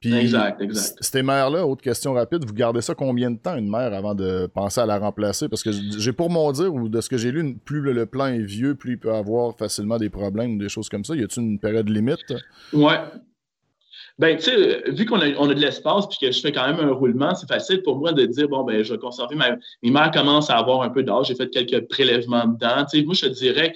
Puis, 0.00 0.14
exact, 0.14 0.62
exact. 0.62 0.96
Ces 1.00 1.22
mères-là, 1.22 1.66
autre 1.66 1.82
question 1.82 2.14
rapide, 2.14 2.46
vous 2.46 2.54
gardez 2.54 2.80
ça 2.80 2.94
combien 2.94 3.30
de 3.30 3.36
temps, 3.36 3.56
une 3.56 3.68
mère, 3.68 3.92
avant 3.92 4.14
de 4.14 4.46
penser 4.46 4.80
à 4.80 4.86
la 4.86 4.98
remplacer? 4.98 5.46
Parce 5.48 5.62
que 5.62 5.70
j'ai 5.72 6.12
pour 6.12 6.30
mon 6.30 6.50
dire, 6.52 6.74
ou 6.74 6.88
de 6.88 7.00
ce 7.02 7.10
que 7.10 7.18
j'ai 7.18 7.30
lu, 7.30 7.54
plus 7.62 7.82
le, 7.82 8.06
plan 8.06 8.26
est 8.26 8.38
vieux, 8.38 8.74
plus 8.74 8.92
il 8.92 8.98
peut 8.98 9.12
avoir 9.12 9.58
facilement 9.58 9.98
des 9.98 10.08
problèmes 10.08 10.54
ou 10.54 10.58
des 10.58 10.70
choses 10.70 10.88
comme 10.88 11.04
ça. 11.04 11.14
Y 11.14 11.24
a-t-il 11.24 11.42
une 11.42 11.58
période 11.58 11.90
limite? 11.90 12.32
Ouais. 12.72 12.98
Ben, 14.18 14.38
tu 14.38 14.44
sais, 14.44 14.90
vu 14.90 15.04
qu'on 15.04 15.20
a, 15.20 15.28
on 15.38 15.50
a 15.50 15.54
de 15.54 15.60
l'espace 15.60 16.06
puis 16.06 16.16
que 16.18 16.32
je 16.32 16.40
fais 16.40 16.52
quand 16.52 16.66
même 16.66 16.80
un 16.80 16.92
roulement, 16.92 17.34
c'est 17.34 17.48
facile 17.48 17.82
pour 17.82 17.98
moi 17.98 18.12
de 18.12 18.24
dire, 18.24 18.48
bon, 18.48 18.64
ben, 18.64 18.82
je 18.82 18.94
vais 18.94 18.98
conserver 18.98 19.36
ma. 19.36 19.56
Mes 19.82 19.90
mères 19.90 20.10
commencent 20.10 20.48
à 20.48 20.56
avoir 20.56 20.80
un 20.80 20.88
peu 20.88 21.02
d'âge, 21.02 21.26
j'ai 21.26 21.34
fait 21.34 21.50
quelques 21.50 21.88
prélèvements 21.88 22.46
dedans. 22.46 22.86
Tu 22.90 23.00
sais, 23.00 23.04
moi, 23.04 23.14
je 23.14 23.26
te 23.26 23.32
dirais, 23.32 23.74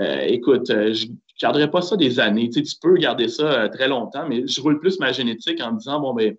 euh, 0.00 0.22
écoute, 0.26 0.70
euh, 0.70 0.94
je 1.36 1.46
garderai 1.46 1.70
pas 1.70 1.82
ça 1.82 1.96
des 1.96 2.20
années. 2.20 2.48
Tu, 2.48 2.60
sais, 2.60 2.62
tu 2.62 2.76
peux 2.80 2.94
garder 2.96 3.28
ça 3.28 3.44
euh, 3.44 3.68
très 3.68 3.88
longtemps, 3.88 4.26
mais 4.28 4.46
je 4.46 4.60
roule 4.60 4.80
plus 4.80 4.98
ma 5.00 5.12
génétique 5.12 5.60
en 5.60 5.72
me 5.72 5.78
disant, 5.78 6.00
bon, 6.00 6.14
ben, 6.14 6.36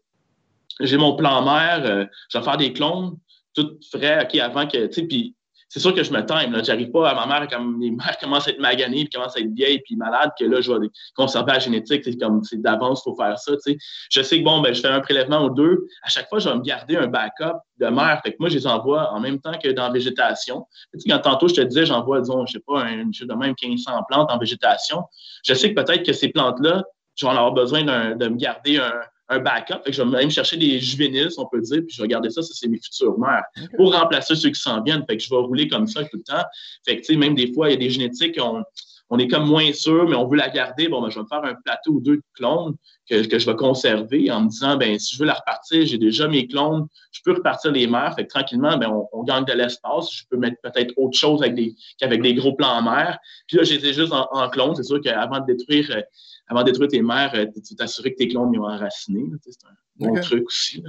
j'ai 0.80 0.98
mon 0.98 1.16
plan 1.16 1.44
mère, 1.44 2.10
je 2.30 2.38
vais 2.38 2.44
faire 2.44 2.58
des 2.58 2.74
clones, 2.74 3.18
tout 3.54 3.78
frais, 3.90 4.26
OK, 4.26 4.36
avant 4.40 4.68
que, 4.68 4.88
tu 4.88 4.94
sais, 4.94 5.04
puis 5.04 5.36
c'est 5.76 5.82
sûr 5.82 5.94
que 5.94 6.04
je 6.04 6.14
me 6.14 6.26
time. 6.26 6.58
J'arrive 6.64 6.90
pas 6.90 7.10
à 7.10 7.14
ma 7.14 7.26
mère, 7.26 7.50
comme 7.50 7.78
mes 7.78 7.92
mères 7.92 8.18
commencent 8.22 8.48
à 8.48 8.52
être 8.52 8.62
maganées, 8.62 9.04
puis 9.04 9.10
commencent 9.10 9.36
à 9.36 9.42
être 9.42 9.52
vieilles, 9.52 9.82
puis 9.84 9.98
malades, 9.98 10.32
que 10.40 10.46
là, 10.46 10.62
je 10.62 10.72
vais 10.72 10.88
conserver 11.18 11.52
la 11.52 11.60
génétique. 11.60 12.02
C'est 12.06 12.18
comme 12.18 12.42
c'est 12.46 12.62
d'avance, 12.62 13.02
il 13.06 13.10
faut 13.10 13.16
faire 13.18 13.38
ça. 13.38 13.52
sais. 13.60 13.76
Je 14.10 14.22
sais 14.22 14.40
que 14.40 14.46
bon, 14.46 14.62
ben, 14.62 14.74
je 14.74 14.80
fais 14.80 14.88
un 14.88 15.02
prélèvement 15.02 15.44
ou 15.44 15.50
deux. 15.50 15.86
À 16.02 16.08
chaque 16.08 16.30
fois, 16.30 16.40
je 16.40 16.48
vais 16.48 16.56
me 16.56 16.62
garder 16.62 16.96
un 16.96 17.08
backup 17.08 17.58
de 17.78 17.88
mère. 17.88 18.22
Fait 18.24 18.32
que 18.32 18.38
moi, 18.40 18.48
je 18.48 18.56
les 18.56 18.68
envoie 18.68 19.12
en 19.12 19.20
même 19.20 19.42
temps 19.42 19.58
que 19.62 19.68
dans 19.68 19.88
la 19.88 19.92
végétation. 19.92 20.66
sais, 20.94 21.10
quand 21.10 21.20
tantôt, 21.20 21.50
je 21.50 21.56
te 21.56 21.62
disais, 21.62 21.86
j'envoie, 21.86 22.22
disons, 22.22 22.46
je 22.46 22.54
sais 22.54 22.64
pas, 22.66 22.82
un, 22.82 23.08
de 23.08 23.34
même 23.34 23.54
1500 23.62 24.04
plantes 24.08 24.32
en 24.32 24.38
végétation. 24.38 25.04
Je 25.44 25.54
sais 25.54 25.74
que 25.74 25.82
peut-être 25.82 26.06
que 26.06 26.14
ces 26.14 26.30
plantes-là, 26.30 26.86
je 27.16 27.26
vais 27.26 27.32
en 27.34 27.36
avoir 27.36 27.52
besoin 27.52 27.84
de 27.84 28.28
me 28.30 28.38
garder 28.38 28.78
un, 28.78 28.94
un 29.30 29.40
backup. 29.40 29.84
Fait 29.84 29.92
que 29.92 29.94
je 29.94 30.02
vais 30.02 30.10
même 30.10 30.30
chercher 30.30 30.58
des 30.58 30.80
juvéniles, 30.80 31.30
on 31.38 31.46
peut 31.46 31.62
dire, 31.62 31.82
puis 31.86 31.96
je 31.96 32.02
vais 32.02 32.08
garder 32.08 32.30
ça, 32.30 32.42
ça 32.42 32.54
c'est 32.54 32.68
mes 32.68 32.80
futures 32.80 33.18
mères, 33.18 33.44
pour 33.76 33.94
remplacer 33.94 34.36
ceux 34.36 34.50
qui 34.50 34.60
s'en 34.60 34.82
viennent. 34.82 35.04
Fait 35.08 35.18
que 35.18 35.24
je 35.24 35.30
vais 35.30 35.38
rouler 35.38 35.68
comme 35.68 35.88
ça 35.88 36.04
tout 36.04 36.18
le 36.18 36.24
temps. 36.24 36.44
Fait 36.86 36.98
que, 36.98 37.02
tu 37.02 37.14
sais, 37.14 37.18
même 37.18 37.36
des 37.36 37.52
fois, 37.54 37.70
il 37.70 37.72
y 37.72 37.76
a 37.76 37.78
des 37.78 37.90
génétiques, 37.90 38.38
on, 38.42 38.64
on 39.10 39.20
est 39.20 39.28
comme 39.28 39.48
moins 39.48 39.72
sûr, 39.74 40.08
mais 40.08 40.16
on 40.16 40.28
veut 40.28 40.38
la 40.38 40.50
garder. 40.50 40.88
Bon, 40.88 41.02
ben, 41.02 41.10
je 41.10 41.16
vais 41.16 41.24
me 41.24 41.28
faire 41.28 41.44
un 41.44 41.56
plateau 41.64 41.94
ou 41.94 42.02
deux 42.02 42.18
de 42.18 42.24
clones 42.34 42.76
que, 43.10 43.26
que 43.28 43.38
je 43.38 43.46
vais 43.46 43.56
conserver 43.56 44.32
en 44.32 44.42
me 44.42 44.50
disant, 44.50 44.78
ben, 44.78 44.98
si 44.98 45.16
je 45.16 45.20
veux 45.20 45.28
la 45.28 45.36
repartir, 45.36 45.86
j'ai 45.86 45.98
déjà 45.98 46.28
mes 46.28 46.48
clones, 46.48 46.88
je 47.12 47.22
peux 47.24 47.34
repartir 47.34 47.72
les 47.72 47.88
mères. 47.88 48.16
Fait 48.16 48.24
que 48.26 48.30
tranquillement, 48.30 48.78
ben, 48.78 48.92
on, 49.12 49.24
gagne 49.24 49.46
de 49.46 49.54
l'espace. 49.54 50.12
Je 50.12 50.24
peux 50.30 50.38
mettre 50.38 50.58
peut-être 50.62 50.94
autre 50.98 51.18
chose 51.18 51.42
avec 51.42 51.56
des, 51.56 51.76
qu'avec 51.98 52.22
des 52.22 52.34
gros 52.34 52.54
plans 52.54 52.78
en 52.78 52.82
mer. 52.82 53.20
Puis 53.48 53.58
là, 53.58 53.64
j'étais 53.64 53.94
juste 53.94 54.14
en, 54.14 54.28
en 54.32 54.50
clone. 54.50 54.76
C'est 54.76 54.84
sûr 54.84 55.00
qu'avant 55.02 55.40
de 55.40 55.46
détruire 55.54 55.90
euh, 55.92 56.02
avant 56.48 56.62
de 56.62 56.72
détruire 56.72 56.90
tes 56.90 57.02
mères, 57.02 57.32
euh, 57.36 57.46
tu 57.66 57.76
t'assurer 57.76 58.14
que 58.14 58.18
tes 58.18 58.28
clones 58.28 58.52
ils 58.54 58.60
ont 58.60 58.66
enraciné. 58.66 59.24
C'est 59.42 59.66
un 59.66 59.74
bon 60.08 60.20
truc 60.22 60.46
aussi. 60.48 60.84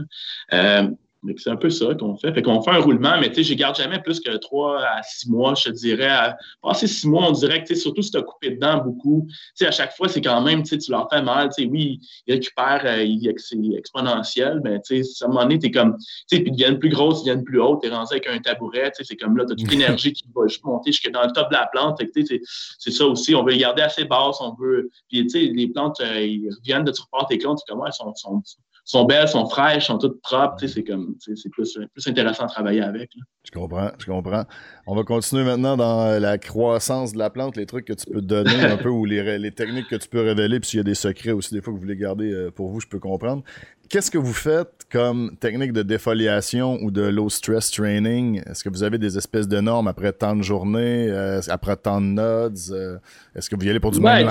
Euh, 0.53 0.91
c'est 1.37 1.51
un 1.51 1.57
peu 1.57 1.71
ça 1.71 1.95
qu'on 1.95 2.17
fait. 2.17 2.33
Fait 2.33 2.43
qu'on 2.43 2.63
fait 2.63 2.71
un 2.71 2.79
roulement, 2.79 3.19
mais 3.21 3.29
tu 3.29 3.37
sais, 3.37 3.43
je 3.45 3.55
garde 3.55 3.77
jamais 3.77 4.01
plus 4.01 4.21
que 4.21 4.37
trois 4.37 4.81
à 4.83 5.03
six 5.03 5.29
mois, 5.29 5.55
je 5.55 5.65
te 5.65 5.71
dirais. 5.71 6.07
À 6.07 6.37
passer 6.63 6.87
six 6.87 7.07
mois, 7.07 7.29
on 7.29 7.33
dirait 7.33 7.65
que, 7.65 7.75
surtout 7.75 8.03
si 8.03 8.11
tu 8.11 8.19
as 8.19 8.23
coupé 8.23 8.51
dedans 8.51 8.79
beaucoup, 8.79 9.27
tu 9.29 9.35
sais, 9.55 9.67
à 9.67 9.71
chaque 9.71 9.95
fois, 9.97 10.09
c'est 10.09 10.21
quand 10.21 10.41
même, 10.43 10.63
tu 10.63 10.71
sais, 10.71 10.79
tu 10.79 10.91
leur 10.91 11.09
fais 11.11 11.23
mal. 11.23 11.49
Tu 11.57 11.63
sais, 11.63 11.69
oui, 11.69 12.01
ils 12.27 12.35
récupèrent, 12.35 12.83
euh, 12.85 13.33
c'est 13.39 13.59
exponentiel, 13.77 14.61
mais 14.65 14.81
tu 14.83 15.03
sais, 15.05 15.25
à 15.25 15.27
un 15.27 15.29
moment 15.29 15.43
donné, 15.43 15.59
t'es 15.59 15.71
comme, 15.71 15.97
tu 15.97 16.05
sais, 16.29 16.41
puis 16.41 16.51
ils 16.51 16.53
deviennent 16.53 16.79
plus 16.79 16.91
grosses, 16.91 17.23
ils 17.23 17.27
deviennent 17.27 17.45
plus 17.45 17.61
hautes, 17.61 17.83
t'es 17.83 17.89
rendu 17.89 18.09
avec 18.13 18.27
un 18.27 18.39
tabouret, 18.39 18.91
tu 18.93 18.99
sais, 18.99 19.05
c'est 19.05 19.17
comme 19.17 19.37
là, 19.37 19.45
t'as 19.47 19.55
toute 19.55 19.71
l'énergie 19.71 20.13
qui 20.13 20.25
va 20.35 20.47
juste 20.47 20.65
monter 20.65 20.93
jusqu'à 20.93 21.11
dans 21.11 21.23
le 21.23 21.33
top 21.33 21.49
de 21.51 21.55
la 21.55 21.67
plante. 21.67 21.99
tu 21.99 22.27
sais, 22.27 22.41
c'est 22.79 22.91
ça 22.91 23.07
aussi, 23.07 23.35
on 23.35 23.45
veut 23.45 23.53
les 23.53 23.59
garder 23.59 23.83
assez 23.83 24.05
basses, 24.05 24.41
on 24.41 24.55
veut, 24.55 24.91
puis 25.09 25.27
tu 25.27 25.31
sais, 25.31 25.41
les 25.41 25.69
plantes, 25.69 26.01
euh, 26.01 26.21
ils 26.21 26.51
reviennent 26.51 26.85
de 26.85 26.93
tu 26.93 27.03
repars 27.03 27.27
tes 27.27 27.39
clones, 27.39 27.57
comment 27.69 27.87
elles 27.87 27.93
sont, 27.93 28.15
sont 28.15 28.43
sont 28.87 29.05
belles, 29.05 29.29
sont 29.29 29.47
fraîches, 29.47 29.89
sont 29.89 29.99
toutes 29.99 30.23
propres. 30.23 30.65
C'est 30.65 30.85
comme 30.85 31.17
c'est 31.19 31.51
plus, 31.51 31.79
plus 31.93 32.07
intéressant 32.07 32.45
à 32.45 32.47
travailler 32.47 32.83
avec. 32.83 33.11
Je 33.45 33.51
comprends, 33.51 33.91
je 33.99 34.07
comprends. 34.07 34.45
On 34.87 34.95
va 34.95 35.03
continuer 35.03 35.43
maintenant 35.43 35.77
dans 35.77 36.21
la 36.21 36.39
croissance 36.39 37.13
de 37.13 37.19
la 37.19 37.29
plante, 37.29 37.57
les 37.57 37.67
trucs 37.67 37.85
que 37.85 37.93
tu 37.93 38.07
peux 38.07 38.23
donner 38.23 38.65
un 38.65 38.77
peu 38.77 38.89
ou 38.91 39.05
les, 39.05 39.39
les, 39.39 39.51
techniques 39.51 39.89
que 39.89 39.97
tu 39.97 40.09
peux 40.09 40.21
révéler. 40.21 40.61
Puis 40.61 40.71
s'il 40.71 40.77
y 40.79 40.81
a 40.81 40.85
des 40.85 40.95
secrets 40.95 41.33
aussi, 41.33 41.53
des 41.53 41.61
fois 41.61 41.73
que 41.73 41.79
vous 41.79 41.83
voulez 41.83 41.97
garder 41.97 42.33
euh, 42.33 42.51
pour 42.53 42.71
vous, 42.71 42.81
je 42.81 42.87
peux 42.87 43.01
comprendre. 43.01 43.43
Qu'est-ce 43.89 44.11
que 44.11 44.19
vous 44.19 44.33
faites 44.33 44.87
comme 44.91 45.37
technique 45.39 45.73
de 45.73 45.83
défoliation 45.83 46.79
ou 46.81 46.93
de 46.93 47.03
low 47.03 47.29
stress 47.29 47.73
training? 47.73 48.41
Est-ce 48.47 48.63
que 48.63 48.69
vous 48.69 48.85
avez 48.85 48.99
des 48.99 49.19
espèces 49.19 49.49
de 49.49 49.61
normes 49.61 49.89
après 49.89 50.13
tant 50.13 50.37
de 50.37 50.43
journées, 50.43 51.09
euh, 51.11 51.41
après 51.49 51.77
tant 51.77 52.01
de 52.01 52.07
nodes? 52.07 52.59
Euh, 52.71 52.99
est-ce 53.35 53.51
que 53.51 53.57
vous 53.57 53.65
y 53.65 53.71
allez 53.71 53.81
pour 53.81 53.91
du 53.91 53.99
ouais? 53.99 54.25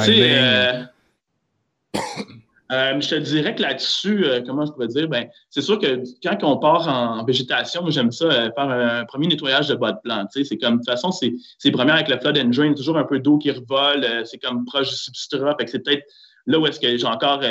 Euh, 2.76 3.00
je 3.00 3.10
te 3.10 3.16
dirais 3.16 3.56
que 3.56 3.62
là-dessus, 3.62 4.26
euh, 4.26 4.42
comment 4.46 4.66
je 4.66 4.72
pourrais 4.72 4.88
dire, 4.88 5.08
ben, 5.08 5.28
c'est 5.50 5.62
sûr 5.62 5.80
que 5.80 6.04
quand 6.22 6.44
on 6.44 6.58
part 6.58 6.88
en, 6.88 7.24
végétation, 7.24 7.82
moi 7.82 7.92
j'aime 7.92 8.12
ça 8.12 8.26
euh, 8.26 8.50
faire 8.54 8.70
un, 8.70 9.06
premier 9.06 9.28
nettoyage 9.28 9.70
de 9.70 9.76
bas 9.76 9.94
de 9.94 10.00
plante. 10.04 10.28
C'est 10.34 10.58
comme 10.58 10.76
de 10.76 10.80
toute 10.80 10.90
façon, 10.90 11.12
c'est 11.12 11.72
premier 11.72 11.92
avec 11.92 12.10
le 12.10 12.20
flood 12.20 12.38
and 12.38 12.50
drain, 12.50 12.74
toujours 12.74 12.98
un 12.98 13.06
peu 13.06 13.20
d'eau 13.20 13.38
qui 13.38 13.50
revole, 13.52 14.06
c'est 14.26 14.40
comme 14.40 14.66
proche 14.66 14.90
du 14.90 14.96
substrat. 14.96 15.56
Fait 15.58 15.66
que 15.66 15.72
c'est 15.72 15.80
peut-être 15.80 16.04
là 16.48 16.60
où 16.60 16.68
est-ce 16.68 16.80
que 16.80 16.98
j'ai 16.98 17.08
encore 17.08 17.42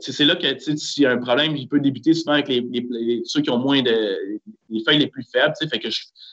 c'est 0.00 0.24
là 0.24 0.36
que 0.36 0.58
s'il 0.76 1.04
y 1.04 1.06
a 1.06 1.12
un 1.12 1.18
problème, 1.18 1.56
il 1.56 1.66
peut 1.68 1.80
débuter 1.80 2.12
souvent 2.12 2.34
avec 2.34 2.48
les, 2.48 3.22
ceux 3.24 3.40
qui 3.40 3.48
ont 3.48 3.58
moins 3.58 3.80
de 3.80 4.18
les 4.68 4.82
feuilles 4.84 4.98
les 4.98 5.06
plus 5.06 5.24
faibles. 5.32 5.54
Fait 5.58 5.78
que 5.78 5.88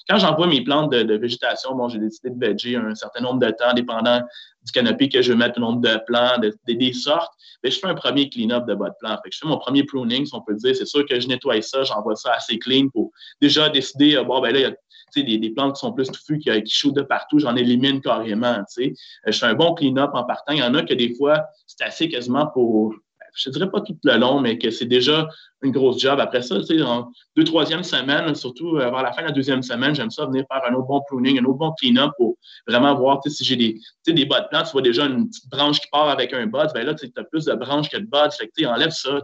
quand 0.10 0.18
j'envoie 0.18 0.48
mes 0.48 0.64
plantes 0.64 0.92
de, 0.92 1.18
végétation, 1.18 1.76
bon, 1.76 1.88
j'ai 1.88 2.00
décidé 2.00 2.30
de 2.30 2.46
veger 2.46 2.76
un 2.76 2.96
certain 2.96 3.22
nombre 3.22 3.40
de 3.40 3.52
temps, 3.52 3.74
dépendant 3.74 4.22
du 4.64 4.72
canopy 4.72 5.10
que 5.10 5.22
je 5.22 5.32
veux 5.32 5.38
mettre, 5.38 5.60
le 5.60 5.66
nombre 5.66 5.82
de 5.82 6.00
plants, 6.06 6.38
des 6.68 6.94
sortes. 6.94 7.34
Mais 7.64 7.72
je 7.72 7.80
fais 7.80 7.88
un 7.88 7.96
premier 7.96 8.30
clean-up 8.30 8.66
de 8.66 8.74
bas 8.74 8.90
de 8.90 8.96
plants. 9.00 9.18
je 9.30 9.38
fais 9.38 9.48
mon 9.48 9.58
premier 9.58 9.84
pruning, 9.84 10.26
si 10.26 10.34
on 10.34 10.42
peut 10.42 10.56
dire. 10.56 10.76
C'est 10.76 10.86
sûr 10.86 11.06
que 11.06 11.20
je 11.20 11.28
nettoie 11.28 11.62
ça, 11.62 11.84
j'envoie 11.84 12.16
ça 12.16 12.34
assez 12.34 12.58
clean 12.60 12.88
pour 12.90 13.12
déjà 13.42 13.70
décider, 13.70 14.16
euh, 14.16 14.24
bon, 14.24 14.42
ben 14.42 14.54
là, 14.54 14.60
il 14.60 14.64
y 14.64 14.66
a 14.66 15.24
des, 15.24 15.38
des, 15.38 15.50
plantes 15.50 15.76
qui 15.76 15.82
sont 15.82 15.92
plus 15.92 16.10
touffues, 16.10 16.40
qui, 16.40 16.64
qui 16.64 16.92
de 16.92 17.02
partout, 17.02 17.40
j'en 17.40 17.56
élimine 17.56 18.02
carrément. 18.02 18.64
Euh, 18.80 18.92
je 19.28 19.32
fais 19.32 19.46
un 19.46 19.54
bon 19.54 19.74
clean-up 19.74 20.12
en 20.14 20.24
partant. 20.24 20.54
Il 20.54 20.60
y 20.60 20.64
en 20.64 20.74
a 20.74 20.84
que 20.84 20.94
des 20.94 21.14
fois, 21.16 21.44
c'est 21.68 21.84
assez 21.84 22.10
quasiment 22.10 22.48
pour 22.48 22.94
je 23.34 23.50
ne 23.50 23.54
dirais 23.54 23.70
pas 23.70 23.82
tout 23.82 23.98
le 24.04 24.18
long, 24.18 24.40
mais 24.40 24.58
que 24.58 24.72
c'est 24.72 24.86
déjà 24.86 25.28
une 25.64 25.72
grosse 25.72 26.00
job. 26.00 26.20
Après 26.20 26.42
ça, 26.42 26.56
en 26.56 27.12
deux, 27.36 27.44
troisième 27.44 27.84
semaine, 27.84 28.34
surtout 28.36 28.76
vers 28.76 28.92
la 28.92 29.12
fin 29.12 29.22
de 29.22 29.28
la 29.28 29.34
deuxième 29.34 29.62
semaine, 29.62 29.94
j'aime 29.96 30.10
ça 30.10 30.26
venir 30.26 30.46
faire 30.52 30.62
un 30.70 30.74
autre 30.74 30.88
bon 30.88 31.02
pruning, 31.08 31.40
un 31.40 31.46
autre 31.46 31.60
bon 31.60 31.72
clean-up 31.74 32.12
pour 32.18 32.38
vraiment 32.68 32.96
voir 32.96 33.22
si 33.26 33.44
j'ai 33.44 33.56
des, 33.56 33.80
des 34.08 34.26
bas 34.26 34.42
de 34.42 34.48
plants, 34.48 34.64
tu 34.64 34.72
vois 34.72 34.82
déjà 34.82 35.06
une 35.06 35.28
petite 35.30 35.50
branche 35.50 35.80
qui 35.80 35.88
part 35.92 36.10
avec 36.10 36.34
un 36.34 36.46
bud, 36.46 36.68
ben 36.74 36.86
là, 36.86 36.94
tu 36.96 37.12
as 37.16 37.24
plus 37.24 37.46
de 37.46 37.54
branches 37.54 37.90
que 37.90 37.98
de 37.98 38.06
buds. 38.06 38.32
Fait 38.38 38.66
enlève 38.66 38.92
ça, 38.92 39.20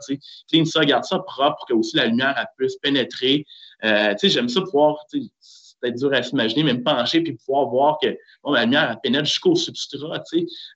clean 0.52 0.66
ça, 0.66 0.86
garde 0.86 1.04
ça 1.04 1.20
propre 1.20 1.58
pour 1.58 1.68
que 1.68 1.74
aussi 1.74 1.96
la 1.98 2.06
lumière 2.06 2.46
puisse 2.58 2.78
pénétrer. 2.78 3.46
Euh, 3.84 4.14
j'aime 4.22 4.50
ça 4.50 4.62
pouvoir, 4.62 4.98
c'est 5.10 5.78
peut-être 5.82 5.96
dur 5.96 6.14
à 6.14 6.24
s'imaginer, 6.24 6.64
mais 6.64 6.74
me 6.74 6.84
pencher 6.84 7.22
puis 7.22 7.34
pouvoir 7.34 7.68
voir 7.68 7.98
que 8.02 8.18
bon, 8.44 8.52
la 8.52 8.64
lumière 8.64 8.90
elle 8.90 9.00
pénètre 9.02 9.26
jusqu'au 9.26 9.56
substrat. 9.56 10.24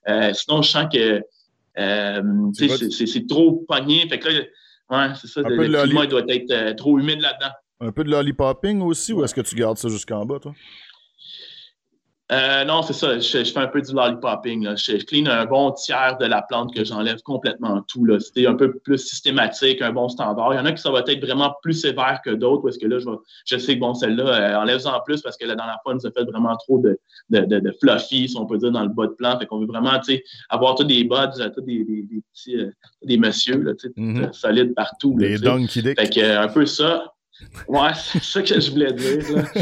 Euh, 0.08 0.32
sinon, 0.32 0.62
je 0.62 0.70
sens 0.70 0.86
que 0.92 1.22
c'est 1.74 3.26
trop 3.28 3.64
pogné. 3.68 4.08
Fait 4.08 4.18
que 4.18 4.28
là, 4.28 4.40
ouais, 4.90 5.14
c'est 5.20 5.28
ça. 5.28 5.42
Le, 5.42 5.66
le 5.66 5.82
climat 5.84 6.06
doit 6.06 6.22
être 6.28 6.50
euh, 6.50 6.74
trop 6.74 6.98
humide 6.98 7.20
là-dedans. 7.20 7.52
Un 7.80 7.92
peu 7.92 8.04
de 8.04 8.10
lollipopping 8.10 8.80
aussi, 8.82 9.12
ou 9.12 9.24
est-ce 9.24 9.34
que 9.34 9.40
tu 9.40 9.56
gardes 9.56 9.78
ça 9.78 9.88
jusqu'en 9.88 10.24
bas, 10.24 10.38
toi? 10.38 10.54
Euh, 12.32 12.64
non, 12.64 12.82
c'est 12.82 12.94
ça. 12.94 13.18
Je, 13.18 13.44
fais 13.44 13.58
un 13.58 13.66
peu 13.66 13.82
du 13.82 13.92
lollipopping. 13.92 14.64
Là. 14.64 14.74
Je, 14.76 14.96
clean 15.04 15.26
un 15.26 15.44
bon 15.44 15.70
tiers 15.72 16.16
de 16.18 16.24
la 16.24 16.40
plante 16.40 16.74
que 16.74 16.82
j'enlève 16.82 17.20
complètement 17.22 17.82
tout. 17.88 18.06
C'était 18.20 18.46
un 18.46 18.54
peu 18.54 18.72
plus 18.78 18.98
systématique, 18.98 19.82
un 19.82 19.92
bon 19.92 20.08
standard. 20.08 20.54
Il 20.54 20.56
y 20.56 20.60
en 20.60 20.64
a 20.64 20.72
qui 20.72 20.80
ça 20.80 20.90
va 20.90 21.00
être 21.06 21.24
vraiment 21.24 21.54
plus 21.62 21.74
sévère 21.74 22.20
que 22.24 22.30
d'autres 22.30 22.62
parce 22.62 22.78
que 22.78 22.86
là, 22.86 22.98
je, 23.00 23.08
je 23.44 23.58
sais 23.58 23.74
que 23.74 23.80
bon, 23.80 23.92
celle-là, 23.92 24.24
euh, 24.24 24.62
enlève-en 24.62 25.00
plus 25.04 25.20
parce 25.20 25.36
que 25.36 25.44
là, 25.44 25.54
dans 25.54 25.66
la 25.66 25.78
fois, 25.82 25.92
nous 25.94 26.06
a 26.06 26.10
fait 26.10 26.24
vraiment 26.24 26.56
trop 26.56 26.78
de, 26.78 26.98
de, 27.28 27.60
de, 27.60 27.72
fluffy, 27.80 28.28
si 28.28 28.36
on 28.38 28.46
peut 28.46 28.56
dire, 28.56 28.72
dans 28.72 28.82
le 28.82 28.88
bas 28.88 29.06
de 29.06 29.12
plante. 29.12 29.40
Fait 29.40 29.46
qu'on 29.46 29.60
veut 29.60 29.66
vraiment 29.66 30.00
avoir 30.48 30.74
tous 30.74 30.84
des 30.84 31.04
buds, 31.04 31.32
tous 31.54 31.60
des, 31.60 31.84
des, 31.84 32.02
des 32.02 32.22
petits 32.32 32.56
euh, 32.56 32.70
des 33.02 33.18
messieurs 33.18 33.62
là, 33.62 33.72
mm-hmm. 33.72 34.32
solides 34.32 34.74
partout. 34.74 35.16
Les 35.18 35.38
donkey 35.38 35.82
Fait 35.82 36.08
que, 36.08 36.38
un 36.38 36.48
peu 36.48 36.64
ça. 36.64 37.12
Ouais, 37.68 37.90
c'est 37.94 38.22
ça 38.22 38.42
que 38.42 38.60
je 38.60 38.70
voulais 38.70 38.92
dire. 38.92 39.22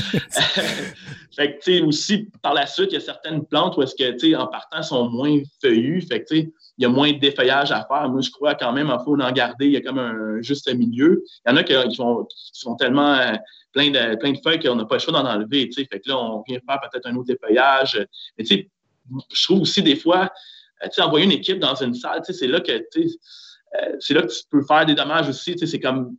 fait 1.37 1.55
que, 1.55 1.63
tu 1.63 1.79
sais, 1.79 1.81
aussi, 1.81 2.29
par 2.43 2.55
la 2.55 2.67
suite, 2.67 2.89
il 2.91 2.95
y 2.95 2.97
a 2.97 3.01
certaines 3.01 3.45
plantes 3.47 3.77
où 3.77 3.83
est-ce 3.83 3.95
que, 3.95 4.17
tu 4.17 4.35
en 4.35 4.47
partant, 4.47 4.83
sont 4.83 5.09
moins 5.09 5.39
feuillues. 5.63 6.03
Fait 6.03 6.23
que, 6.23 6.29
tu 6.29 6.37
sais, 6.37 6.53
il 6.79 6.83
y 6.83 6.87
a 6.87 6.89
moins 6.89 7.13
de 7.13 7.19
défeuillage 7.19 7.73
à 7.73 7.87
faire. 7.87 8.09
Moi, 8.09 8.21
je 8.21 8.31
crois 8.31 8.55
quand 8.55 8.73
même, 8.73 8.89
il 8.93 9.05
faut 9.05 9.21
en 9.21 9.33
garder. 9.33 9.67
Il 9.67 9.73
y 9.73 9.77
a 9.77 9.81
comme 9.81 9.99
un 9.99 10.41
juste 10.43 10.73
milieu. 10.75 11.23
Il 11.47 11.51
y 11.51 11.53
en 11.53 11.57
a 11.57 11.63
qui, 11.63 11.75
sont 11.95 12.77
tellement 12.77 13.15
euh, 13.15 13.33
plein, 13.73 13.91
de, 13.91 14.17
plein 14.17 14.33
de 14.33 14.39
feuilles 14.43 14.61
qu'on 14.61 14.77
n'a 14.77 14.85
pas 14.85 14.97
le 14.97 15.01
choix 15.01 15.13
d'en 15.13 15.29
enlever. 15.29 15.71
Fait 15.75 15.87
que 15.87 16.09
là, 16.09 16.19
on 16.19 16.43
vient 16.47 16.59
faire 16.67 16.81
peut-être 16.81 17.07
un 17.07 17.17
autre 17.17 17.27
défeuillage. 17.27 18.07
Mais, 18.39 18.45
tu 18.45 18.57
sais, 18.57 18.71
je 19.33 19.45
trouve 19.45 19.61
aussi 19.61 19.83
des 19.83 19.97
fois, 19.97 20.31
euh, 20.83 20.89
tu 20.89 20.95
sais, 20.95 21.03
envoyer 21.03 21.27
une 21.27 21.33
équipe 21.33 21.59
dans 21.59 21.75
une 21.75 21.95
salle, 21.95 22.23
tu 22.25 22.33
sais, 22.33 22.39
c'est 22.39 22.47
là 22.47 22.61
que, 22.61 22.73
tu 22.93 23.09
euh, 23.81 23.97
c'est 24.01 24.15
là 24.15 24.23
que 24.23 24.29
tu 24.29 24.41
peux 24.51 24.63
faire 24.63 24.87
des 24.87 24.95
dommages 24.95 25.29
aussi. 25.29 25.53
Tu 25.53 25.59
sais, 25.59 25.67
c'est 25.67 25.81
comme 25.81 26.17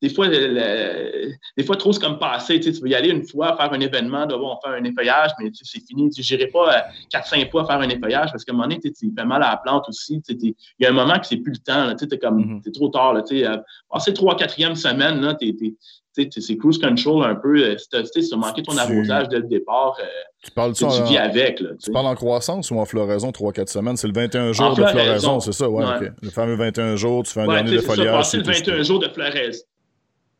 des 0.00 0.10
fois, 0.10 0.28
des 0.28 1.64
fois, 1.64 1.76
trop, 1.76 1.92
c'est 1.92 2.00
comme 2.00 2.18
passer. 2.18 2.60
Tu, 2.60 2.70
veux 2.70 2.88
y 2.88 2.94
aller 2.94 3.10
une 3.10 3.26
fois, 3.26 3.56
faire 3.56 3.72
un 3.72 3.80
événement, 3.80 4.26
devoir 4.26 4.60
faire 4.62 4.74
un 4.74 4.84
effeuillage, 4.84 5.32
mais 5.40 5.50
c'est 5.52 5.84
fini. 5.84 6.10
Tu 6.10 6.20
n'irai 6.20 6.46
pas 6.46 6.84
4-5 7.12 7.46
euh, 7.46 7.50
fois 7.50 7.66
faire 7.66 7.80
un 7.80 7.88
effeuillage 7.88 8.30
parce 8.30 8.44
qu'à 8.44 8.52
un 8.52 8.56
moment 8.56 8.68
donné, 8.68 8.80
tu 8.80 9.12
fais 9.16 9.24
mal 9.24 9.42
à 9.42 9.50
la 9.50 9.56
plante 9.56 9.88
aussi. 9.88 10.22
Il 10.28 10.54
y 10.78 10.86
a 10.86 10.90
un 10.90 10.92
moment 10.92 11.18
que 11.18 11.26
c'est 11.26 11.38
plus 11.38 11.52
le 11.52 11.58
temps. 11.58 11.96
Tu 11.96 12.04
es 12.04 12.18
comme, 12.18 12.60
mm-hmm. 12.60 12.72
trop 12.72 12.88
tard. 12.88 13.14
Là, 13.14 13.22
euh, 13.32 13.56
passer 13.90 14.12
3-4e 14.12 14.76
semaine, 14.76 15.36
c'est 16.30 16.56
cruise 16.56 16.78
control 16.78 17.24
un 17.24 17.34
peu. 17.34 17.56
Euh, 17.58 17.76
si 17.76 17.88
tu 17.88 18.34
as 18.34 18.36
manqué 18.36 18.62
ton 18.62 18.76
arrosage 18.76 19.28
dès 19.28 19.38
le 19.38 19.48
départ, 19.48 19.96
tu, 20.44 20.50
parles 20.52 20.74
tu 20.74 20.84
vis 21.08 21.18
avec. 21.18 21.58
Là, 21.58 21.70
tu 21.82 21.90
parles 21.90 22.06
en 22.06 22.14
croissance 22.14 22.70
ou 22.70 22.78
en 22.78 22.84
floraison 22.84 23.30
3-4 23.30 23.66
semaines? 23.66 23.96
C'est 23.96 24.06
le 24.06 24.12
21 24.12 24.52
jours 24.52 24.76
de 24.76 24.84
floraison, 24.84 25.40
c'est 25.40 25.52
ça? 25.52 25.68
Ouais, 25.68 25.84
Le 26.22 26.30
fameux 26.30 26.54
21 26.54 26.94
jours, 26.94 27.24
tu 27.24 27.32
fais 27.32 27.40
un 27.40 27.48
dernier 27.48 27.72
de 27.72 27.80
foliage. 27.80 28.26
C'est 28.26 28.36
le 28.36 28.44
21 28.44 28.82
jours 28.84 29.00
de 29.00 29.08
floraison 29.08 29.64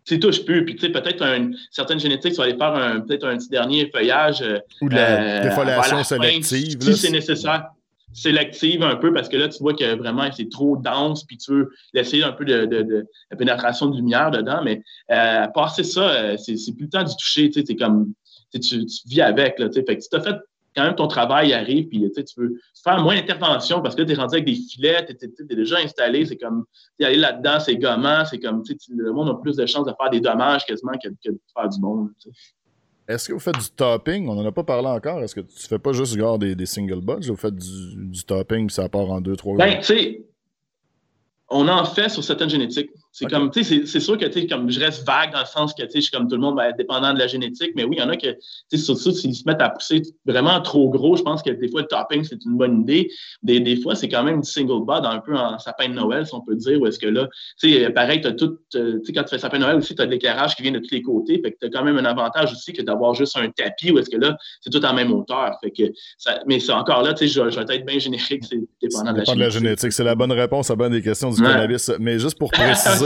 tu 0.08 0.20
touches 0.20 0.44
plus. 0.44 0.64
Puis, 0.64 0.74
tu 0.76 0.86
sais, 0.86 0.92
peut-être 0.92 1.22
une 1.22 1.56
certaine 1.70 2.00
génétique, 2.00 2.32
tu 2.32 2.38
vas 2.38 2.44
aller 2.44 2.56
faire 2.56 2.74
un, 2.74 3.00
peut-être 3.00 3.26
un 3.26 3.36
petit 3.36 3.48
dernier 3.48 3.90
feuillage. 3.94 4.40
Euh, 4.42 4.58
Ou 4.80 4.88
de 4.88 4.94
la 4.94 5.40
euh, 5.40 5.42
défoliation 5.42 6.02
sélective. 6.02 6.80
si 6.80 6.96
c'est 6.96 7.10
nécessaire. 7.10 7.66
Sélective 8.14 8.82
un 8.82 8.96
peu 8.96 9.12
parce 9.12 9.28
que 9.28 9.36
là, 9.36 9.48
tu 9.48 9.58
vois 9.58 9.74
que 9.74 9.94
vraiment 9.96 10.26
c'est 10.34 10.48
trop 10.48 10.78
dense, 10.78 11.24
puis 11.24 11.36
tu 11.36 11.52
veux 11.52 11.70
laisser 11.92 12.22
un 12.22 12.32
peu 12.32 12.46
de, 12.46 12.64
de, 12.64 12.82
de, 12.82 13.06
pénétration 13.36 13.86
de 13.86 13.96
lumière 13.96 14.30
dedans. 14.30 14.62
Mais 14.64 14.82
euh, 15.12 15.46
passer 15.48 15.84
ça, 15.84 16.08
euh, 16.08 16.36
c'est 16.38 16.56
plus 16.74 16.84
le 16.84 16.88
temps 16.88 17.04
d'y 17.04 17.14
toucher. 17.16 17.50
Tu 17.50 17.64
sais, 17.64 17.76
comme 17.76 18.12
tu, 18.52 18.60
tu, 18.60 18.86
vis 19.06 19.20
avec. 19.20 19.58
Là, 19.58 19.68
fait 19.70 19.84
que 19.84 19.92
tu 19.92 20.08
t'as 20.10 20.22
fait 20.22 20.36
quand 20.76 20.84
même 20.84 20.94
ton 20.94 21.08
travail 21.08 21.52
arrive, 21.52 21.88
puis 21.88 22.10
tu 22.14 22.40
veux 22.40 22.60
faire 22.82 23.00
moins 23.02 23.16
d'intervention 23.16 23.80
parce 23.82 23.94
que 23.94 24.02
tu 24.02 24.12
es 24.12 24.14
rendu 24.14 24.34
avec 24.36 24.46
des 24.46 24.54
filets, 24.54 25.04
tu 25.06 25.26
es, 25.26 25.56
déjà 25.56 25.78
installé, 25.78 26.26
c'est 26.26 26.36
comme 26.36 26.64
aller 27.02 27.16
là-dedans, 27.16 27.60
c'est 27.60 27.76
gommant, 27.76 28.24
c'est 28.24 28.38
comme 28.38 28.62
le 28.90 29.12
monde 29.12 29.28
a 29.28 29.34
plus 29.34 29.56
de 29.56 29.66
chances 29.66 29.86
de 29.86 29.92
faire 29.98 30.10
des 30.10 30.20
dommages 30.20 30.64
quasiment 30.66 30.92
que, 31.02 31.08
de 31.08 31.40
faire 31.54 31.68
du 31.68 31.80
bon. 31.80 32.10
Est-ce 33.08 33.28
que 33.28 33.32
vous 33.32 33.40
faites 33.40 33.58
du 33.58 33.70
topping? 33.70 34.28
On 34.28 34.34
n'en 34.34 34.46
a 34.46 34.52
pas 34.52 34.64
parlé 34.64 34.88
encore. 34.88 35.20
Est-ce 35.22 35.34
que 35.34 35.40
tu 35.40 35.66
fais 35.66 35.78
pas 35.78 35.92
juste 35.92 36.16
des, 36.38 36.54
des 36.54 36.66
single 36.66 37.00
buds? 37.00 37.26
Vous 37.26 37.36
faites 37.36 37.56
du, 37.56 38.10
du 38.10 38.22
topping 38.24 38.66
puis 38.66 38.74
ça 38.74 38.88
part 38.88 39.10
en 39.10 39.20
deux, 39.20 39.34
trois 39.34 39.56
ben, 39.56 39.78
tu 39.78 39.84
sais, 39.84 40.22
on 41.48 41.66
en 41.68 41.84
fait 41.84 42.08
sur 42.08 42.22
certaines 42.22 42.50
génétiques. 42.50 42.90
C'est 43.12 43.26
comme, 43.26 43.50
tu 43.50 43.64
sais, 43.64 43.86
c'est 43.86 44.00
sûr 44.00 44.16
que, 44.16 44.26
tu 44.26 44.40
sais, 44.40 44.46
comme 44.46 44.70
je 44.70 44.78
reste 44.78 45.06
vague 45.06 45.32
dans 45.32 45.40
le 45.40 45.46
sens 45.46 45.74
que, 45.74 45.82
tu 45.82 45.90
sais, 45.90 45.96
je 45.98 46.02
suis 46.02 46.10
comme 46.10 46.28
tout 46.28 46.36
le 46.36 46.40
monde, 46.40 46.56
ben, 46.56 46.72
dépendant 46.76 47.12
de 47.12 47.18
la 47.18 47.26
génétique, 47.26 47.72
mais 47.74 47.84
oui, 47.84 47.96
il 47.96 48.00
y 48.00 48.02
en 48.02 48.08
a 48.08 48.16
que, 48.16 48.28
tu 48.30 48.38
sais, 48.70 48.76
surtout 48.78 49.12
s'ils 49.12 49.34
se 49.34 49.42
mettent 49.46 49.62
à 49.62 49.70
pousser 49.70 50.02
vraiment 50.26 50.60
trop 50.60 50.88
gros, 50.90 51.16
je 51.16 51.22
pense 51.22 51.42
que 51.42 51.50
des 51.50 51.68
fois, 51.68 51.80
le 51.80 51.86
topping, 51.86 52.22
c'est 52.24 52.44
une 52.44 52.56
bonne 52.56 52.82
idée. 52.82 53.10
Des, 53.42 53.60
des 53.60 53.76
fois, 53.80 53.94
c'est 53.94 54.08
quand 54.08 54.22
même 54.22 54.40
du 54.40 54.48
single 54.48 54.84
bud, 54.86 55.04
un 55.04 55.18
peu 55.20 55.36
en 55.36 55.58
sapin 55.58 55.88
de 55.88 55.94
Noël, 55.94 56.26
si 56.26 56.34
on 56.34 56.40
peut 56.40 56.54
dire, 56.54 56.80
où 56.80 56.86
est-ce 56.86 56.98
que 56.98 57.06
là, 57.06 57.28
tu 57.60 57.72
sais, 57.72 57.90
pareil, 57.90 58.20
tu 58.20 58.28
as 58.28 58.32
tout, 58.32 58.58
euh, 58.76 58.98
tu 59.00 59.06
sais, 59.06 59.12
quand 59.12 59.24
tu 59.24 59.30
fais 59.30 59.38
sapin 59.38 59.58
de 59.58 59.64
Noël 59.64 59.76
aussi, 59.76 59.94
tu 59.94 60.02
as 60.02 60.06
de 60.06 60.10
l'éclairage 60.10 60.54
qui 60.54 60.62
vient 60.62 60.72
de 60.72 60.78
tous 60.78 60.92
les 60.92 61.02
côtés, 61.02 61.40
fait 61.42 61.52
que 61.52 61.56
tu 61.60 61.66
as 61.66 61.70
quand 61.70 61.84
même 61.84 61.96
un 61.96 62.04
avantage 62.04 62.52
aussi 62.52 62.72
que 62.72 62.82
d'avoir 62.82 63.14
juste 63.14 63.36
un 63.36 63.48
tapis, 63.50 63.90
où 63.90 63.98
est-ce 63.98 64.10
que 64.10 64.18
là, 64.18 64.36
c'est 64.60 64.70
tout 64.70 64.84
en 64.84 64.94
même 64.94 65.12
hauteur. 65.12 65.56
Fait 65.62 65.70
que, 65.70 65.84
ça, 66.18 66.40
mais 66.46 66.60
c'est 66.60 66.72
encore 66.72 67.02
là, 67.02 67.14
tu 67.14 67.26
sais, 67.26 67.28
je, 67.28 67.50
je 67.50 67.58
vais 67.58 67.74
être 67.74 67.86
bien 67.86 67.98
générique, 67.98 68.44
c'est 68.44 68.60
dépendant 68.82 69.12
de 69.12 69.18
la, 69.18 69.34
de 69.34 69.40
la 69.40 69.48
génétique. 69.48 69.92
C'est 69.92 70.04
la 70.04 70.14
bonne 70.14 70.32
réponse 70.32 70.70
à 70.70 70.76
bonne 70.76 70.92
des 70.92 71.02
questions 71.02 71.30
du 71.30 71.42
cannabis. 71.42 71.90
Mais 71.98 72.18
juste 72.18 72.38
pour 72.38 72.50
préciser, 72.52 72.97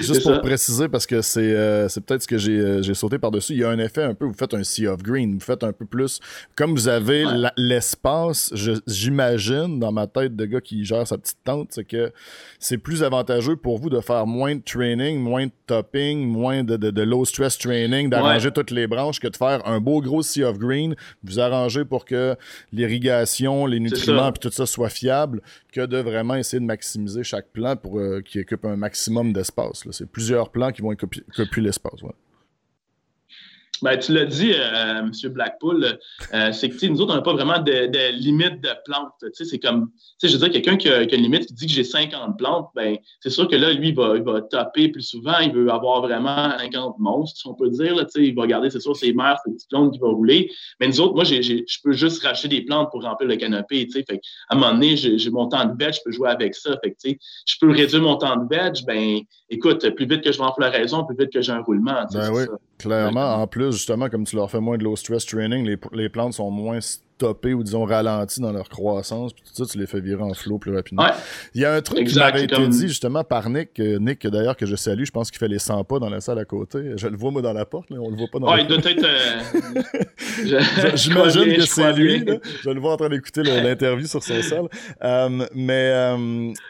juste 0.00 0.22
pour 0.22 0.40
préciser, 0.40 0.88
parce 0.88 1.06
que 1.06 1.22
c'est 1.22 1.54
euh, 1.54 1.88
peut-être 2.06 2.22
ce 2.22 2.26
que 2.26 2.36
euh, 2.36 2.82
j'ai 2.82 2.94
sauté 2.94 3.18
par-dessus, 3.18 3.52
il 3.52 3.58
y 3.60 3.64
a 3.64 3.70
un 3.70 3.78
effet 3.78 4.02
un 4.02 4.14
peu, 4.14 4.26
vous 4.26 4.34
faites 4.34 4.54
un 4.54 4.64
sea 4.64 4.86
of 4.86 5.02
green, 5.02 5.34
vous 5.34 5.40
faites 5.40 5.64
un 5.64 5.72
peu 5.72 5.84
plus, 5.84 6.20
comme 6.56 6.72
vous 6.72 6.88
avez 6.88 7.24
l'espace, 7.56 8.52
j'imagine, 8.86 9.78
dans 9.78 9.92
ma 9.92 10.06
tête 10.06 10.36
de 10.36 10.44
gars 10.44 10.60
qui 10.60 10.84
gère 10.84 11.06
sa 11.06 11.18
petite 11.18 11.38
tente, 11.44 11.68
c'est 11.70 11.84
que 11.84 12.12
c'est 12.58 12.78
plus 12.78 13.02
avantageux 13.02 13.56
pour 13.56 13.78
vous 13.78 13.90
de 13.90 14.00
faire 14.00 14.26
moins 14.26 14.56
de 14.56 14.62
training, 14.62 15.18
moins 15.18 15.46
de 15.46 15.52
topping, 15.66 16.26
moins 16.26 16.64
de, 16.64 16.76
de, 16.76 17.02
low 17.02 17.24
stress 17.24 17.58
training, 17.58 18.10
d'arranger 18.10 18.50
toutes 18.50 18.70
les 18.70 18.86
branches 18.86 19.20
que 19.20 19.28
de 19.28 19.36
faire 19.36 19.66
un 19.66 19.80
beau 19.80 20.00
gros 20.00 20.22
sea 20.22 20.44
of 20.44 20.58
green, 20.58 20.94
vous 21.24 21.40
arranger 21.40 21.84
pour 21.84 22.04
que 22.04 22.36
l'irrigation, 22.72 23.66
les 23.66 23.80
nutriments, 23.80 24.32
puis 24.32 24.40
tout 24.40 24.54
ça 24.54 24.66
soit 24.66 24.88
fiable, 24.88 25.40
que 25.72 25.86
de 25.86 25.98
vraiment 25.98 26.34
essayer 26.34 26.60
de 26.60 26.66
maximiser 26.66 27.24
chaque 27.24 27.48
plant 27.52 27.76
pour 27.76 27.98
euh, 27.98 28.20
qu'il 28.20 28.40
occupe 28.42 28.64
un 28.64 28.76
maximum 28.76 29.21
d'espace. 29.24 29.86
C'est 29.90 30.10
plusieurs 30.10 30.50
plans 30.50 30.72
qui 30.72 30.82
vont 30.82 30.90
occuper, 30.90 31.60
l'espace. 31.60 32.00
Ben, 33.82 33.98
tu 33.98 34.12
l'as 34.12 34.26
dit, 34.26 34.52
euh, 34.54 35.00
M. 35.00 35.10
Blackpool, 35.30 35.98
euh, 36.32 36.52
c'est 36.52 36.68
que 36.68 36.86
nous 36.86 37.00
autres, 37.00 37.12
on 37.12 37.16
n'a 37.16 37.22
pas 37.22 37.32
vraiment 37.32 37.58
de, 37.58 37.86
de, 37.86 38.12
limite 38.12 38.60
de 38.60 38.70
plantes. 38.84 39.24
C'est 39.32 39.58
comme, 39.58 39.90
je 40.22 40.28
veux 40.28 40.38
dire, 40.38 40.50
quelqu'un 40.50 40.76
qui, 40.76 40.88
a, 40.88 41.02
une 41.02 41.22
limite 41.22 41.46
qui 41.46 41.54
dit 41.54 41.66
que 41.66 41.72
j'ai 41.72 41.82
50 41.82 42.38
plantes, 42.38 42.68
ben, 42.76 42.96
c'est 43.20 43.30
sûr 43.30 43.48
que 43.48 43.56
là, 43.56 43.72
lui, 43.72 43.88
il 43.88 43.94
va, 43.96 44.14
il 44.16 44.22
va 44.22 44.40
taper 44.40 44.88
plus 44.88 45.02
souvent, 45.02 45.38
il 45.40 45.52
veut 45.52 45.68
avoir 45.68 46.00
vraiment 46.00 46.56
50 46.58 47.00
monstres, 47.00 47.40
si 47.40 47.46
on 47.48 47.54
peut 47.54 47.70
dire. 47.70 47.96
Là, 47.96 48.04
il 48.14 48.34
va 48.36 48.46
garder, 48.46 48.70
c'est 48.70 48.78
sûr, 48.78 48.96
ses 48.96 49.12
mères, 49.12 49.38
ses 49.44 49.52
petites 49.52 49.68
plantes 49.68 49.92
qui 49.92 49.98
vont 49.98 50.14
rouler. 50.14 50.48
Mais 50.78 50.86
nous 50.86 51.00
autres, 51.00 51.14
moi, 51.14 51.24
je 51.24 51.82
peux 51.82 51.92
juste 51.92 52.22
racheter 52.22 52.46
des 52.46 52.62
plantes 52.62 52.88
pour 52.92 53.02
remplir 53.02 53.28
le 53.28 53.36
canopé. 53.36 53.88
Fait, 53.92 54.06
à 54.48 54.54
un 54.54 54.58
moment 54.58 54.74
donné, 54.74 54.96
j'ai 54.96 55.30
mon 55.30 55.48
temps 55.48 55.64
de 55.64 55.76
veg, 55.76 55.92
je 55.92 56.00
peux 56.04 56.12
jouer 56.12 56.28
avec 56.28 56.54
ça. 56.54 56.78
Fait, 56.84 56.96
je 57.46 57.54
peux 57.60 57.70
réduire 57.72 58.02
mon 58.02 58.14
temps 58.14 58.36
de 58.36 58.46
veg, 58.48 58.76
ben, 58.86 59.18
écoute, 59.50 59.90
plus 59.96 60.06
vite 60.06 60.22
que 60.22 60.30
je 60.30 60.38
vais 60.38 60.44
en 60.44 60.54
floraison, 60.54 61.04
plus 61.04 61.16
vite 61.16 61.32
que 61.32 61.40
j'ai 61.40 61.52
un 61.52 61.62
roulement. 61.62 62.06
Ben 62.12 62.30
oui, 62.32 62.44
clairement. 62.82 63.34
En 63.34 63.46
plus, 63.46 63.72
justement, 63.72 64.08
comme 64.08 64.24
tu 64.24 64.36
leur 64.36 64.50
fais 64.50 64.60
moins 64.60 64.78
de 64.78 64.84
low 64.84 64.96
stress 64.96 65.24
training, 65.24 65.64
les, 65.64 65.78
les 65.92 66.08
plantes 66.08 66.34
sont 66.34 66.50
moins 66.50 66.80
stoppé 67.22 67.54
ou 67.54 67.62
disons 67.62 67.84
ralenti 67.84 68.40
dans 68.40 68.52
leur 68.52 68.68
croissance, 68.68 69.32
puis 69.32 69.42
tout 69.44 69.54
ça, 69.54 69.70
tu 69.70 69.78
les 69.78 69.86
fais 69.86 70.00
virer 70.00 70.22
en 70.22 70.34
flot 70.34 70.58
plus 70.58 70.74
rapidement. 70.74 71.06
Il 71.54 71.60
y 71.60 71.64
a 71.64 71.72
un 71.72 71.80
truc 71.80 72.08
qui 72.08 72.18
m'avait 72.18 72.44
été 72.44 72.66
dit 72.68 72.88
justement 72.88 73.22
par 73.22 73.48
Nick, 73.48 73.78
euh, 73.78 73.98
Nick 74.00 74.26
d'ailleurs 74.26 74.56
que 74.56 74.66
je 74.66 74.74
salue, 74.74 75.04
je 75.04 75.12
pense 75.12 75.30
qu'il 75.30 75.38
fait 75.38 75.48
les 75.48 75.60
100 75.60 75.84
pas 75.84 76.00
dans 76.00 76.08
la 76.08 76.20
salle 76.20 76.40
à 76.40 76.44
côté. 76.44 76.92
Je 76.96 77.06
le 77.06 77.16
vois 77.16 77.30
moi 77.30 77.42
dans 77.42 77.52
la 77.52 77.64
porte, 77.64 77.90
mais 77.90 77.98
on 77.98 78.10
le 78.10 78.16
voit 78.16 78.26
pas 78.32 78.40
dans 78.40 78.52
ouais, 78.52 78.64
doit 78.64 78.78
être. 78.78 79.04
Euh, 79.04 80.94
j'imagine 80.96 81.54
que 81.54 81.62
c'est 81.62 81.92
lui. 81.92 82.24
Je 82.62 82.70
le 82.70 82.80
vois 82.80 82.94
en 82.94 82.96
train 82.96 83.08
d'écouter 83.08 83.42
l'interview 83.42 84.06
sur 84.06 84.22
son 84.22 84.42
salle. 84.42 84.68
Euh, 85.02 85.46
mais 85.54 85.92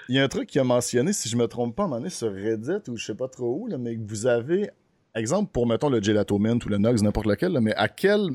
il 0.09 0.17
y 0.17 0.19
a 0.19 0.25
un 0.25 0.29
truc 0.29 0.49
qui 0.49 0.59
a 0.59 0.65
mentionné, 0.65 1.13
si 1.13 1.29
je 1.29 1.37
me 1.37 1.47
trompe 1.47 1.75
pas, 1.75 1.85
à 1.85 1.87
un 1.87 1.89
moment 1.89 2.01
donné, 2.01 2.11
sur 2.11 2.33
Reddit 2.33 2.91
ou 2.91 2.97
je 2.97 3.07
sais 3.07 3.15
pas 3.15 3.29
trop 3.29 3.63
où, 3.63 3.69
là, 3.69 3.79
mais 3.79 3.97
que 3.97 4.03
vous 4.07 4.27
avez 4.27 4.71
exemple 5.15 5.51
pour, 5.53 5.67
mettons, 5.67 5.89
le 5.89 6.03
Gelato 6.03 6.39
Mint 6.39 6.65
ou 6.65 6.69
le 6.69 6.79
Nox, 6.79 7.03
n'importe 7.03 7.27
lequel, 7.27 7.59
mais 7.61 7.75
à 7.75 7.89
quel 7.89 8.31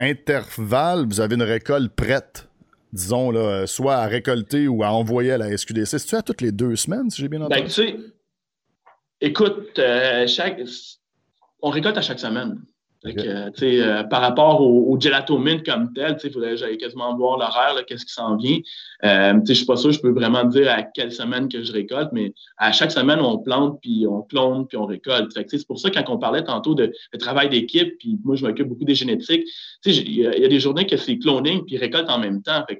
intervalle 0.00 1.06
vous 1.06 1.20
avez 1.20 1.34
une 1.34 1.42
récolte 1.42 1.92
prête, 1.94 2.48
disons, 2.92 3.30
là, 3.30 3.66
soit 3.66 3.96
à 3.96 4.06
récolter 4.06 4.68
ou 4.68 4.82
à 4.82 4.92
envoyer 4.92 5.32
à 5.32 5.38
la 5.38 5.56
SQDC? 5.56 5.98
C'est-tu 5.98 6.14
à 6.16 6.22
toutes 6.22 6.40
les 6.40 6.52
deux 6.52 6.76
semaines, 6.76 7.10
si 7.10 7.22
j'ai 7.22 7.28
bien 7.28 7.40
entendu? 7.40 7.60
Ben, 7.60 7.66
tu 7.66 7.72
sais, 7.72 7.96
écoute, 9.20 9.78
euh, 9.78 10.26
chaque... 10.26 10.60
on 11.62 11.70
récolte 11.70 11.96
à 11.96 12.02
chaque 12.02 12.20
semaine. 12.20 12.60
Euh, 13.06 14.02
par 14.04 14.20
rapport 14.20 14.60
au, 14.60 14.98
gelato 14.98 15.38
mint 15.38 15.64
comme 15.64 15.92
tel, 15.92 16.16
il 16.22 16.30
faudrait 16.30 16.56
j'aille 16.56 16.78
quasiment 16.78 17.16
voir 17.16 17.38
l'horaire, 17.38 17.74
qu'est-ce 17.86 18.04
qui 18.04 18.12
s'en 18.12 18.36
vient. 18.36 18.58
Euh, 19.04 19.34
je 19.44 19.50
ne 19.50 19.54
suis 19.54 19.66
pas 19.66 19.76
sûr, 19.76 19.92
je 19.92 20.00
peux 20.00 20.10
vraiment 20.10 20.44
dire 20.44 20.70
à 20.70 20.82
quelle 20.82 21.12
semaine 21.12 21.48
que 21.48 21.62
je 21.62 21.72
récolte, 21.72 22.10
mais 22.12 22.32
à 22.56 22.72
chaque 22.72 22.90
semaine, 22.90 23.20
on 23.20 23.38
plante, 23.38 23.78
puis 23.80 24.06
on 24.08 24.22
clone, 24.22 24.66
puis 24.66 24.76
on 24.76 24.86
récolte. 24.86 25.32
C'est 25.48 25.66
pour 25.66 25.78
ça, 25.78 25.90
quand 25.90 26.04
on 26.08 26.18
parlait 26.18 26.44
tantôt 26.44 26.74
de, 26.74 26.92
travail 27.18 27.48
d'équipe, 27.48 27.98
puis 27.98 28.18
moi, 28.24 28.36
je 28.36 28.44
m'occupe 28.44 28.68
beaucoup 28.68 28.84
des 28.84 28.94
génétiques, 28.94 29.46
il 29.84 30.12
y, 30.12 30.26
a 30.26 30.48
des 30.48 30.60
journées 30.60 30.86
que 30.86 30.96
c'est 30.96 31.18
cloning, 31.18 31.64
puis 31.64 31.76
récolte 31.76 32.10
en 32.10 32.18
même 32.18 32.42
temps. 32.42 32.64
Fait 32.68 32.78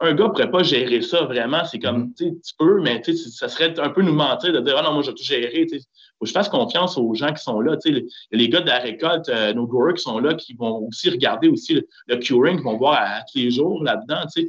un 0.00 0.14
gars 0.14 0.24
ne 0.24 0.28
pourrait 0.30 0.50
pas 0.50 0.62
gérer 0.62 1.02
ça 1.02 1.22
vraiment. 1.22 1.64
C'est 1.64 1.78
comme, 1.78 2.08
mm-hmm. 2.08 2.40
tu 2.40 2.54
peux, 2.58 2.80
mais 2.80 3.02
ça 3.02 3.48
serait 3.48 3.78
un 3.78 3.90
peu 3.90 4.02
nous 4.02 4.12
mentir 4.12 4.52
de 4.52 4.60
dire, 4.60 4.76
ah 4.78 4.82
non, 4.82 4.92
moi, 4.92 5.02
je 5.02 5.08
vais 5.08 5.14
tout 5.14 5.24
gérer. 5.24 5.66
Il 5.70 5.78
faut 5.78 6.24
que 6.24 6.28
je 6.28 6.32
fasse 6.32 6.48
confiance 6.48 6.98
aux 6.98 7.14
gens 7.14 7.32
qui 7.32 7.42
sont 7.42 7.60
là. 7.60 7.76
Les, 7.84 8.04
les 8.32 8.48
gars 8.48 8.60
de 8.60 8.66
la 8.66 8.78
récolte, 8.78 9.28
euh, 9.28 9.52
nos 9.52 9.66
growers 9.66 9.94
qui 9.94 10.02
sont 10.02 10.18
là, 10.18 10.34
qui 10.34 10.54
vont 10.54 10.86
aussi 10.88 11.10
regarder 11.10 11.48
aussi 11.48 11.74
le, 12.06 12.16
curing, 12.16 12.58
qui 12.58 12.62
vont 12.64 12.76
voir 12.76 12.98
à, 13.00 13.20
tous 13.20 13.38
les 13.38 13.50
jours 13.50 13.82
là-dedans. 13.82 14.22
je 14.34 14.42
ne 14.42 14.46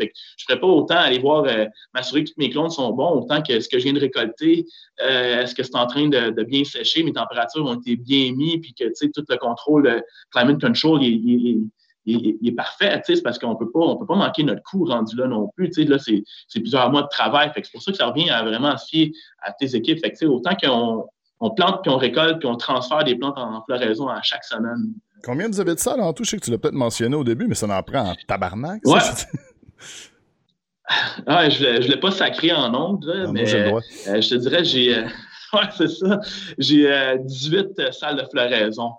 ferais 0.47 0.59
pas 0.59 0.67
autant 0.67 0.97
aller 0.97 1.19
voir, 1.19 1.45
euh, 1.45 1.65
m'assurer 1.93 2.23
que 2.23 2.29
tous 2.29 2.39
mes 2.39 2.49
clones 2.49 2.69
sont 2.69 2.91
bons, 2.91 3.21
autant 3.21 3.41
que 3.41 3.59
ce 3.59 3.69
que 3.69 3.77
je 3.79 3.83
viens 3.85 3.93
de 3.93 3.99
récolter, 3.99 4.65
euh, 5.03 5.41
est-ce 5.41 5.55
que 5.55 5.63
c'est 5.63 5.75
en 5.75 5.87
train 5.87 6.07
de, 6.07 6.43
bien 6.43 6.63
sécher, 6.63 7.03
mes 7.03 7.13
températures 7.13 7.65
ont 7.65 7.79
été 7.79 7.95
bien 7.95 8.33
mises, 8.33 8.59
puis 8.61 8.73
que 8.73 8.85
tout 8.85 9.23
le 9.27 9.37
contrôle, 9.37 10.03
climate 10.31 10.61
control, 10.61 11.03
il, 11.03 11.29
il, 11.29 11.67
est 12.05 12.55
parfait, 12.55 13.01
c'est 13.05 13.21
parce 13.21 13.39
qu'on 13.39 13.55
peut 13.55 13.71
pas, 13.71 13.79
on 13.79 13.97
peut 13.97 14.05
pas 14.05 14.15
manquer 14.15 14.43
notre 14.43 14.63
coup 14.63 14.85
rendu 14.85 15.15
là 15.15 15.27
non 15.27 15.49
plus. 15.55 15.71
Là, 15.77 15.97
c'est, 15.99 16.23
plusieurs 16.59 16.91
mois 16.91 17.03
de 17.03 17.09
travail. 17.09 17.51
c'est 17.55 17.71
pour 17.71 17.81
ça 17.81 17.91
que 17.91 17.97
ça 17.97 18.07
revient 18.07 18.29
à 18.29 18.43
vraiment 18.43 18.77
se 18.77 18.87
fier 18.87 19.11
à 19.41 19.51
tes 19.51 19.75
équipes. 19.75 19.99
Fait 19.99 20.25
autant 20.25 20.55
qu'on 20.55 21.07
on 21.39 21.51
plante, 21.51 21.81
puis 21.81 21.91
on 21.91 21.97
récolte, 21.97 22.39
puis 22.39 22.47
on 22.47 22.55
transfère 22.55 23.03
des 23.03 23.15
plantes 23.15 23.37
en 23.37 23.61
floraison 23.63 24.07
à 24.07 24.21
chaque 24.21 24.43
semaine. 24.43 24.93
Combien 25.23 25.47
vous 25.47 25.59
avez 25.59 25.73
de 25.73 25.79
ça 25.79 25.97
en 25.97 26.13
tout? 26.13 26.23
Je 26.23 26.31
sais 26.31 26.37
que 26.37 26.45
tu 26.45 26.51
l'as 26.51 26.57
peut-être 26.57 26.75
mentionné 26.75 27.15
au 27.15 27.23
début, 27.23 27.47
mais 27.47 27.55
ça 27.55 27.67
en 27.67 27.83
prend 27.83 28.11
en 28.11 28.15
tabarnak. 28.27 28.81
Ouais. 28.85 28.99
ah, 31.27 31.49
je 31.49 31.65
ne 31.65 31.87
l'ai 31.87 31.99
pas 31.99 32.11
sacré 32.11 32.51
en 32.51 32.69
nombre, 32.69 33.31
mais 33.31 33.53
euh, 33.53 33.79
je 34.07 34.29
te 34.29 34.35
dirais, 34.35 34.63
j'ai. 34.63 34.97
Euh, 34.97 35.07
ouais, 35.53 35.67
c'est 35.75 35.89
ça. 35.89 36.19
J'ai 36.57 37.17
18 37.19 37.79
euh, 37.79 37.91
salles 37.91 38.17
de 38.17 38.25
floraison. 38.29 38.91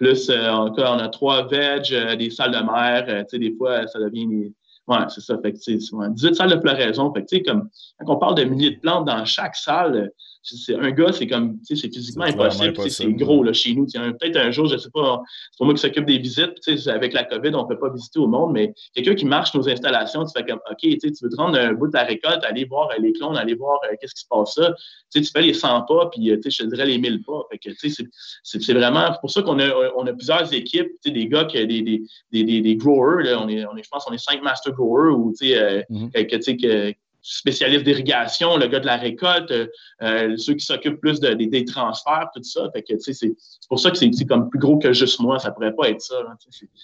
Plus, 0.00 0.30
euh, 0.30 0.50
on 0.50 0.98
a 0.98 1.08
trois 1.10 1.46
veg, 1.46 1.92
euh, 1.92 2.16
des 2.16 2.30
salles 2.30 2.52
de 2.52 2.56
mer. 2.56 3.04
Euh, 3.06 3.20
tu 3.20 3.28
sais, 3.28 3.38
des 3.38 3.54
fois, 3.54 3.86
ça 3.86 3.98
devient 3.98 4.26
des. 4.26 4.52
Ouais, 4.88 4.96
c'est 5.08 5.20
ça. 5.20 5.36
Fait 5.42 5.52
que, 5.52 5.58
18 5.58 6.34
salles 6.34 6.50
de 6.50 6.58
floraison. 6.58 7.12
Fait 7.12 7.42
comme, 7.42 7.68
quand 7.98 8.14
on 8.14 8.18
parle 8.18 8.34
de 8.34 8.44
milliers 8.44 8.70
de 8.70 8.80
plantes 8.80 9.04
dans 9.04 9.26
chaque 9.26 9.54
salle, 9.54 10.10
c'est 10.42 10.74
un 10.74 10.90
gars, 10.90 11.12
c'est 11.12 11.26
comme, 11.26 11.58
tu 11.60 11.76
sais, 11.76 11.82
c'est 11.82 11.94
physiquement 11.94 12.24
impossible. 12.24 12.74
C'est 12.90 13.12
gros, 13.12 13.42
là, 13.42 13.52
chez 13.52 13.74
nous. 13.74 13.86
Peut-être 13.86 14.36
un 14.36 14.50
jour, 14.50 14.66
je 14.66 14.76
sais 14.78 14.90
pas, 14.90 15.20
c'est 15.50 15.58
pour 15.58 15.66
moi 15.66 15.74
qui 15.74 15.80
s'occupe 15.80 16.06
des 16.06 16.18
visites. 16.18 16.60
Tu 16.62 16.78
sais, 16.78 16.90
avec 16.90 17.12
la 17.12 17.24
COVID, 17.24 17.54
on 17.54 17.66
peut 17.66 17.78
pas 17.78 17.90
visiter 17.92 18.18
au 18.18 18.26
monde, 18.26 18.52
mais 18.52 18.72
quelqu'un 18.94 19.14
qui 19.14 19.26
marche 19.26 19.54
nos 19.54 19.68
installations, 19.68 20.24
tu 20.24 20.32
fais 20.34 20.44
comme, 20.44 20.60
OK, 20.70 20.78
tu 20.80 20.98
veux 21.22 21.28
te 21.28 21.36
rendre 21.36 21.58
un 21.58 21.74
bout 21.74 21.88
de 21.88 21.92
la 21.92 22.04
récolte, 22.04 22.42
aller 22.44 22.64
voir 22.64 22.88
les 22.98 23.12
clones, 23.12 23.36
aller 23.36 23.54
voir 23.54 23.78
qu'est-ce 24.00 24.14
qui 24.14 24.22
se 24.22 24.28
passe 24.28 24.56
là. 24.56 24.74
Tu 25.12 25.20
sais, 25.20 25.26
tu 25.26 25.30
fais 25.30 25.42
les 25.42 25.54
100 25.54 25.82
pas, 25.82 26.08
puis, 26.10 26.20
tu 26.22 26.42
sais, 26.42 26.50
je 26.50 26.62
te 26.64 26.74
dirais 26.74 26.86
les 26.86 26.98
1000 26.98 27.22
pas. 27.22 27.42
Fait 27.50 27.58
que, 27.58 27.70
tu 27.70 27.90
sais, 27.90 28.04
c'est 28.42 28.72
vraiment, 28.72 29.12
pour 29.20 29.30
ça 29.30 29.42
qu'on 29.42 29.58
a, 29.58 29.70
on 29.96 30.06
a 30.06 30.12
plusieurs 30.12 30.52
équipes, 30.54 30.88
tu 31.02 31.08
sais, 31.08 31.10
des 31.10 31.26
gars, 31.28 31.44
qui, 31.44 31.66
des, 31.66 31.82
des, 31.82 32.02
des, 32.32 32.60
des, 32.60 32.76
growers, 32.76 33.24
là, 33.24 33.42
on 33.42 33.48
est, 33.48 33.66
on 33.66 33.76
est, 33.76 33.82
je 33.82 33.88
pense, 33.90 34.06
on 34.08 34.12
est 34.12 34.18
cinq 34.18 34.42
master 34.42 34.72
growers 34.72 35.12
ou, 35.12 35.32
tu 35.38 35.48
sais, 35.48 35.84
mm-hmm. 35.90 36.26
que, 36.26 36.36
tu 36.36 36.42
sais, 36.42 36.56
que, 36.56 36.94
spécialiste 37.22 37.84
d'irrigation, 37.84 38.56
le 38.56 38.66
gars 38.66 38.80
de 38.80 38.86
la 38.86 38.96
récolte, 38.96 39.50
euh, 39.50 39.66
euh, 40.02 40.36
ceux 40.36 40.54
qui 40.54 40.64
s'occupent 40.64 41.00
plus 41.00 41.20
de, 41.20 41.34
des, 41.34 41.64
transferts, 41.64 42.28
tout 42.34 42.42
ça. 42.42 42.70
Fait 42.72 42.82
que, 42.82 42.94
c'est, 42.98 43.32
pour 43.68 43.78
ça 43.78 43.90
que 43.90 43.98
c'est, 43.98 44.10
comme 44.26 44.48
plus 44.48 44.58
gros 44.58 44.78
que 44.78 44.92
juste 44.92 45.20
moi. 45.20 45.38
Ça 45.38 45.50
pourrait 45.50 45.74
pas 45.74 45.88
être 45.90 46.00
ça. 46.00 46.16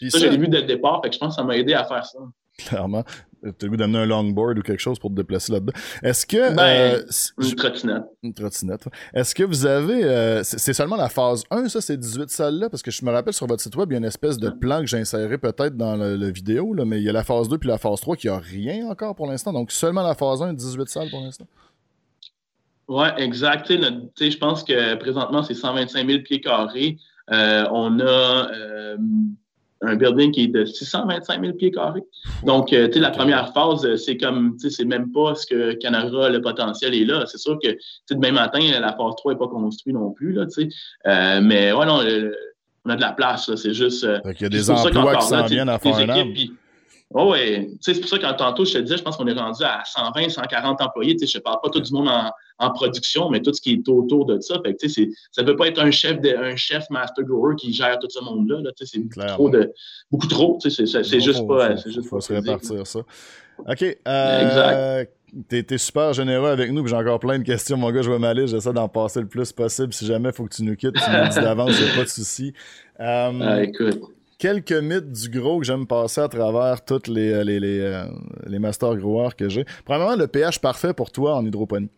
ça, 0.08 0.18
j'ai 0.18 0.36
vu 0.36 0.48
dès 0.48 0.60
le 0.60 0.66
départ. 0.66 1.00
Fait 1.02 1.08
que 1.08 1.14
je 1.14 1.20
pense 1.20 1.36
que 1.36 1.40
ça 1.40 1.44
m'a 1.44 1.56
aidé 1.56 1.74
à 1.74 1.84
faire 1.84 2.04
ça. 2.04 2.18
Clairement. 2.58 3.04
Tu 3.59 3.64
as 3.64 3.66
le 3.66 3.70
goût 3.70 3.77
d'amener 3.77 3.98
un 3.98 4.06
longboard 4.06 4.59
ou 4.59 4.62
quelque 4.62 4.81
chose 4.81 4.98
pour 4.98 5.10
te 5.10 5.16
déplacer 5.16 5.52
là-dedans. 5.52 5.73
Est-ce 6.02 6.27
que. 6.27 6.55
Ben, 6.55 6.62
euh, 6.62 7.02
une 7.40 7.55
trottinette. 7.55 8.02
Une 8.23 8.35
trottinette. 8.35 8.89
Est-ce 9.14 9.35
que 9.35 9.43
vous 9.43 9.66
avez. 9.66 10.05
Euh, 10.05 10.43
c'est 10.43 10.73
seulement 10.73 10.97
la 10.97 11.09
phase 11.09 11.44
1, 11.51 11.68
ça, 11.68 11.81
ces 11.81 11.97
18 11.97 12.31
salles-là? 12.31 12.70
Parce 12.70 12.82
que 12.82 12.90
je 12.90 13.05
me 13.05 13.10
rappelle 13.10 13.35
sur 13.35 13.47
votre 13.47 13.62
site 13.62 13.77
web, 13.77 13.90
il 13.90 13.94
y 13.94 13.97
a 13.97 13.98
une 13.98 14.05
espèce 14.05 14.39
de 14.39 14.51
plan 14.51 14.81
que 14.81 14.86
j'ai 14.86 15.02
peut-être 15.39 15.77
dans 15.77 15.97
la 15.97 16.31
vidéo, 16.31 16.74
là, 16.74 16.85
mais 16.85 16.98
il 16.98 17.05
y 17.05 17.09
a 17.09 17.12
la 17.12 17.24
phase 17.24 17.48
2 17.48 17.59
puis 17.59 17.68
la 17.68 17.78
phase 17.78 18.01
3 18.01 18.16
qui 18.16 18.28
a 18.28 18.39
rien 18.39 18.86
encore 18.89 19.14
pour 19.14 19.27
l'instant. 19.27 19.52
Donc 19.52 19.73
seulement 19.73 20.02
la 20.02 20.14
phase 20.14 20.43
1, 20.43 20.52
18 20.52 20.89
salles 20.89 21.10
pour 21.10 21.20
l'instant. 21.20 21.47
Oui, 22.89 23.09
exact. 23.16 23.68
Je 23.68 24.36
pense 24.36 24.62
que 24.62 24.94
présentement, 24.94 25.43
c'est 25.43 25.55
125 25.55 26.09
000 26.09 26.23
pieds 26.23 26.40
carrés. 26.40 26.98
Euh, 27.32 27.64
on 27.73 27.98
a 27.98 28.48
un 29.82 29.97
building 29.97 30.32
qui 30.32 30.44
est 30.44 30.48
de 30.48 30.65
625 30.65 31.40
000 31.40 31.53
pieds 31.55 31.70
carrés. 31.70 32.03
Donc, 32.44 32.73
euh, 32.73 32.86
tu 32.86 32.94
sais, 32.94 33.01
la 33.01 33.11
première 33.11 33.53
phase, 33.53 33.85
euh, 33.85 33.97
c'est 33.97 34.16
comme, 34.16 34.57
tu 34.57 34.70
sais, 34.70 34.77
c'est 34.77 34.85
même 34.85 35.12
pas 35.12 35.35
ce 35.35 35.47
que 35.47 35.73
Canara, 35.74 36.31
le 36.31 36.40
potentiel 36.40 36.94
est 36.94 37.05
là. 37.05 37.24
C'est 37.27 37.39
sûr 37.39 37.59
que, 37.62 37.69
tu 37.69 37.78
sais, 38.07 38.15
demain 38.15 38.32
matin, 38.32 38.61
la 38.81 38.93
phase 38.93 39.15
3 39.16 39.32
n'est 39.32 39.39
pas 39.39 39.48
construite 39.48 39.94
non 39.94 40.11
plus, 40.11 40.32
là, 40.32 40.47
tu 40.47 40.62
sais. 40.62 40.69
Euh, 41.07 41.40
mais, 41.43 41.73
ouais, 41.73 41.86
non, 41.86 42.01
on 42.85 42.90
a 42.90 42.97
de 42.97 43.01
la 43.01 43.12
place, 43.12 43.55
C'est 43.57 43.74
juste. 43.74 44.07
il 44.24 44.43
y 44.43 44.44
a 44.44 44.48
des 44.48 44.70
emplois 44.70 45.16
qui 45.16 45.27
s'en 45.27 45.44
viennent 45.44 45.69
à 45.69 45.78
faire 45.78 45.98
Oh 47.14 47.32
oui, 47.32 47.78
c'est 47.80 48.00
pour 48.00 48.08
ça 48.08 48.18
que 48.18 48.36
tantôt, 48.36 48.64
je 48.64 48.72
te 48.72 48.78
disais, 48.78 48.96
je 48.96 49.02
pense 49.02 49.16
qu'on 49.16 49.28
est 49.28 49.32
rendu 49.32 49.62
à 49.62 49.82
120, 49.84 50.28
140 50.28 50.80
employés. 50.80 51.16
Je 51.20 51.38
ne 51.38 51.42
parle 51.42 51.58
pas 51.62 51.70
tout 51.70 51.80
du 51.80 51.92
monde 51.92 52.08
en, 52.58 52.70
production, 52.72 53.30
mais 53.30 53.40
tout 53.40 53.52
ce 53.52 53.60
qui 53.60 53.74
est 53.74 53.88
autour 53.88 54.26
de 54.26 54.40
ça. 54.40 54.56
Fait 54.64 54.76
ça 55.30 55.42
ne 55.42 55.46
peut 55.46 55.56
pas 55.56 55.68
être 55.68 55.78
un 55.78 55.92
chef, 55.92 56.20
de, 56.20 56.30
un 56.30 56.56
chef 56.56 56.90
master 56.90 57.24
grower 57.24 57.54
qui 57.56 57.72
gère 57.72 57.98
tout 58.00 58.08
ce 58.10 58.22
monde-là. 58.24 58.60
-là, 58.60 58.70
c'est 58.74 59.26
trop 59.28 59.48
de, 59.48 59.72
beaucoup 60.10 60.26
trop. 60.26 60.58
C'est 60.60 61.20
juste 61.20 61.46
pas. 61.46 61.74
Il 61.86 62.02
faut, 62.02 62.20
se 62.20 62.32
répartir 62.32 62.86
ça. 62.86 63.00
OK. 63.58 63.98
Euh, 64.08 65.04
T'es 65.48 65.66
es 65.70 65.78
super 65.78 66.12
généreux 66.12 66.48
avec 66.48 66.70
nous, 66.70 66.86
j'ai 66.86 66.96
encore 66.96 67.18
plein 67.18 67.38
de 67.38 67.44
questions, 67.44 67.76
mon 67.76 67.90
gars. 67.90 68.00
Je 68.00 68.10
vais 68.10 68.18
m'aller, 68.18 68.46
j'essaie 68.46 68.72
d'en 68.72 68.88
passer 68.88 69.20
le 69.20 69.26
plus 69.26 69.52
possible. 69.52 69.92
Si 69.92 70.06
jamais 70.06 70.30
il 70.30 70.34
faut 70.34 70.44
que 70.44 70.54
tu 70.54 70.62
nous 70.62 70.76
quittes, 70.76 70.94
tu 70.94 71.10
nous 71.10 71.28
dis 71.28 71.40
d'avance, 71.40 71.78
il 71.78 71.96
pas 71.96 72.04
de 72.04 72.08
souci. 72.08 72.52
Euh, 73.00 73.32
ah, 73.42 73.62
écoute 73.62 74.15
quelques 74.38 74.72
mythes 74.72 75.12
du 75.12 75.28
gros 75.30 75.60
que 75.60 75.66
j'aime 75.66 75.86
passer 75.86 76.20
à 76.20 76.28
travers 76.28 76.84
tous 76.84 77.08
les, 77.08 77.32
euh, 77.32 77.44
les, 77.44 77.60
les, 77.60 77.80
euh, 77.80 78.04
les 78.46 78.58
master 78.58 78.96
growers 78.96 79.34
que 79.36 79.48
j'ai. 79.48 79.64
Premièrement, 79.84 80.16
le 80.16 80.26
pH 80.26 80.58
parfait 80.60 80.94
pour 80.94 81.10
toi 81.10 81.36
en 81.36 81.44
hydroponie. 81.44 81.90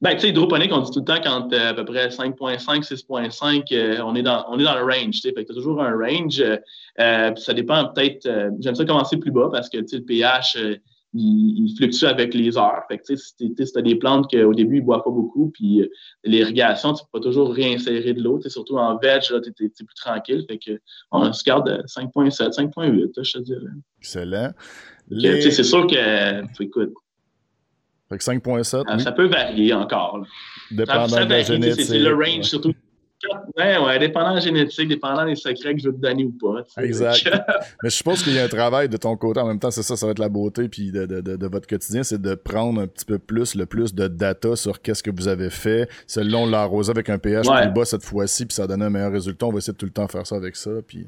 Ben, 0.00 0.14
tu 0.14 0.20
sais, 0.20 0.28
hydroponique, 0.28 0.72
on 0.72 0.80
dit 0.80 0.92
tout 0.92 1.00
le 1.00 1.04
temps 1.04 1.20
quand 1.20 1.52
à 1.52 1.74
peu 1.74 1.84
près 1.84 2.06
5.5, 2.08 2.86
6.5, 2.86 4.00
on, 4.00 4.14
est 4.14 4.22
dans, 4.22 4.46
on 4.48 4.58
est 4.60 4.62
dans 4.62 4.76
le 4.76 4.84
range. 4.84 5.20
Tu 5.20 5.32
que 5.32 5.52
toujours 5.52 5.82
un 5.82 5.92
range. 5.92 6.40
Euh, 6.40 7.34
ça 7.34 7.52
dépend 7.52 7.84
peut-être. 7.88 8.28
J'aime 8.60 8.76
ça 8.76 8.84
commencer 8.84 9.16
plus 9.16 9.32
bas 9.32 9.48
parce 9.50 9.68
que 9.68 9.78
le 9.78 10.04
pH, 10.04 10.56
il, 11.14 11.74
fluctue 11.76 12.04
avec 12.04 12.34
les 12.34 12.56
heures. 12.56 12.82
Fait 12.88 12.98
que, 12.98 13.16
si 13.16 13.34
tu 13.36 13.64
as 13.76 13.82
des 13.82 13.96
plantes 13.96 14.30
qu'au 14.30 14.54
début, 14.54 14.76
ils 14.76 14.80
ne 14.80 14.86
boivent 14.86 15.04
pas 15.04 15.10
beaucoup, 15.10 15.50
puis 15.50 15.82
euh, 15.82 15.86
l'irrigation, 16.24 16.92
tu 16.92 17.02
ne 17.02 17.06
peux 17.06 17.18
pas 17.18 17.24
toujours 17.24 17.52
réinsérer 17.52 18.12
de 18.12 18.22
l'eau. 18.22 18.40
Surtout 18.46 18.76
en 18.76 18.98
veg, 18.98 19.22
tu 19.22 19.34
es, 19.34 19.68
plus 19.68 19.94
tranquille. 19.96 20.44
Fait 20.48 20.58
que, 20.58 20.80
on 21.10 21.32
se 21.32 21.44
garde 21.44 21.68
5.7, 21.86 22.54
5.8, 22.54 23.22
je 23.22 23.32
te 23.32 23.38
dirais. 23.38 23.60
Excellent. 24.00 24.52
C'est 25.10 25.62
sûr 25.62 25.86
que, 25.86 26.62
écoute, 26.62 26.92
fait 28.08 28.16
que 28.16 28.24
5.7. 28.24 28.84
Ah, 28.86 28.98
ça 28.98 29.12
peut 29.12 29.26
varier 29.26 29.74
encore. 29.74 30.24
Dépendant 30.70 31.24
de 31.24 31.30
la 31.30 31.42
génétique. 31.42 31.84
C'est 31.84 31.98
le 31.98 32.14
range, 32.14 32.44
surtout 32.44 32.72
Ouais, 33.56 33.78
ouais, 33.78 33.98
dépendant 33.98 34.30
de 34.30 34.34
la 34.36 34.40
génétique, 34.40 34.88
dépendant 34.88 35.24
des 35.24 35.36
secrets 35.36 35.74
que 35.74 35.80
je 35.80 35.88
veux 35.88 35.94
te 35.94 36.00
donner 36.00 36.24
ou 36.24 36.32
pas. 36.32 36.64
Exact. 36.82 37.28
Mais 37.82 37.90
je 37.90 37.96
suppose 37.96 38.22
qu'il 38.22 38.34
y 38.34 38.38
a 38.38 38.44
un 38.44 38.48
travail 38.48 38.88
de 38.88 38.96
ton 38.96 39.16
côté. 39.16 39.40
En 39.40 39.46
même 39.46 39.58
temps, 39.58 39.70
c'est 39.70 39.82
ça, 39.82 39.96
ça 39.96 40.06
va 40.06 40.12
être 40.12 40.18
la 40.18 40.28
beauté 40.28 40.68
puis 40.68 40.90
de, 40.90 41.06
de, 41.06 41.20
de, 41.20 41.46
votre 41.46 41.66
quotidien, 41.66 42.02
c'est 42.02 42.20
de 42.20 42.34
prendre 42.34 42.80
un 42.80 42.86
petit 42.86 43.04
peu 43.04 43.18
plus, 43.18 43.54
le 43.54 43.66
plus 43.66 43.94
de 43.94 44.08
data 44.08 44.56
sur 44.56 44.80
qu'est-ce 44.80 45.02
que 45.02 45.10
vous 45.10 45.28
avez 45.28 45.50
fait, 45.50 45.88
selon 46.06 46.46
l'arroser 46.46 46.90
avec 46.90 47.10
un 47.10 47.18
pH 47.18 47.46
plus 47.46 47.70
bas 47.72 47.84
cette 47.84 48.04
fois-ci, 48.04 48.46
puis 48.46 48.54
ça 48.54 48.66
donne 48.66 48.82
un 48.82 48.90
meilleur 48.90 49.12
résultat. 49.12 49.46
On 49.46 49.52
va 49.52 49.58
essayer 49.58 49.72
de 49.72 49.78
tout 49.78 49.86
le 49.86 49.92
temps 49.92 50.08
faire 50.08 50.26
ça 50.26 50.36
avec 50.36 50.56
ça. 50.56 50.70
Puis 50.86 51.06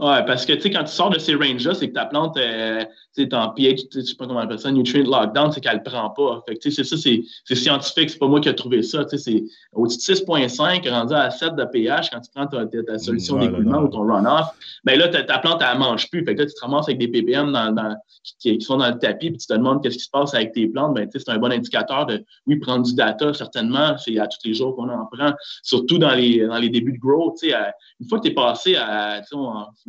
Ouais, 0.00 0.24
parce 0.26 0.44
que 0.44 0.52
tu 0.54 0.62
sais, 0.62 0.70
quand 0.70 0.82
tu 0.82 0.92
sors 0.92 1.10
de 1.10 1.20
ces 1.20 1.36
ranges-là, 1.36 1.72
c'est 1.74 1.88
que 1.88 1.94
ta 1.94 2.06
plante 2.06 2.36
euh, 2.36 2.84
est 3.16 3.32
en 3.32 3.50
pH, 3.50 3.82
je 3.94 4.00
sais 4.00 4.16
pas 4.16 4.26
comment 4.26 4.40
on 4.40 4.42
appelle 4.42 4.58
ça, 4.58 4.72
nutrient 4.72 5.04
lockdown, 5.04 5.52
c'est 5.52 5.60
qu'elle 5.60 5.76
ne 5.76 5.88
prend 5.88 6.10
pas. 6.10 6.42
Fait 6.48 6.56
que 6.56 6.68
c'est 6.68 6.82
ça, 6.82 6.96
c'est 6.96 7.54
scientifique, 7.54 8.10
c'est 8.10 8.18
pas 8.18 8.26
moi 8.26 8.40
qui 8.40 8.48
ai 8.48 8.56
trouvé 8.56 8.82
ça. 8.82 9.04
C'est 9.08 9.44
au-dessus 9.72 10.10
de 10.10 10.16
6.5, 10.16 10.90
rendu 10.90 11.14
à 11.14 11.30
7 11.30 11.54
de 11.54 11.64
pH, 11.64 12.10
quand 12.10 12.20
tu 12.20 12.30
prends 12.34 12.48
ta, 12.48 12.66
ta 12.66 12.98
solution 12.98 13.38
d'écoulement 13.38 13.82
ou 13.82 13.88
ton 13.88 14.00
runoff, 14.00 14.48
ben 14.82 14.98
là, 14.98 15.06
ta, 15.06 15.22
ta 15.22 15.38
plante, 15.38 15.62
elle 15.62 15.78
ne 15.78 15.84
mange 15.84 16.10
plus. 16.10 16.24
Fait 16.24 16.34
que 16.34 16.40
là, 16.40 16.46
tu 16.46 16.54
te 16.54 16.60
ramasses 16.60 16.88
avec 16.88 16.98
des 16.98 17.06
ppm 17.06 17.52
dans, 17.52 17.70
dans, 17.70 17.96
qui, 18.40 18.60
sont 18.60 18.78
dans 18.78 18.88
le 18.88 18.98
tapis, 18.98 19.30
puis 19.30 19.38
tu 19.38 19.46
te 19.46 19.54
demandes 19.54 19.80
qu'est-ce 19.80 19.98
qui 19.98 20.04
se 20.04 20.10
passe 20.10 20.34
avec 20.34 20.52
tes 20.52 20.66
plantes. 20.66 20.94
Ben, 20.94 21.08
c'est 21.12 21.28
un 21.28 21.38
bon 21.38 21.52
indicateur 21.52 22.06
de, 22.06 22.24
oui, 22.48 22.56
prendre 22.56 22.84
du 22.84 22.94
data, 22.94 23.32
certainement. 23.32 23.96
C'est 23.98 24.18
à 24.18 24.26
tous 24.26 24.38
les 24.44 24.54
jours 24.54 24.74
qu'on 24.74 24.88
en 24.88 25.06
prend, 25.06 25.32
surtout 25.62 25.98
dans 25.98 26.14
les, 26.14 26.44
dans 26.44 26.58
les 26.58 26.68
débuts 26.68 26.94
de 26.94 26.98
grow. 26.98 27.32
À, 27.52 27.72
une 28.00 28.08
fois 28.08 28.18
que 28.18 28.24
tu 28.24 28.32
es 28.32 28.34
passé 28.34 28.74
à, 28.74 29.22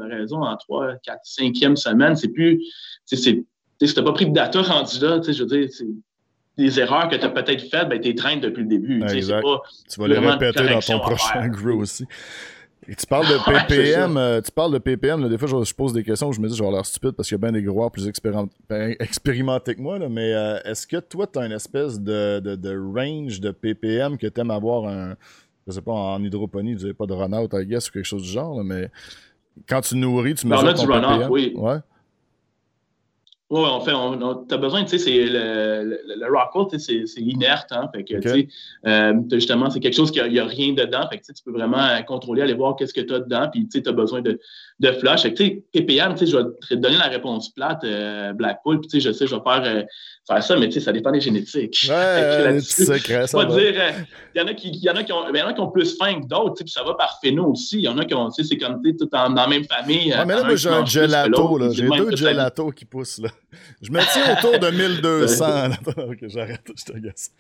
raison, 0.07 0.43
en 0.43 0.55
3, 0.55 0.95
4, 1.03 1.19
5e 1.23 1.75
semaine, 1.75 2.15
c'est 2.15 2.29
plus. 2.29 2.61
Si 3.05 3.21
tu 3.21 3.45
n'as 3.81 4.03
pas 4.03 4.13
pris 4.13 4.25
de 4.25 4.33
data 4.33 4.61
rendu 4.61 4.99
là, 4.99 5.19
je 5.25 5.43
veux 5.43 5.49
dire, 5.49 5.67
c'est 5.71 5.85
des 6.57 6.79
erreurs 6.79 7.09
que 7.09 7.15
tu 7.15 7.25
as 7.25 7.29
peut-être 7.29 7.69
faites, 7.69 7.89
ben, 7.89 7.99
tu 7.99 8.09
es 8.09 8.15
traînes 8.15 8.39
depuis 8.39 8.63
le 8.63 8.69
début. 8.69 8.99
Pas 8.99 9.07
tu 9.07 9.99
vas 9.99 10.07
les 10.07 10.17
répéter 10.17 10.67
dans 10.67 10.79
ton 10.79 10.99
prochain 10.99 11.47
grow 11.49 11.81
aussi. 11.81 12.05
tu 12.87 13.05
parles 13.07 13.27
de 13.27 13.37
PPM, 13.67 14.17
euh, 14.17 14.41
tu 14.41 14.51
parles 14.51 14.71
de 14.71 14.77
PPM, 14.77 15.27
des 15.27 15.37
fois 15.37 15.63
je, 15.63 15.73
pose 15.73 15.91
des 15.91 16.03
questions 16.03 16.29
où 16.29 16.33
je 16.33 16.39
me 16.39 16.47
dis, 16.47 16.55
je 16.55 16.63
vais 16.63 16.71
l'air 16.71 16.85
stupide 16.85 17.11
parce 17.11 17.27
qu'il 17.27 17.35
y 17.35 17.41
a 17.41 17.49
bien 17.49 17.51
des 17.51 17.63
growers 17.63 17.89
plus 17.91 18.09
ben, 18.69 18.95
expérimentés 18.99 19.75
que 19.75 19.81
moi, 19.81 19.99
mais 20.09 20.33
euh, 20.33 20.59
est-ce 20.63 20.87
que 20.87 20.97
toi, 20.97 21.27
tu 21.27 21.39
as 21.39 21.45
une 21.45 21.51
espèce 21.51 21.99
de, 21.99 22.39
de, 22.39 22.77
range 22.77 23.41
de 23.41 23.51
PPM 23.51 24.17
que 24.17 24.27
tu 24.27 24.39
aimes 24.39 24.51
avoir 24.51 24.87
un, 24.87 25.15
je 25.67 25.73
sais 25.73 25.81
pas, 25.81 25.91
en 25.91 26.23
hydroponie, 26.23 26.73
vous 26.73 26.81
n'avez 26.81 26.93
pas 26.93 27.05
de 27.05 27.13
run-out, 27.13 27.51
I 27.53 27.65
guess, 27.65 27.89
ou 27.89 27.91
quelque 27.91 28.05
chose 28.05 28.23
du 28.23 28.29
genre, 28.29 28.63
mais 28.63 28.89
quand 29.67 29.81
tu 29.81 29.95
nourris, 29.95 30.35
tu 30.35 30.47
mesures 30.47 30.67
on 30.67 30.73
ton 30.73 30.83
du 30.85 30.91
run-out, 30.91 31.27
oui. 31.29 31.53
Ouais. 31.55 31.77
Oui, 33.51 33.61
en 33.63 33.79
fait, 33.79 33.91
tu 34.47 34.53
as 34.55 34.57
besoin, 34.57 34.83
tu 34.83 34.89
sais, 34.89 34.97
c'est 34.97 35.25
le, 35.25 35.83
le, 35.83 36.15
le 36.17 36.35
rockwool, 36.35 36.79
c'est 36.79 37.05
inerte, 37.17 37.71
hein, 37.71 37.87
fait 37.93 38.03
que, 38.03 38.15
tu 38.15 38.27
sais, 38.27 38.47
euh, 38.87 39.13
justement, 39.31 39.69
c'est 39.69 39.79
quelque 39.79 39.95
chose 39.95 40.09
qu'il 40.09 40.27
n'y 40.31 40.39
a, 40.39 40.45
rien 40.45 40.73
dedans, 40.73 41.07
fait 41.11 41.19
que, 41.19 41.31
tu 41.31 41.43
peux 41.43 41.51
vraiment 41.51 41.87
contrôler, 42.07 42.41
aller 42.41 42.55
voir 42.55 42.75
qu'est-ce 42.75 42.93
que 42.93 43.01
tu 43.01 43.13
as 43.13 43.19
dedans, 43.19 43.47
puis, 43.51 43.67
tu 43.67 43.79
sais, 43.79 43.87
as 43.87 43.91
besoin 43.91 44.21
de, 44.21 44.39
de 44.79 44.91
flush. 44.91 45.21
Fait 45.21 45.33
que, 45.33 45.37
tu 45.37 45.45
sais, 45.45 45.63
PPM, 45.71 46.13
tu 46.15 46.25
sais, 46.25 46.31
je 46.31 46.37
vais 46.37 46.43
te 46.69 46.75
donner 46.75 46.97
la 46.97 47.07
réponse 47.07 47.49
plate, 47.49 47.83
euh, 47.83 48.33
Blackpool, 48.33 48.79
puis, 48.81 48.89
tu 48.89 48.99
sais, 48.99 49.09
je 49.09 49.13
sais, 49.13 49.25
je 49.25 49.35
vais 49.35 49.41
faire, 49.41 49.63
euh, 49.63 49.83
faire 50.27 50.43
ça, 50.43 50.57
mais, 50.57 50.67
tu 50.67 50.73
sais, 50.73 50.79
ça 50.81 50.91
dépend 50.91 51.11
des 51.11 51.21
génétiques. 51.21 51.87
Ouais, 51.89 52.59
ça 52.61 53.45
dire, 53.45 53.73
il 54.35 54.39
y 54.39 54.41
en 54.41 54.47
a 54.47 54.53
qui, 54.53 54.71
y 54.71 54.89
en 54.89 54.95
a 54.95 55.03
qui 55.03 55.13
ont, 55.13 55.33
y 55.33 55.41
en 55.41 55.47
a 55.47 55.53
qui 55.53 55.61
ont 55.61 55.71
plus 55.71 55.97
faim 55.97 56.21
que 56.21 56.27
d'autres, 56.27 56.55
tu 56.55 56.57
sais, 56.57 56.63
puis 56.65 56.73
ça 56.73 56.83
va 56.83 56.93
par 56.95 57.19
phéno 57.21 57.51
aussi. 57.51 57.77
Il 57.77 57.83
y 57.83 57.87
en 57.87 57.97
a 57.97 58.05
qui 58.05 58.13
ont, 58.13 58.29
tu 58.29 58.43
sais, 58.43 58.49
c'est 58.49 58.57
comme, 58.57 58.81
tu 58.81 58.91
sais, 58.91 58.97
tout 58.97 59.09
dans 59.11 59.29
la 59.29 59.47
même 59.47 59.63
famille. 59.63 60.13
Ouais, 60.13 60.25
mais 60.25 60.35
là, 60.35 60.43
moi, 60.43 60.55
j'ai 60.55 60.69
un 60.69 60.85
gelato, 60.85 61.57
là. 61.57 61.69
J'ai 61.71 61.87
deux 61.87 62.15
gelatos 62.15 62.71
qui 62.71 62.85
poussent, 62.85 63.19
là. 63.19 63.29
Je 63.81 63.91
me 63.91 63.99
tiens 64.11 64.37
autour 64.37 64.59
de 64.59 64.69
1200. 64.75 65.45
ok, 65.97 66.17
j'arrête, 66.27 66.61
je 66.75 66.83
te 66.83 66.97
gasse. 66.97 67.31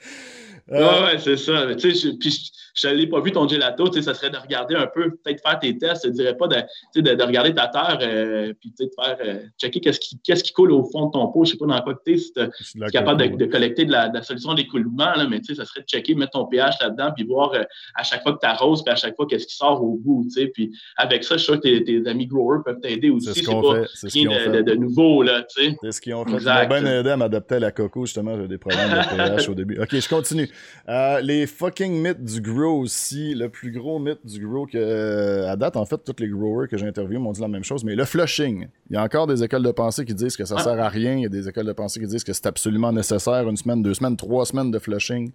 Euh... 0.71 1.05
Ouais, 1.05 1.19
c'est 1.19 1.37
ça. 1.37 1.75
Tu 1.75 1.93
sais, 1.93 2.13
puis 2.19 2.51
je 2.75 2.87
n'ai 2.89 3.07
pas 3.07 3.21
vu 3.21 3.31
ton 3.31 3.47
gelato, 3.47 3.87
tu 3.87 3.95
sais, 3.95 4.01
ça 4.01 4.13
serait 4.13 4.29
de 4.29 4.37
regarder 4.37 4.75
un 4.75 4.87
peu, 4.87 5.11
peut-être 5.11 5.41
faire 5.41 5.59
tes 5.59 5.77
tests, 5.77 6.03
je 6.03 6.09
ne 6.09 6.13
dirais 6.13 6.35
pas 6.35 6.47
de, 6.47 6.57
de, 6.95 7.13
de, 7.13 7.23
regarder 7.23 7.53
ta 7.53 7.67
terre, 7.67 7.99
euh, 8.01 8.53
puis 8.59 8.73
de 8.77 8.89
faire, 9.01 9.17
euh, 9.23 9.39
checker 9.59 9.79
qu'est-ce 9.79 9.99
qui, 9.99 10.19
qu'est-ce 10.23 10.43
qui 10.43 10.51
coule 10.51 10.71
au 10.71 10.83
fond 10.83 11.07
de 11.07 11.11
ton 11.11 11.27
pot, 11.27 11.45
je 11.45 11.51
ne 11.51 11.53
sais 11.53 11.57
pas 11.57 11.65
dans 11.67 11.81
quoi 11.81 11.99
tu 12.05 12.13
es, 12.13 12.17
si 12.17 12.33
tu 12.33 12.41
es 12.41 12.89
capable 12.91 13.21
de, 13.21 13.37
de, 13.37 13.45
collecter 13.45 13.85
de 13.85 13.91
la, 13.91 14.09
de 14.09 14.15
la 14.15 14.23
solution 14.23 14.53
d'écoulement, 14.53 15.13
là, 15.15 15.25
mais 15.29 15.39
tu 15.39 15.53
sais, 15.53 15.55
ça 15.55 15.65
serait 15.65 15.81
de 15.81 15.85
checker, 15.85 16.15
mettre 16.15 16.31
ton 16.31 16.45
pH 16.47 16.75
là-dedans, 16.81 17.11
puis 17.15 17.25
voir 17.25 17.53
euh, 17.53 17.63
à 17.95 18.03
chaque 18.03 18.23
fois 18.23 18.33
que 18.33 18.39
tu 18.39 18.47
arroses, 18.47 18.83
puis 18.83 18.91
à 18.91 18.95
chaque 18.97 19.15
fois 19.15 19.25
qu'est-ce 19.25 19.47
qui 19.47 19.55
sort 19.55 19.81
au 19.81 19.97
bout, 19.97 20.25
tu 20.25 20.41
sais, 20.41 20.47
puis 20.47 20.71
avec 20.97 21.23
ça, 21.23 21.37
je 21.37 21.43
suis 21.43 21.45
sûr 21.45 21.61
que 21.61 21.67
tes, 21.67 21.83
tes 21.83 22.07
amis 22.09 22.27
growers 22.27 22.59
peuvent 22.65 22.81
t'aider 22.81 23.09
aussi, 23.09 23.33
c'est, 23.33 23.45
pas 23.45 23.83
c'est 23.93 24.09
rien 24.09 24.49
de, 24.49 24.61
de, 24.61 24.73
nouveau, 24.73 25.23
là, 25.23 25.43
tu 25.43 25.63
sais. 25.63 25.77
C'est 25.81 25.91
ce 25.93 26.01
qu'ils 26.01 26.13
ont 26.13 26.25
fait. 26.25 26.37
Ils 26.37 26.45
m'ont 26.45 26.67
bien 26.67 26.99
aidé 26.99 27.11
à 27.11 27.17
m'adapter 27.17 27.55
à 27.55 27.59
la 27.59 27.71
coco, 27.71 28.05
justement, 28.05 28.35
j'ai 28.35 28.47
des 28.47 28.57
problèmes 28.57 28.89
de 28.89 29.15
pH 29.15 29.47
au 29.47 29.53
début. 29.53 29.79
Ok, 29.79 29.95
je 29.97 30.09
continue. 30.09 30.49
Euh, 30.87 31.19
les 31.21 31.47
fucking 31.47 32.01
mythes 32.01 32.23
du 32.23 32.41
grow 32.41 32.79
aussi, 32.79 33.33
le 33.33 33.49
plus 33.49 33.71
gros 33.71 33.99
mythe 33.99 34.25
du 34.25 34.45
grow 34.45 34.65
que, 34.65 34.77
euh, 34.77 35.49
à 35.49 35.55
date, 35.55 35.77
en 35.77 35.85
fait, 35.85 35.97
tous 36.03 36.21
les 36.21 36.27
growers 36.27 36.67
que 36.67 36.77
j'ai 36.77 36.87
interviewés 36.87 37.17
m'ont 37.17 37.31
dit 37.31 37.41
la 37.41 37.47
même 37.47 37.63
chose, 37.63 37.83
mais 37.83 37.95
le 37.95 38.05
flushing. 38.05 38.67
Il 38.89 38.93
y 38.93 38.97
a 38.97 39.03
encore 39.03 39.27
des 39.27 39.43
écoles 39.43 39.63
de 39.63 39.71
pensée 39.71 40.05
qui 40.05 40.13
disent 40.13 40.37
que 40.37 40.45
ça 40.45 40.59
sert 40.59 40.79
à 40.79 40.89
rien. 40.89 41.15
Il 41.15 41.21
y 41.23 41.25
a 41.25 41.29
des 41.29 41.47
écoles 41.47 41.65
de 41.65 41.73
pensée 41.73 41.99
qui 41.99 42.07
disent 42.07 42.23
que 42.23 42.33
c'est 42.33 42.45
absolument 42.45 42.91
nécessaire 42.91 43.47
une 43.49 43.57
semaine, 43.57 43.81
deux 43.81 43.93
semaines, 43.93 44.17
trois 44.17 44.45
semaines 44.45 44.71
de 44.71 44.79
flushing. 44.79 45.31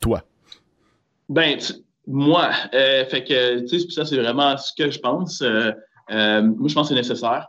Toi. 0.00 0.22
Ben, 1.28 1.58
moi, 2.06 2.50
euh, 2.74 3.04
fait 3.06 3.24
que, 3.24 3.60
tu 3.60 3.80
sais, 3.80 3.90
ça, 3.90 4.04
c'est 4.04 4.16
vraiment 4.16 4.56
ce 4.56 4.72
que 4.76 4.90
je 4.90 4.98
pense. 4.98 5.42
Moi, 5.42 6.68
je 6.68 6.74
pense 6.74 6.88
que 6.88 6.94
c'est 6.94 7.00
nécessaire. 7.00 7.46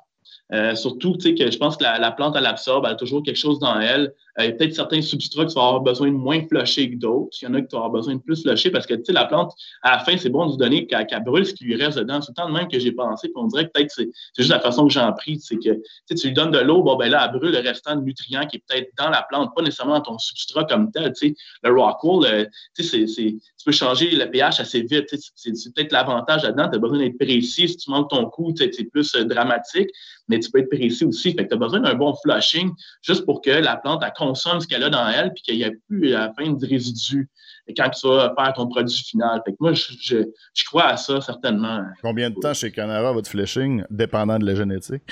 Euh, 0.54 0.76
surtout, 0.76 1.16
tu 1.16 1.30
sais, 1.30 1.36
que 1.36 1.50
je 1.50 1.58
pense 1.58 1.78
que 1.78 1.84
la, 1.84 1.98
la, 1.98 2.12
plante, 2.12 2.36
elle 2.38 2.46
absorbe, 2.46 2.86
elle 2.86 2.94
a 2.94 2.96
toujours 2.96 3.24
quelque 3.24 3.38
chose 3.38 3.60
dans 3.60 3.80
elle. 3.80 4.14
Euh, 4.40 4.44
il 4.44 4.46
y 4.46 4.50
a 4.50 4.52
peut-être 4.54 4.76
certains 4.76 5.02
substrats 5.02 5.46
qui 5.46 5.56
vont 5.56 5.62
avoir 5.62 5.82
besoin 5.82 6.08
de 6.10 6.16
moins 6.16 6.42
flusher 6.48 6.92
que 6.92 6.96
d'autres. 6.96 7.38
Il 7.42 7.46
y 7.46 7.48
en 7.48 7.54
a 7.54 7.62
qui 7.62 7.68
vont 7.72 7.80
avoir 7.80 7.92
besoin 7.92 8.16
de 8.16 8.22
plus 8.22 8.42
flusher 8.42 8.72
parce 8.72 8.86
que, 8.86 8.94
tu 8.94 9.06
sais, 9.06 9.14
la 9.14 9.26
plante, 9.26 9.54
à 9.82 9.98
la 9.98 10.00
fin, 10.00 10.18
c'est 10.18 10.30
bon 10.30 10.46
de 10.46 10.52
lui 10.52 10.58
donner 10.58 10.88
qu'elle 10.88 11.24
brûle 11.24 11.46
ce 11.46 11.54
qui 11.54 11.66
lui 11.66 11.76
reste 11.76 11.98
dedans. 11.98 12.22
C'est 12.22 12.32
le 12.32 12.36
temps 12.36 12.48
de 12.48 12.54
même 12.54 12.68
que 12.68 12.80
j'ai 12.80 12.92
pensé. 12.92 13.28
Puis 13.28 13.34
on 13.36 13.48
dirait 13.48 13.66
que 13.66 13.72
peut-être 13.74 13.92
c'est 13.92 14.10
juste 14.38 14.50
la 14.50 14.60
façon 14.60 14.88
que 14.88 14.94
j'en 14.94 15.12
prie. 15.14 15.40
C'est 15.40 15.58
que, 15.58 15.82
tu 16.14 16.28
lui 16.28 16.34
donnes 16.34 16.52
de 16.52 16.60
l'eau, 16.60 16.84
bon, 16.84 16.96
ben 16.96 17.10
là, 17.10 17.30
elle 17.30 17.38
brûle 17.38 17.52
le 17.52 17.60
restant 17.60 17.96
de 17.96 18.02
nutriments 18.02 18.46
qui 18.46 18.58
est 18.58 18.64
peut-être 18.68 18.90
dans 18.98 19.10
la 19.10 19.24
plante, 19.24 19.52
pas 19.56 19.62
nécessairement 19.62 19.96
dans 19.96 20.14
ton 20.14 20.18
substrat 20.18 20.66
comme 20.66 20.92
tel. 20.92 21.12
Tu 21.14 21.30
sais, 21.30 21.36
le 21.64 21.72
rockwool, 21.72 22.26
euh, 22.26 22.46
tu 22.76 22.84
tu 22.84 23.66
peux 23.66 23.72
changer 23.72 24.10
le 24.12 24.30
pH 24.30 24.60
assez 24.60 24.82
vite. 24.82 25.14
C'est 25.36 25.76
peut-être 25.76 25.92
l'avantage 25.92 26.44
là-dedans. 26.44 26.70
Tu 26.70 26.78
as 26.78 26.80
besoin 26.80 26.98
d'être 26.98 27.18
précis. 27.18 27.70
Si 27.70 27.78
tu 27.78 27.92
manques 27.92 28.10
ton 28.10 28.26
coup, 28.26 28.54
c'est 28.58 28.84
plus 28.86 29.12
dramatique 29.14 29.90
mais 30.32 30.40
tu 30.40 30.50
peux 30.50 30.60
être 30.60 30.70
précis 30.70 31.06
aussi. 31.06 31.34
Fait 31.34 31.44
que 31.44 31.50
tu 31.50 31.54
as 31.54 31.58
besoin 31.58 31.82
d'un 31.82 31.94
bon 31.94 32.16
flushing 32.16 32.72
juste 33.02 33.26
pour 33.26 33.42
que 33.42 33.52
la 33.52 33.78
plante 33.78 34.02
consomme 34.22 34.60
ce 34.60 34.68
qu'elle 34.68 34.84
a 34.84 34.90
dans 34.90 35.08
elle 35.08 35.34
puis 35.34 35.44
qu'il 35.44 35.56
n'y 35.56 35.64
ait 35.64 35.78
plus 35.88 36.14
à 36.14 36.28
la 36.28 36.34
fin 36.34 36.52
de 36.52 36.66
résidus 36.66 37.30
quand 37.76 37.90
tu 37.90 38.08
vas 38.08 38.34
faire 38.38 38.54
ton 38.54 38.68
produit 38.68 38.98
final. 39.04 39.42
Moi, 39.60 39.74
je, 39.74 39.94
je, 40.02 40.66
crois 40.66 40.88
à 40.88 40.98
ça, 40.98 41.22
certainement. 41.22 41.84
Combien 42.02 42.30
de 42.30 42.36
temps 42.36 42.54
chez 42.54 42.72
Canara 42.72 43.12
votre 43.12 43.30
flushing, 43.30 43.84
dépendant 43.90 44.38
de 44.38 44.46
la 44.46 44.56
génétique? 44.56 45.04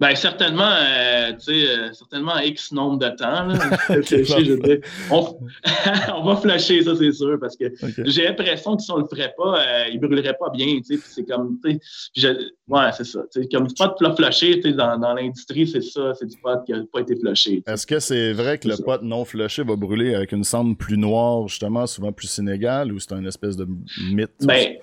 Ben 0.00 0.14
certainement, 0.16 0.70
euh, 0.70 1.32
tu 1.32 1.40
sais, 1.40 1.68
euh, 1.68 1.92
certainement 1.92 2.38
X 2.38 2.72
nombre 2.72 2.98
de 2.98 3.08
temps. 3.08 3.46
Là. 3.46 3.58
on, 6.14 6.24
va 6.24 6.36
flasher, 6.36 6.82
ça 6.82 6.96
c'est 6.96 7.12
sûr, 7.12 7.38
parce 7.40 7.56
que 7.56 7.66
j'ai 8.04 8.24
l'impression 8.24 8.76
que 8.76 8.82
si 8.82 8.90
on 8.90 8.98
le 8.98 9.06
ferait 9.06 9.32
pas, 9.36 9.60
euh, 9.60 9.84
il 9.92 10.00
brûlerait 10.00 10.36
pas 10.38 10.50
bien. 10.50 10.80
Tu 10.80 10.96
sais, 10.96 11.02
c'est 11.04 11.24
comme, 11.24 11.58
tu 11.64 11.78
sais, 12.16 12.36
ouais, 12.68 12.90
c'est 12.96 13.04
ça. 13.04 13.20
Tu 13.32 13.42
sais, 13.42 13.48
comme 13.48 13.66
du 13.66 13.74
pot 13.74 14.16
flasher, 14.16 14.56
tu 14.56 14.62
sais, 14.62 14.72
dans, 14.72 14.98
dans 14.98 15.14
l'industrie, 15.14 15.66
c'est 15.66 15.82
ça, 15.82 16.12
c'est 16.14 16.26
du 16.26 16.36
pot 16.38 16.64
qui 16.64 16.72
n'a 16.72 16.82
pas 16.92 17.00
été 17.00 17.16
flashé. 17.16 17.62
Est-ce 17.66 17.86
que 17.86 18.00
c'est 18.00 18.32
vrai 18.32 18.58
que 18.58 18.68
le 18.68 18.76
pot 18.76 19.00
non 19.02 19.24
flashé 19.24 19.62
va 19.62 19.76
brûler 19.76 20.14
avec 20.14 20.32
une 20.32 20.44
cendre 20.44 20.76
plus 20.76 20.98
noire, 20.98 21.46
justement, 21.48 21.86
souvent 21.86 22.12
plus 22.12 22.38
inégale, 22.38 22.92
ou 22.92 22.98
c'est 22.98 23.12
un 23.12 23.24
espèce 23.24 23.56
de 23.56 23.66
mythe? 24.10 24.30
Ben, 24.40 24.76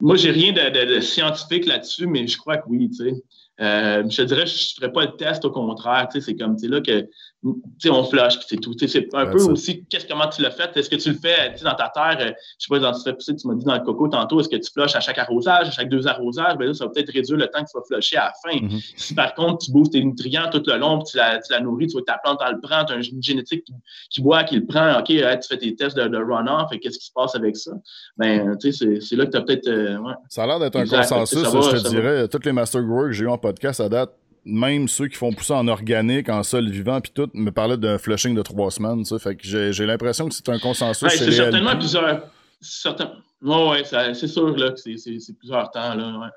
moi, 0.00 0.16
j'ai 0.16 0.30
rien 0.30 0.52
de, 0.52 0.70
de, 0.70 0.94
de 0.94 1.00
scientifique 1.00 1.66
là-dessus, 1.66 2.06
mais 2.06 2.26
je 2.26 2.38
crois 2.38 2.58
que 2.58 2.68
oui, 2.68 2.88
tu 2.88 3.04
sais. 3.04 3.14
Euh, 3.60 4.04
je 4.08 4.16
te 4.16 4.22
dirais, 4.22 4.46
je 4.46 4.54
ne 4.54 4.80
ferais 4.80 4.92
pas 4.92 5.04
le 5.06 5.16
test, 5.16 5.44
au 5.44 5.50
contraire. 5.50 6.08
C'est 6.12 6.36
comme, 6.36 6.56
tu 6.56 6.68
là 6.68 6.80
que 6.80 7.08
on 7.44 8.04
flush, 8.04 8.36
puis 8.38 8.46
c'est 8.48 8.56
tout. 8.56 8.74
C'est 8.78 9.14
un 9.14 9.26
peu 9.26 9.42
aussi, 9.44 9.84
qu'est-ce 9.86 10.06
comment 10.06 10.28
tu 10.28 10.42
l'as 10.42 10.50
fait? 10.50 10.76
Est-ce 10.76 10.90
que 10.90 10.96
tu 10.96 11.10
le 11.10 11.16
fais 11.16 11.54
dans 11.62 11.74
ta 11.74 11.88
terre? 11.88 12.16
Euh, 12.20 12.32
je 12.58 12.66
sais 12.66 12.68
pas, 12.68 12.78
dans, 12.80 12.92
tu, 12.92 13.46
m'as 13.46 13.54
dit 13.54 13.64
dans 13.64 13.74
le 13.74 13.80
coco 13.80 14.08
tantôt, 14.08 14.40
est-ce 14.40 14.48
que 14.48 14.56
tu 14.56 14.70
flushes 14.72 14.96
à 14.96 15.00
chaque 15.00 15.18
arrosage, 15.18 15.68
à 15.68 15.70
chaque 15.70 15.88
deux 15.88 16.06
arrosages? 16.08 16.56
Ben 16.56 16.66
là, 16.66 16.74
ça 16.74 16.84
va 16.84 16.90
peut-être 16.90 17.12
réduire 17.12 17.38
le 17.38 17.46
temps 17.46 17.62
que 17.62 17.70
tu 17.70 17.78
vas 17.78 17.84
flusher 17.86 18.16
à 18.16 18.24
la 18.26 18.32
fin. 18.42 18.58
Mm-hmm. 18.58 18.92
Si 18.96 19.14
par 19.14 19.34
contre, 19.34 19.64
tu 19.64 19.72
boostes 19.72 19.92
tes 19.92 20.02
nutriments 20.02 20.50
tout 20.50 20.62
le 20.66 20.76
long, 20.78 20.98
puis 20.98 21.12
tu 21.12 21.16
la, 21.16 21.38
tu 21.38 21.52
la 21.52 21.60
nourris, 21.60 21.86
tu 21.86 21.92
vois 21.92 22.02
que 22.02 22.06
ta 22.06 22.18
plante, 22.18 22.40
elle 22.44 22.54
le 22.54 22.60
prend, 22.60 22.84
tu 22.84 22.92
as 22.92 22.96
une 22.96 23.22
génétique 23.22 23.64
qui, 24.10 24.20
boit, 24.20 24.42
qui 24.42 24.56
le 24.56 24.66
prend, 24.66 24.98
OK, 24.98 25.06
tu 25.06 25.22
fais 25.48 25.58
tes 25.58 25.76
tests 25.76 25.96
de, 25.96 26.08
de 26.08 26.18
runoff, 26.18 26.72
et 26.72 26.80
qu'est-ce 26.80 26.98
qui 26.98 27.06
se 27.06 27.12
passe 27.12 27.34
avec 27.36 27.56
ça? 27.56 27.72
Ben, 28.16 28.56
tu 28.58 28.72
sais, 28.72 29.00
c'est 29.00 29.16
là 29.16 29.26
que 29.26 29.30
tu 29.30 29.36
as 29.36 29.42
peut-être. 29.42 29.68
Euh, 29.68 29.98
ouais. 29.98 30.14
Ça 30.28 30.42
a 30.42 30.46
l'air 30.46 30.58
d'être 30.58 30.76
un 30.76 30.86
consensus, 30.86 31.38
je 31.38 31.82
te 31.82 31.88
dirais. 31.88 32.28
Toutes 32.28 32.44
les 32.44 32.52
master 32.52 32.82
growers 32.82 33.10
que 33.10 33.12
j'ai 33.12 33.24
eu 33.24 33.28
en 33.28 33.38
podcast 33.38 33.80
à 33.80 33.88
date, 33.88 34.10
même 34.44 34.88
ceux 34.88 35.08
qui 35.08 35.16
font 35.16 35.32
pousser 35.32 35.52
en 35.52 35.68
organique, 35.68 36.28
en 36.28 36.42
sol 36.42 36.68
vivant, 36.68 37.00
puis 37.00 37.12
tout, 37.14 37.30
me 37.34 37.50
parlaient 37.50 37.76
d'un 37.76 37.98
flushing 37.98 38.34
de 38.34 38.42
trois 38.42 38.70
semaines. 38.70 39.04
Ça. 39.04 39.18
Fait 39.18 39.36
que 39.36 39.44
j'ai 39.44 39.86
l'impression 39.86 40.28
que 40.28 40.34
c'est 40.34 40.48
un 40.48 40.58
consensus. 40.58 41.08
c'est 41.10 41.30
certainement 41.32 41.76
plusieurs. 41.76 42.30
Certain... 42.60 43.12
Oui, 43.40 43.68
ouais, 43.70 43.84
c'est 43.84 44.26
sûr 44.26 44.56
là, 44.56 44.70
que 44.70 44.78
c'est 44.78 45.38
plusieurs 45.38 45.70
temps. 45.70 45.94
Là, 45.94 46.18
ouais. 46.18 46.28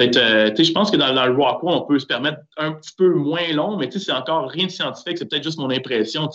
Euh, 0.00 0.54
je 0.56 0.72
pense 0.72 0.90
que 0.90 0.96
dans, 0.96 1.12
le 1.26 1.34
Rockwell, 1.34 1.74
on 1.74 1.80
peut 1.82 1.98
se 1.98 2.06
permettre 2.06 2.38
un 2.56 2.72
petit 2.72 2.92
peu 2.96 3.12
moins 3.12 3.52
long, 3.52 3.76
mais 3.76 3.90
c'est 3.90 4.12
encore 4.12 4.48
rien 4.48 4.66
de 4.66 4.70
scientifique, 4.70 5.18
c'est 5.18 5.28
peut-être 5.28 5.42
juste 5.42 5.58
mon 5.58 5.70
impression. 5.70 6.28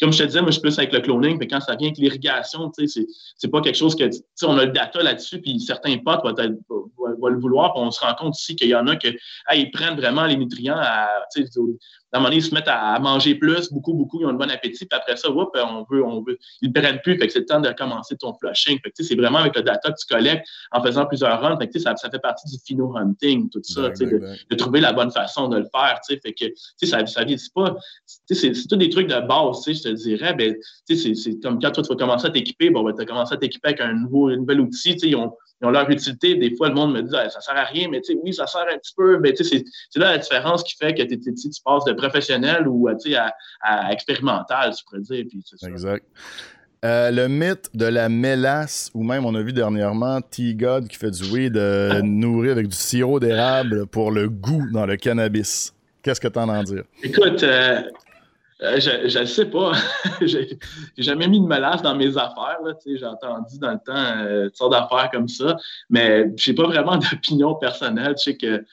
Comme 0.00 0.12
je 0.12 0.18
te 0.18 0.24
disais, 0.24 0.40
moi, 0.40 0.50
je 0.50 0.52
suis 0.52 0.60
plus 0.60 0.78
avec 0.78 0.92
le 0.92 1.00
cloning, 1.00 1.38
mais 1.38 1.46
quand 1.46 1.60
ça 1.60 1.74
vient 1.76 1.88
avec 1.88 1.98
l'irrigation, 1.98 2.70
c'est 2.74 3.50
pas 3.50 3.60
quelque 3.62 3.78
chose 3.78 3.94
que. 3.96 4.04
On 4.44 4.58
a 4.58 4.66
le 4.66 4.72
data 4.72 5.02
là-dessus, 5.02 5.40
puis 5.40 5.58
certains 5.60 5.96
potes 5.98 6.20
vont, 6.68 7.28
le 7.28 7.38
vouloir, 7.38 7.72
puis 7.72 7.82
on 7.82 7.90
se 7.90 8.00
rend 8.00 8.14
compte 8.14 8.30
aussi 8.30 8.54
qu'il 8.56 8.68
y 8.68 8.74
en 8.74 8.86
a 8.86 8.96
qui 8.96 9.16
ils 9.54 9.70
prennent 9.70 9.96
vraiment 9.96 10.26
les 10.26 10.36
nutriments 10.36 10.76
à, 10.76 11.08
à 12.07 12.07
un 12.16 12.18
moment 12.20 12.28
donné, 12.30 12.36
ils 12.36 12.44
se 12.44 12.54
mettent 12.54 12.68
à, 12.68 12.98
manger 12.98 13.34
plus, 13.34 13.70
beaucoup, 13.70 13.92
beaucoup, 13.92 14.20
ils 14.20 14.26
ont 14.26 14.30
un 14.30 14.34
bon 14.34 14.50
appétit, 14.50 14.86
puis 14.86 14.98
après 14.98 15.16
ça, 15.16 15.30
on 15.30 15.86
veut, 15.90 16.04
on 16.04 16.22
veut, 16.22 16.38
ils 16.62 16.68
ne 16.68 16.72
prennent 16.72 17.00
plus, 17.00 17.18
fait 17.18 17.26
que 17.26 17.32
c'est 17.32 17.40
le 17.40 17.46
temps 17.46 17.60
de 17.60 17.70
commencer 17.70 18.16
ton 18.16 18.34
flushing. 18.34 18.78
Fait 18.82 18.90
que 18.90 19.02
c'est 19.02 19.14
vraiment 19.14 19.38
avec 19.38 19.56
le 19.56 19.62
data 19.62 19.90
que 19.90 19.96
tu 19.98 20.06
collectes 20.06 20.46
en 20.72 20.82
faisant 20.82 21.06
plusieurs 21.06 21.40
runs, 21.40 21.58
fait 21.58 21.68
que 21.68 21.78
ça, 21.78 21.94
ça 21.96 22.08
fait 22.10 22.18
partie 22.18 22.48
du 22.48 22.56
pheno 22.66 22.96
hunting, 22.96 23.50
tout 23.50 23.60
ça, 23.62 23.90
de, 23.90 24.56
trouver 24.56 24.80
la 24.80 24.92
bonne 24.92 25.10
façon 25.10 25.48
de 25.48 25.58
le 25.58 25.66
faire, 25.74 26.00
fait 26.08 26.32
que 26.32 26.46
ça, 26.82 27.06
ça 27.06 27.24
c'est 27.26 27.52
pas, 27.54 27.76
c'est 28.06 28.52
tous 28.68 28.76
des 28.76 28.88
trucs 28.88 29.08
de 29.08 29.20
base, 29.26 29.64
je 29.66 29.82
te 29.82 29.88
dirais, 29.88 30.34
ben, 30.34 30.56
c'est 30.86 31.40
comme 31.42 31.60
quand 31.60 31.70
toi, 31.70 31.82
tu 31.82 31.88
vas 31.88 31.96
commencer 31.96 32.26
à 32.26 32.30
t'équiper, 32.30 32.70
bon, 32.70 32.82
ben, 32.82 32.94
tu 32.94 33.02
as 33.02 33.04
commencé 33.04 33.34
à 33.34 33.36
t'équiper 33.36 33.68
avec 33.68 33.80
un 33.80 33.92
nouveau, 33.92 34.28
un 34.28 34.36
nouvel 34.36 34.60
outil, 34.60 34.92
ils 35.02 35.16
ont, 35.16 35.32
ils 35.60 35.66
ont 35.66 35.70
leur 35.70 35.90
utilité. 35.90 36.34
Des 36.36 36.54
fois, 36.56 36.68
le 36.68 36.74
monde 36.74 36.94
me 36.94 37.02
dit 37.02 37.10
ça 37.10 37.28
ça 37.30 37.40
sert 37.40 37.56
à 37.56 37.64
rien, 37.64 37.88
mais 37.90 38.00
oui, 38.22 38.32
ça 38.32 38.46
sert 38.46 38.62
un 38.72 38.78
petit 38.78 38.94
peu. 38.96 39.18
Mais 39.18 39.34
c'est 39.34 39.64
là 39.96 40.12
la 40.12 40.18
différence 40.18 40.62
qui 40.62 40.76
fait 40.76 40.94
que 40.94 41.02
tu 41.02 41.60
passes 41.64 41.84
de 41.84 41.92
professionnel 41.92 42.68
ou 42.68 42.88
à, 42.88 42.94
à, 43.62 43.92
expérimental, 43.92 44.74
tu 44.74 44.84
pourrais 44.84 45.00
dire. 45.00 45.24
Puis, 45.28 45.42
exact. 45.66 46.04
Euh, 46.84 47.10
le 47.10 47.26
mythe 47.26 47.70
de 47.74 47.86
la 47.86 48.08
mélasse, 48.08 48.92
ou 48.94 49.02
même 49.02 49.26
on 49.26 49.34
a 49.34 49.42
vu 49.42 49.52
dernièrement 49.52 50.20
T-God 50.20 50.86
qui 50.86 50.96
fait 50.96 51.10
du 51.10 51.24
weed 51.24 51.52
de 51.54 52.00
nourrir 52.02 52.52
avec 52.52 52.68
du 52.68 52.76
sirop 52.76 53.18
d'érable 53.18 53.86
pour 53.86 54.12
le 54.12 54.28
goût 54.28 54.64
dans 54.72 54.86
le 54.86 54.96
cannabis. 54.96 55.74
Qu'est-ce 56.02 56.20
que 56.20 56.28
tu 56.28 56.38
en 56.38 56.48
as 56.48 56.58
à 56.58 56.62
dire? 56.62 56.84
Écoute, 57.02 57.42
euh, 57.42 57.82
euh, 58.60 58.80
je 58.80 59.18
ne 59.18 59.24
sais 59.24 59.46
pas. 59.46 59.72
j'ai 60.20 60.58
jamais 60.96 61.28
mis 61.28 61.40
de 61.40 61.46
mélasse 61.46 61.80
dans 61.82 61.94
mes 61.94 62.16
affaires. 62.16 62.58
J'ai 62.84 63.04
entendu 63.04 63.58
dans 63.60 63.72
le 63.72 63.78
temps 63.78 63.92
euh, 63.94 64.46
toutes 64.46 64.56
sortes 64.56 64.72
d'affaires 64.72 65.10
comme 65.12 65.28
ça, 65.28 65.56
mais 65.88 66.32
je 66.36 66.50
n'ai 66.50 66.56
pas 66.56 66.66
vraiment 66.66 66.96
d'opinion 67.10 67.54
personnelle. 67.54 68.14
Je 68.18 68.22
sais 68.22 68.36
que 68.36 68.64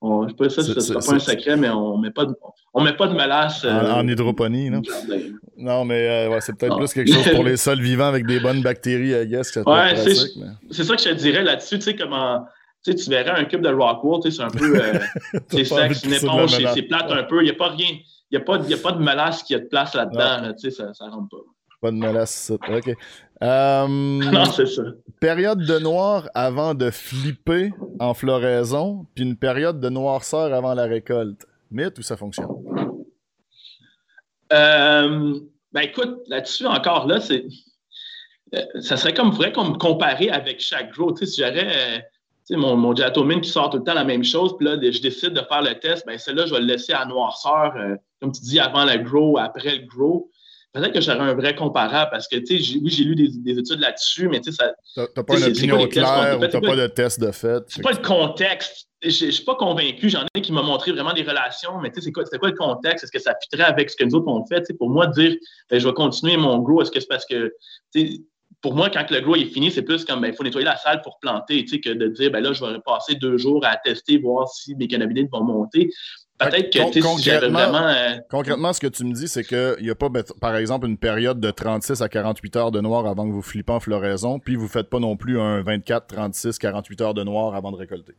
on, 0.00 0.24
je 0.24 0.28
sais 0.30 0.34
pas 0.34 0.48
ça, 0.48 0.62
c'est 0.62 0.92
pas 0.94 1.14
un 1.14 1.18
secret, 1.18 1.56
mais 1.56 1.68
on 1.70 1.96
met 1.98 2.10
pas 2.10 2.26
de, 2.26 2.34
on 2.74 2.82
met 2.82 2.94
pas 2.94 3.06
de 3.06 3.14
mélasse. 3.14 3.64
en, 3.64 4.06
euh, 4.06 4.12
hydroponie, 4.12 4.70
non? 4.70 4.82
Non, 5.56 5.84
mais 5.84 6.28
c'est 6.40 6.56
peut-être 6.56 6.76
plus 6.76 6.92
quelque 6.92 7.12
chose 7.12 7.34
pour 7.34 7.44
les 7.44 7.56
sols 7.56 7.80
vivants 7.80 8.06
avec 8.06 8.26
des 8.26 8.40
bonnes 8.40 8.62
bactéries, 8.62 9.12
I 9.12 9.26
guess. 9.26 9.54
Ouais, 9.66 9.94
c'est 10.70 10.84
ça 10.84 10.96
que 10.96 11.02
je 11.02 11.08
te 11.10 11.14
dirais 11.14 11.42
là-dessus. 11.42 11.78
Tu 11.78 11.84
sais, 11.84 11.96
comment. 11.96 12.46
Tu, 12.82 12.94
tu 12.94 13.08
verrais 13.08 13.30
un 13.30 13.44
cube 13.44 13.62
de 13.62 13.70
Rockwool, 13.70 14.20
c'est 14.30 14.42
un 14.42 14.50
peu. 14.50 14.78
c'est 15.48 15.64
sec, 15.64 15.94
c'est 15.94 16.06
une 16.06 16.14
éponge, 16.14 16.50
c'est 16.74 16.82
plate 16.82 17.10
un 17.10 17.22
peu. 17.24 17.40
Il 17.40 17.44
n'y 17.44 17.50
a 17.50 17.54
pas 17.54 17.70
rien 17.70 17.96
n'y 18.36 18.42
a, 18.42 18.44
pas, 18.44 18.56
a 18.56 18.76
pas 18.82 18.92
de 18.92 19.02
mélasse 19.02 19.42
qui 19.42 19.54
a 19.54 19.58
de 19.58 19.66
place 19.66 19.94
là-dedans. 19.94 20.52
tu 20.54 20.70
sais, 20.70 20.92
ça 20.92 21.06
rentre 21.08 21.28
pas. 21.30 21.42
Pas 21.80 21.90
de 21.90 21.96
mélasse, 21.96 22.50
OK. 22.50 22.94
Euh, 23.42 23.86
non, 23.88 24.44
c'est 24.46 24.66
ça. 24.66 24.82
Période 25.20 25.60
de 25.60 25.78
noir 25.78 26.28
avant 26.34 26.74
de 26.74 26.90
flipper 26.90 27.72
en 27.98 28.14
floraison, 28.14 29.06
puis 29.14 29.24
une 29.24 29.36
période 29.36 29.80
de 29.80 29.88
noirceur 29.88 30.52
avant 30.54 30.74
la 30.74 30.84
récolte. 30.84 31.46
Mythe 31.70 31.98
ou 31.98 32.02
ça 32.02 32.16
fonctionne? 32.16 32.48
Euh, 34.52 35.40
ben 35.72 35.80
écoute, 35.80 36.20
là-dessus, 36.28 36.66
encore 36.66 37.06
là, 37.06 37.20
c'est. 37.20 37.46
Euh, 38.54 38.80
ça 38.80 38.96
serait 38.96 39.14
comme 39.14 39.30
vrai 39.30 39.52
qu'on 39.52 39.70
me 39.70 39.76
comparer 39.76 40.30
avec 40.30 40.60
chaque 40.60 40.92
grow. 40.92 41.12
Tu 41.12 41.26
sais, 41.26 41.32
si 41.32 41.42
j'aurais 41.42 42.08
sais, 42.44 42.56
mon, 42.56 42.76
mon 42.76 42.94
Jatomine 42.94 43.40
qui 43.40 43.50
sort 43.50 43.70
tout 43.70 43.78
le 43.78 43.84
temps 43.84 43.94
la 43.94 44.04
même 44.04 44.24
chose, 44.24 44.56
puis 44.56 44.66
là, 44.66 44.76
je 44.80 45.00
décide 45.00 45.30
de 45.30 45.40
faire 45.40 45.62
le 45.62 45.78
test, 45.78 46.06
bien, 46.06 46.18
celle-là, 46.18 46.46
je 46.46 46.54
vais 46.54 46.60
le 46.60 46.66
laisser 46.66 46.92
à 46.92 47.04
noirceur, 47.04 47.74
euh, 47.76 47.96
comme 48.20 48.32
tu 48.32 48.42
dis, 48.42 48.60
avant 48.60 48.84
le 48.84 48.98
grow, 48.98 49.38
après 49.38 49.76
le 49.76 49.86
grow. 49.86 50.30
Peut-être 50.72 50.92
que 50.92 51.00
j'aurais 51.00 51.20
un 51.20 51.34
vrai 51.34 51.54
comparable 51.54 52.10
parce 52.10 52.26
que, 52.26 52.36
tu 52.36 52.60
sais, 52.60 52.78
oui, 52.82 52.90
j'ai 52.90 53.04
lu 53.04 53.14
des, 53.14 53.58
études 53.58 53.78
là-dessus, 53.78 54.28
mais 54.28 54.40
tu 54.40 54.50
sais, 54.50 54.64
ça. 54.96 55.06
T'as 55.14 55.22
pas 55.22 55.38
une 55.38 55.44
opinion 55.44 55.86
claire 55.86 56.36
ou 56.36 56.46
t'as 56.46 56.60
pas 56.60 56.76
de 56.76 56.86
test 56.88 57.20
de 57.20 57.30
fait. 57.30 57.62
C'est 57.68 57.82
pas 57.82 57.92
le 57.92 58.02
contexte. 58.02 58.88
Je 59.00 59.10
suis 59.10 59.44
pas 59.44 59.54
convaincu. 59.54 60.08
J'en 60.08 60.24
ai 60.34 60.40
qui 60.40 60.50
m'ont 60.50 60.64
montré 60.64 60.90
vraiment 60.90 61.12
des 61.12 61.22
relations, 61.22 61.78
mais 61.80 61.90
tu 61.90 62.00
sais, 62.00 62.10
c'était 62.10 62.38
quoi, 62.38 62.48
le 62.48 62.56
contexte? 62.56 63.04
Est-ce 63.04 63.12
que 63.12 63.20
ça 63.20 63.34
fitterait 63.40 63.68
avec 63.68 63.88
ce 63.88 63.96
que 63.96 64.02
nous 64.02 64.16
autres 64.16 64.26
on 64.26 64.44
fait? 64.46 64.66
pour 64.76 64.90
moi, 64.90 65.06
dire, 65.06 65.36
ben, 65.70 65.78
je 65.78 65.86
vais 65.86 65.94
continuer 65.94 66.36
mon 66.36 66.58
grow, 66.58 66.82
est-ce 66.82 66.90
que 66.90 66.98
c'est 66.98 67.06
parce 67.06 67.26
que, 67.26 67.54
pour 68.64 68.74
moi, 68.74 68.88
quand 68.88 69.10
le 69.10 69.20
grow 69.20 69.36
est 69.36 69.44
fini, 69.44 69.70
c'est 69.70 69.82
plus 69.82 70.06
comme 70.06 70.20
il 70.20 70.30
ben, 70.30 70.34
faut 70.34 70.42
nettoyer 70.42 70.64
la 70.64 70.78
salle 70.78 71.02
pour 71.02 71.18
planter, 71.18 71.66
que 71.66 71.90
de 71.90 72.08
dire 72.08 72.30
ben 72.30 72.42
là, 72.42 72.54
je 72.54 72.64
vais 72.64 72.78
passer 72.82 73.14
deux 73.14 73.36
jours 73.36 73.62
à 73.62 73.76
tester, 73.76 74.16
voir 74.16 74.48
si 74.48 74.74
mes 74.74 74.88
cannabinoïdes 74.88 75.28
vont 75.30 75.44
monter. 75.44 75.90
Peut-être 76.38 76.72
que 76.72 77.02
concrètement, 77.02 77.58
vraiment, 77.58 77.88
euh, 77.88 78.16
concrètement, 78.30 78.72
ce 78.72 78.80
que 78.80 78.86
tu 78.86 79.04
me 79.04 79.12
dis, 79.12 79.28
c'est 79.28 79.44
qu'il 79.44 79.76
n'y 79.82 79.90
a 79.90 79.94
pas, 79.94 80.08
ben, 80.08 80.24
par 80.40 80.56
exemple, 80.56 80.86
une 80.86 80.96
période 80.96 81.40
de 81.40 81.50
36 81.50 82.00
à 82.00 82.08
48 82.08 82.56
heures 82.56 82.70
de 82.70 82.80
noir 82.80 83.04
avant 83.04 83.28
que 83.28 83.32
vous 83.32 83.42
flippez 83.42 83.70
en 83.70 83.80
floraison, 83.80 84.38
puis 84.38 84.56
vous 84.56 84.64
ne 84.64 84.70
faites 84.70 84.88
pas 84.88 84.98
non 84.98 85.18
plus 85.18 85.38
un 85.38 85.60
24, 85.60 86.06
36, 86.06 86.58
48 86.58 87.00
heures 87.02 87.14
de 87.14 87.22
noir 87.22 87.54
avant 87.54 87.70
de 87.70 87.76
récolter. 87.76 88.14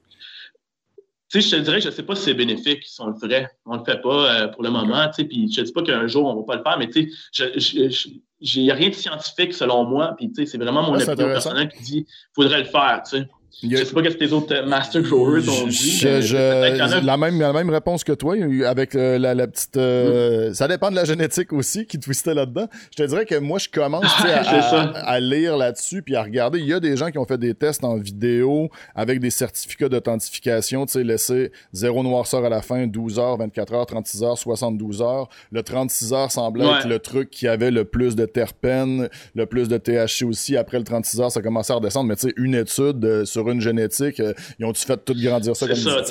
Tu 1.31 1.41
sais, 1.41 1.49
je 1.49 1.55
te 1.55 1.61
dirais 1.63 1.77
que 1.77 1.85
je 1.85 1.89
ne 1.89 1.93
sais 1.93 2.03
pas 2.03 2.15
si 2.15 2.21
c'est 2.21 2.35
bénéfique 2.35 2.83
si 2.83 3.01
on 3.01 3.07
le 3.07 3.15
ferait. 3.15 3.49
On 3.65 3.73
ne 3.73 3.79
le 3.79 3.83
fait 3.83 3.99
pas 3.99 4.43
euh, 4.43 4.47
pour 4.49 4.61
le 4.61 4.69
moment. 4.69 5.07
Tu 5.07 5.13
sais, 5.15 5.23
puis 5.23 5.51
je 5.51 5.61
ne 5.61 5.65
dis 5.65 5.73
pas 5.73 5.81
qu'un 5.81 6.05
jour, 6.05 6.27
on 6.27 6.35
ne 6.35 6.39
va 6.41 6.45
pas 6.45 6.55
le 6.57 6.61
faire, 6.61 6.77
mais 6.77 6.87
tu 6.87 7.11
sais, 7.31 8.11
il 8.39 8.63
n'y 8.63 8.71
a 8.71 8.75
rien 8.75 8.89
de 8.89 8.93
scientifique 8.93 9.53
selon 9.53 9.85
moi. 9.85 10.13
Puis 10.17 10.31
tu 10.31 10.35
sais, 10.35 10.51
c'est 10.51 10.57
vraiment 10.57 10.83
mon 10.83 10.95
opinion 10.95 11.15
personnelle 11.15 11.69
qui 11.69 11.83
dit 11.83 12.03
qu'il 12.05 12.13
faudrait 12.33 12.59
le 12.59 12.65
faire. 12.65 13.01
Tu 13.03 13.17
sais. 13.17 13.27
Je 13.63 13.77
sais 13.77 13.93
pas 13.93 14.03
ce 14.03 14.09
que 14.09 14.13
tes 14.13 14.31
autres 14.33 14.53
euh, 14.53 14.65
Master 14.65 15.01
ont 15.13 15.67
dit. 15.67 16.01
la, 16.03 17.17
même, 17.17 17.39
la 17.39 17.53
même 17.53 17.69
réponse 17.69 18.03
que 18.03 18.11
toi, 18.11 18.35
avec 18.65 18.95
euh, 18.95 19.17
la, 19.17 19.33
la, 19.33 19.47
petite. 19.47 19.77
Euh, 19.77 20.49
mm. 20.49 20.53
Ça 20.53 20.67
dépend 20.67 20.91
de 20.91 20.95
la 20.95 21.05
génétique 21.05 21.53
aussi 21.53 21.85
qui 21.85 21.97
twistait 21.97 22.33
là-dedans. 22.33 22.67
Je 22.91 23.03
te 23.03 23.07
dirais 23.07 23.25
que 23.25 23.35
moi, 23.35 23.57
je 23.57 23.69
commence 23.69 24.03
à, 24.25 24.81
à, 24.81 25.19
lire 25.21 25.55
là-dessus 25.55 26.01
puis 26.01 26.15
à 26.15 26.23
regarder. 26.23 26.59
Il 26.59 26.65
y 26.65 26.73
a 26.73 26.81
des 26.81 26.97
gens 26.97 27.11
qui 27.11 27.17
ont 27.17 27.25
fait 27.25 27.37
des 27.37 27.53
tests 27.53 27.85
en 27.85 27.97
vidéo 27.97 28.69
avec 28.93 29.19
des 29.19 29.29
certificats 29.29 29.87
d'authentification. 29.87 30.85
Tu 30.85 30.93
sais, 30.93 31.03
laisser 31.03 31.51
zéro 31.71 32.03
noirceur 32.03 32.43
à 32.43 32.49
la 32.49 32.61
fin, 32.61 32.85
12 32.87 33.19
heures, 33.19 33.37
24 33.37 33.73
heures, 33.73 33.85
36 33.85 34.23
heures, 34.23 34.37
72 34.37 35.01
heures. 35.01 35.29
Le 35.51 35.63
36 35.63 36.13
heures 36.13 36.31
semblait 36.31 36.65
être 36.65 36.87
le 36.87 36.99
truc 36.99 37.29
qui 37.29 37.47
avait 37.47 37.71
le 37.71 37.85
plus 37.85 38.17
de 38.17 38.25
terpènes, 38.25 39.07
le 39.33 39.45
plus 39.45 39.69
de 39.69 39.77
THC 39.77 40.23
aussi. 40.25 40.57
Après 40.57 40.77
le 40.77 40.83
36 40.83 41.21
heures, 41.21 41.31
ça 41.31 41.41
commençait 41.41 41.71
à 41.71 41.77
redescendre. 41.77 42.09
Mais 42.09 42.17
tu 42.17 42.27
sais, 42.27 42.33
une 42.35 42.55
étude 42.55 43.23
sur 43.23 43.44
une 43.51 43.61
génétique, 43.61 44.19
euh, 44.19 44.33
ils 44.59 44.65
ont-tu 44.65 44.85
fait 44.85 44.97
tout 45.03 45.13
grandir 45.15 45.55
ça 45.55 45.67
comme 45.67 45.75
ça? 45.75 46.03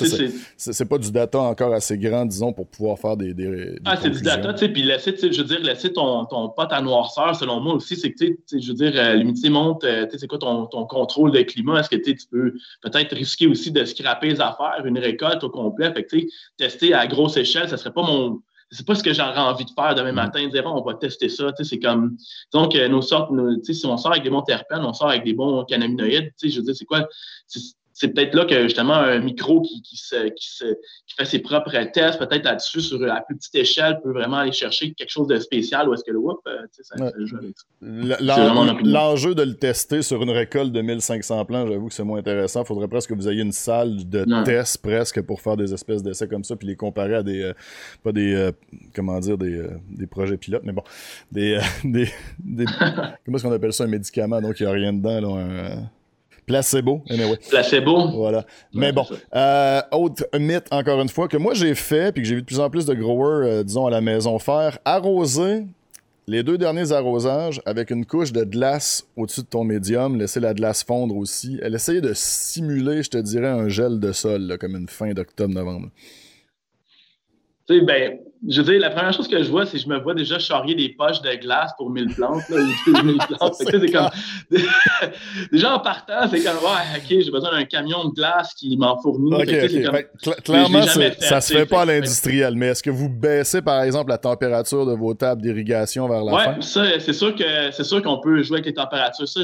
C'est 0.57 0.85
pas 0.85 0.97
du 0.97 1.11
data 1.11 1.39
encore 1.39 1.73
assez 1.73 1.97
grand, 1.97 2.25
disons, 2.25 2.53
pour 2.53 2.67
pouvoir 2.67 2.99
faire 2.99 3.17
des. 3.17 3.33
des, 3.33 3.79
ah, 3.85 3.97
c'est 4.01 4.09
du 4.09 4.21
data, 4.21 4.53
tu 4.53 4.59
sais, 4.59 4.69
puis 4.69 4.83
laisser, 4.83 5.15
je 5.19 5.37
veux 5.41 5.47
dire, 5.47 5.59
laisser 5.61 5.91
ton, 5.91 6.25
ton 6.25 6.49
pote 6.49 6.71
à 6.71 6.81
noirceur, 6.81 7.35
selon 7.35 7.59
moi 7.59 7.73
aussi, 7.73 7.95
c'est 7.95 8.11
que, 8.11 8.17
tu 8.17 8.37
sais, 8.45 8.59
je 8.59 8.67
veux 8.67 8.73
dire, 8.73 8.93
euh, 8.95 9.15
l'humidité 9.15 9.49
monte, 9.49 9.83
euh, 9.83 10.05
tu 10.05 10.11
sais, 10.11 10.17
c'est 10.19 10.27
quoi 10.27 10.39
ton, 10.39 10.65
ton, 10.65 10.85
contrôle 10.85 11.31
de 11.31 11.41
climat? 11.41 11.79
Est-ce 11.79 11.89
que 11.89 11.95
tu 11.95 12.15
peux 12.31 12.53
peut-être 12.81 13.15
risquer 13.15 13.47
aussi 13.47 13.71
de 13.71 13.83
scraper 13.85 14.29
les 14.29 14.41
affaires, 14.41 14.83
une 14.85 14.99
récolte 14.99 15.43
au 15.43 15.49
complet? 15.49 15.91
Fait 15.93 16.03
que, 16.03 16.15
tu 16.15 16.21
sais, 16.21 16.27
tester 16.57 16.93
à 16.93 17.07
grosse 17.07 17.37
échelle, 17.37 17.69
ça 17.69 17.77
serait 17.77 17.93
pas 17.93 18.03
mon 18.03 18.41
c'est 18.75 18.85
pas 18.85 18.95
ce 18.95 19.03
que 19.03 19.13
j'aurais 19.13 19.37
envie 19.37 19.65
de 19.65 19.71
faire 19.71 19.95
demain 19.95 20.11
mm. 20.11 20.15
matin, 20.15 20.47
dire 20.47 20.63
on 20.65 20.81
va 20.81 20.95
tester 20.95 21.29
ça. 21.29 21.51
C'est 21.61 21.79
comme 21.79 22.17
donc 22.51 22.75
nos 22.75 23.01
sortes, 23.01 23.31
si 23.63 23.85
on 23.85 23.97
sort 23.97 24.11
avec 24.11 24.23
des 24.23 24.29
bons 24.29 24.41
terpènes, 24.41 24.83
on 24.83 24.93
sort 24.93 25.09
avec 25.09 25.23
des 25.23 25.33
bons 25.33 25.63
cannabinoïdes, 25.65 26.33
je 26.41 26.57
veux 26.57 26.63
dire, 26.63 26.75
c'est 26.75 26.85
quoi? 26.85 27.07
C'est 27.97 28.09
peut-être 28.09 28.35
là 28.35 28.43
que 28.43 28.63
justement 28.63 28.95
un 28.95 29.19
micro 29.19 29.61
qui, 29.61 29.81
qui, 29.81 29.95
se, 29.95 30.27
qui, 30.27 30.49
se, 30.49 30.65
qui 31.07 31.15
fait 31.15 31.23
ses 31.23 31.39
propres 31.39 31.71
tests, 31.93 32.19
peut-être 32.19 32.43
là-dessus, 32.43 32.81
sur 32.81 32.99
la 32.99 33.21
plus 33.21 33.37
petite 33.37 33.55
échelle, 33.55 34.01
peut 34.03 34.11
vraiment 34.11 34.35
aller 34.35 34.51
chercher 34.51 34.91
quelque 34.91 35.09
chose 35.09 35.27
de 35.27 35.39
spécial 35.39 35.87
ou 35.87 35.93
est-ce 35.93 36.03
que 36.03 36.11
le 36.11 36.19
whoop, 36.19 36.41
euh, 36.45 36.57
ça, 36.81 36.95
L'enjeu 38.83 39.33
de 39.33 39.43
le 39.43 39.53
tester 39.53 40.01
sur 40.01 40.21
une 40.21 40.29
récolte 40.29 40.73
de 40.73 40.81
1500 40.81 41.45
plants, 41.45 41.65
j'avoue 41.67 41.87
que 41.87 41.93
c'est 41.93 42.03
moins 42.03 42.19
intéressant. 42.19 42.63
Il 42.63 42.67
faudrait 42.67 42.89
presque 42.89 43.11
que 43.11 43.13
vous 43.13 43.29
ayez 43.29 43.41
une 43.41 43.53
salle 43.53 44.09
de 44.09 44.25
test 44.43 44.81
presque 44.81 45.21
pour 45.21 45.39
faire 45.39 45.55
des 45.55 45.73
espèces 45.73 46.03
d'essais 46.03 46.27
comme 46.27 46.43
ça, 46.43 46.57
puis 46.57 46.67
les 46.67 46.75
comparer 46.75 47.15
à 47.15 47.23
des, 47.23 47.43
euh, 47.43 47.53
pas 48.03 48.11
des, 48.11 48.35
euh, 48.35 48.51
comment 48.93 49.17
dire, 49.21 49.37
des, 49.37 49.67
des 49.89 50.05
projets 50.05 50.35
pilotes, 50.35 50.63
mais 50.65 50.73
bon, 50.73 50.83
des, 51.31 51.59
des, 51.85 52.09
comment 53.23 53.37
est-ce 53.37 53.43
qu'on 53.43 53.53
appelle 53.53 53.71
ça, 53.71 53.85
un 53.85 53.87
médicament, 53.87 54.41
donc 54.41 54.59
il 54.59 54.63
n'y 54.63 54.69
a 54.69 54.73
rien 54.73 54.91
dedans, 54.91 55.21
là, 55.21 55.41
un, 55.41 55.89
Placebo, 56.45 57.03
anyway. 57.09 57.37
Placebo. 57.49 58.09
Voilà. 58.09 58.45
Mais 58.73 58.91
bon, 58.91 59.05
euh, 59.35 59.81
autre 59.91 60.25
mythe, 60.37 60.67
encore 60.71 61.01
une 61.01 61.09
fois, 61.09 61.27
que 61.27 61.37
moi 61.37 61.53
j'ai 61.53 61.73
fait, 61.75 62.11
puis 62.11 62.21
que 62.21 62.27
j'ai 62.27 62.35
vu 62.35 62.41
de 62.41 62.45
plus 62.45 62.59
en 62.59 62.69
plus 62.69 62.85
de 62.85 62.93
growers, 62.93 63.47
euh, 63.47 63.63
disons, 63.63 63.87
à 63.87 63.89
la 63.89 64.01
maison 64.01 64.37
faire, 64.37 64.77
arroser 64.85 65.65
les 66.27 66.43
deux 66.43 66.57
derniers 66.57 66.91
arrosages 66.91 67.61
avec 67.65 67.91
une 67.91 68.05
couche 68.05 68.31
de 68.31 68.43
glace 68.43 69.07
au-dessus 69.15 69.41
de 69.41 69.47
ton 69.47 69.63
médium, 69.63 70.17
laisser 70.17 70.39
la 70.39 70.53
glace 70.53 70.83
fondre 70.83 71.15
aussi. 71.15 71.59
Elle 71.61 71.75
essayait 71.75 72.01
de 72.01 72.13
simuler, 72.13 73.03
je 73.03 73.09
te 73.09 73.17
dirais, 73.17 73.49
un 73.49 73.69
gel 73.69 73.99
de 73.99 74.11
sol, 74.11 74.57
comme 74.59 74.75
une 74.75 74.89
fin 74.89 75.11
d'octobre-novembre. 75.13 75.89
Tu 77.67 77.79
sais, 77.79 77.85
ben, 77.85 78.19
je 78.47 78.61
veux 78.61 78.71
dire, 78.71 78.81
la 78.81 78.89
première 78.89 79.13
chose 79.13 79.27
que 79.27 79.41
je 79.41 79.49
vois, 79.49 79.65
c'est 79.65 79.77
que 79.77 79.83
je 79.83 79.89
me 79.89 79.99
vois 79.99 80.13
déjà 80.13 80.37
charrier 80.39 80.75
des 80.75 80.89
poches 80.89 81.21
de 81.21 81.33
glace 81.35 81.71
pour 81.77 81.89
1000 81.89 82.13
plantes, 82.13 82.47
là, 82.49 82.57
ou 82.57 82.91
2000 82.91 83.17
plantes. 83.29 83.55
c'est 83.55 83.91
comme... 83.91 84.09
déjà 85.51 85.75
en 85.75 85.79
partant, 85.79 86.27
c'est 86.29 86.43
comme, 86.43 86.57
ouais, 86.57 86.97
OK, 86.97 87.05
j'ai 87.07 87.31
besoin 87.31 87.51
d'un 87.51 87.65
camion 87.65 88.05
de 88.05 88.13
glace 88.13 88.53
qui 88.53 88.77
m'en 88.77 89.01
fournit. 89.01 89.31
clairement, 90.43 90.81
ça 91.19 91.41
se 91.41 91.53
fait 91.53 91.65
pas 91.65 91.81
à 91.81 91.85
l'industriel, 91.85 92.55
mais 92.55 92.67
est-ce 92.67 92.83
que 92.83 92.89
vous 92.89 93.09
baissez, 93.09 93.61
par 93.61 93.81
exemple, 93.83 94.09
la 94.09 94.17
température 94.17 94.85
de 94.85 94.93
vos 94.93 95.13
tables 95.13 95.41
d'irrigation 95.41 96.07
vers 96.07 96.23
la 96.23 96.33
ouais, 96.33 96.43
fin? 96.43 96.61
ça, 96.61 96.99
c'est 96.99 97.13
sûr 97.13 97.35
que 97.35 97.43
c'est 97.71 97.83
sûr 97.83 98.01
qu'on 98.01 98.19
peut 98.19 98.43
jouer 98.43 98.57
avec 98.57 98.67
les 98.67 98.73
températures. 98.73 99.27
Ça, 99.27 99.41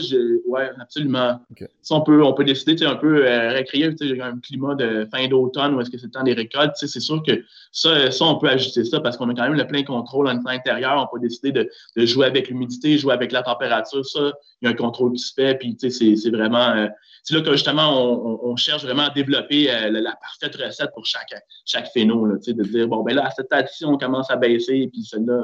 ouais, 0.48 0.70
absolument. 0.80 1.40
Ça, 1.82 1.96
on 1.96 2.02
peut, 2.02 2.24
on 2.24 2.34
peut 2.34 2.44
décider, 2.44 2.84
un 2.86 2.96
peu 2.96 3.26
euh, 3.26 3.50
récréer 3.50 3.86
un 3.86 4.40
climat 4.40 4.76
de 4.76 5.08
fin 5.12 5.28
d'automne 5.28 5.76
ou 5.76 5.82
est-ce 5.82 5.90
que 5.90 5.98
c'est 5.98 6.08
le 6.08 6.12
temps 6.12 6.24
des 6.24 6.34
récoltes. 6.34 6.74
C'est 6.76 7.00
sûr 7.00 7.22
que 7.26 7.44
ça, 7.72 8.12
ça, 8.12 8.26
on 8.26 8.38
peut 8.38 8.50
ajuster 8.50 8.84
ça 8.92 9.00
parce 9.00 9.18
qu'on 9.18 9.30
a 9.30 9.34
quand 9.34 9.44
même 9.44 9.54
le 9.54 9.68
plein 9.68 9.84
contrôle 9.84 10.30
à 10.30 10.34
l'intérieur. 10.34 10.96
On 10.98 11.14
peut 11.14 11.22
décider 11.22 11.52
de, 11.52 11.70
jouer 12.06 12.28
avec 12.28 12.50
l'humidité, 12.50 12.98
jouer 12.98 13.14
avec 13.14 13.32
la 13.32 13.44
température. 13.44 14.06
Ça, 14.06 14.34
il 14.62 14.66
y 14.66 14.68
a 14.68 14.72
un 14.72 14.76
contrôle 14.76 15.14
qui 15.14 15.20
se 15.20 15.34
fait. 15.34 15.56
Puis, 15.56 15.76
tu 15.76 15.90
sais, 15.90 16.16
c'est 16.16 16.30
vraiment. 16.30 16.70
Euh, 16.70 16.88
c'est 17.24 17.36
là 17.36 17.42
que 17.42 17.52
justement, 17.52 18.42
on, 18.44 18.56
cherche 18.56 18.84
vraiment 18.84 19.04
à 19.04 19.10
développer 19.12 19.66
la, 19.66 20.16
parfaite 20.16 20.56
recette 20.56 20.90
pour 20.94 21.06
chaque, 21.06 21.34
chaque 21.66 21.88
phéno. 21.92 22.26
Là, 22.26 22.36
de 22.46 22.64
dire, 22.64 22.88
bon, 22.88 23.04
ben 23.04 23.16
là, 23.16 23.28
à 23.28 23.32
cette 23.32 23.50
taille-ci, 23.50 23.86
on 23.86 23.98
commence 23.98 24.32
à 24.32 24.38
baisser. 24.38 24.90
Puis 24.92 25.04
celle-là. 25.04 25.44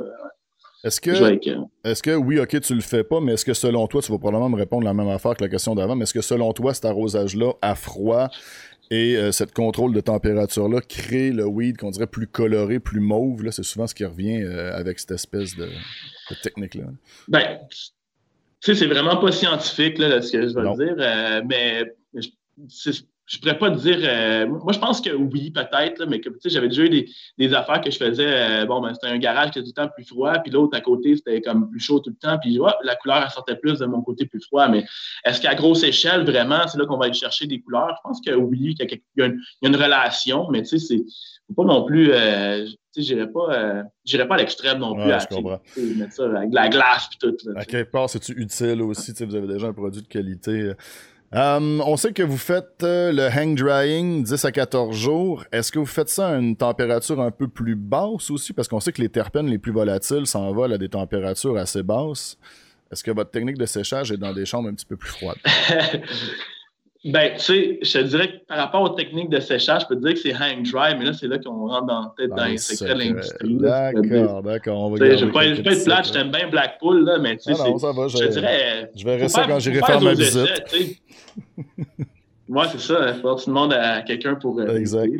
Est-ce 0.83 1.01
que, 1.01 1.09
est 1.09 2.01
que, 2.01 2.15
oui, 2.15 2.39
ok, 2.39 2.61
tu 2.61 2.75
le 2.75 2.81
fais 2.81 3.03
pas, 3.03 3.19
mais 3.19 3.33
est-ce 3.33 3.43
que 3.43 3.53
selon 3.53 3.87
toi, 3.87 4.01
tu 4.01 4.11
vas 4.11 4.19
probablement 4.19 4.49
me 4.49 4.55
répondre 4.55 4.85
la 4.85 4.93
même 4.93 5.09
affaire 5.09 5.35
que 5.35 5.43
la 5.43 5.49
question 5.49 5.73
d'avant, 5.73 5.95
mais 5.95 6.03
est-ce 6.03 6.13
que 6.13 6.21
selon 6.21 6.53
toi, 6.53 6.73
cet 6.73 6.85
arrosage-là 6.85 7.53
à 7.61 7.75
froid 7.75 8.29
et 8.89 9.17
euh, 9.17 9.31
cette 9.31 9.53
contrôle 9.53 9.93
de 9.93 9.99
température-là 9.99 10.79
crée 10.81 11.31
le 11.31 11.45
weed 11.45 11.77
qu'on 11.77 11.91
dirait 11.91 12.07
plus 12.07 12.27
coloré, 12.27 12.79
plus 12.79 13.01
mauve? 13.01 13.43
Là, 13.43 13.51
c'est 13.51 13.63
souvent 13.63 13.87
ce 13.87 13.93
qui 13.93 14.05
revient 14.05 14.43
euh, 14.43 14.73
avec 14.73 14.99
cette 14.99 15.11
espèce 15.11 15.55
de, 15.55 15.69
technique-là. 16.41 16.85
Ben, 17.27 17.59
tu 17.69 17.77
sais, 18.61 18.75
c'est 18.75 18.87
vraiment 18.87 19.17
pas 19.17 19.31
scientifique, 19.31 19.97
là, 19.97 20.21
ce 20.21 20.31
que 20.31 20.47
je 20.47 20.53
veux 20.53 20.85
dire, 20.85 20.95
euh, 20.99 21.41
mais 21.45 21.83
je 23.27 23.39
pourrais 23.39 23.57
pas 23.57 23.69
te 23.69 23.77
dire. 23.77 23.99
Euh, 24.01 24.47
moi, 24.47 24.71
je 24.71 24.79
pense 24.79 25.01
que 25.01 25.09
oui, 25.09 25.51
peut-être, 25.51 26.05
mais 26.05 26.21
que, 26.21 26.29
j'avais 26.45 26.69
déjà 26.69 26.83
eu 26.83 26.89
des, 26.89 27.09
des, 27.37 27.53
affaires 27.53 27.81
que 27.81 27.91
je 27.91 27.97
faisais. 27.97 28.25
Euh, 28.25 28.65
bon, 28.65 28.79
ben, 28.81 28.93
c'était 28.93 29.07
un 29.07 29.17
garage 29.17 29.51
qui 29.51 29.59
était 29.59 29.69
tout 29.69 29.73
le 29.75 29.83
temps 29.83 29.91
plus 29.93 30.05
froid, 30.05 30.33
puis 30.39 30.51
l'autre 30.51 30.77
à 30.77 30.81
côté, 30.81 31.15
c'était 31.17 31.41
comme 31.41 31.69
plus 31.69 31.81
chaud 31.81 31.99
tout 31.99 32.09
le 32.09 32.15
temps, 32.15 32.37
puis 32.39 32.57
la 32.83 32.95
couleur, 32.95 33.21
elle 33.23 33.29
sortait 33.29 33.57
plus 33.57 33.79
de 33.79 33.85
mon 33.85 34.01
côté 34.01 34.25
plus 34.25 34.41
froid. 34.41 34.69
Mais 34.69 34.85
est-ce 35.25 35.41
qu'à 35.41 35.55
grosse 35.55 35.83
échelle, 35.83 36.23
vraiment, 36.23 36.67
c'est 36.67 36.77
là 36.77 36.85
qu'on 36.85 36.97
va 36.97 37.05
aller 37.05 37.13
chercher 37.13 37.47
des 37.47 37.59
couleurs? 37.59 37.95
Je 37.97 38.07
pense 38.07 38.21
que 38.25 38.31
oui, 38.31 38.75
qu'il 38.75 39.01
y, 39.17 39.21
a 39.21 39.29
une 39.61 39.75
relation, 39.75 40.47
mais 40.49 40.63
tu 40.63 40.79
sais, 40.79 40.95
c'est 41.47 41.55
pas 41.55 41.65
non 41.65 41.85
plus. 41.85 42.11
Euh, 42.13 42.65
tu 42.65 42.71
sais, 42.91 43.01
j'irais 43.01 43.29
pas, 43.29 43.51
euh, 43.51 44.25
pas 44.25 44.35
à 44.35 44.37
l'extrême 44.37 44.79
non 44.79 44.95
plus. 44.95 45.11
à, 45.11 45.19
mettre 45.97 46.13
ça 46.13 46.25
avec 46.25 46.49
de 46.49 46.55
la 46.55 46.69
glace, 46.69 47.09
puis 47.09 47.17
tout. 47.19 47.35
à 47.57 47.65
quelque 47.65 47.91
part, 47.91 48.09
c'est-tu 48.09 48.39
utile 48.41 48.81
aussi? 48.83 49.11
Vous 49.19 49.35
avez 49.35 49.47
déjà 49.47 49.67
un 49.67 49.73
produit 49.73 50.01
de 50.01 50.07
qualité. 50.07 50.71
Euh, 51.35 51.79
on 51.85 51.97
sait 51.97 52.13
que 52.13 52.23
vous 52.23 52.37
faites 52.37 52.83
euh, 52.83 53.11
le 53.11 53.27
hang 53.27 53.55
drying 53.57 54.23
10 54.23 54.45
à 54.45 54.51
14 54.51 54.95
jours. 54.95 55.43
Est-ce 55.51 55.71
que 55.71 55.79
vous 55.79 55.85
faites 55.85 56.09
ça 56.09 56.29
à 56.29 56.37
une 56.37 56.55
température 56.55 57.19
un 57.19 57.31
peu 57.31 57.49
plus 57.49 57.75
basse 57.75 58.31
aussi? 58.31 58.53
Parce 58.53 58.67
qu'on 58.67 58.79
sait 58.79 58.93
que 58.93 59.01
les 59.01 59.09
terpènes 59.09 59.47
les 59.47 59.57
plus 59.57 59.73
volatiles 59.73 60.25
s'envolent 60.25 60.73
à 60.73 60.77
des 60.77 60.89
températures 60.89 61.57
assez 61.57 61.83
basses. 61.83 62.37
Est-ce 62.91 63.03
que 63.03 63.11
votre 63.11 63.31
technique 63.31 63.57
de 63.57 63.65
séchage 63.65 64.13
est 64.13 64.17
dans 64.17 64.33
des 64.33 64.45
chambres 64.45 64.69
un 64.69 64.73
petit 64.73 64.85
peu 64.85 64.95
plus 64.95 65.09
froides? 65.09 65.37
Ben, 67.05 67.33
tu 67.35 67.39
sais, 67.39 67.79
je 67.81 67.93
te 67.93 68.03
dirais 68.03 68.27
que 68.27 68.45
par 68.47 68.57
rapport 68.57 68.81
aux 68.81 68.89
techniques 68.89 69.29
de 69.29 69.39
séchage, 69.39 69.83
je 69.83 69.87
peux 69.87 69.95
te 69.95 70.01
dire 70.01 70.13
que 70.13 70.19
c'est 70.19 70.33
hang 70.33 70.63
dry, 70.63 70.97
mais 70.97 71.05
là, 71.05 71.13
c'est 71.13 71.27
là 71.27 71.37
qu'on 71.37 71.67
rentre 71.67 71.85
dans, 71.85 72.09
peut-être 72.09 72.35
dans 72.35 72.45
les 72.45 72.57
secrets 72.57 72.95
de 72.95 72.99
l'industrie. 72.99 73.55
D'accord, 73.55 74.43
d'accord. 74.43 74.97
Je 74.97 75.03
ne 75.03 75.25
vais 75.25 75.31
pas 75.31 75.45
être 75.45 75.83
plate, 75.85 76.07
je 76.07 76.13
t'aime 76.13 76.31
bien 76.31 76.47
Blackpool, 76.49 77.05
là, 77.05 77.19
mais 77.19 77.37
tu 77.37 77.53
sais, 77.53 77.61
ah 77.61 77.65
je, 78.07 78.17
te 78.17 78.31
dirais. 78.31 78.91
Je 78.95 79.05
verrai 79.05 79.29
ça 79.29 79.45
quand 79.47 79.59
j'irai 79.59 79.81
faire 79.81 80.01
ma 80.01 80.13
visite. 80.13 80.71
Moi, 82.49 82.67
c'est 82.71 82.79
ça. 82.79 83.13
Il 83.15 83.21
faut 83.21 83.35
tu 83.35 83.45
demandes 83.47 83.73
à 83.73 84.01
quelqu'un 84.01 84.35
pour. 84.35 84.59
Euh, 84.59 84.75
exact. 84.75 85.11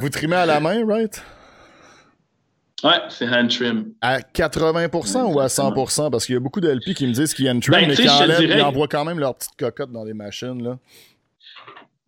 Vous 0.00 0.08
trimez 0.08 0.36
à 0.36 0.46
la 0.46 0.60
main, 0.60 0.86
right? 0.86 1.22
Ouais, 2.84 3.00
c'est 3.08 3.28
hand 3.28 3.48
trim. 3.48 3.92
À 4.00 4.18
80% 4.18 5.32
ou 5.32 5.40
à 5.40 5.46
100%? 5.46 6.10
Parce 6.10 6.26
qu'il 6.26 6.34
y 6.34 6.36
a 6.36 6.40
beaucoup 6.40 6.60
de 6.60 6.68
LP 6.68 6.94
qui 6.94 7.06
me 7.06 7.12
disent 7.12 7.32
qu'ils 7.32 7.48
hand 7.48 7.62
trim, 7.62 7.80
ben, 7.80 7.88
mais 7.88 7.94
qui 7.94 8.08
enlèvent, 8.08 8.42
ils 8.42 8.62
envoient 8.62 8.88
quand 8.88 9.04
même 9.04 9.20
leurs 9.20 9.36
petites 9.36 9.56
cocottes 9.56 9.92
dans 9.92 10.04
les 10.04 10.14
machines. 10.14 10.62
Là. 10.62 10.78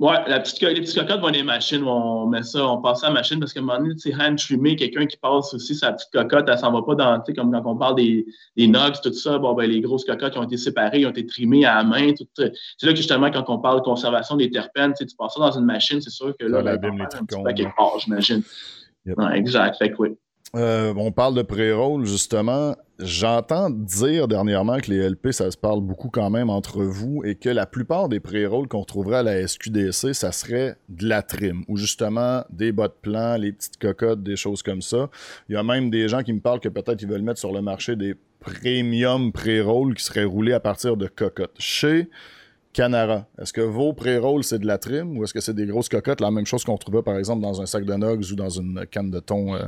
Ouais, 0.01 0.17
la 0.27 0.41
petite, 0.41 0.61
les 0.61 0.81
petites 0.81 0.99
cocottes 0.99 1.21
vont 1.21 1.29
dans 1.29 1.33
les 1.33 1.45
machines. 1.45 1.85
On 1.85 2.27
met 2.27 2.43
ça, 2.43 2.67
on 2.67 2.83
passe 2.83 3.05
à 3.05 3.09
la 3.09 3.13
machine 3.13 3.39
parce 3.39 3.53
qu'à 3.53 3.61
un 3.61 3.63
moment 3.63 3.79
donné, 3.79 3.95
hand 4.21 4.37
trimé, 4.37 4.75
quelqu'un 4.75 5.07
qui 5.07 5.17
passe 5.17 5.55
aussi 5.55 5.77
sa 5.77 5.93
petite 5.93 6.11
cocotte, 6.13 6.49
elle 6.49 6.59
s'en 6.59 6.73
va 6.73 6.83
pas 6.83 6.97
dans, 6.97 7.23
comme 7.37 7.53
quand 7.53 7.63
on 7.65 7.77
parle 7.77 7.95
des, 7.95 8.27
des 8.57 8.67
nugs, 8.67 9.01
tout 9.01 9.13
ça. 9.13 9.39
Bon, 9.39 9.55
ben, 9.55 9.71
les 9.71 9.81
grosses 9.81 10.05
cocottes 10.05 10.33
qui 10.33 10.39
ont 10.39 10.43
été 10.43 10.57
séparées, 10.57 11.07
ont 11.07 11.11
été 11.11 11.25
trimées 11.25 11.65
à 11.65 11.77
la 11.77 11.85
main. 11.85 12.13
C'est 12.37 12.87
là 12.87 12.93
que 12.93 12.97
justement, 12.97 13.31
quand 13.31 13.45
on 13.49 13.59
parle 13.59 13.79
de 13.79 13.85
conservation 13.85 14.35
des 14.37 14.51
terpènes, 14.51 14.95
tu 14.95 15.07
passes 15.17 15.35
ça 15.35 15.41
dans 15.41 15.59
une 15.59 15.67
machine, 15.67 16.01
c'est 16.01 16.11
sûr 16.11 16.35
que 16.37 16.47
là, 16.47 16.65
ça 16.65 16.77
ben, 16.77 17.01
un 17.01 17.25
petit 17.25 17.55
quelque 17.55 17.77
part, 17.77 17.97
j'imagine. 18.01 18.43
exact. 19.33 19.77
Fait 19.79 19.91
que 19.91 19.97
oui. 19.99 20.17
Euh, 20.55 20.95
on 20.97 21.11
parle 21.11 21.35
de 21.35 21.43
pré-roll, 21.43 22.05
justement. 22.05 22.77
J'entends 23.01 23.71
dire 23.71 24.29
dernièrement 24.29 24.79
que 24.79 24.89
les 24.93 25.09
LP, 25.09 25.33
ça 25.33 25.51
se 25.51 25.57
parle 25.57 25.81
beaucoup 25.81 26.11
quand 26.11 26.31
même 26.31 26.49
entre 26.49 26.85
vous 26.85 27.25
et 27.25 27.35
que 27.35 27.49
la 27.49 27.67
plupart 27.67 28.09
des 28.09 28.21
pré-rolls 28.21 28.69
qu'on 28.69 28.81
retrouverait 28.81 29.17
à 29.17 29.23
la 29.25 29.49
SQDC, 29.49 30.15
ça 30.15 30.31
serait 30.31 30.77
de 30.89 31.09
la 31.09 31.23
trim 31.23 31.65
ou 31.67 31.77
justement 31.77 32.45
des 32.51 32.71
bas 32.71 32.87
de 32.87 32.95
plan, 33.03 33.37
les 33.37 33.51
petites 33.51 33.79
cocottes, 33.79 34.23
des 34.23 34.37
choses 34.37 34.63
comme 34.63 34.81
ça. 34.81 35.11
Il 35.49 35.55
y 35.55 35.59
a 35.59 35.65
même 35.65 35.91
des 35.91 36.07
gens 36.07 36.23
qui 36.23 36.33
me 36.33 36.39
parlent 36.39 36.61
que 36.61 36.69
peut-être 36.69 37.03
ils 37.03 37.09
veulent 37.09 37.23
mettre 37.23 37.41
sur 37.41 37.53
le 37.53 37.63
marché 37.63 37.97
des 37.97 38.15
premium 38.39 39.33
pré-rolls 39.33 39.95
qui 39.95 40.05
seraient 40.05 40.25
roulés 40.25 40.53
à 40.53 40.61
partir 40.61 40.97
de 40.97 41.09
cocottes. 41.09 41.57
Chez 41.59 42.09
Canara, 42.73 43.27
est-ce 43.41 43.53
que 43.53 43.61
vos 43.61 43.93
pré-rolls, 43.93 44.45
c'est 44.45 44.61
de 44.61 44.67
la 44.67 44.79
trim 44.79 45.19
ou 45.19 45.25
est-ce 45.25 45.35
que 45.35 45.41
c'est 45.41 45.55
des 45.55 45.67
grosses 45.67 45.89
cocottes, 45.89 46.21
la 46.21 46.31
même 46.31 46.47
chose 46.47 46.63
qu'on 46.63 46.79
trouvait 46.79 47.03
par 47.03 47.19
exemple 47.19 47.43
dans 47.43 47.61
un 47.61 47.67
sac 47.67 47.85
de 47.85 47.95
Nogs 47.95 48.31
ou 48.31 48.37
dans 48.37 48.51
une 48.51 48.87
canne 48.89 49.11
de 49.11 49.19
thon 49.19 49.57
euh, 49.57 49.63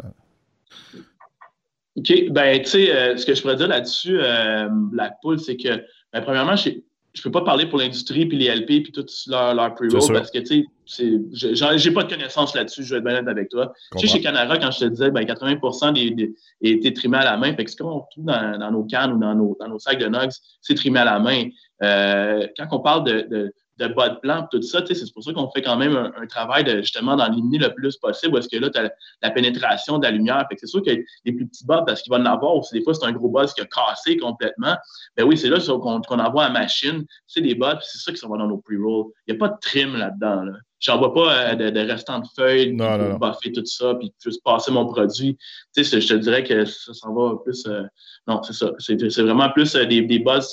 OK. 1.97 2.31
Ben, 2.31 2.63
tu 2.63 2.69
sais, 2.69 2.95
euh, 2.95 3.17
ce 3.17 3.25
que 3.25 3.35
je 3.35 3.41
pourrais 3.41 3.57
dire 3.57 3.69
là-dessus, 3.69 4.19
euh, 4.21 4.69
Blackpool, 4.71 5.39
c'est 5.41 5.57
que, 5.57 5.83
ben, 6.13 6.21
premièrement, 6.21 6.57
je 6.57 6.71
ne 6.71 7.23
peux 7.23 7.31
pas 7.31 7.43
parler 7.43 7.67
pour 7.67 7.79
l'industrie, 7.79 8.27
puis 8.27 8.37
les 8.37 8.55
LP, 8.55 8.83
puis 8.83 8.93
tout 8.93 9.07
leur, 9.29 9.55
leur 9.55 9.75
pre-roll, 9.75 10.13
parce 10.13 10.31
que, 10.31 10.39
tu 10.39 10.67
sais, 10.85 11.11
j'ai 11.33 11.91
pas 11.91 12.03
de 12.03 12.11
connaissances 12.11 12.55
là-dessus, 12.55 12.85
je 12.85 12.95
vais 12.95 13.01
être 13.01 13.07
honnête 13.07 13.29
avec 13.29 13.49
toi. 13.49 13.73
Tu 13.93 14.07
sais, 14.07 14.15
chez 14.15 14.21
Canara, 14.21 14.59
quand 14.59 14.71
je 14.71 14.81
te 14.81 14.85
disais, 14.85 15.11
ben, 15.11 15.25
80 15.25 15.93
des, 15.93 16.11
des, 16.11 16.35
étaient 16.61 16.93
trimés 16.93 17.19
à 17.19 17.25
la 17.25 17.37
main. 17.39 17.55
Fait 17.55 17.65
que 17.65 17.71
ce 17.71 17.77
qu'on 17.77 18.01
retrouve 18.01 18.27
dans, 18.27 18.59
dans, 18.59 18.71
nos 18.71 18.85
cannes 18.85 19.13
ou 19.15 19.19
dans 19.19 19.35
nos, 19.35 19.57
dans 19.59 19.69
nos 19.69 19.79
sacs 19.79 19.99
de 19.99 20.07
Nugs, 20.07 20.33
c'est 20.61 20.75
trimé 20.75 21.01
à 21.01 21.05
la 21.07 21.19
main. 21.19 21.49
Euh, 21.83 22.47
quand 22.59 22.67
on 22.73 22.81
parle 22.81 23.05
de 23.05 23.27
de 23.29 23.55
bas 23.79 24.09
de 24.09 24.17
plan, 24.17 24.47
tout 24.51 24.61
ça. 24.63 24.83
C'est 24.87 25.13
pour 25.13 25.23
ça 25.23 25.33
qu'on 25.33 25.51
fait 25.51 25.63
quand 25.63 25.77
même 25.77 25.97
un, 25.97 26.27
travail 26.27 26.65
de 26.65 26.81
justement 26.81 27.17
d'éliminer 27.17 27.59
le 27.59 27.75
plus 27.75 27.97
possible, 27.97 28.37
est-ce 28.39 28.49
que 28.49 28.57
là, 28.57 28.71
tu 28.71 28.79
as 28.79 28.91
la 29.23 29.31
pénétration 29.31 29.99
de 29.99 30.05
la 30.05 30.11
lumière. 30.11 30.45
c'est 30.59 30.67
sûr 30.67 30.83
que 30.83 30.91
les 30.91 31.33
plus 31.33 31.47
petits 31.47 31.65
bas, 31.65 31.83
parce 31.87 32.03
qu'il 32.03 32.11
va 32.11 32.19
en 32.19 32.27
avoir, 32.27 32.57
aussi 32.57 32.75
des 32.75 32.83
fois, 32.83 32.95
c'est 32.95 33.07
un 33.07 33.13
gros 33.13 33.29
buzz 33.29 33.53
qui 33.55 33.61
a 33.61 33.67
cassé 33.67 34.17
complètement. 34.17 34.77
Ben 35.17 35.25
oui, 35.25 35.37
c'est 35.37 35.49
là 35.49 35.59
qu'on 35.61 36.19
envoie 36.19 36.45
à 36.45 36.51
machine, 36.51 37.05
c'est 37.27 37.41
des 37.41 37.55
bas, 37.55 37.79
c'est 37.83 37.99
ça 37.99 38.13
qui 38.13 38.19
s'en 38.19 38.29
va 38.29 38.39
dans 38.39 38.49
nos 38.49 38.59
pre-rolls. 38.59 39.13
Il 39.27 39.35
n'y 39.35 39.37
a 39.37 39.39
pas 39.39 39.49
de 39.49 39.59
trim 39.61 39.97
là-dedans. 39.97 40.43
Là. 40.45 40.53
J'envoie 40.79 41.15
pas 41.15 41.33
euh, 41.33 41.55
de, 41.55 41.71
de, 41.71 41.81
restant 41.81 42.21
de 42.21 42.27
feuilles 42.37 42.77
pour 42.77 43.19
buffer 43.19 43.53
tout 43.53 43.65
ça, 43.65 43.95
puis 43.95 44.13
juste 44.23 44.43
passer 44.45 44.71
mon 44.71 44.87
produit. 44.87 45.37
Tu 45.75 45.85
sais, 45.85 46.01
je 46.01 46.09
te 46.09 46.15
dirais 46.15 46.45
que 46.45 46.65
ça 46.65 46.93
s'en 46.93 47.15
va 47.15 47.37
plus. 47.43 47.65
Euh, 47.67 47.83
non, 48.27 48.43
c'est 48.43 48.53
ça. 48.53 48.73
C'est 48.79 49.23
vraiment 49.23 49.51
plus 49.51 49.75
euh, 49.75 49.87
des, 49.87 50.03
des 50.03 50.19
buzz 50.19 50.53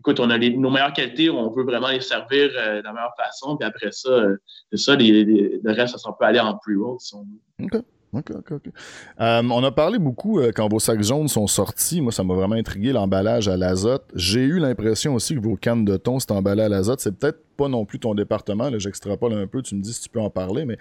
écoute, 0.00 0.18
on 0.18 0.30
a 0.30 0.38
nos 0.38 0.70
meilleures 0.70 0.92
qualités, 0.92 1.30
on 1.30 1.50
veut 1.50 1.64
vraiment 1.64 1.88
les 1.88 2.00
servir 2.00 2.50
euh, 2.56 2.78
de 2.78 2.84
la 2.84 2.92
meilleure 2.92 3.14
façon. 3.16 3.56
Puis 3.56 3.68
après 3.68 3.92
ça, 3.92 4.08
euh, 4.08 4.36
ça, 4.74 4.96
le 4.96 5.72
reste, 5.72 5.98
ça, 5.98 6.12
peut 6.18 6.24
aller 6.24 6.40
en 6.40 6.56
pre-roll 6.56 6.98
si 6.98 7.14
on 7.14 7.26
veut. 7.72 7.84
Euh, 9.20 9.42
on 9.42 9.62
a 9.62 9.70
parlé 9.70 9.98
beaucoup 9.98 10.40
quand 10.54 10.68
vos 10.68 10.80
sacs 10.80 11.02
jaunes 11.02 11.28
sont 11.28 11.46
sortis. 11.46 12.00
Moi, 12.00 12.12
ça 12.12 12.24
m'a 12.24 12.34
vraiment 12.34 12.56
intrigué 12.56 12.92
l'emballage 12.92 13.48
à 13.48 13.56
l'azote. 13.56 14.04
J'ai 14.14 14.42
eu 14.42 14.58
l'impression 14.58 15.14
aussi 15.14 15.34
que 15.34 15.40
vos 15.40 15.56
cannes 15.56 15.84
de 15.84 15.96
thon, 15.96 16.18
c'est 16.18 16.32
emballé 16.32 16.62
à 16.62 16.68
l'azote. 16.68 17.00
C'est 17.00 17.16
peut-être 17.16 17.38
pas 17.56 17.68
non 17.68 17.84
plus 17.84 17.98
ton 17.98 18.14
département. 18.14 18.70
J'extrapole 18.78 19.34
un 19.34 19.46
peu. 19.46 19.62
Tu 19.62 19.74
me 19.74 19.82
dis 19.82 19.92
si 19.92 20.02
tu 20.02 20.08
peux 20.08 20.20
en 20.20 20.30
parler. 20.30 20.64
Mais 20.64 20.78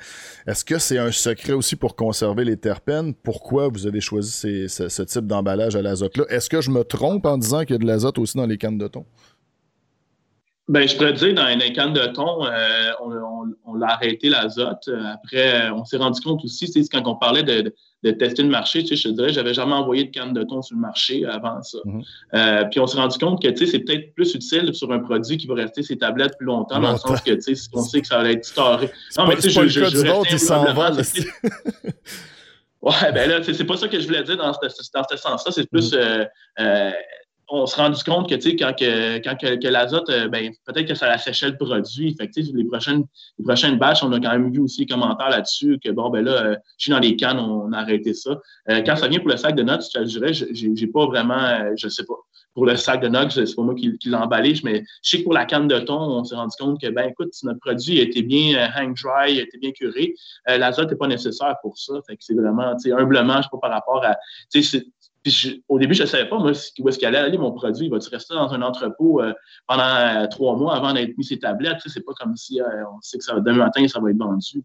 est-ce 0.48 0.66
que 0.66 0.80
c'est 0.80 0.98
un 0.98 1.12
secret 1.12 1.54
aussi 1.54 1.76
pour 1.76 1.96
conserver 1.96 2.46
les 2.46 2.58
terpènes? 2.58 3.14
Pourquoi 3.14 3.68
vous 3.68 3.86
avez 3.86 4.02
choisi 4.02 4.32
ce, 4.32 5.02
type 5.04 5.28
d'emballage 5.28 5.76
à 5.76 5.82
l'azote-là? 5.82 6.26
Est-ce 6.30 6.50
que 6.50 6.62
je 6.62 6.72
me 6.72 6.84
trompe 6.84 7.26
en 7.26 7.38
disant 7.38 7.62
qu'il 7.62 7.72
y 7.72 7.76
a 7.76 7.80
de 7.80 7.86
l'azote 7.86 8.18
aussi 8.18 8.38
dans 8.38 8.48
les 8.48 8.58
cannes 8.58 8.78
de 8.78 8.88
thon? 8.88 9.06
Ben, 10.70 10.88
je 10.88 10.96
pourrais 10.96 11.14
dire, 11.14 11.34
dans 11.34 11.48
les 11.48 11.74
cannes 11.74 11.94
de 11.94 12.06
thon, 12.06 12.46
euh, 12.46 12.92
on, 13.66 13.74
l'a 13.74 13.88
arrêté 13.94 14.30
l'azote. 14.30 14.88
Après, 15.14 15.68
on 15.72 15.84
s'est 15.84 15.98
rendu 15.98 16.22
compte 16.22 16.44
aussi, 16.44 16.68
c'est 16.68 16.88
quand 16.92 17.08
on 17.08 17.16
parlait 17.16 17.42
de, 17.42 17.74
tester 18.12 18.44
le 18.44 18.50
marché, 18.50 18.84
tu 18.84 18.90
sais, 18.90 18.96
je 18.96 19.10
te 19.10 19.14
dirais, 19.16 19.34
j'avais 19.34 19.56
jamais 19.56 19.74
envoyé 19.74 20.04
de 20.04 20.12
canne 20.12 20.32
de 20.32 20.44
thon 20.44 20.62
sur 20.62 20.76
le 20.76 20.82
marché 20.82 21.26
avant 21.26 21.60
ça. 21.64 21.80
Mm-hmm. 21.86 22.04
Euh, 22.36 22.64
puis 22.66 22.80
on 22.80 22.86
s'est 22.86 22.98
rendu 22.98 23.18
compte 23.18 23.42
que, 23.42 23.48
tu 23.48 23.58
sais, 23.58 23.66
c'est 23.66 23.80
peut-être 23.80 24.14
plus 24.14 24.36
utile 24.36 24.72
sur 24.76 24.92
un 24.92 25.00
produit 25.00 25.38
qui 25.38 25.48
va 25.48 25.56
rester 25.56 25.82
ses 25.82 25.98
tablettes 25.98 26.38
plus 26.38 26.46
longtemps, 26.46 26.80
dans 26.80 26.92
le 26.92 26.98
sens 26.98 27.20
que, 27.22 27.32
tu 27.32 27.56
sais, 27.56 27.70
on 27.74 27.82
sait 27.82 28.02
que 28.02 28.08
ça 28.08 28.20
va 28.20 28.30
être 28.30 28.46
storé. 28.46 28.92
Non, 29.18 29.26
mais 29.26 29.38
tu 29.38 29.50
sais, 29.50 29.50
je, 29.50 29.68
je, 29.68 29.86
je, 29.86 30.38
Ouais, 32.82 33.12
ben 33.12 33.30
là, 33.30 33.42
c'est 33.44 33.66
pas 33.66 33.76
ça 33.76 33.88
que 33.88 34.00
je 34.00 34.06
voulais 34.06 34.24
dire 34.24 34.38
dans 34.38 34.54
ce, 34.54 34.60
dans 34.94 35.04
ce 35.10 35.18
sens-là. 35.18 35.52
C'est 35.52 35.70
plus, 35.70 35.94
mm-hmm. 35.94 36.28
euh, 36.60 36.92
on 37.52 37.66
s'est 37.66 37.82
rendu 37.82 38.04
compte 38.04 38.30
que, 38.30 38.36
tu 38.36 38.52
sais, 38.52 38.56
quand, 38.56 38.74
que, 38.78 39.18
quand 39.18 39.36
que, 39.36 39.68
l'azote, 39.68 40.10
euh, 40.10 40.28
ben, 40.28 40.52
peut-être 40.66 40.88
que 40.88 40.96
ça 40.96 41.08
asséchait 41.12 41.50
le 41.50 41.58
produit. 41.58 42.16
Fait 42.16 42.28
que, 42.28 42.40
les 42.40 42.64
prochaines, 42.66 43.06
les 43.38 43.44
prochaines 43.44 43.78
batches, 43.78 44.04
on 44.04 44.12
a 44.12 44.20
quand 44.20 44.32
même 44.32 44.52
vu 44.52 44.60
aussi 44.60 44.82
les 44.82 44.88
commentaires 44.88 45.30
là-dessus 45.30 45.80
que, 45.84 45.90
bon, 45.90 46.10
ben 46.10 46.24
là, 46.24 46.32
euh, 46.32 46.56
je 46.78 46.84
suis 46.84 46.92
dans 46.92 47.00
les 47.00 47.16
cannes, 47.16 47.40
on, 47.40 47.72
a 47.74 47.80
arrêté 47.80 48.14
ça. 48.14 48.40
Euh, 48.70 48.82
quand 48.86 48.96
ça 48.96 49.08
vient 49.08 49.20
pour 49.20 49.30
le 49.30 49.38
sac 49.38 49.56
de 49.56 49.64
notes, 49.64 49.84
je 49.94 50.00
te 50.00 50.04
dirais, 50.04 50.34
j'ai 50.34 50.88
pas 50.88 51.06
vraiment, 51.06 51.76
je 51.76 51.88
sais 51.88 52.06
pas. 52.06 52.16
Pour 52.54 52.66
le 52.66 52.76
sac 52.76 53.02
de 53.02 53.08
notes, 53.08 53.32
c'est 53.32 53.56
pas 53.56 53.62
moi 53.62 53.76
qui, 53.76 53.98
qui 54.00 54.10
l'ai 54.10 54.16
emballé, 54.16 54.54
mais 54.64 54.84
je 55.04 55.10
sais 55.10 55.20
que 55.20 55.24
pour 55.24 55.34
la 55.34 55.46
canne 55.46 55.68
de 55.68 55.80
thon, 55.80 56.00
on 56.00 56.24
s'est 56.24 56.36
rendu 56.36 56.56
compte 56.60 56.82
que, 56.82 56.90
ben, 56.90 57.10
écoute, 57.10 57.30
notre 57.44 57.60
produit 57.60 58.00
été 58.00 58.22
bien 58.22 58.70
hang 58.76 58.96
dry, 58.96 59.40
a 59.40 59.44
été 59.44 59.58
bien 59.58 59.72
curé, 59.72 60.14
l'azote 60.48 60.90
n'est 60.90 60.98
pas 60.98 61.08
nécessaire 61.08 61.56
pour 61.62 61.78
ça. 61.78 61.94
Fait 62.08 62.16
que 62.16 62.24
c'est 62.24 62.34
vraiment, 62.34 62.76
tu 62.76 62.90
sais, 62.90 62.92
humblement, 62.92 63.38
je 63.38 63.44
sais 63.44 63.50
pas 63.52 63.60
par 63.62 63.72
rapport 63.72 64.04
à, 64.04 64.18
tu 64.52 64.62
sais, 64.64 64.84
au 65.68 65.80
début, 65.80 65.94
je 65.94 66.04
ne 66.04 66.08
savais 66.08 66.28
pas, 66.28 66.38
moi, 66.38 66.52
où 66.52 66.90
est-ce 66.90 66.98
qu'il 66.98 67.08
allait 67.08 67.18
aller, 67.18 67.38
mon 67.38 67.52
produit. 67.52 67.88
Il 67.88 67.92
va-tu 67.92 68.10
rester 68.10 68.34
dans 68.34 68.52
un 68.54 68.62
entrepôt 68.62 69.22
euh, 69.22 69.34
pendant 69.68 69.84
euh, 69.84 70.28
trois 70.28 70.56
mois 70.56 70.76
avant 70.76 70.94
d'être 70.94 71.18
mis 71.18 71.24
ses 71.24 71.40
tablettes? 71.40 71.80
C'est 71.86 72.06
pas 72.06 72.14
comme 72.20 72.36
si 72.36 72.62
euh, 72.62 72.66
on 72.94 73.02
sait 73.02 73.18
que 73.18 73.24
ça, 73.24 73.40
demain 73.40 73.66
matin, 73.66 73.88
ça 73.88 74.00
va 74.00 74.12
être 74.12 74.18
vendu. 74.18 74.64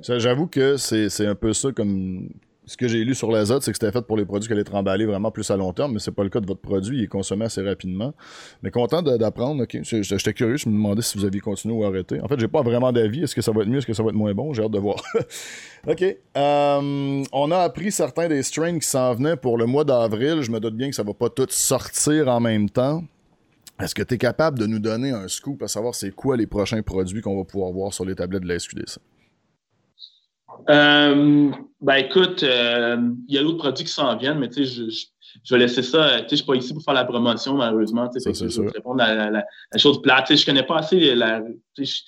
J'avoue 0.00 0.46
que 0.46 0.76
c'est 0.76 1.26
un 1.26 1.34
peu 1.34 1.52
ça 1.52 1.72
comme 1.72 2.28
ce 2.70 2.76
que 2.76 2.86
j'ai 2.86 3.02
lu 3.02 3.16
sur 3.16 3.32
l'azote, 3.32 3.64
c'est 3.64 3.72
que 3.72 3.78
c'était 3.80 3.90
fait 3.90 4.06
pour 4.06 4.16
les 4.16 4.24
produits 4.24 4.46
qui 4.46 4.52
allaient 4.52 4.60
être 4.60 4.76
emballés 4.76 5.04
vraiment 5.04 5.32
plus 5.32 5.50
à 5.50 5.56
long 5.56 5.72
terme, 5.72 5.94
mais 5.94 5.98
c'est 5.98 6.12
pas 6.12 6.22
le 6.22 6.28
cas 6.28 6.38
de 6.38 6.46
votre 6.46 6.60
produit, 6.60 6.98
il 6.98 7.02
est 7.02 7.08
consommé 7.08 7.46
assez 7.46 7.60
rapidement. 7.62 8.14
Mais 8.62 8.70
content 8.70 9.02
d'apprendre, 9.02 9.64
ok. 9.64 9.80
J'étais 9.82 10.32
curieux, 10.32 10.56
je 10.56 10.68
me 10.68 10.74
demandais 10.74 11.02
si 11.02 11.18
vous 11.18 11.24
aviez 11.24 11.40
continué 11.40 11.74
ou 11.74 11.82
arrêté. 11.82 12.20
En 12.20 12.28
fait, 12.28 12.38
j'ai 12.38 12.46
pas 12.46 12.62
vraiment 12.62 12.92
d'avis. 12.92 13.24
Est-ce 13.24 13.34
que 13.34 13.42
ça 13.42 13.50
va 13.50 13.62
être 13.62 13.68
mieux, 13.68 13.78
est-ce 13.78 13.88
que 13.88 13.92
ça 13.92 14.04
va 14.04 14.10
être 14.10 14.14
moins 14.14 14.32
bon? 14.34 14.54
J'ai 14.54 14.62
hâte 14.62 14.70
de 14.70 14.78
voir. 14.78 15.02
ok. 15.88 16.16
Euh, 16.36 17.24
on 17.32 17.50
a 17.50 17.58
appris 17.58 17.90
certains 17.90 18.28
des 18.28 18.44
strains 18.44 18.78
qui 18.78 18.86
s'en 18.86 19.14
venaient 19.14 19.36
pour 19.36 19.58
le 19.58 19.66
mois 19.66 19.82
d'avril. 19.82 20.42
Je 20.42 20.52
me 20.52 20.60
doute 20.60 20.76
bien 20.76 20.90
que 20.90 20.94
ça 20.94 21.02
va 21.02 21.12
pas 21.12 21.28
tout 21.28 21.48
sortir 21.50 22.28
en 22.28 22.38
même 22.38 22.70
temps. 22.70 23.02
Est-ce 23.80 23.96
que 23.96 24.04
tu 24.04 24.14
es 24.14 24.18
capable 24.18 24.60
de 24.60 24.66
nous 24.66 24.78
donner 24.78 25.10
un 25.10 25.26
scoop 25.26 25.60
à 25.64 25.66
savoir 25.66 25.96
c'est 25.96 26.12
quoi 26.12 26.36
les 26.36 26.46
prochains 26.46 26.82
produits 26.82 27.20
qu'on 27.20 27.36
va 27.36 27.44
pouvoir 27.44 27.72
voir 27.72 27.92
sur 27.92 28.04
les 28.04 28.14
tablettes 28.14 28.44
de 28.44 28.48
la 28.48 28.60
SQDC? 28.60 29.00
Euh, 30.68 31.50
ben 31.80 31.94
écoute, 31.94 32.42
euh, 32.42 32.96
il 33.28 33.34
y 33.34 33.38
a 33.38 33.42
d'autres 33.42 33.58
produits 33.58 33.84
qui 33.84 33.92
s'en 33.92 34.16
viennent, 34.16 34.38
mais 34.38 34.48
tu 34.48 34.64
sais, 34.66 34.72
je, 34.90 35.06
je, 35.44 35.54
vais 35.54 35.60
laisser 35.60 35.82
ça. 35.82 36.20
Tu 36.20 36.22
sais, 36.22 36.26
je 36.30 36.36
suis 36.36 36.44
pas 36.44 36.54
ici 36.54 36.74
pour 36.74 36.82
faire 36.82 36.94
la 36.94 37.04
promotion, 37.04 37.54
malheureusement. 37.54 38.08
Tu 38.08 38.20
sais, 38.20 38.34
je 38.34 38.60
vais 38.62 38.68
répondre 38.68 39.02
à 39.02 39.14
la, 39.14 39.30
la, 39.30 39.78
chose 39.78 40.02
plate. 40.02 40.26
Tu 40.26 40.36
sais, 40.36 40.42
je 40.42 40.46
connais 40.46 40.62
pas 40.62 40.78
assez 40.78 41.14
la. 41.14 41.40
Tu 41.74 41.86
sais, 41.86 42.02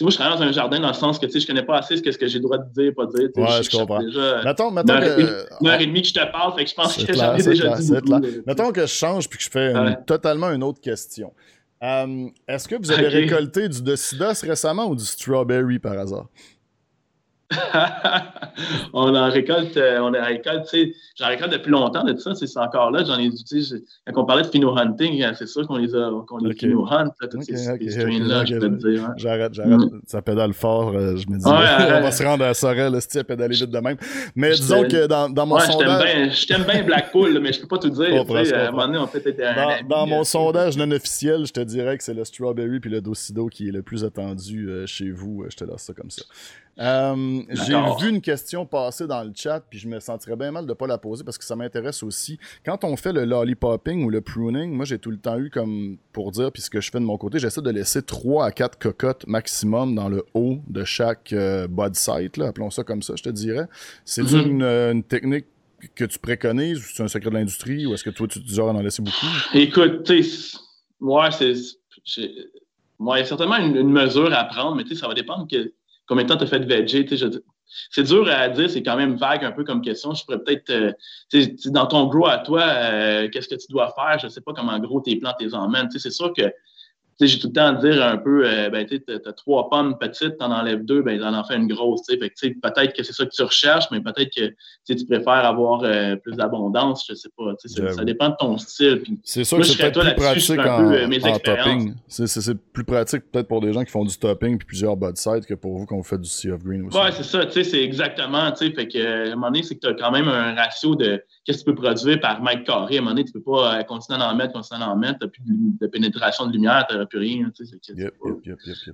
moi, 0.00 0.10
je 0.10 0.16
travaille 0.16 0.38
dans 0.38 0.44
un 0.44 0.52
jardin 0.52 0.78
dans 0.78 0.88
le 0.88 0.94
sens 0.94 1.18
que 1.18 1.26
tu 1.26 1.32
sais, 1.32 1.40
je 1.40 1.46
connais 1.46 1.64
pas 1.64 1.78
assez 1.78 1.96
ce 1.96 2.02
que, 2.02 2.12
ce 2.12 2.18
que 2.18 2.28
j'ai 2.28 2.38
le 2.38 2.44
droit 2.44 2.58
de 2.58 2.72
dire, 2.72 2.92
pas 2.96 3.06
de 3.06 3.18
dire. 3.18 3.28
Ouais, 3.36 3.62
je, 3.62 3.76
comprends. 3.76 4.00
Déjà, 4.00 4.42
mettons, 4.44 4.70
mettons 4.70 4.94
une, 4.94 5.00
que... 5.00 5.46
une 5.60 5.68
heure 5.68 5.80
et 5.80 5.86
demie 5.86 6.02
que 6.02 6.08
je 6.08 6.14
te 6.14 6.32
parle, 6.32 6.54
fait 6.54 6.64
que 6.64 6.70
je 6.70 6.74
pense 6.74 6.96
que 6.96 7.12
j'en 7.12 7.34
ai 7.34 7.42
déjà 7.42 7.76
dit 7.76 7.92
beaucoup. 7.92 8.26
Mettons 8.46 8.70
que 8.70 8.82
je 8.82 8.86
change 8.86 9.28
puis 9.28 9.38
que 9.38 9.44
je 9.44 9.50
fais 9.50 9.74
totalement 10.06 10.50
une 10.50 10.62
autre 10.62 10.80
question. 10.80 11.32
Euh, 11.82 12.28
Est-ce 12.46 12.66
que 12.66 12.74
vous 12.74 12.90
avez 12.90 13.08
récolté 13.08 13.68
du 13.68 13.82
Decidos 13.82 14.42
récemment 14.42 14.86
ou 14.86 14.96
du 14.96 15.04
Strawberry 15.04 15.78
par 15.78 15.98
hasard? 15.98 16.26
on 18.92 19.14
en 19.14 19.30
récolte, 19.30 19.76
euh, 19.78 20.00
on 20.00 20.14
en 20.14 20.24
récolte, 20.24 20.64
tu 20.64 20.84
sais, 20.84 20.94
j'en 21.16 21.28
récolte 21.28 21.52
depuis 21.52 21.70
longtemps 21.70 22.04
de 22.04 22.14
ça, 22.16 22.34
c'est 22.34 22.58
encore 22.58 22.90
là, 22.90 23.04
j'en 23.04 23.18
ai 23.18 23.24
utilisé, 23.24 23.84
quand 24.12 24.22
on 24.22 24.26
parlait 24.26 24.42
de 24.42 24.48
phino 24.48 24.76
hunting, 24.76 25.22
hein, 25.22 25.32
c'est 25.34 25.46
sûr 25.46 25.66
qu'on 25.66 25.76
les 25.76 25.94
a, 25.94 26.10
qu'on 26.26 26.38
les 26.38 26.54
phino 26.54 26.86
hunt, 26.86 27.10
toutes 27.30 27.42
ces, 27.44 27.56
strains-là, 27.56 28.44
je 28.44 28.56
peux 28.56 28.68
te 28.68 28.88
dire. 28.88 29.04
Hein. 29.04 29.14
J'arrête, 29.16 29.54
j'arrête, 29.54 29.78
mm. 29.78 30.00
ça 30.06 30.20
pédale 30.20 30.52
fort, 30.52 30.92
euh, 30.94 31.16
je 31.16 31.26
me 31.30 31.38
dis, 31.38 31.44
on 31.46 31.50
va 32.02 32.10
se 32.10 32.22
rendre 32.22 32.44
à 32.44 32.52
Sorel, 32.52 32.92
là, 32.92 33.00
si 33.00 33.24
pédaler 33.24 33.54
vite 33.54 33.70
de 33.70 33.78
même. 33.78 33.96
Mais 34.36 34.50
disons 34.50 34.82
que 34.82 35.06
dans, 35.06 35.30
dans 35.30 35.46
mon 35.46 35.56
ouais, 35.56 35.66
sondage... 35.66 36.42
Je 36.42 36.46
t'aime 36.46 36.64
bien 36.64 36.82
Blackpool, 36.82 37.38
mais 37.40 37.54
je 37.54 37.62
peux 37.62 37.68
pas 37.68 37.78
tout 37.78 37.88
dire, 37.88 38.26
tu 38.26 38.44
sais, 38.44 38.54
à 38.54 38.68
un 38.68 38.70
moment 38.72 38.86
donné, 38.88 38.98
on 38.98 39.06
peut 39.06 39.22
être 39.24 39.38
Dans, 39.38 39.88
dans 39.88 40.06
mon 40.06 40.20
euh, 40.20 40.24
sondage 40.24 40.76
non 40.76 40.90
officiel, 40.90 41.46
je 41.46 41.52
te 41.52 41.60
dirais 41.60 41.96
que 41.96 42.04
c'est 42.04 42.14
le 42.14 42.24
Strawberry 42.24 42.78
puis 42.78 42.90
le 42.90 43.00
Docido 43.00 43.46
qui 43.46 43.68
est 43.68 43.72
le 43.72 43.82
plus 43.82 44.04
attendu 44.04 44.68
chez 44.84 45.10
vous, 45.10 45.46
je 45.48 45.56
te 45.56 45.64
laisse 45.64 45.80
ça 45.80 45.94
comme 45.94 46.10
ça. 46.10 46.24
Euh, 46.78 47.42
j'ai 47.50 47.74
vu 48.00 48.10
une 48.10 48.20
question 48.20 48.64
passer 48.64 49.06
dans 49.06 49.24
le 49.24 49.32
chat, 49.34 49.60
puis 49.68 49.78
je 49.78 49.88
me 49.88 49.98
sentirais 49.98 50.36
bien 50.36 50.52
mal 50.52 50.64
de 50.64 50.70
ne 50.70 50.74
pas 50.74 50.86
la 50.86 50.98
poser 50.98 51.24
parce 51.24 51.36
que 51.36 51.44
ça 51.44 51.56
m'intéresse 51.56 52.02
aussi. 52.02 52.38
Quand 52.64 52.84
on 52.84 52.96
fait 52.96 53.12
le 53.12 53.24
lollipopping 53.24 54.04
ou 54.04 54.10
le 54.10 54.20
pruning, 54.20 54.72
moi 54.72 54.84
j'ai 54.84 54.98
tout 54.98 55.10
le 55.10 55.18
temps 55.18 55.38
eu 55.38 55.50
comme 55.50 55.98
pour 56.12 56.30
dire, 56.30 56.52
puis 56.52 56.62
ce 56.62 56.70
que 56.70 56.80
je 56.80 56.90
fais 56.90 57.00
de 57.00 57.04
mon 57.04 57.18
côté, 57.18 57.38
j'essaie 57.38 57.62
de 57.62 57.70
laisser 57.70 58.02
3 58.02 58.46
à 58.46 58.52
4 58.52 58.78
cocottes 58.78 59.26
maximum 59.26 59.94
dans 59.94 60.08
le 60.08 60.24
haut 60.34 60.58
de 60.68 60.84
chaque 60.84 61.32
euh, 61.32 61.66
bud 61.66 61.96
site, 61.96 62.36
là, 62.36 62.48
appelons 62.48 62.70
ça 62.70 62.84
comme 62.84 63.02
ça, 63.02 63.14
je 63.16 63.24
te 63.24 63.30
dirais. 63.30 63.66
C'est 64.04 64.30
une, 64.30 64.62
euh, 64.62 64.92
une 64.92 65.02
technique 65.02 65.46
que 65.94 66.04
tu 66.04 66.18
préconises 66.18 66.78
ou 66.78 66.82
c'est 66.82 67.02
un 67.02 67.08
secret 67.08 67.30
de 67.30 67.34
l'industrie 67.34 67.86
ou 67.86 67.94
est-ce 67.94 68.04
que 68.04 68.10
toi 68.10 68.26
tu 68.28 68.40
te 68.40 68.46
dis 68.46 68.60
en 68.60 68.80
laisser 68.80 69.02
beaucoup? 69.02 69.26
Écoute, 69.54 70.04
tu 70.04 70.22
sais, 70.22 70.58
moi, 71.00 71.30
c'est. 71.30 71.54
Moi, 73.00 73.18
il 73.18 73.20
y 73.20 73.22
a 73.22 73.26
certainement 73.26 73.56
une, 73.56 73.76
une, 73.76 73.92
mesure 73.92 74.32
à 74.32 74.42
prendre, 74.44 74.74
mais 74.74 74.82
tu 74.82 74.90
sais, 74.90 75.00
ça 75.00 75.06
va 75.06 75.14
dépendre 75.14 75.46
que 75.48 75.72
combien 76.08 76.24
de 76.24 76.28
temps 76.28 76.36
tu 76.36 76.44
as 76.44 76.46
fait 76.46 76.60
de 76.60 76.66
VG? 76.66 77.06
C'est 77.90 78.02
dur 78.02 78.26
à 78.28 78.48
dire, 78.48 78.70
c'est 78.70 78.82
quand 78.82 78.96
même 78.96 79.16
vague 79.16 79.44
un 79.44 79.52
peu 79.52 79.62
comme 79.62 79.82
question. 79.82 80.14
Je 80.14 80.24
pourrais 80.24 80.42
peut-être, 80.42 80.70
euh, 80.70 80.92
dans 81.66 81.86
ton 81.86 82.06
grow 82.06 82.26
à 82.26 82.38
toi, 82.38 82.62
euh, 82.62 83.28
qu'est-ce 83.28 83.48
que 83.48 83.54
tu 83.54 83.70
dois 83.70 83.92
faire? 83.94 84.18
Je 84.18 84.26
ne 84.26 84.30
sais 84.30 84.40
pas 84.40 84.52
comment 84.54 84.78
gros 84.78 85.00
tes 85.00 85.16
plans 85.16 85.34
tes 85.38 85.54
emmènes. 85.54 85.88
C'est 85.90 86.10
sûr 86.10 86.32
que 86.32 86.50
j'ai 87.26 87.38
tout 87.38 87.48
le 87.48 87.52
temps 87.52 87.66
à 87.66 87.72
dire 87.74 88.02
un 88.04 88.16
peu, 88.16 88.42
euh, 88.44 88.70
ben, 88.70 88.86
tu 88.86 89.02
as 89.08 89.32
trois 89.32 89.68
pommes 89.68 89.98
petites, 89.98 90.38
tu 90.38 90.44
en 90.44 90.52
enlèves 90.52 90.84
deux, 90.84 91.02
ben, 91.02 91.18
tu 91.18 91.24
en 91.24 91.44
fais 91.44 91.56
une 91.56 91.66
grosse. 91.66 92.02
Peut-être 92.06 92.92
que 92.94 93.02
c'est 93.02 93.12
ça 93.12 93.24
que 93.24 93.30
tu 93.30 93.42
recherches, 93.42 93.86
mais 93.90 94.00
peut-être 94.00 94.30
que 94.34 94.92
tu 94.92 95.06
préfères 95.06 95.44
avoir 95.44 95.82
euh, 95.82 96.16
plus 96.16 96.36
d'abondance, 96.36 97.04
je 97.08 97.14
sais 97.14 97.30
pas. 97.36 97.52
Ça, 97.64 98.04
dépend 98.04 98.28
de 98.30 98.36
ton 98.38 98.56
style. 98.58 99.02
C'est 99.24 99.44
sûr 99.44 99.58
que 99.58 99.64
c'est 99.64 99.90
peut-être 99.90 100.14
plus 100.14 100.22
pratique 100.22 100.60
en, 100.60 100.78
peu, 100.78 101.06
mes 101.06 101.24
en 101.24 101.38
topping. 101.38 101.94
C'est 102.06 102.54
plus 102.72 102.84
pratique 102.84 103.30
peut-être 103.30 103.48
pour 103.48 103.60
des 103.60 103.72
gens 103.72 103.84
qui 103.84 103.90
font 103.90 104.04
du 104.04 104.16
topping 104.16 104.58
puis 104.58 104.66
plusieurs 104.66 104.96
sides 105.14 105.46
que 105.46 105.54
pour 105.54 105.76
vous 105.76 105.86
quand 105.86 105.96
vous 105.96 106.02
faites 106.02 106.20
du 106.20 106.28
Sea 106.28 106.50
of 106.50 106.62
Green 106.62 106.86
aussi. 106.86 106.96
Ouais, 106.96 107.10
c'est 107.12 107.24
ça. 107.24 107.44
C'est 107.50 107.82
exactement. 107.82 108.54
Fait 108.54 108.86
que, 108.86 108.98
à 108.98 109.32
un 109.32 109.34
moment 109.34 109.48
donné, 109.48 109.62
c'est 109.62 109.74
que 109.74 109.80
tu 109.80 109.88
as 109.88 109.94
quand 109.94 110.12
même 110.12 110.28
un 110.28 110.54
ratio 110.54 110.94
de 110.94 111.22
qu'est-ce 111.48 111.64
que 111.64 111.70
tu 111.70 111.74
peux 111.74 111.82
produire 111.82 112.20
par 112.20 112.42
mètre 112.42 112.64
carré? 112.64 112.96
À 112.96 112.98
un 112.98 113.00
moment 113.00 113.12
donné, 113.12 113.24
tu 113.24 113.30
ne 113.34 113.40
peux 113.40 113.50
pas 113.50 113.78
euh, 113.78 113.82
continuer 113.84 114.20
à 114.20 114.30
en 114.30 114.36
mettre, 114.36 114.52
continuer 114.52 114.82
à 114.82 114.90
en 114.90 114.96
mettre. 114.96 115.18
Tu 115.20 115.24
n'as 115.24 115.30
plus 115.30 115.42
de, 115.80 115.86
pénétration 115.86 116.46
de 116.46 116.52
lumière, 116.52 116.86
tu 116.88 116.96
n'as 116.96 117.06
plus 117.06 117.18
rien. 117.18 117.50
Tu 117.56 117.64
sais, 117.64 117.76
yep, 117.96 118.14
yep, 118.44 118.58
yep, 118.66 118.84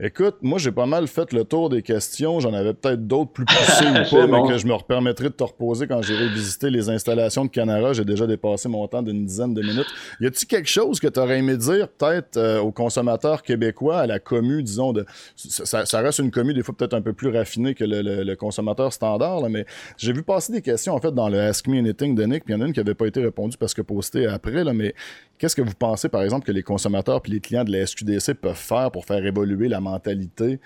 Écoute, 0.00 0.36
moi, 0.42 0.58
j'ai 0.58 0.72
pas 0.72 0.86
mal 0.86 1.06
fait 1.06 1.32
le 1.32 1.44
tour 1.44 1.70
des 1.70 1.80
questions. 1.80 2.40
J'en 2.40 2.52
avais 2.52 2.74
peut-être 2.74 3.06
d'autres 3.06 3.30
plus 3.30 3.44
poussées 3.44 3.86
ou 3.88 4.16
pas, 4.16 4.26
mais 4.26 4.48
que 4.48 4.58
je 4.58 4.66
me 4.66 4.76
permettrai 4.82 5.24
de 5.24 5.34
te 5.34 5.44
reposer 5.44 5.86
quand 5.86 6.02
j'irai 6.02 6.28
visiter 6.28 6.68
les 6.68 6.90
installations 6.90 7.44
de 7.44 7.50
Canara. 7.50 7.92
J'ai 7.92 8.04
déjà 8.04 8.26
dépassé 8.26 8.68
mon 8.68 8.86
temps 8.88 9.02
d'une 9.02 9.24
dizaine 9.24 9.54
de 9.54 9.62
minutes. 9.62 9.86
Y 10.20 10.26
a-t-il 10.26 10.46
quelque 10.46 10.68
chose 10.68 10.98
que 10.98 11.06
tu 11.06 11.20
aurais 11.20 11.38
aimé 11.38 11.56
dire, 11.56 11.88
peut-être, 11.88 12.36
euh, 12.36 12.60
aux 12.60 12.72
consommateurs 12.72 13.42
québécois, 13.42 14.00
à 14.00 14.06
la 14.06 14.18
commu, 14.18 14.62
disons, 14.62 14.92
de 14.92 15.06
ça, 15.36 15.86
ça 15.86 16.00
reste 16.00 16.18
une 16.18 16.30
commu 16.30 16.52
des 16.52 16.62
fois 16.62 16.74
peut-être 16.76 16.94
un 16.94 17.02
peu 17.02 17.12
plus 17.12 17.28
raffinée 17.28 17.74
que 17.74 17.84
le, 17.86 18.34
consommateur 18.34 18.92
standard, 18.92 19.40
là, 19.40 19.48
mais 19.48 19.64
j'ai 19.96 20.12
vu 20.12 20.24
passer 20.24 20.52
des 20.52 20.60
questions, 20.60 20.92
en 20.92 21.00
fait, 21.00 21.14
dans 21.14 21.28
le 21.28 21.53
Ask 21.54 21.68
Me 21.68 21.78
Anything 21.78 22.16
de 22.16 22.24
Nick, 22.24 22.44
puis 22.44 22.52
il 22.52 22.56
y 22.56 22.60
en 22.60 22.64
a 22.64 22.66
une 22.66 22.72
qui 22.72 22.80
n'avait 22.80 22.94
pas 22.94 23.06
été 23.06 23.22
répondue 23.22 23.56
parce 23.56 23.74
que 23.74 23.82
postée 23.82 24.26
après, 24.26 24.64
là, 24.64 24.72
mais 24.72 24.92
qu'est-ce 25.38 25.54
que 25.54 25.62
vous 25.62 25.74
pensez, 25.78 26.08
par 26.08 26.22
exemple, 26.22 26.44
que 26.44 26.50
les 26.50 26.64
consommateurs 26.64 27.22
puis 27.22 27.30
les 27.30 27.38
clients 27.38 27.62
de 27.62 27.70
la 27.70 27.86
SQDC 27.86 28.34
peuvent 28.34 28.56
faire 28.56 28.90
pour 28.90 29.04
faire 29.04 29.24
évoluer 29.24 29.68
la 29.68 29.80
mentalité 29.80 30.58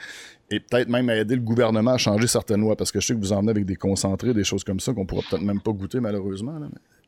et 0.50 0.60
peut-être 0.60 0.88
même 0.88 1.10
aider 1.10 1.34
le 1.34 1.42
gouvernement 1.42 1.92
à 1.92 1.98
changer 1.98 2.26
certaines 2.26 2.62
lois, 2.62 2.74
parce 2.74 2.90
que 2.90 3.00
je 3.00 3.06
sais 3.08 3.14
que 3.14 3.18
vous 3.20 3.34
en 3.34 3.40
venez 3.40 3.50
avec 3.50 3.66
des 3.66 3.76
concentrés, 3.76 4.32
des 4.32 4.44
choses 4.44 4.64
comme 4.64 4.80
ça 4.80 4.94
qu'on 4.94 5.04
pourra 5.04 5.22
peut-être 5.28 5.42
même 5.42 5.60
pas 5.60 5.72
goûter 5.72 6.00
malheureusement. 6.00 6.58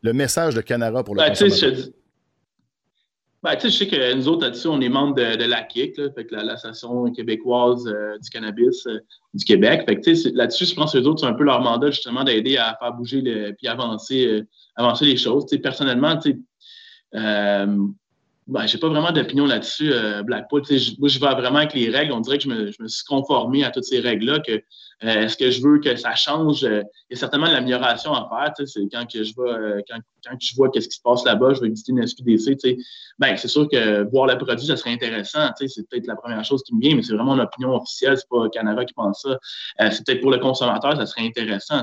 Le 0.03 0.13
message 0.13 0.55
de 0.55 0.61
Canara 0.61 1.03
pour 1.03 1.15
le 1.15 1.23
ben, 1.23 1.29
consommateur. 1.31 1.87
Ben, 3.43 3.57
je 3.59 3.69
sais 3.69 3.87
que 3.87 4.15
nous 4.15 4.29
autres, 4.29 4.43
là-dessus, 4.45 4.69
on 4.69 4.83
est 4.83 4.91
membres 4.91 5.15
de, 5.15 5.45
la 5.45 5.63
KIC, 5.63 5.97
l'Association 6.31 7.11
québécoise 7.11 7.87
euh, 7.87 8.19
du 8.19 8.29
cannabis 8.29 8.87
euh, 8.87 8.99
du 9.33 9.47
Québec. 9.47 9.85
là-dessus, 9.87 10.67
je 10.67 10.75
pense 10.75 10.93
que 10.93 10.99
les 10.99 11.07
autres, 11.07 11.21
c'est 11.21 11.27
un 11.27 11.33
peu 11.33 11.45
leur 11.45 11.63
mandat, 11.63 11.91
justement, 11.91 12.23
d'aider 12.23 12.59
à 12.59 12.77
faire 12.79 12.93
bouger 12.93 13.23
le, 13.23 13.55
avancer, 13.67 14.27
euh, 14.27 14.47
avancer 14.77 15.07
les 15.07 15.17
choses. 15.17 15.47
personnellement, 15.63 16.21
euh, 17.15 17.77
ben, 18.51 18.67
j'ai 18.67 18.79
pas 18.79 18.89
vraiment 18.89 19.13
d'opinion 19.13 19.47
là-dessus, 19.47 19.93
euh, 19.93 20.23
Blackpool. 20.25 20.63
Moi, 20.99 21.09
je 21.09 21.21
vais 21.21 21.27
vraiment 21.27 21.59
avec 21.59 21.73
les 21.73 21.89
règles. 21.89 22.13
On 22.13 22.21
dirait 22.21 22.39
que 22.39 22.45
je 22.45 22.49
me, 22.49 22.73
je 22.73 22.83
me 22.83 22.89
suis 22.89 23.05
conformé 23.05 23.65
à 23.65 23.71
toutes 23.71 23.85
ces 23.85 24.01
règles-là. 24.01 24.41
Que 24.41 24.53
euh, 24.53 25.23
est-ce 25.23 25.37
que 25.37 25.51
je 25.53 25.63
veux 25.63 25.79
que 25.79 25.95
ça 25.95 26.17
change? 26.17 26.65
Euh, 26.65 26.83
il 27.09 27.15
y 27.15 27.17
a 27.17 27.17
certainement 27.17 27.47
de 27.47 27.53
l'amélioration 27.53 28.13
à 28.13 28.29
faire. 28.29 28.67
C'est 28.67 28.89
quand 28.93 29.07
que 29.07 29.23
je 29.23 29.33
vais, 29.37 29.85
quand, 29.89 29.99
quand 30.27 30.37
je 30.41 30.57
vois 30.57 30.69
qu'est-ce 30.69 30.89
qui 30.89 30.97
se 30.97 31.03
passe 31.03 31.25
là-bas, 31.25 31.55
je 31.55 31.61
vais 31.61 31.69
visiter 31.69 31.93
une 31.93 32.05
SQDC. 32.05 32.77
Ben, 33.21 33.37
c'est 33.37 33.49
sûr 33.49 33.69
que 33.69 34.03
voir 34.11 34.27
le 34.27 34.37
produit, 34.37 34.67
ça 34.67 34.77
serait 34.77 34.93
intéressant. 34.93 35.49
C'est 35.57 35.89
peut-être 35.89 36.09
la 36.09 36.17
première 36.17 36.45
chose 36.45 36.65
qui 36.65 36.75
me 36.75 36.81
vient, 36.81 36.97
mais 36.97 37.03
c'est 37.03 37.15
vraiment 37.15 37.35
une 37.35 37.43
opinion 37.43 37.77
officielle. 37.77 38.17
C'est 38.17 38.29
pas 38.29 38.49
Canada 38.49 38.85
qui 38.85 38.95
pense 38.95 39.23
ça. 39.23 39.39
c'est 39.91 40.05
peut-être 40.05 40.21
pour 40.21 40.33
le 40.33 40.39
consommateur, 40.39 40.97
ça 40.97 41.07
serait 41.07 41.25
intéressant. 41.25 41.83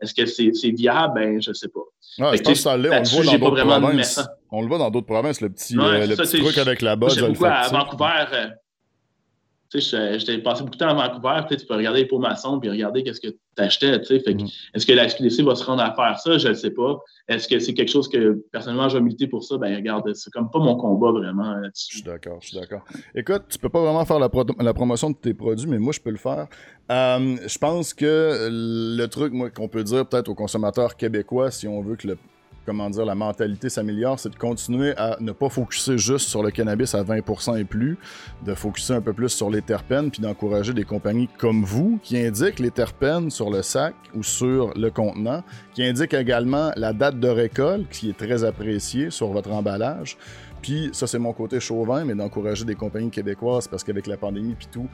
Est-ce 0.00 0.14
que 0.14 0.26
c'est 0.26 0.70
viable? 0.70 1.14
Ben, 1.14 1.42
je 1.42 1.52
sais 1.52 1.68
pas. 1.68 1.80
Ouais, 2.18 2.36
je 2.36 2.42
pense 2.42 2.52
que 2.52 2.58
ça 2.58 2.76
l'est. 2.76 2.88
On 2.88 3.00
le 3.00 3.08
voit 3.08 3.24
dans 3.24 3.50
d'autres 3.50 3.64
provinces. 3.64 4.20
On 4.54 4.62
le 4.62 4.68
voit 4.68 4.78
dans 4.78 4.90
d'autres 4.90 5.06
provinces, 5.06 5.40
le 5.40 5.50
petit, 5.50 5.76
euh, 5.78 6.06
le 6.06 6.16
petit 6.16 6.40
truc 6.40 6.58
avec 6.58 6.80
la 6.80 6.96
base. 6.96 7.18
beaucoup 7.18 7.44
à 7.44 7.68
Vancouver. 7.68 8.26
Euh, 8.32 10.18
j'étais 10.18 10.38
passé 10.38 10.62
beaucoup 10.62 10.76
de 10.76 10.78
temps 10.78 10.96
à 10.96 11.08
Vancouver, 11.08 11.40
peut-être 11.48 11.62
tu 11.62 11.66
peux 11.66 11.74
regarder 11.74 12.02
les 12.02 12.06
pots 12.06 12.20
maçons 12.20 12.60
puis 12.60 12.70
regarder 12.70 13.02
qu'est-ce 13.02 13.20
que 13.20 13.28
tu 13.28 13.38
achetais. 13.56 13.98
Mm. 13.98 14.46
Est-ce 14.74 14.86
que 14.86 14.92
la 14.92 15.08
SQDC 15.08 15.42
va 15.42 15.56
se 15.56 15.64
rendre 15.64 15.82
à 15.82 15.92
faire 15.94 16.16
ça? 16.18 16.38
Je 16.38 16.48
ne 16.48 16.54
sais 16.54 16.70
pas. 16.70 17.00
Est-ce 17.26 17.48
que 17.48 17.58
c'est 17.58 17.74
quelque 17.74 17.90
chose 17.90 18.08
que, 18.08 18.44
personnellement, 18.52 18.88
je 18.88 18.98
vais 18.98 19.02
militer 19.02 19.26
pour 19.26 19.42
ça? 19.42 19.58
Ben, 19.58 19.74
regarde, 19.74 20.14
c'est 20.14 20.30
comme 20.30 20.48
pas 20.48 20.60
mon 20.60 20.76
combat, 20.76 21.10
vraiment. 21.10 21.56
Je 21.64 21.70
suis 21.74 22.02
d'accord, 22.02 22.38
je 22.40 22.48
suis 22.48 22.56
d'accord. 22.56 22.84
Écoute, 23.14 23.42
tu 23.48 23.58
peux 23.58 23.68
pas 23.68 23.80
vraiment 23.80 24.04
faire 24.04 24.20
la, 24.20 24.74
promotion 24.74 25.10
de 25.10 25.16
tes 25.16 25.34
produits, 25.34 25.66
mais 25.66 25.78
moi, 25.78 25.92
je 25.92 26.00
peux 26.00 26.10
le 26.10 26.18
faire. 26.18 26.46
Euh, 26.92 27.36
je 27.44 27.58
pense 27.58 27.94
que 27.94 28.48
le 28.50 29.06
truc, 29.06 29.32
qu'on 29.54 29.68
peut 29.68 29.82
dire 29.82 30.06
peut-être 30.06 30.28
aux 30.28 30.34
consommateurs 30.36 30.96
québécois, 30.96 31.50
si 31.50 31.66
on 31.66 31.82
veut 31.82 31.96
que 31.96 32.06
le 32.06 32.18
comment 32.64 32.90
dire, 32.90 33.04
la 33.04 33.14
mentalité 33.14 33.68
s'améliore, 33.68 34.18
c'est 34.18 34.30
de 34.30 34.36
continuer 34.36 34.96
à 34.96 35.16
ne 35.20 35.32
pas 35.32 35.48
focuser 35.48 35.98
juste 35.98 36.28
sur 36.28 36.42
le 36.42 36.50
cannabis 36.50 36.94
à 36.94 37.02
20% 37.02 37.58
et 37.58 37.64
plus, 37.64 37.98
de 38.44 38.54
focuser 38.54 38.94
un 38.94 39.00
peu 39.00 39.12
plus 39.12 39.28
sur 39.28 39.50
les 39.50 39.62
terpènes, 39.62 40.10
puis 40.10 40.22
d'encourager 40.22 40.72
des 40.72 40.84
compagnies 40.84 41.28
comme 41.38 41.64
vous 41.64 41.98
qui 42.02 42.18
indiquent 42.18 42.58
les 42.58 42.70
terpènes 42.70 43.30
sur 43.30 43.50
le 43.50 43.62
sac 43.62 43.94
ou 44.14 44.22
sur 44.22 44.72
le 44.76 44.90
contenant, 44.90 45.42
qui 45.74 45.84
indiquent 45.84 46.14
également 46.14 46.72
la 46.76 46.92
date 46.92 47.20
de 47.20 47.28
récolte, 47.28 47.88
qui 47.90 48.10
est 48.10 48.18
très 48.18 48.44
appréciée 48.44 49.10
sur 49.10 49.28
votre 49.28 49.52
emballage. 49.52 50.16
Puis 50.64 50.88
ça, 50.92 51.06
c'est 51.06 51.18
mon 51.18 51.34
côté 51.34 51.60
chauvin, 51.60 52.06
mais 52.06 52.14
d'encourager 52.14 52.64
des 52.64 52.74
compagnies 52.74 53.10
québécoises 53.10 53.68
parce 53.68 53.84
qu'avec 53.84 54.06
la 54.06 54.16
pandémie 54.16 54.54
puis 54.54 54.66
tout, 54.72 54.88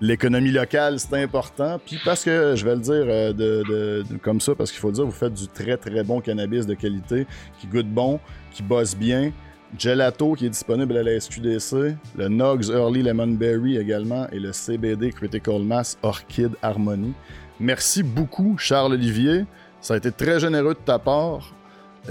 l'économie 0.00 0.50
locale, 0.50 0.98
c'est 1.00 1.22
important. 1.22 1.80
Puis 1.84 1.98
parce 2.04 2.24
que, 2.24 2.54
je 2.54 2.64
vais 2.64 2.74
le 2.74 2.80
dire 2.80 3.04
euh, 3.08 3.32
de, 3.32 4.04
comme 4.22 4.40
ça, 4.40 4.54
parce 4.54 4.70
qu'il 4.70 4.80
faut 4.80 4.88
le 4.88 4.94
dire, 4.94 5.04
vous 5.04 5.10
faites 5.10 5.34
du 5.34 5.48
très 5.48 5.76
très 5.76 6.02
bon 6.02 6.20
cannabis 6.20 6.66
de 6.66 6.74
qualité, 6.74 7.26
qui 7.58 7.66
goûte 7.66 7.88
bon, 7.88 8.20
qui 8.52 8.62
bosse 8.62 8.96
bien. 8.96 9.32
Gelato 9.76 10.34
qui 10.34 10.46
est 10.46 10.50
disponible 10.50 10.96
à 10.96 11.02
la 11.02 11.20
SQDC, 11.20 11.96
le 12.16 12.28
Nogs 12.28 12.70
Early 12.70 13.02
Lemon 13.02 13.26
Berry 13.26 13.76
également 13.76 14.28
et 14.30 14.38
le 14.38 14.52
CBD 14.52 15.10
Critical 15.10 15.60
Mass 15.60 15.98
Orchid 16.02 16.52
Harmony. 16.62 17.12
Merci 17.58 18.02
beaucoup, 18.02 18.56
Charles 18.58 18.92
Olivier. 18.92 19.44
Ça 19.80 19.94
a 19.94 19.96
été 19.96 20.12
très 20.12 20.38
généreux 20.38 20.74
de 20.74 20.78
ta 20.78 20.98
part. 20.98 21.52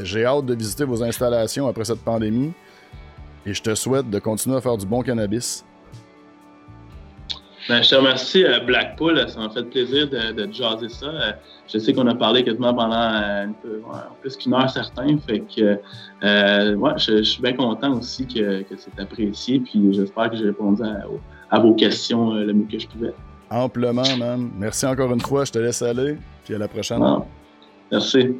J'ai 0.03 0.25
hâte 0.25 0.45
de 0.45 0.53
visiter 0.53 0.83
vos 0.83 1.01
installations 1.01 1.67
après 1.67 1.85
cette 1.85 2.01
pandémie 2.01 2.51
et 3.45 3.53
je 3.53 3.61
te 3.61 3.73
souhaite 3.73 4.09
de 4.09 4.19
continuer 4.19 4.57
à 4.57 4.61
faire 4.61 4.77
du 4.77 4.85
bon 4.85 5.01
cannabis. 5.01 5.63
Ben, 7.67 7.81
je 7.81 7.89
te 7.89 7.95
remercie, 7.95 8.45
euh, 8.45 8.59
Blackpool. 8.59 9.27
Ça 9.27 9.39
m'a 9.39 9.49
fait 9.49 9.63
plaisir 9.63 10.07
de, 10.07 10.31
de 10.33 10.53
jaser 10.53 10.89
ça. 10.89 11.07
Euh, 11.07 11.31
je 11.67 11.79
sais 11.79 11.93
qu'on 11.93 12.07
a 12.07 12.13
parlé 12.13 12.43
quasiment 12.43 12.73
pendant 12.73 12.95
euh, 12.95 13.45
un 13.45 13.53
peu, 13.61 13.81
plus 14.21 14.37
qu'une 14.37 14.53
heure 14.53 14.69
certaine. 14.69 15.19
Fait 15.19 15.39
que 15.39 15.79
ouais, 16.75 16.91
je, 16.97 17.23
suis 17.23 17.41
bien 17.41 17.53
content 17.53 17.97
aussi 17.97 18.27
que, 18.27 18.61
que 18.61 18.75
c'est 18.77 18.99
apprécié. 19.01 19.59
Puis 19.59 19.93
j'espère 19.93 20.29
que 20.29 20.37
j'ai 20.37 20.45
répondu 20.45 20.83
à, 21.49 21.59
vos 21.59 21.73
questions 21.73 22.33
le 22.33 22.53
mieux 22.53 22.67
que 22.71 22.77
je 22.77 22.87
pouvais. 22.87 23.13
Amplement, 23.49 24.17
man. 24.17 24.51
Merci 24.57 24.85
encore 24.85 25.11
une 25.13 25.21
fois. 25.21 25.45
Je 25.45 25.51
te 25.51 25.59
laisse 25.59 25.81
aller. 25.81 26.17
Puis 26.43 26.53
à 26.53 26.59
la 26.59 26.67
prochaine. 26.67 27.01
Merci. 27.91 28.35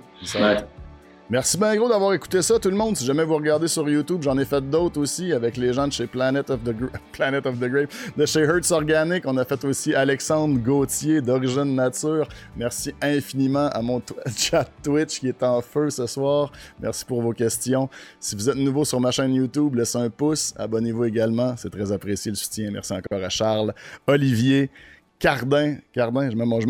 Merci 1.27 1.57
bien 1.57 1.75
gros 1.75 1.89
d'avoir 1.89 2.13
écouté 2.13 2.43
ça, 2.43 2.59
tout 2.59 2.69
le 2.69 2.75
monde. 2.75 2.95
Si 2.95 3.03
jamais 3.03 3.23
vous 3.23 3.33
regardez 3.33 3.67
sur 3.67 3.89
YouTube, 3.89 4.21
j'en 4.21 4.37
ai 4.37 4.45
fait 4.45 4.61
d'autres 4.61 5.01
aussi 5.01 5.33
avec 5.33 5.57
les 5.57 5.73
gens 5.73 5.87
de 5.87 5.91
chez 5.91 6.05
Planet 6.05 6.51
of 6.51 6.59
the, 6.63 6.69
Grape, 7.17 7.89
de 8.15 8.25
chez 8.27 8.41
Hertz 8.41 8.69
Organic. 8.69 9.23
On 9.25 9.35
a 9.37 9.43
fait 9.43 9.65
aussi 9.65 9.95
Alexandre 9.95 10.59
Gauthier 10.59 11.21
d'Origine 11.21 11.73
Nature. 11.73 12.27
Merci 12.55 12.93
infiniment 13.01 13.69
à 13.69 13.81
mon 13.81 14.03
chat 14.37 14.69
Twitch 14.83 15.19
qui 15.19 15.29
est 15.29 15.41
en 15.41 15.61
feu 15.63 15.89
ce 15.89 16.05
soir. 16.05 16.51
Merci 16.79 17.03
pour 17.03 17.23
vos 17.23 17.33
questions. 17.33 17.89
Si 18.19 18.35
vous 18.35 18.47
êtes 18.47 18.57
nouveau 18.57 18.85
sur 18.85 18.99
ma 18.99 19.09
chaîne 19.09 19.33
YouTube, 19.33 19.73
laissez 19.73 19.97
un 19.97 20.11
pouce. 20.11 20.53
Abonnez-vous 20.57 21.05
également. 21.05 21.55
C'est 21.57 21.71
très 21.71 21.91
apprécié 21.91 22.29
le 22.29 22.37
soutien. 22.37 22.69
Merci 22.69 22.93
encore 22.93 23.23
à 23.23 23.29
Charles, 23.29 23.73
Olivier, 24.05 24.69
Cardin. 25.17 25.77
Cardin, 25.91 26.29
je 26.29 26.35
me 26.35 26.45
mange. 26.45 26.65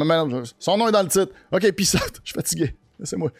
Son 0.57 0.77
nom 0.77 0.87
est 0.87 0.93
dans 0.93 1.03
le 1.03 1.09
titre. 1.09 1.33
Ok, 1.51 1.69
puis 1.73 1.85
ça, 1.85 1.99
je 2.23 2.31
suis 2.31 2.33
fatigué. 2.33 2.73
Laissez-moi. 2.97 3.31